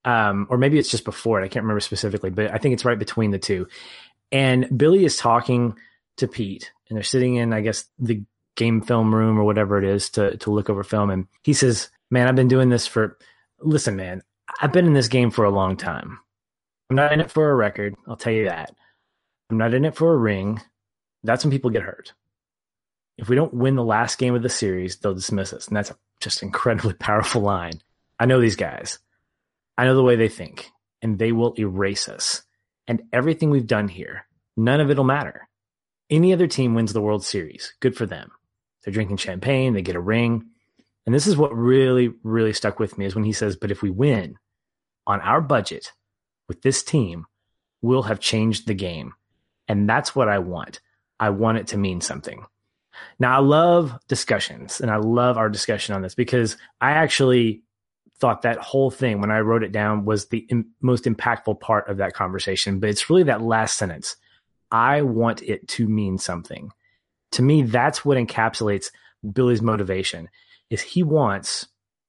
Um, 0.04 0.48
or 0.50 0.58
maybe 0.58 0.80
it's 0.80 0.89
just 0.89 1.06
before 1.06 1.39
it. 1.39 1.46
I 1.46 1.48
can't 1.48 1.62
remember 1.62 1.80
specifically, 1.80 2.32
but 2.32 2.52
I 2.52 2.58
think 2.58 2.74
it's 2.74 2.86
right 2.86 2.98
between 2.98 3.30
the 3.30 3.38
two. 3.38 3.68
And 4.32 4.76
Billy 4.76 5.06
is 5.06 5.16
talking 5.16 5.78
to 6.18 6.28
Pete, 6.28 6.72
and 6.90 6.95
they're 6.95 7.03
sitting 7.03 7.36
in, 7.36 7.53
I 7.53 7.61
guess, 7.61 7.86
the 7.99 8.24
game 8.62 8.80
film 8.80 9.14
room 9.14 9.40
or 9.40 9.44
whatever 9.44 9.80
it 9.80 9.84
is 9.84 10.12
to 10.12 10.38
to 10.38 10.52
look 10.52 10.70
over 10.70 10.84
film. 10.84 11.10
And 11.10 11.26
he 11.44 11.52
says 11.52 11.90
man 12.12 12.28
i've 12.28 12.36
been 12.36 12.48
doing 12.48 12.70
this 12.70 12.86
for 12.86 13.18
listen 13.60 13.96
man 13.96 14.22
i've 14.62 14.72
been 14.72 14.86
in 14.86 14.94
this 14.94 15.08
game 15.08 15.32
for 15.32 15.46
a 15.46 15.50
long 15.50 15.76
time. 15.78 16.20
I'm 16.90 16.96
not 16.96 17.12
in 17.12 17.22
it 17.22 17.32
for 17.32 17.50
a 17.50 17.56
record 17.56 17.96
i'll 18.08 18.16
tell 18.16 18.34
you 18.34 18.46
that. 18.46 18.76
I'm 19.50 19.58
not 19.58 19.74
in 19.74 19.84
it 19.84 19.96
for 19.96 20.14
a 20.14 20.18
ring. 20.18 20.62
That's 21.24 21.44
when 21.44 21.52
people 21.52 21.72
get 21.72 21.82
hurt. 21.82 22.14
If 23.18 23.30
we 23.30 23.36
don't 23.36 23.54
win 23.54 23.76
the 23.76 23.84
last 23.84 24.20
game 24.20 24.36
of 24.36 24.44
the 24.44 24.50
series 24.50 24.98
they'll 24.98 25.16
dismiss 25.16 25.54
us. 25.54 25.68
And 25.68 25.76
that's 25.76 25.92
just 26.20 26.44
incredibly 26.44 26.94
powerful 27.10 27.42
line. 27.42 27.82
I 28.20 28.28
know 28.28 28.40
these 28.40 28.56
guys. 28.56 29.00
I 29.76 29.86
know 29.86 29.96
the 29.96 30.04
way 30.04 30.16
they 30.16 30.30
think 30.30 30.70
and 31.02 31.18
they 31.18 31.32
will 31.32 31.56
erase 31.58 32.08
us. 32.08 32.44
And 32.88 33.02
everything 33.12 33.50
we've 33.50 33.66
done 33.66 33.88
here 33.88 34.28
none 34.56 34.82
of 34.82 34.92
it'll 34.92 35.04
matter. 35.04 35.48
Any 36.12 36.32
other 36.32 36.46
team 36.46 36.76
wins 36.76 36.94
the 36.94 37.02
world 37.02 37.26
series 37.26 37.74
good 37.80 37.96
for 37.96 38.06
them 38.06 38.30
they're 38.84 38.94
drinking 38.94 39.18
champagne, 39.18 39.74
they 39.74 39.82
get 39.82 39.95
a 39.95 40.02
ring. 40.02 40.45
And 41.06 41.16
this 41.16 41.28
is 41.28 41.38
what 41.38 41.56
really, 41.56 42.14
really 42.24 42.53
stuck 42.53 42.80
with 42.80 42.98
me 42.98 43.06
is 43.06 43.16
when 43.16 43.24
he 43.24 43.34
says, 43.34 43.56
But 43.56 43.72
if 43.72 43.82
we 43.82 43.90
win 43.90 44.36
on 45.08 45.20
our 45.22 45.41
budget 45.41 45.91
with 46.48 46.62
this 46.62 46.84
team, 46.84 47.26
we'll 47.82 48.03
have 48.03 48.20
changed 48.20 48.68
the 48.68 48.74
game. 48.74 49.14
And 49.68 49.90
that's 49.90 50.16
what 50.16 50.30
I 50.30 50.40
want. 50.40 50.80
I 51.20 51.30
want 51.30 51.58
it 51.58 51.68
to 51.68 51.78
mean 51.78 52.02
something. 52.02 52.45
Now, 53.20 53.38
I 53.38 53.40
love 53.40 53.98
discussions 54.08 54.82
and 54.82 54.91
I 54.91 54.98
love 54.98 55.38
our 55.38 55.49
discussion 55.49 55.95
on 55.95 56.02
this 56.02 56.16
because 56.16 56.58
I 56.80 56.91
actually 56.91 57.64
thought 58.20 58.44
that 58.44 58.58
whole 58.58 58.91
thing 58.91 59.22
when 59.22 59.32
I 59.32 59.40
wrote 59.40 59.64
it 59.64 59.72
down 59.72 60.06
was 60.06 60.28
the 60.28 60.45
Im- 60.49 60.72
most 60.82 61.06
impactful 61.06 61.60
part 61.60 61.90
of 61.90 61.98
that 61.98 62.14
conversation. 62.14 62.80
But 62.80 62.90
it's 62.90 63.10
really 63.10 63.24
that 63.24 63.41
last 63.41 63.78
sentence. 63.78 64.16
I 64.72 65.02
want 65.02 65.41
it 65.41 65.68
to 65.70 65.88
mean 65.88 66.18
something 66.18 66.72
to 67.32 67.41
me, 67.41 67.64
that's 67.64 68.03
what 68.03 68.18
encapsulates 68.18 68.91
Billy's 69.34 69.62
motivation 69.62 70.30
is 70.70 70.82
he 70.82 71.03
wants 71.03 71.68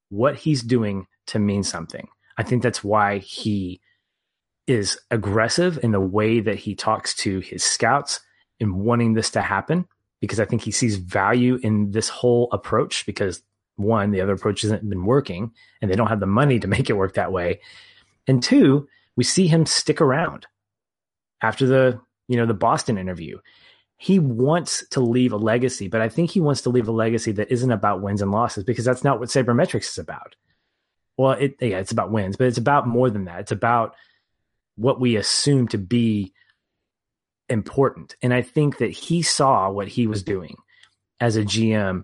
what 0.09 0.37
he's 0.37 0.63
doing 0.63 1.07
to 1.27 1.39
mean 1.39 1.63
something. 1.63 2.09
I 2.37 2.43
think 2.43 2.63
that's 2.63 2.83
why 2.83 3.19
he 3.19 3.81
is 4.67 4.99
aggressive 5.11 5.79
in 5.83 5.93
the 5.93 6.01
way 6.01 6.41
that 6.41 6.59
he 6.59 6.75
talks 6.75 7.15
to 7.15 7.41
his 7.41 7.63
scouts 7.63 8.21
in 8.61 8.79
wanting 8.79 9.15
this 9.15 9.31
to 9.31 9.43
happen 9.43 9.87
because 10.21 10.39
I 10.39 10.45
think 10.45 10.63
he 10.63 10.71
sees 10.71 10.97
value 10.97 11.59
in 11.63 11.91
this 11.91 12.09
whole 12.09 12.49
approach 12.53 13.05
because 13.07 13.43
one, 13.77 14.13
the 14.13 14.21
other 14.21 14.35
approach 14.35 14.63
hasn't 14.63 14.89
been 14.89 15.05
working 15.05 15.51
and 15.81 15.91
they 15.91 15.97
don't 15.97 16.09
have 16.09 16.21
the 16.21 16.27
money 16.27 16.61
to 16.61 16.69
make 16.69 16.89
it 16.89 16.97
work 16.97 17.15
that 17.15 17.33
way. 17.33 17.61
And 18.27 18.43
two, 18.43 18.89
we 19.17 19.25
see 19.25 19.49
him 19.49 19.67
stick 19.67 20.01
around 20.01 20.47
after 21.43 21.67
the 21.67 22.01
you 22.29 22.37
know 22.37 22.47
the 22.47 22.55
Boston 22.55 22.99
interview. 22.99 23.39
He 24.03 24.19
wants 24.19 24.85
to 24.89 25.01
leave 25.01 25.33
a 25.33 25.37
legacy, 25.37 25.87
but 25.87 26.01
I 26.01 26.09
think 26.09 26.33
he 26.33 26.41
wants 26.41 26.63
to 26.63 26.71
leave 26.71 26.89
a 26.89 26.93
legacy 26.93 27.31
that 27.31 27.53
isn't 27.53 27.71
about 27.71 28.03
wins 28.03 28.21
and 28.21 28.33
losses 28.33 28.65
because 28.65 28.85
that's 28.85 29.05
not 29.05 29.21
what 29.21 29.29
sabermetrics 29.29 29.91
is 29.91 29.99
about. 29.99 30.35
Well, 31.17 31.31
it 31.33 31.55
yeah, 31.61 31.79
it's 31.79 31.93
about 31.93 32.11
wins, 32.11 32.37
but 32.37 32.49
it's 32.49 32.59
about 32.59 32.89
more 32.89 33.11
than 33.11 33.27
that. 33.27 33.39
It's 33.39 33.53
about 33.53 33.95
what 34.75 34.99
we 34.99 35.15
assume 35.15 35.69
to 35.69 35.79
be 35.79 36.33
important. 37.49 38.17
And 38.23 38.35
I 38.35 38.43
think 38.43 38.79
that 38.79 38.91
he 38.91 39.23
saw 39.23 39.71
what 39.71 39.87
he 39.87 40.09
was 40.09 40.25
doing 40.25 40.57
as 41.21 41.37
a 41.37 41.45
GM 41.45 42.03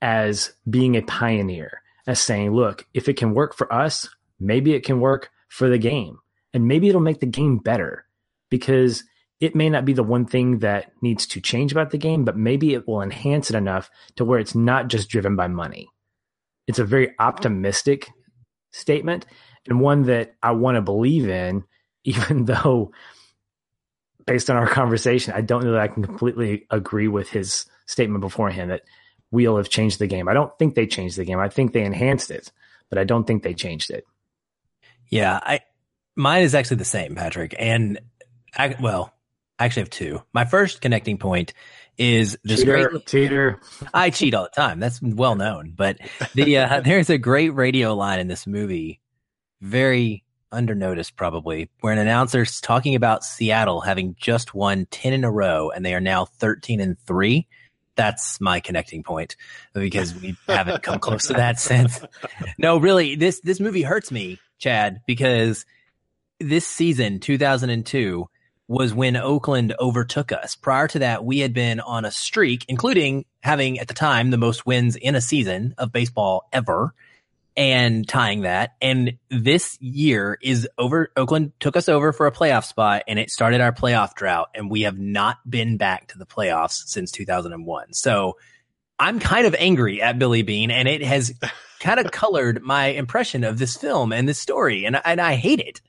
as 0.00 0.52
being 0.68 0.96
a 0.96 1.02
pioneer, 1.02 1.82
as 2.06 2.20
saying, 2.20 2.52
look, 2.52 2.86
if 2.94 3.08
it 3.08 3.16
can 3.16 3.34
work 3.34 3.56
for 3.56 3.72
us, 3.74 4.08
maybe 4.38 4.72
it 4.72 4.84
can 4.84 5.00
work 5.00 5.30
for 5.48 5.68
the 5.68 5.78
game. 5.78 6.18
And 6.54 6.68
maybe 6.68 6.88
it'll 6.88 7.00
make 7.00 7.18
the 7.18 7.26
game 7.26 7.58
better 7.58 8.06
because 8.50 9.02
it 9.40 9.54
may 9.54 9.70
not 9.70 9.84
be 9.84 9.94
the 9.94 10.02
one 10.02 10.26
thing 10.26 10.58
that 10.58 10.92
needs 11.00 11.26
to 11.28 11.40
change 11.40 11.72
about 11.72 11.90
the 11.90 11.98
game, 11.98 12.24
but 12.24 12.36
maybe 12.36 12.74
it 12.74 12.86
will 12.86 13.00
enhance 13.00 13.50
it 13.50 13.56
enough 13.56 13.90
to 14.16 14.24
where 14.24 14.38
it's 14.38 14.54
not 14.54 14.88
just 14.88 15.08
driven 15.08 15.34
by 15.34 15.48
money. 15.48 15.88
It's 16.66 16.78
a 16.78 16.84
very 16.84 17.14
optimistic 17.18 18.10
statement 18.70 19.26
and 19.66 19.80
one 19.80 20.04
that 20.04 20.34
I 20.42 20.52
want 20.52 20.76
to 20.76 20.82
believe 20.82 21.28
in, 21.28 21.64
even 22.04 22.44
though 22.44 22.92
based 24.26 24.50
on 24.50 24.56
our 24.56 24.68
conversation, 24.68 25.34
I 25.34 25.40
don't 25.40 25.64
know 25.64 25.72
that 25.72 25.80
I 25.80 25.88
can 25.88 26.04
completely 26.04 26.66
agree 26.70 27.08
with 27.08 27.30
his 27.30 27.66
statement 27.86 28.20
beforehand 28.20 28.70
that 28.70 28.82
we'll 29.30 29.56
have 29.56 29.68
changed 29.68 29.98
the 29.98 30.06
game. 30.06 30.28
I 30.28 30.34
don't 30.34 30.56
think 30.58 30.74
they 30.74 30.86
changed 30.86 31.16
the 31.16 31.24
game. 31.24 31.38
I 31.38 31.48
think 31.48 31.72
they 31.72 31.84
enhanced 31.84 32.30
it, 32.30 32.52
but 32.88 32.98
I 32.98 33.04
don't 33.04 33.26
think 33.26 33.42
they 33.42 33.54
changed 33.54 33.90
it. 33.90 34.04
Yeah, 35.08 35.40
I 35.42 35.60
mine 36.14 36.42
is 36.42 36.54
actually 36.54 36.76
the 36.76 36.84
same, 36.84 37.16
Patrick. 37.16 37.54
And 37.58 38.00
I, 38.56 38.76
well, 38.80 39.12
I 39.60 39.66
actually 39.66 39.82
have 39.82 39.90
two. 39.90 40.22
My 40.32 40.46
first 40.46 40.80
connecting 40.80 41.18
point 41.18 41.52
is 41.98 42.38
this 42.42 42.60
cheater, 42.60 42.88
great 42.88 43.06
cheater. 43.06 43.60
I 43.92 44.08
cheat 44.08 44.32
all 44.32 44.44
the 44.44 44.50
time. 44.50 44.80
That's 44.80 45.02
well 45.02 45.36
known. 45.36 45.74
But 45.76 45.98
the 46.34 46.56
uh, 46.56 46.80
there's 46.84 47.10
a 47.10 47.18
great 47.18 47.50
radio 47.50 47.94
line 47.94 48.20
in 48.20 48.26
this 48.26 48.46
movie, 48.46 49.00
very 49.60 50.24
undernoticed 50.50 51.14
probably, 51.14 51.68
where 51.80 51.92
an 51.92 51.98
announcer's 51.98 52.58
talking 52.62 52.94
about 52.94 53.22
Seattle 53.22 53.82
having 53.82 54.16
just 54.18 54.54
won 54.54 54.86
10 54.90 55.12
in 55.12 55.24
a 55.24 55.30
row 55.30 55.70
and 55.70 55.84
they 55.84 55.94
are 55.94 56.00
now 56.00 56.24
13 56.24 56.80
and 56.80 56.98
3. 57.06 57.46
That's 57.96 58.40
my 58.40 58.60
connecting 58.60 59.02
point 59.02 59.36
because 59.74 60.14
we 60.14 60.38
haven't 60.48 60.82
come 60.82 60.98
close 61.00 61.26
to 61.26 61.34
that 61.34 61.60
since. 61.60 62.00
No, 62.56 62.78
really, 62.78 63.14
this 63.14 63.40
this 63.40 63.60
movie 63.60 63.82
hurts 63.82 64.10
me, 64.10 64.38
Chad, 64.58 65.02
because 65.06 65.66
this 66.38 66.66
season, 66.66 67.20
2002, 67.20 68.26
was 68.70 68.94
when 68.94 69.16
Oakland 69.16 69.74
overtook 69.80 70.30
us. 70.30 70.54
Prior 70.54 70.86
to 70.86 71.00
that, 71.00 71.24
we 71.24 71.40
had 71.40 71.52
been 71.52 71.80
on 71.80 72.04
a 72.04 72.10
streak, 72.12 72.64
including 72.68 73.24
having 73.40 73.80
at 73.80 73.88
the 73.88 73.94
time 73.94 74.30
the 74.30 74.38
most 74.38 74.64
wins 74.64 74.94
in 74.94 75.16
a 75.16 75.20
season 75.20 75.74
of 75.76 75.90
baseball 75.90 76.46
ever 76.52 76.94
and 77.56 78.06
tying 78.06 78.42
that. 78.42 78.76
And 78.80 79.18
this 79.28 79.76
year 79.80 80.38
is 80.40 80.68
over. 80.78 81.10
Oakland 81.16 81.50
took 81.58 81.76
us 81.76 81.88
over 81.88 82.12
for 82.12 82.28
a 82.28 82.32
playoff 82.32 82.64
spot 82.64 83.02
and 83.08 83.18
it 83.18 83.32
started 83.32 83.60
our 83.60 83.72
playoff 83.72 84.14
drought. 84.14 84.50
And 84.54 84.70
we 84.70 84.82
have 84.82 85.00
not 85.00 85.38
been 85.50 85.76
back 85.76 86.06
to 86.08 86.18
the 86.18 86.24
playoffs 86.24 86.84
since 86.86 87.10
2001. 87.10 87.92
So 87.94 88.36
I'm 89.00 89.18
kind 89.18 89.48
of 89.48 89.56
angry 89.58 90.00
at 90.00 90.20
Billy 90.20 90.42
Beane 90.42 90.70
and 90.70 90.86
it 90.86 91.02
has 91.02 91.34
kind 91.80 91.98
of 91.98 92.12
colored 92.12 92.62
my 92.62 92.86
impression 92.86 93.42
of 93.42 93.58
this 93.58 93.76
film 93.76 94.12
and 94.12 94.28
this 94.28 94.38
story. 94.38 94.84
And, 94.84 95.00
and 95.04 95.20
I 95.20 95.34
hate 95.34 95.58
it. 95.58 95.80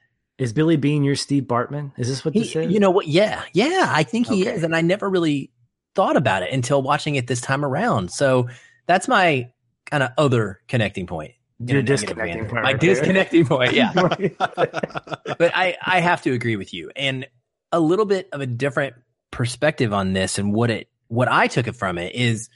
Is 0.41 0.53
Billy 0.53 0.75
Beane 0.75 1.03
your 1.03 1.15
Steve 1.15 1.43
Bartman? 1.43 1.91
Is 1.97 2.07
this 2.07 2.25
what 2.25 2.33
this 2.33 2.51
he, 2.51 2.59
is? 2.59 2.71
You 2.71 2.79
know 2.79 2.89
what? 2.89 3.07
Yeah. 3.07 3.43
Yeah. 3.53 3.85
I 3.87 4.03
think 4.03 4.27
he 4.27 4.41
okay. 4.41 4.55
is. 4.55 4.63
And 4.63 4.75
I 4.75 4.81
never 4.81 5.09
really 5.09 5.51
thought 5.95 6.17
about 6.17 6.41
it 6.41 6.51
until 6.51 6.81
watching 6.81 7.15
it 7.15 7.27
this 7.27 7.41
time 7.41 7.63
around. 7.63 8.11
So 8.11 8.49
that's 8.87 9.07
my 9.07 9.51
kind 9.89 10.03
of 10.03 10.09
other 10.17 10.59
connecting 10.67 11.05
point 11.05 11.33
your 11.65 11.81
disconnecting 11.81 12.47
point. 12.47 12.63
My 12.63 12.73
disconnecting 12.73 13.45
point, 13.45 13.73
yeah. 13.73 13.93
but 14.39 15.51
I, 15.53 15.77
I 15.85 15.99
have 15.99 16.21
to 16.23 16.33
agree 16.33 16.55
with 16.55 16.73
you. 16.73 16.91
And 16.95 17.27
a 17.71 17.79
little 17.79 18.05
bit 18.05 18.29
of 18.31 18.41
a 18.41 18.45
different 18.45 18.95
perspective 19.31 19.93
on 19.93 20.13
this 20.13 20.39
and 20.39 20.53
what 20.53 20.69
it 20.69 20.89
what 21.07 21.29
I 21.29 21.47
took 21.47 21.67
it 21.67 21.75
from 21.75 21.97
it 21.97 22.15
is 22.15 22.49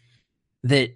that 0.64 0.90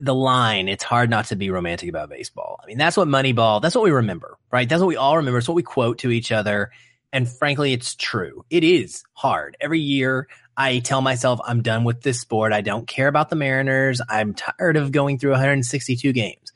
the 0.00 0.14
line, 0.14 0.68
it's 0.68 0.84
hard 0.84 1.08
not 1.08 1.26
to 1.26 1.36
be 1.36 1.50
romantic 1.50 1.88
about 1.88 2.10
baseball. 2.10 2.60
I 2.62 2.66
mean, 2.66 2.78
that's 2.78 2.96
what 2.96 3.08
Moneyball, 3.08 3.62
that's 3.62 3.74
what 3.74 3.84
we 3.84 3.90
remember, 3.90 4.36
right? 4.52 4.68
That's 4.68 4.80
what 4.80 4.88
we 4.88 4.96
all 4.96 5.16
remember. 5.16 5.38
It's 5.38 5.48
what 5.48 5.54
we 5.54 5.62
quote 5.62 5.98
to 5.98 6.10
each 6.10 6.32
other. 6.32 6.70
And 7.12 7.28
frankly, 7.28 7.72
it's 7.72 7.94
true. 7.94 8.44
It 8.50 8.62
is 8.62 9.04
hard. 9.14 9.56
Every 9.60 9.80
year 9.80 10.28
I 10.56 10.80
tell 10.80 11.00
myself 11.00 11.40
I'm 11.44 11.62
done 11.62 11.84
with 11.84 12.02
this 12.02 12.20
sport. 12.20 12.52
I 12.52 12.60
don't 12.60 12.86
care 12.86 13.08
about 13.08 13.30
the 13.30 13.36
Mariners. 13.36 14.00
I'm 14.08 14.34
tired 14.34 14.76
of 14.76 14.92
going 14.92 15.18
through 15.18 15.32
162 15.32 16.12
games. 16.12 16.52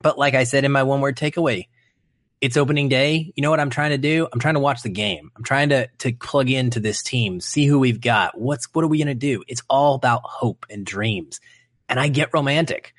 But 0.00 0.18
like 0.18 0.34
I 0.34 0.44
said 0.44 0.64
in 0.64 0.72
my 0.72 0.82
one 0.82 1.00
word 1.00 1.16
takeaway, 1.16 1.68
it's 2.40 2.56
opening 2.56 2.88
day. 2.88 3.32
You 3.34 3.42
know 3.42 3.50
what 3.50 3.60
I'm 3.60 3.70
trying 3.70 3.90
to 3.90 3.98
do? 3.98 4.28
I'm 4.32 4.38
trying 4.38 4.54
to 4.54 4.60
watch 4.60 4.82
the 4.82 4.90
game. 4.90 5.30
I'm 5.34 5.44
trying 5.44 5.70
to 5.70 5.88
to 5.98 6.12
plug 6.12 6.50
into 6.50 6.78
this 6.78 7.02
team, 7.02 7.40
see 7.40 7.66
who 7.66 7.78
we've 7.78 8.00
got. 8.00 8.38
What's 8.38 8.66
what 8.74 8.84
are 8.84 8.88
we 8.88 8.98
going 8.98 9.08
to 9.08 9.14
do? 9.14 9.42
It's 9.48 9.62
all 9.70 9.94
about 9.94 10.22
hope 10.24 10.66
and 10.68 10.84
dreams. 10.84 11.40
And 11.88 12.00
I 12.00 12.08
get 12.08 12.34
romantic. 12.34 12.94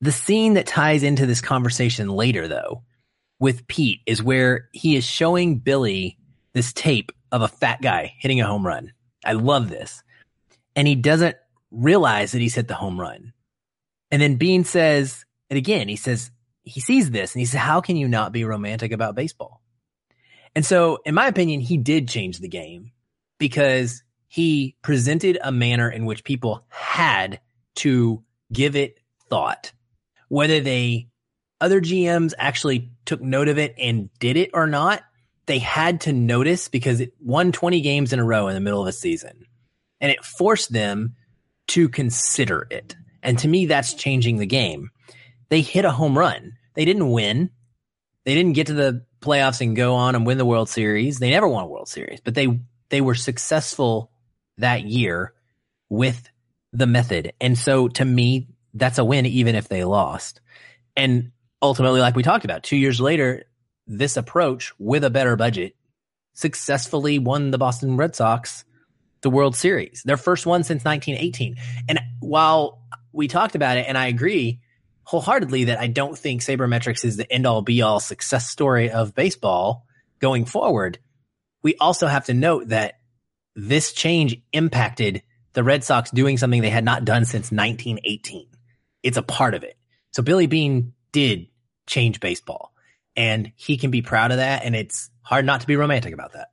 The 0.00 0.12
scene 0.12 0.54
that 0.54 0.66
ties 0.66 1.02
into 1.02 1.26
this 1.26 1.40
conversation 1.40 2.08
later 2.08 2.48
though 2.48 2.82
with 3.38 3.66
Pete 3.66 4.00
is 4.06 4.22
where 4.22 4.68
he 4.72 4.96
is 4.96 5.04
showing 5.04 5.58
Billy 5.58 6.18
this 6.52 6.72
tape 6.72 7.12
of 7.32 7.42
a 7.42 7.48
fat 7.48 7.80
guy 7.82 8.14
hitting 8.18 8.40
a 8.40 8.46
home 8.46 8.66
run. 8.66 8.92
I 9.24 9.32
love 9.32 9.68
this. 9.68 10.02
And 10.76 10.86
he 10.86 10.94
doesn't 10.94 11.36
realize 11.70 12.32
that 12.32 12.40
he's 12.40 12.54
hit 12.54 12.68
the 12.68 12.74
home 12.74 13.00
run. 13.00 13.32
And 14.10 14.20
then 14.20 14.36
Beane 14.36 14.64
says, 14.64 15.24
and 15.48 15.56
again, 15.56 15.88
he 15.88 15.96
says, 15.96 16.30
he 16.62 16.80
sees 16.80 17.10
this 17.10 17.34
and 17.34 17.40
he 17.40 17.46
says, 17.46 17.60
how 17.60 17.80
can 17.80 17.96
you 17.96 18.08
not 18.08 18.32
be 18.32 18.44
romantic 18.44 18.92
about 18.92 19.14
baseball? 19.14 19.62
And 20.54 20.64
so, 20.64 20.98
in 21.04 21.14
my 21.14 21.28
opinion, 21.28 21.60
he 21.60 21.76
did 21.76 22.08
change 22.08 22.38
the 22.38 22.48
game 22.48 22.92
because 23.38 24.02
he 24.26 24.76
presented 24.82 25.38
a 25.42 25.52
manner 25.52 25.90
in 25.90 26.06
which 26.06 26.24
people 26.24 26.64
had 26.68 27.40
to 27.80 28.22
give 28.52 28.76
it 28.76 28.98
thought. 29.28 29.72
Whether 30.28 30.60
they, 30.60 31.08
other 31.60 31.80
GMs 31.80 32.32
actually 32.38 32.90
took 33.04 33.20
note 33.20 33.48
of 33.48 33.58
it 33.58 33.74
and 33.78 34.10
did 34.18 34.36
it 34.36 34.50
or 34.54 34.66
not, 34.66 35.02
they 35.46 35.58
had 35.58 36.02
to 36.02 36.12
notice 36.12 36.68
because 36.68 37.00
it 37.00 37.12
won 37.20 37.52
20 37.52 37.80
games 37.80 38.12
in 38.12 38.18
a 38.18 38.24
row 38.24 38.48
in 38.48 38.54
the 38.54 38.60
middle 38.60 38.80
of 38.80 38.86
a 38.86 38.92
season. 38.92 39.46
And 40.00 40.10
it 40.10 40.24
forced 40.24 40.72
them 40.72 41.16
to 41.68 41.88
consider 41.88 42.66
it. 42.70 42.96
And 43.22 43.38
to 43.40 43.48
me, 43.48 43.66
that's 43.66 43.94
changing 43.94 44.38
the 44.38 44.46
game 44.46 44.90
they 45.50 45.60
hit 45.60 45.84
a 45.84 45.90
home 45.90 46.16
run. 46.16 46.54
They 46.74 46.86
didn't 46.86 47.10
win. 47.10 47.50
They 48.24 48.34
didn't 48.34 48.54
get 48.54 48.68
to 48.68 48.74
the 48.74 49.04
playoffs 49.20 49.60
and 49.60 49.76
go 49.76 49.94
on 49.94 50.14
and 50.14 50.24
win 50.24 50.38
the 50.38 50.46
World 50.46 50.68
Series. 50.68 51.18
They 51.18 51.30
never 51.30 51.48
won 51.48 51.64
a 51.64 51.66
World 51.66 51.88
Series, 51.88 52.20
but 52.20 52.34
they 52.34 52.60
they 52.88 53.00
were 53.00 53.14
successful 53.14 54.10
that 54.58 54.84
year 54.84 55.34
with 55.88 56.28
the 56.72 56.86
method. 56.86 57.32
And 57.40 57.58
so 57.58 57.88
to 57.88 58.04
me, 58.04 58.48
that's 58.74 58.98
a 58.98 59.04
win 59.04 59.26
even 59.26 59.54
if 59.54 59.68
they 59.68 59.84
lost. 59.84 60.40
And 60.96 61.32
ultimately 61.60 62.00
like 62.00 62.16
we 62.16 62.22
talked 62.22 62.44
about, 62.44 62.62
2 62.62 62.76
years 62.76 63.00
later, 63.00 63.44
this 63.86 64.16
approach 64.16 64.72
with 64.78 65.02
a 65.04 65.10
better 65.10 65.36
budget 65.36 65.74
successfully 66.34 67.18
won 67.18 67.50
the 67.50 67.58
Boston 67.58 67.96
Red 67.96 68.14
Sox 68.14 68.64
the 69.22 69.30
World 69.30 69.56
Series. 69.56 70.02
Their 70.04 70.16
first 70.16 70.46
one 70.46 70.62
since 70.62 70.84
1918. 70.84 71.56
And 71.88 72.00
while 72.20 72.82
we 73.12 73.28
talked 73.28 73.54
about 73.54 73.76
it 73.76 73.86
and 73.86 73.98
I 73.98 74.06
agree, 74.06 74.60
wholeheartedly 75.02 75.64
that 75.64 75.80
I 75.80 75.88
don't 75.88 76.16
think 76.16 76.40
sabermetrics 76.40 77.04
is 77.04 77.16
the 77.16 77.30
end 77.30 77.46
all 77.46 77.62
be 77.62 77.82
all 77.82 77.98
success 78.00 78.48
story 78.48 78.90
of 78.90 79.14
baseball 79.14 79.84
going 80.20 80.44
forward. 80.44 80.98
We 81.62 81.74
also 81.76 82.06
have 82.06 82.26
to 82.26 82.34
note 82.34 82.68
that 82.68 83.00
this 83.56 83.92
change 83.92 84.40
impacted 84.52 85.22
the 85.52 85.64
Red 85.64 85.84
Sox 85.84 86.10
doing 86.10 86.36
something 86.38 86.62
they 86.62 86.70
had 86.70 86.84
not 86.84 87.04
done 87.04 87.24
since 87.24 87.50
1918. 87.50 88.46
It's 89.02 89.16
a 89.16 89.22
part 89.22 89.54
of 89.54 89.64
it. 89.64 89.76
So 90.12 90.22
Billy 90.22 90.46
Beane 90.46 90.92
did 91.12 91.48
change 91.86 92.20
baseball 92.20 92.72
and 93.16 93.52
he 93.56 93.76
can 93.76 93.90
be 93.90 94.02
proud 94.02 94.30
of 94.30 94.38
that. 94.38 94.64
And 94.64 94.74
it's 94.74 95.10
hard 95.22 95.44
not 95.44 95.62
to 95.62 95.66
be 95.66 95.76
romantic 95.76 96.14
about 96.14 96.32
that. 96.32 96.48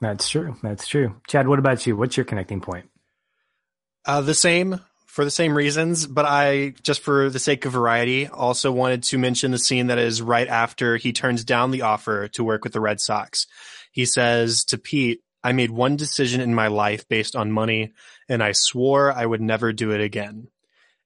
That's 0.00 0.28
true. 0.28 0.56
That's 0.62 0.86
true. 0.86 1.16
Chad, 1.26 1.48
what 1.48 1.58
about 1.58 1.86
you? 1.86 1.96
What's 1.96 2.16
your 2.16 2.24
connecting 2.24 2.60
point? 2.60 2.88
Uh, 4.04 4.20
the 4.20 4.34
same 4.34 4.80
for 5.06 5.24
the 5.24 5.30
same 5.30 5.56
reasons, 5.56 6.06
but 6.06 6.24
I 6.24 6.74
just 6.82 7.00
for 7.00 7.28
the 7.28 7.40
sake 7.40 7.64
of 7.64 7.72
variety 7.72 8.28
also 8.28 8.70
wanted 8.70 9.02
to 9.04 9.18
mention 9.18 9.50
the 9.50 9.58
scene 9.58 9.88
that 9.88 9.98
is 9.98 10.22
right 10.22 10.46
after 10.46 10.96
he 10.96 11.12
turns 11.12 11.44
down 11.44 11.72
the 11.72 11.82
offer 11.82 12.28
to 12.28 12.44
work 12.44 12.62
with 12.62 12.72
the 12.72 12.80
Red 12.80 13.00
Sox. 13.00 13.46
He 13.90 14.06
says 14.06 14.64
to 14.66 14.78
Pete, 14.78 15.20
I 15.42 15.52
made 15.52 15.70
one 15.70 15.96
decision 15.96 16.40
in 16.40 16.54
my 16.54 16.68
life 16.68 17.08
based 17.08 17.34
on 17.34 17.50
money 17.50 17.92
and 18.28 18.42
I 18.42 18.52
swore 18.52 19.12
I 19.12 19.24
would 19.24 19.40
never 19.40 19.72
do 19.72 19.90
it 19.92 20.00
again. 20.00 20.48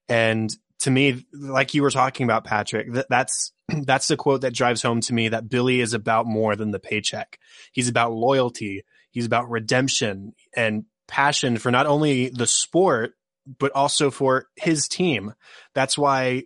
And 0.09 0.53
to 0.79 0.91
me, 0.91 1.25
like 1.31 1.73
you 1.73 1.81
were 1.81 1.91
talking 1.91 2.25
about, 2.25 2.43
Patrick, 2.43 2.91
that, 2.93 3.07
that's 3.09 3.53
that's 3.83 4.07
the 4.07 4.17
quote 4.17 4.41
that 4.41 4.53
drives 4.53 4.81
home 4.81 5.01
to 5.01 5.13
me 5.13 5.29
that 5.29 5.49
Billy 5.49 5.79
is 5.79 5.93
about 5.93 6.25
more 6.25 6.55
than 6.55 6.71
the 6.71 6.79
paycheck. 6.79 7.39
He's 7.71 7.89
about 7.89 8.13
loyalty. 8.13 8.83
He's 9.11 9.25
about 9.25 9.49
redemption 9.49 10.33
and 10.55 10.85
passion 11.07 11.57
for 11.57 11.71
not 11.71 11.85
only 11.85 12.29
the 12.29 12.47
sport, 12.47 13.13
but 13.59 13.71
also 13.73 14.09
for 14.09 14.47
his 14.55 14.87
team. 14.87 15.33
That's 15.73 15.97
why 15.97 16.43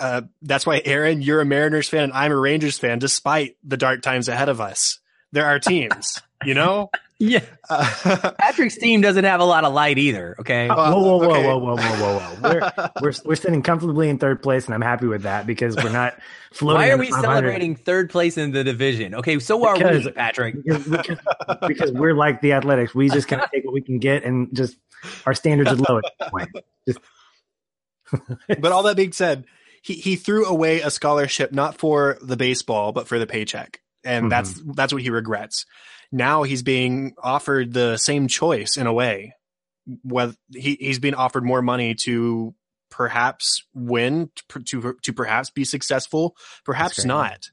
uh, 0.00 0.22
that's 0.42 0.64
why 0.64 0.80
Aaron, 0.84 1.22
you're 1.22 1.40
a 1.40 1.44
Mariners 1.44 1.88
fan 1.88 2.04
and 2.04 2.12
I'm 2.12 2.32
a 2.32 2.36
Rangers 2.36 2.78
fan, 2.78 2.98
despite 2.98 3.56
the 3.64 3.76
dark 3.76 4.02
times 4.02 4.28
ahead 4.28 4.48
of 4.48 4.60
us. 4.60 5.00
There 5.32 5.46
are 5.46 5.58
teams, 5.58 6.20
you 6.44 6.54
know? 6.54 6.90
Yeah. 7.20 7.44
Uh, 7.68 8.32
Patrick's 8.38 8.76
team 8.76 9.00
doesn't 9.00 9.24
have 9.24 9.40
a 9.40 9.44
lot 9.44 9.64
of 9.64 9.72
light 9.72 9.98
either. 9.98 10.36
Okay. 10.38 10.68
whoa, 10.68 10.76
whoa, 10.76 11.16
whoa, 11.16 11.30
okay. 11.30 11.46
whoa, 11.46 11.58
whoa, 11.58 11.76
whoa, 11.76 11.96
whoa, 11.96 12.18
whoa. 12.18 12.36
We're, 12.42 12.90
we're, 13.02 13.12
we're 13.24 13.36
sitting 13.36 13.62
comfortably 13.62 14.08
in 14.08 14.18
third 14.18 14.40
place, 14.40 14.66
and 14.66 14.74
I'm 14.74 14.82
happy 14.82 15.06
with 15.06 15.22
that 15.22 15.46
because 15.46 15.74
we're 15.76 15.90
not 15.90 16.16
floating. 16.52 16.80
Why 16.80 16.90
are 16.90 16.96
we 16.96 17.10
celebrating 17.10 17.74
third 17.74 18.10
place 18.10 18.38
in 18.38 18.52
the 18.52 18.62
division? 18.62 19.16
Okay. 19.16 19.40
So 19.40 19.66
are 19.66 19.76
because, 19.76 20.04
we, 20.04 20.12
Patrick. 20.12 20.62
Because, 20.62 20.84
because, 20.86 21.18
because, 21.66 21.92
we're 21.92 22.14
like 22.14 22.40
the 22.40 22.52
Athletics. 22.52 22.94
We 22.94 23.08
just 23.08 23.26
kind 23.26 23.42
of 23.42 23.50
take 23.50 23.64
what 23.64 23.74
we 23.74 23.82
can 23.82 23.98
get 23.98 24.22
and 24.24 24.54
just 24.54 24.76
our 25.26 25.34
standards 25.34 25.72
are 25.72 25.76
low 25.76 25.98
at 25.98 26.04
this 26.20 26.28
point. 26.30 26.50
Just. 26.86 27.00
but 28.60 28.70
all 28.70 28.84
that 28.84 28.96
being 28.96 29.12
said, 29.12 29.44
he, 29.82 29.94
he 29.94 30.14
threw 30.14 30.46
away 30.46 30.80
a 30.82 30.90
scholarship 30.90 31.52
not 31.52 31.78
for 31.78 32.16
the 32.22 32.36
baseball, 32.36 32.92
but 32.92 33.08
for 33.08 33.18
the 33.18 33.26
paycheck. 33.26 33.80
And 34.04 34.24
mm-hmm. 34.24 34.28
that's, 34.30 34.62
that's 34.76 34.92
what 34.92 35.02
he 35.02 35.10
regrets 35.10 35.66
now 36.10 36.42
he's 36.42 36.62
being 36.62 37.14
offered 37.22 37.72
the 37.72 37.96
same 37.96 38.28
choice 38.28 38.76
in 38.76 38.86
a 38.86 38.92
way. 38.92 39.34
Whether 40.02 40.34
he, 40.54 40.76
he's 40.80 40.98
being 40.98 41.14
offered 41.14 41.44
more 41.44 41.62
money 41.62 41.94
to 42.04 42.54
perhaps 42.90 43.64
win, 43.74 44.30
to, 44.48 44.60
to, 44.60 44.96
to 45.02 45.12
perhaps 45.12 45.50
be 45.50 45.64
successful, 45.64 46.36
perhaps 46.64 47.04
not. 47.04 47.50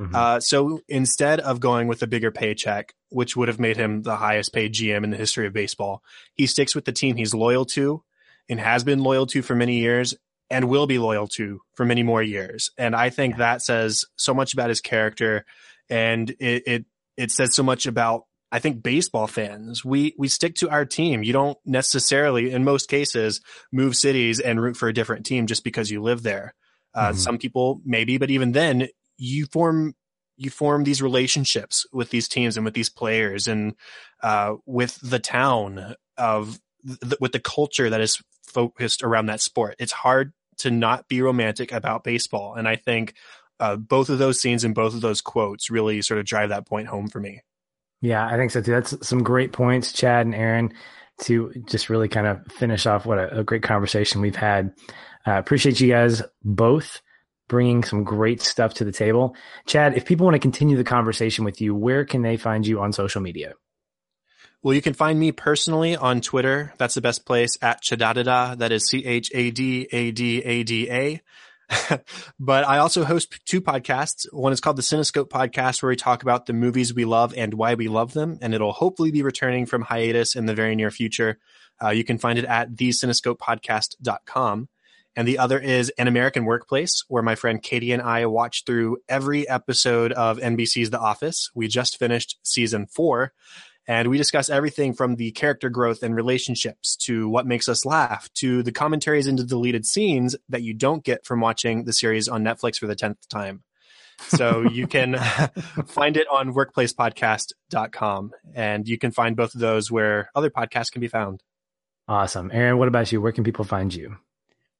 Mm-hmm. 0.00 0.14
Uh, 0.14 0.40
so 0.40 0.80
instead 0.88 1.40
of 1.40 1.60
going 1.60 1.88
with 1.88 2.02
a 2.02 2.06
bigger 2.06 2.30
paycheck, 2.30 2.94
which 3.08 3.36
would 3.36 3.48
have 3.48 3.60
made 3.60 3.76
him 3.76 4.02
the 4.02 4.16
highest 4.16 4.52
paid 4.52 4.74
GM 4.74 5.04
in 5.04 5.10
the 5.10 5.16
history 5.16 5.46
of 5.46 5.52
baseball, 5.52 6.02
he 6.34 6.46
sticks 6.46 6.74
with 6.74 6.84
the 6.84 6.92
team 6.92 7.16
he's 7.16 7.34
loyal 7.34 7.64
to 7.66 8.02
and 8.48 8.60
has 8.60 8.84
been 8.84 9.00
loyal 9.00 9.26
to 9.26 9.42
for 9.42 9.54
many 9.54 9.78
years 9.78 10.14
and 10.50 10.68
will 10.68 10.86
be 10.86 10.98
loyal 10.98 11.26
to 11.26 11.60
for 11.74 11.84
many 11.84 12.02
more 12.02 12.22
years. 12.22 12.70
And 12.78 12.94
I 12.94 13.10
think 13.10 13.34
yeah. 13.34 13.38
that 13.38 13.62
says 13.62 14.04
so 14.16 14.34
much 14.34 14.52
about 14.52 14.68
his 14.68 14.80
character 14.80 15.44
and 15.88 16.30
it, 16.30 16.62
it 16.66 16.84
it 17.16 17.30
says 17.30 17.54
so 17.54 17.62
much 17.62 17.86
about 17.86 18.24
I 18.52 18.58
think 18.60 18.82
baseball 18.82 19.26
fans, 19.26 19.84
we 19.84 20.14
we 20.16 20.28
stick 20.28 20.54
to 20.56 20.70
our 20.70 20.84
team. 20.84 21.22
You 21.22 21.32
don't 21.32 21.58
necessarily, 21.64 22.52
in 22.52 22.64
most 22.64 22.88
cases, 22.88 23.40
move 23.72 23.96
cities 23.96 24.38
and 24.38 24.60
root 24.60 24.76
for 24.76 24.88
a 24.88 24.94
different 24.94 25.26
team 25.26 25.46
just 25.46 25.64
because 25.64 25.90
you 25.90 26.00
live 26.00 26.22
there. 26.22 26.54
Uh, 26.94 27.08
mm-hmm. 27.08 27.18
Some 27.18 27.38
people 27.38 27.80
maybe, 27.84 28.18
but 28.18 28.30
even 28.30 28.52
then, 28.52 28.88
you 29.18 29.46
form 29.46 29.94
you 30.36 30.50
form 30.50 30.84
these 30.84 31.02
relationships 31.02 31.86
with 31.92 32.10
these 32.10 32.28
teams 32.28 32.56
and 32.56 32.64
with 32.64 32.74
these 32.74 32.90
players 32.90 33.46
and 33.48 33.74
uh, 34.22 34.54
with 34.64 34.98
the 35.02 35.18
town 35.18 35.94
of 36.16 36.60
th- 36.86 37.20
with 37.20 37.32
the 37.32 37.40
culture 37.40 37.90
that 37.90 38.00
is 38.00 38.22
focused 38.46 39.02
around 39.02 39.26
that 39.26 39.40
sport. 39.40 39.74
It's 39.78 39.92
hard 39.92 40.32
to 40.58 40.70
not 40.70 41.08
be 41.08 41.20
romantic 41.20 41.72
about 41.72 42.04
baseball, 42.04 42.54
and 42.54 42.68
I 42.68 42.76
think 42.76 43.14
uh, 43.60 43.76
both 43.76 44.08
of 44.08 44.18
those 44.18 44.40
scenes 44.40 44.64
and 44.64 44.74
both 44.74 44.94
of 44.94 45.00
those 45.00 45.20
quotes 45.20 45.70
really 45.70 46.02
sort 46.02 46.20
of 46.20 46.26
drive 46.26 46.50
that 46.50 46.66
point 46.66 46.88
home 46.88 47.08
for 47.08 47.20
me. 47.20 47.42
Yeah, 48.00 48.26
I 48.26 48.36
think 48.36 48.50
so 48.50 48.60
too. 48.60 48.72
That's 48.72 49.06
some 49.06 49.22
great 49.22 49.52
points, 49.52 49.92
Chad 49.92 50.26
and 50.26 50.34
Aaron, 50.34 50.72
to 51.22 51.52
just 51.66 51.88
really 51.88 52.08
kind 52.08 52.26
of 52.26 52.46
finish 52.52 52.86
off 52.86 53.06
what 53.06 53.18
a, 53.18 53.40
a 53.40 53.44
great 53.44 53.62
conversation 53.62 54.20
we've 54.20 54.36
had. 54.36 54.72
Uh, 55.26 55.38
appreciate 55.38 55.80
you 55.80 55.88
guys 55.88 56.22
both 56.44 57.00
bringing 57.48 57.84
some 57.84 58.04
great 58.04 58.42
stuff 58.42 58.74
to 58.74 58.84
the 58.84 58.92
table. 58.92 59.34
Chad, 59.66 59.96
if 59.96 60.04
people 60.04 60.24
want 60.24 60.34
to 60.34 60.40
continue 60.40 60.76
the 60.76 60.84
conversation 60.84 61.44
with 61.44 61.60
you, 61.60 61.74
where 61.74 62.04
can 62.04 62.22
they 62.22 62.36
find 62.36 62.66
you 62.66 62.80
on 62.80 62.92
social 62.92 63.20
media? 63.20 63.54
Well, 64.62 64.74
you 64.74 64.82
can 64.82 64.94
find 64.94 65.18
me 65.18 65.32
personally 65.32 65.96
on 65.96 66.20
Twitter. 66.20 66.74
That's 66.76 66.94
the 66.94 67.00
best 67.00 67.24
place 67.24 67.56
at 67.62 67.82
Chadadada. 67.82 68.58
That 68.58 68.72
is 68.72 68.88
C 68.88 69.04
H 69.04 69.30
A 69.32 69.50
D 69.50 69.86
A 69.92 70.10
D 70.10 70.40
A 70.40 70.62
D 70.64 70.90
A. 70.90 71.22
but 72.40 72.66
I 72.66 72.78
also 72.78 73.04
host 73.04 73.44
two 73.44 73.60
podcasts. 73.60 74.26
One 74.32 74.52
is 74.52 74.60
called 74.60 74.76
the 74.76 74.82
Cinescope 74.82 75.28
Podcast, 75.28 75.82
where 75.82 75.90
we 75.90 75.96
talk 75.96 76.22
about 76.22 76.46
the 76.46 76.52
movies 76.52 76.94
we 76.94 77.04
love 77.04 77.34
and 77.36 77.54
why 77.54 77.74
we 77.74 77.88
love 77.88 78.12
them. 78.12 78.38
And 78.40 78.54
it'll 78.54 78.72
hopefully 78.72 79.10
be 79.10 79.22
returning 79.22 79.66
from 79.66 79.82
hiatus 79.82 80.36
in 80.36 80.46
the 80.46 80.54
very 80.54 80.76
near 80.76 80.90
future. 80.90 81.38
Uh, 81.82 81.90
you 81.90 82.04
can 82.04 82.18
find 82.18 82.38
it 82.38 82.44
at 82.44 82.74
thecinescopepodcast.com. 82.74 84.68
And 85.18 85.26
the 85.26 85.38
other 85.38 85.58
is 85.58 85.90
An 85.98 86.08
American 86.08 86.44
Workplace, 86.44 87.04
where 87.08 87.22
my 87.22 87.34
friend 87.34 87.62
Katie 87.62 87.92
and 87.92 88.02
I 88.02 88.26
watch 88.26 88.64
through 88.64 88.98
every 89.08 89.48
episode 89.48 90.12
of 90.12 90.38
NBC's 90.38 90.90
The 90.90 91.00
Office. 91.00 91.50
We 91.54 91.68
just 91.68 91.98
finished 91.98 92.38
season 92.42 92.86
four. 92.86 93.32
And 93.88 94.08
we 94.08 94.18
discuss 94.18 94.50
everything 94.50 94.94
from 94.94 95.14
the 95.14 95.30
character 95.30 95.68
growth 95.68 96.02
and 96.02 96.14
relationships 96.14 96.96
to 97.02 97.28
what 97.28 97.46
makes 97.46 97.68
us 97.68 97.84
laugh 97.84 98.28
to 98.34 98.62
the 98.62 98.72
commentaries 98.72 99.26
into 99.26 99.44
deleted 99.44 99.86
scenes 99.86 100.34
that 100.48 100.62
you 100.62 100.74
don't 100.74 101.04
get 101.04 101.24
from 101.24 101.40
watching 101.40 101.84
the 101.84 101.92
series 101.92 102.28
on 102.28 102.42
Netflix 102.42 102.78
for 102.78 102.86
the 102.86 102.96
10th 102.96 103.28
time. 103.28 103.62
So 104.28 104.62
you 104.62 104.86
can 104.86 105.16
find 105.86 106.16
it 106.16 106.26
on 106.28 106.52
workplacepodcast.com 106.52 108.32
and 108.54 108.88
you 108.88 108.98
can 108.98 109.10
find 109.12 109.36
both 109.36 109.54
of 109.54 109.60
those 109.60 109.90
where 109.90 110.30
other 110.34 110.50
podcasts 110.50 110.90
can 110.90 111.00
be 111.00 111.08
found. 111.08 111.42
Awesome. 112.08 112.50
Aaron, 112.52 112.78
what 112.78 112.88
about 112.88 113.12
you? 113.12 113.20
Where 113.20 113.32
can 113.32 113.44
people 113.44 113.64
find 113.64 113.94
you? 113.94 114.16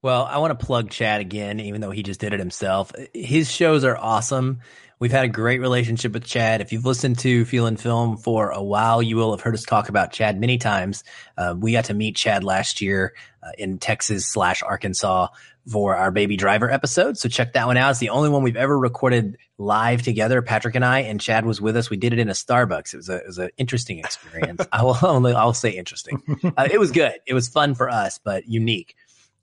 Well, 0.07 0.25
I 0.25 0.39
want 0.39 0.57
to 0.57 0.65
plug 0.65 0.91
Chad 0.91 1.21
again, 1.21 1.59
even 1.59 1.81
though 1.81 1.91
he 1.91 2.05
just 2.05 2.21
did 2.21 2.33
it 2.33 2.39
himself. 2.39 2.93
His 3.13 3.51
shows 3.51 3.83
are 3.83 3.97
awesome. 3.97 4.61
We've 5.01 5.11
had 5.11 5.25
a 5.25 5.29
great 5.29 5.61
relationship 5.61 6.13
with 6.13 6.23
Chad. 6.23 6.61
If 6.61 6.73
you've 6.73 6.85
listened 6.85 7.19
to 7.19 7.45
Feeling 7.45 7.77
Film 7.77 8.17
for 8.17 8.51
a 8.51 8.63
while, 8.63 9.03
you 9.03 9.17
will 9.17 9.33
have 9.33 9.41
heard 9.41 9.55
us 9.55 9.65
talk 9.65 9.89
about 9.89 10.13
Chad 10.13 10.39
many 10.39 10.59
times. 10.59 11.03
Uh, 11.37 11.57
we 11.59 11.73
got 11.73 11.87
to 11.87 11.95
meet 11.95 12.15
Chad 12.15 12.45
last 12.45 12.81
year 12.81 13.15
uh, 13.43 13.51
in 13.59 13.79
Texas 13.79 14.29
slash 14.29 14.63
Arkansas 14.63 15.27
for 15.69 15.97
our 15.97 16.13
Baby 16.13 16.37
Driver 16.37 16.71
episode. 16.71 17.19
So 17.19 17.29
check 17.29 17.55
that 17.55 17.67
one 17.67 17.77
out. 17.77 17.91
It's 17.91 17.99
the 17.99 18.11
only 18.11 18.29
one 18.29 18.45
we've 18.45 18.55
ever 18.55 18.79
recorded 18.79 19.39
live 19.59 20.03
together, 20.03 20.41
Patrick 20.41 20.77
and 20.77 20.85
I, 20.85 21.01
and 21.01 21.21
Chad 21.21 21.45
was 21.45 21.61
with 21.61 21.77
us. 21.77 21.91
We 21.91 21.97
did 21.97 22.13
it 22.13 22.21
in 22.21 22.29
a 22.29 22.33
Starbucks. 22.33 22.95
It 22.95 22.99
was 22.99 23.09
a, 23.09 23.17
it 23.17 23.27
was 23.27 23.39
an 23.39 23.51
interesting 23.57 23.99
experience. 23.99 24.65
I 24.73 24.85
will 24.85 24.97
only, 25.03 25.33
I'll 25.35 25.53
say 25.53 25.71
interesting. 25.71 26.23
Uh, 26.45 26.69
it 26.71 26.79
was 26.79 26.93
good. 26.93 27.15
It 27.27 27.35
was 27.35 27.49
fun 27.49 27.75
for 27.75 27.91
us, 27.91 28.21
but 28.23 28.49
unique. 28.49 28.95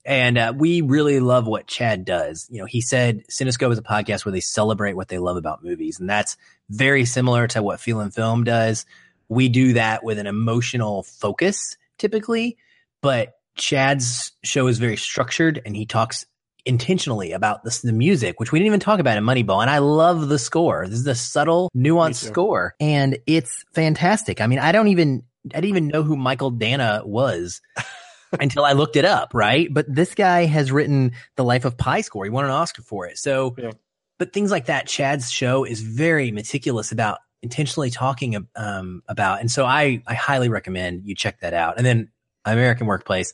And 0.06 0.38
uh, 0.38 0.54
we 0.56 0.82
really 0.82 1.20
love 1.20 1.48
what 1.48 1.68
Chad 1.68 2.04
does. 2.04 2.48
You 2.50 2.60
know, 2.60 2.66
he 2.66 2.82
said 2.82 3.24
Cinescope 3.30 3.72
is 3.72 3.78
a 3.78 3.84
podcast 3.84 4.26
where 4.26 4.34
they 4.34 4.42
celebrate 4.42 4.94
what 4.94 5.08
they 5.08 5.18
love 5.18 5.38
about 5.38 5.64
movies. 5.64 6.00
And 6.00 6.10
that's 6.10 6.36
very 6.70 7.06
similar 7.06 7.48
to 7.48 7.64
what 7.64 7.80
Feelin' 7.80 8.12
Film 8.12 8.44
does. 8.44 8.86
We 9.30 9.50
do 9.50 9.74
that 9.74 10.04
with 10.04 10.20
an 10.20 10.28
emotional 10.28 11.04
focus 11.04 11.78
typically, 11.98 12.58
but 13.02 13.38
Chad's 13.56 14.32
show 14.44 14.68
is 14.68 14.80
very 14.80 14.98
structured 14.98 15.62
and 15.66 15.76
he 15.76 15.86
talks 15.86 16.26
intentionally 16.66 17.32
about 17.32 17.64
this, 17.64 17.82
the 17.82 17.94
music, 17.94 18.40
which 18.40 18.52
we 18.52 18.60
didn't 18.60 18.68
even 18.68 18.80
talk 18.80 19.00
about 19.00 19.18
in 19.18 19.24
Moneyball. 19.24 19.62
And 19.62 19.70
I 19.70 19.80
love 19.80 20.28
the 20.28 20.40
score. 20.40 20.88
This 20.88 21.00
is 21.00 21.08
a 21.08 21.16
subtle, 21.16 21.70
nuanced 21.76 22.26
score 22.26 22.76
and 22.80 23.18
it's 23.26 23.64
fantastic. 23.74 24.42
I 24.42 24.48
mean, 24.48 24.60
I 24.60 24.72
don't 24.72 24.88
even, 24.90 25.24
I 25.54 25.62
didn't 25.62 25.70
even 25.70 25.88
know 25.88 26.04
who 26.04 26.16
Mychael 26.16 26.58
Danna 26.58 27.06
was. 27.06 27.62
until 28.40 28.66
I 28.66 28.74
looked 28.74 28.96
it 28.96 29.06
up, 29.06 29.34
right? 29.34 29.72
But 29.72 29.86
this 29.94 30.16
guy 30.16 30.46
has 30.46 30.72
written 30.72 31.12
The 31.36 31.44
Life 31.44 31.66
of 31.66 31.78
Pi 31.78 32.02
score. 32.02 32.24
He 32.24 32.30
won 32.30 32.46
an 32.46 32.52
Oscar 32.52 32.82
for 32.82 33.06
it. 33.08 33.18
So, 33.18 33.56
yeah. 33.58 33.72
but 34.18 34.34
things 34.34 34.52
like 34.52 34.66
that, 34.66 34.88
Chad's 34.88 35.32
show 35.32 35.64
is 35.64 35.82
very 35.82 36.32
meticulous 36.32 36.92
about 36.92 37.20
intentionally 37.42 37.92
talking 37.92 38.48
um, 38.56 39.04
about. 39.08 39.42
And 39.42 39.52
so 39.52 39.66
I, 39.66 40.02
I 40.08 40.14
highly 40.14 40.50
recommend 40.50 41.06
you 41.06 41.14
check 41.16 41.42
that 41.42 41.54
out. 41.54 41.76
And 41.78 41.86
then 41.86 42.10
American 42.46 42.88
Workplace, 42.88 43.34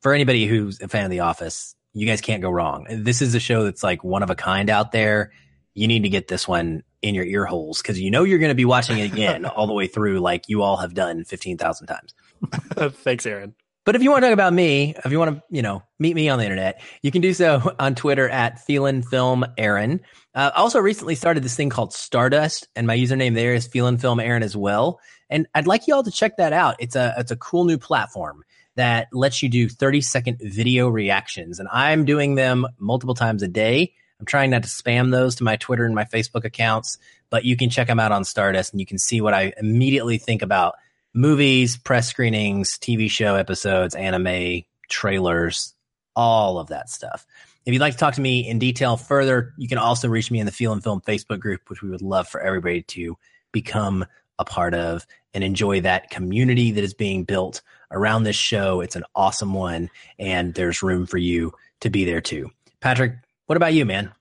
for 0.00 0.12
anybody 0.12 0.46
who's 0.46 0.80
a 0.80 0.88
fan 0.88 1.04
of 1.04 1.10
The 1.10 1.20
Office, 1.20 1.74
you 1.94 2.06
guys 2.06 2.20
can't 2.20 2.42
go 2.42 2.50
wrong. 2.50 2.86
This 2.90 3.22
is 3.22 3.34
a 3.34 3.40
show 3.40 3.64
that's 3.64 3.82
like 3.82 4.02
one 4.02 4.22
of 4.22 4.30
a 4.30 4.34
kind 4.34 4.68
out 4.68 4.92
there. 4.92 5.32
You 5.74 5.88
need 5.88 6.02
to 6.02 6.08
get 6.08 6.28
this 6.28 6.46
one 6.46 6.82
in 7.02 7.14
your 7.14 7.24
ear 7.24 7.44
holes 7.46 7.80
because 7.80 8.00
you 8.00 8.10
know 8.10 8.24
you're 8.24 8.38
going 8.38 8.50
to 8.50 8.56
be 8.56 8.64
watching 8.64 8.98
it 8.98 9.12
again 9.12 9.44
all 9.44 9.66
the 9.66 9.72
way 9.72 9.86
through, 9.86 10.18
like 10.18 10.48
you 10.48 10.62
all 10.62 10.76
have 10.76 10.94
done 10.94 11.24
15,000 11.24 11.86
times. 11.86 12.14
Thanks, 12.96 13.26
Aaron. 13.26 13.54
But 13.84 13.96
if 13.96 14.02
you 14.02 14.10
want 14.10 14.22
to 14.22 14.28
talk 14.28 14.32
about 14.32 14.54
me, 14.54 14.94
if 15.04 15.12
you 15.12 15.18
want 15.18 15.36
to, 15.36 15.42
you 15.50 15.60
know, 15.60 15.82
meet 15.98 16.14
me 16.14 16.30
on 16.30 16.38
the 16.38 16.44
internet, 16.44 16.80
you 17.02 17.10
can 17.10 17.20
do 17.20 17.34
so 17.34 17.74
on 17.78 17.94
Twitter 17.94 18.28
at 18.28 18.64
Feelin 18.66 19.04
Film 19.04 19.44
Aaron. 19.58 20.00
Uh, 20.34 20.50
I 20.54 20.58
also 20.58 20.80
recently 20.80 21.14
started 21.14 21.42
this 21.42 21.54
thing 21.54 21.68
called 21.68 21.92
Stardust, 21.92 22.66
and 22.74 22.86
my 22.86 22.96
username 22.96 23.34
there 23.34 23.54
is 23.54 23.68
Feelin 23.68 24.00
Film 24.00 24.20
Aaron 24.20 24.42
as 24.42 24.56
well. 24.56 25.00
And 25.28 25.46
I'd 25.54 25.66
like 25.66 25.86
you 25.86 25.94
all 25.94 26.02
to 26.02 26.10
check 26.10 26.38
that 26.38 26.52
out. 26.52 26.76
It's 26.78 26.96
a 26.96 27.14
it's 27.18 27.30
a 27.30 27.36
cool 27.36 27.64
new 27.64 27.78
platform 27.78 28.42
that 28.76 29.08
lets 29.12 29.42
you 29.42 29.48
do 29.48 29.68
30 29.68 30.00
second 30.00 30.38
video 30.40 30.88
reactions, 30.88 31.60
and 31.60 31.68
I'm 31.70 32.04
doing 32.04 32.36
them 32.36 32.66
multiple 32.78 33.14
times 33.14 33.42
a 33.42 33.48
day. 33.48 33.92
I'm 34.18 34.26
trying 34.26 34.50
not 34.50 34.62
to 34.62 34.68
spam 34.68 35.10
those 35.10 35.34
to 35.36 35.44
my 35.44 35.56
Twitter 35.56 35.84
and 35.84 35.94
my 35.94 36.04
Facebook 36.04 36.44
accounts, 36.44 36.98
but 37.30 37.44
you 37.44 37.56
can 37.56 37.68
check 37.68 37.88
them 37.88 38.00
out 38.00 38.12
on 38.12 38.24
Stardust, 38.24 38.72
and 38.72 38.80
you 38.80 38.86
can 38.86 38.98
see 38.98 39.20
what 39.20 39.34
I 39.34 39.52
immediately 39.58 40.16
think 40.16 40.40
about 40.40 40.76
movies, 41.14 41.76
press 41.76 42.08
screenings, 42.08 42.76
TV 42.78 43.08
show 43.08 43.36
episodes, 43.36 43.94
anime, 43.94 44.62
trailers, 44.90 45.74
all 46.14 46.58
of 46.58 46.68
that 46.68 46.90
stuff. 46.90 47.24
If 47.64 47.72
you'd 47.72 47.80
like 47.80 47.94
to 47.94 47.98
talk 47.98 48.14
to 48.14 48.20
me 48.20 48.46
in 48.46 48.58
detail 48.58 48.96
further, 48.96 49.54
you 49.56 49.68
can 49.68 49.78
also 49.78 50.08
reach 50.08 50.30
me 50.30 50.38
in 50.38 50.46
the 50.46 50.52
Feelin' 50.52 50.82
Film 50.82 51.00
Facebook 51.00 51.40
group, 51.40 51.62
which 51.68 51.82
we 51.82 51.88
would 51.88 52.02
love 52.02 52.28
for 52.28 52.40
everybody 52.40 52.82
to 52.82 53.16
become 53.52 54.04
a 54.38 54.44
part 54.44 54.74
of 54.74 55.06
and 55.32 55.42
enjoy 55.42 55.80
that 55.80 56.10
community 56.10 56.72
that 56.72 56.84
is 56.84 56.92
being 56.92 57.24
built 57.24 57.62
around 57.90 58.24
this 58.24 58.36
show. 58.36 58.80
It's 58.80 58.96
an 58.96 59.04
awesome 59.14 59.54
one, 59.54 59.88
and 60.18 60.52
there's 60.54 60.82
room 60.82 61.06
for 61.06 61.18
you 61.18 61.52
to 61.80 61.90
be 61.90 62.04
there 62.04 62.20
too. 62.20 62.50
Patrick, 62.80 63.14
what 63.46 63.56
about 63.56 63.72
you, 63.72 63.86
man? 63.86 64.12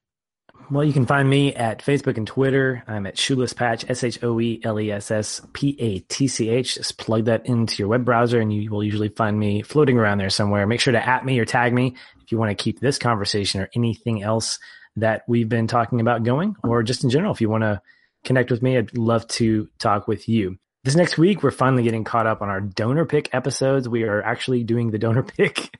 Well, 0.72 0.84
you 0.84 0.94
can 0.94 1.06
find 1.06 1.30
me 1.30 1.54
at 1.54 1.84
Facebook 1.84 2.18
and 2.18 2.26
Twitter. 2.26 2.84
I'm 2.88 3.06
at 3.06 3.18
Shoeless 3.18 3.54
Patch, 3.54 3.88
S 3.90 4.04
H 4.04 4.24
O 4.24 4.40
E 4.40 4.60
L 4.64 4.80
E 4.80 4.92
S 4.92 5.12
S 5.12 5.42
P 5.54 5.76
A 5.80 6.00
T 6.00 6.28
C 6.28 6.50
H. 6.50 6.76
Just 6.76 6.98
plug 6.98 7.26
that 7.26 7.46
into 7.46 7.78
your 7.78 7.88
web 7.88 8.06
browser 8.06 8.40
and 8.40 8.52
you 8.52 8.72
will 8.72 8.84
usually 8.84 9.10
find 9.10 9.38
me 9.38 9.62
floating 9.62 9.98
around 9.98 10.18
there 10.18 10.30
somewhere. 10.30 10.66
Make 10.66 10.80
sure 10.80 10.94
to 10.94 11.08
at 11.08 11.26
me 11.26 11.38
or 11.40 11.46
tag 11.46 11.74
me 11.74 11.96
if 12.24 12.32
you 12.32 12.38
want 12.38 12.58
to 12.58 12.64
keep 12.64 12.80
this 12.80 12.98
conversation 12.98 13.62
or 13.62 13.70
anything 13.76 14.24
else 14.24 14.58
that 14.96 15.24
we've 15.28 15.50
been 15.50 15.68
talking 15.68 16.00
about 16.00 16.24
going, 16.24 16.56
or 16.64 16.84
just 16.84 17.04
in 17.04 17.10
general, 17.10 17.34
if 17.34 17.42
you 17.42 17.50
want 17.50 17.64
to 17.64 17.82
connect 18.24 18.52
with 18.52 18.62
me, 18.62 18.78
I'd 18.78 18.98
love 18.98 19.28
to 19.28 19.70
talk 19.80 20.08
with 20.08 20.30
you. 20.30 20.58
This 20.84 20.98
next 20.98 21.18
week, 21.18 21.42
we're 21.42 21.52
finally 21.52 21.84
getting 21.84 22.04
caught 22.04 22.28
up 22.28 22.42
on 22.42 22.50
our 22.50 22.60
donor 22.60 23.06
pick 23.06 23.34
episodes. 23.34 23.88
We 23.88 24.04
are 24.04 24.22
actually 24.22 24.66
doing 24.66 24.92
the 24.92 25.00
donor 25.00 25.24
pick 25.38 25.80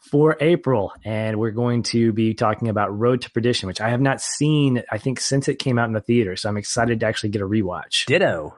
for 0.00 0.36
April, 0.38 0.92
and 1.04 1.40
we're 1.40 1.50
going 1.50 1.82
to 1.84 2.12
be 2.12 2.34
talking 2.34 2.68
about 2.68 2.96
Road 2.96 3.22
to 3.22 3.32
Perdition, 3.32 3.66
which 3.66 3.80
I 3.80 3.88
have 3.88 4.00
not 4.00 4.20
seen, 4.20 4.84
I 4.92 4.98
think, 4.98 5.18
since 5.18 5.48
it 5.48 5.58
came 5.58 5.76
out 5.76 5.88
in 5.88 5.92
the 5.92 6.00
theater. 6.00 6.36
So 6.36 6.48
I'm 6.48 6.56
excited 6.56 7.00
to 7.00 7.06
actually 7.06 7.30
get 7.30 7.42
a 7.42 7.48
rewatch. 7.48 8.06
Ditto. 8.06 8.56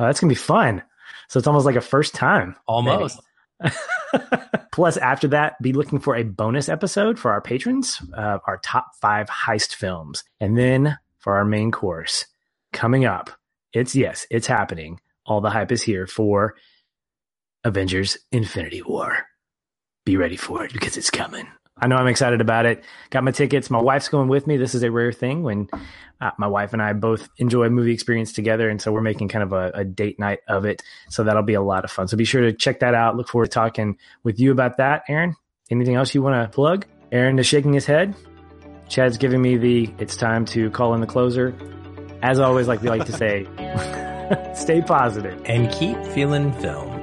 Uh, 0.00 0.06
that's 0.06 0.18
going 0.18 0.30
to 0.30 0.34
be 0.34 0.40
fun. 0.40 0.82
So 1.28 1.38
it's 1.38 1.46
almost 1.46 1.66
like 1.66 1.76
a 1.76 1.80
first 1.80 2.16
time. 2.16 2.56
Almost. 2.66 3.20
Plus, 4.72 4.96
after 4.96 5.28
that, 5.28 5.62
be 5.62 5.74
looking 5.74 6.00
for 6.00 6.16
a 6.16 6.24
bonus 6.24 6.68
episode 6.68 7.20
for 7.20 7.30
our 7.30 7.40
patrons, 7.40 8.02
uh, 8.16 8.38
our 8.48 8.58
top 8.64 8.96
five 9.00 9.28
heist 9.28 9.76
films. 9.76 10.24
And 10.40 10.58
then 10.58 10.98
for 11.18 11.36
our 11.36 11.44
main 11.44 11.70
course, 11.70 12.26
coming 12.72 13.04
up 13.04 13.30
it's 13.72 13.94
yes, 13.94 14.26
it's 14.30 14.46
happening. 14.46 15.00
All 15.26 15.40
the 15.40 15.50
hype 15.50 15.72
is 15.72 15.82
here 15.82 16.06
for 16.06 16.56
Avengers 17.64 18.16
Infinity 18.32 18.82
War. 18.82 19.26
Be 20.06 20.16
ready 20.16 20.36
for 20.36 20.64
it 20.64 20.72
because 20.72 20.96
it's 20.96 21.10
coming. 21.10 21.46
I 21.80 21.86
know 21.86 21.96
I'm 21.96 22.08
excited 22.08 22.40
about 22.40 22.66
it. 22.66 22.82
Got 23.10 23.24
my 23.24 23.30
tickets. 23.30 23.70
My 23.70 23.80
wife's 23.80 24.08
going 24.08 24.28
with 24.28 24.46
me. 24.46 24.56
This 24.56 24.74
is 24.74 24.82
a 24.82 24.90
rare 24.90 25.12
thing 25.12 25.42
when 25.42 25.68
uh, 26.20 26.30
my 26.38 26.48
wife 26.48 26.72
and 26.72 26.82
I 26.82 26.92
both 26.92 27.28
enjoy 27.36 27.68
movie 27.68 27.92
experience 27.92 28.32
together. 28.32 28.68
And 28.68 28.82
so 28.82 28.90
we're 28.90 29.00
making 29.00 29.28
kind 29.28 29.44
of 29.44 29.52
a, 29.52 29.70
a, 29.74 29.84
date 29.84 30.18
night 30.18 30.40
of 30.48 30.64
it. 30.64 30.82
So 31.08 31.22
that'll 31.22 31.44
be 31.44 31.54
a 31.54 31.62
lot 31.62 31.84
of 31.84 31.90
fun. 31.90 32.08
So 32.08 32.16
be 32.16 32.24
sure 32.24 32.42
to 32.42 32.52
check 32.52 32.80
that 32.80 32.94
out. 32.94 33.16
Look 33.16 33.28
forward 33.28 33.46
to 33.46 33.50
talking 33.50 33.96
with 34.24 34.40
you 34.40 34.50
about 34.50 34.78
that. 34.78 35.04
Aaron, 35.08 35.36
anything 35.70 35.94
else 35.94 36.14
you 36.14 36.22
want 36.22 36.42
to 36.42 36.52
plug? 36.52 36.86
Aaron 37.12 37.38
is 37.38 37.46
shaking 37.46 37.72
his 37.72 37.86
head. 37.86 38.14
Chad's 38.88 39.18
giving 39.18 39.40
me 39.40 39.56
the 39.56 39.90
it's 39.98 40.16
time 40.16 40.44
to 40.46 40.70
call 40.70 40.94
in 40.94 41.00
the 41.00 41.06
closer. 41.06 41.54
As 42.22 42.40
always, 42.40 42.66
like 42.66 42.82
we 42.82 42.88
like 42.88 43.04
to 43.04 43.12
say, 43.12 43.46
stay 44.54 44.82
positive 44.82 45.40
and 45.46 45.70
keep 45.70 45.96
feeling 46.06 46.52
film. 46.54 46.97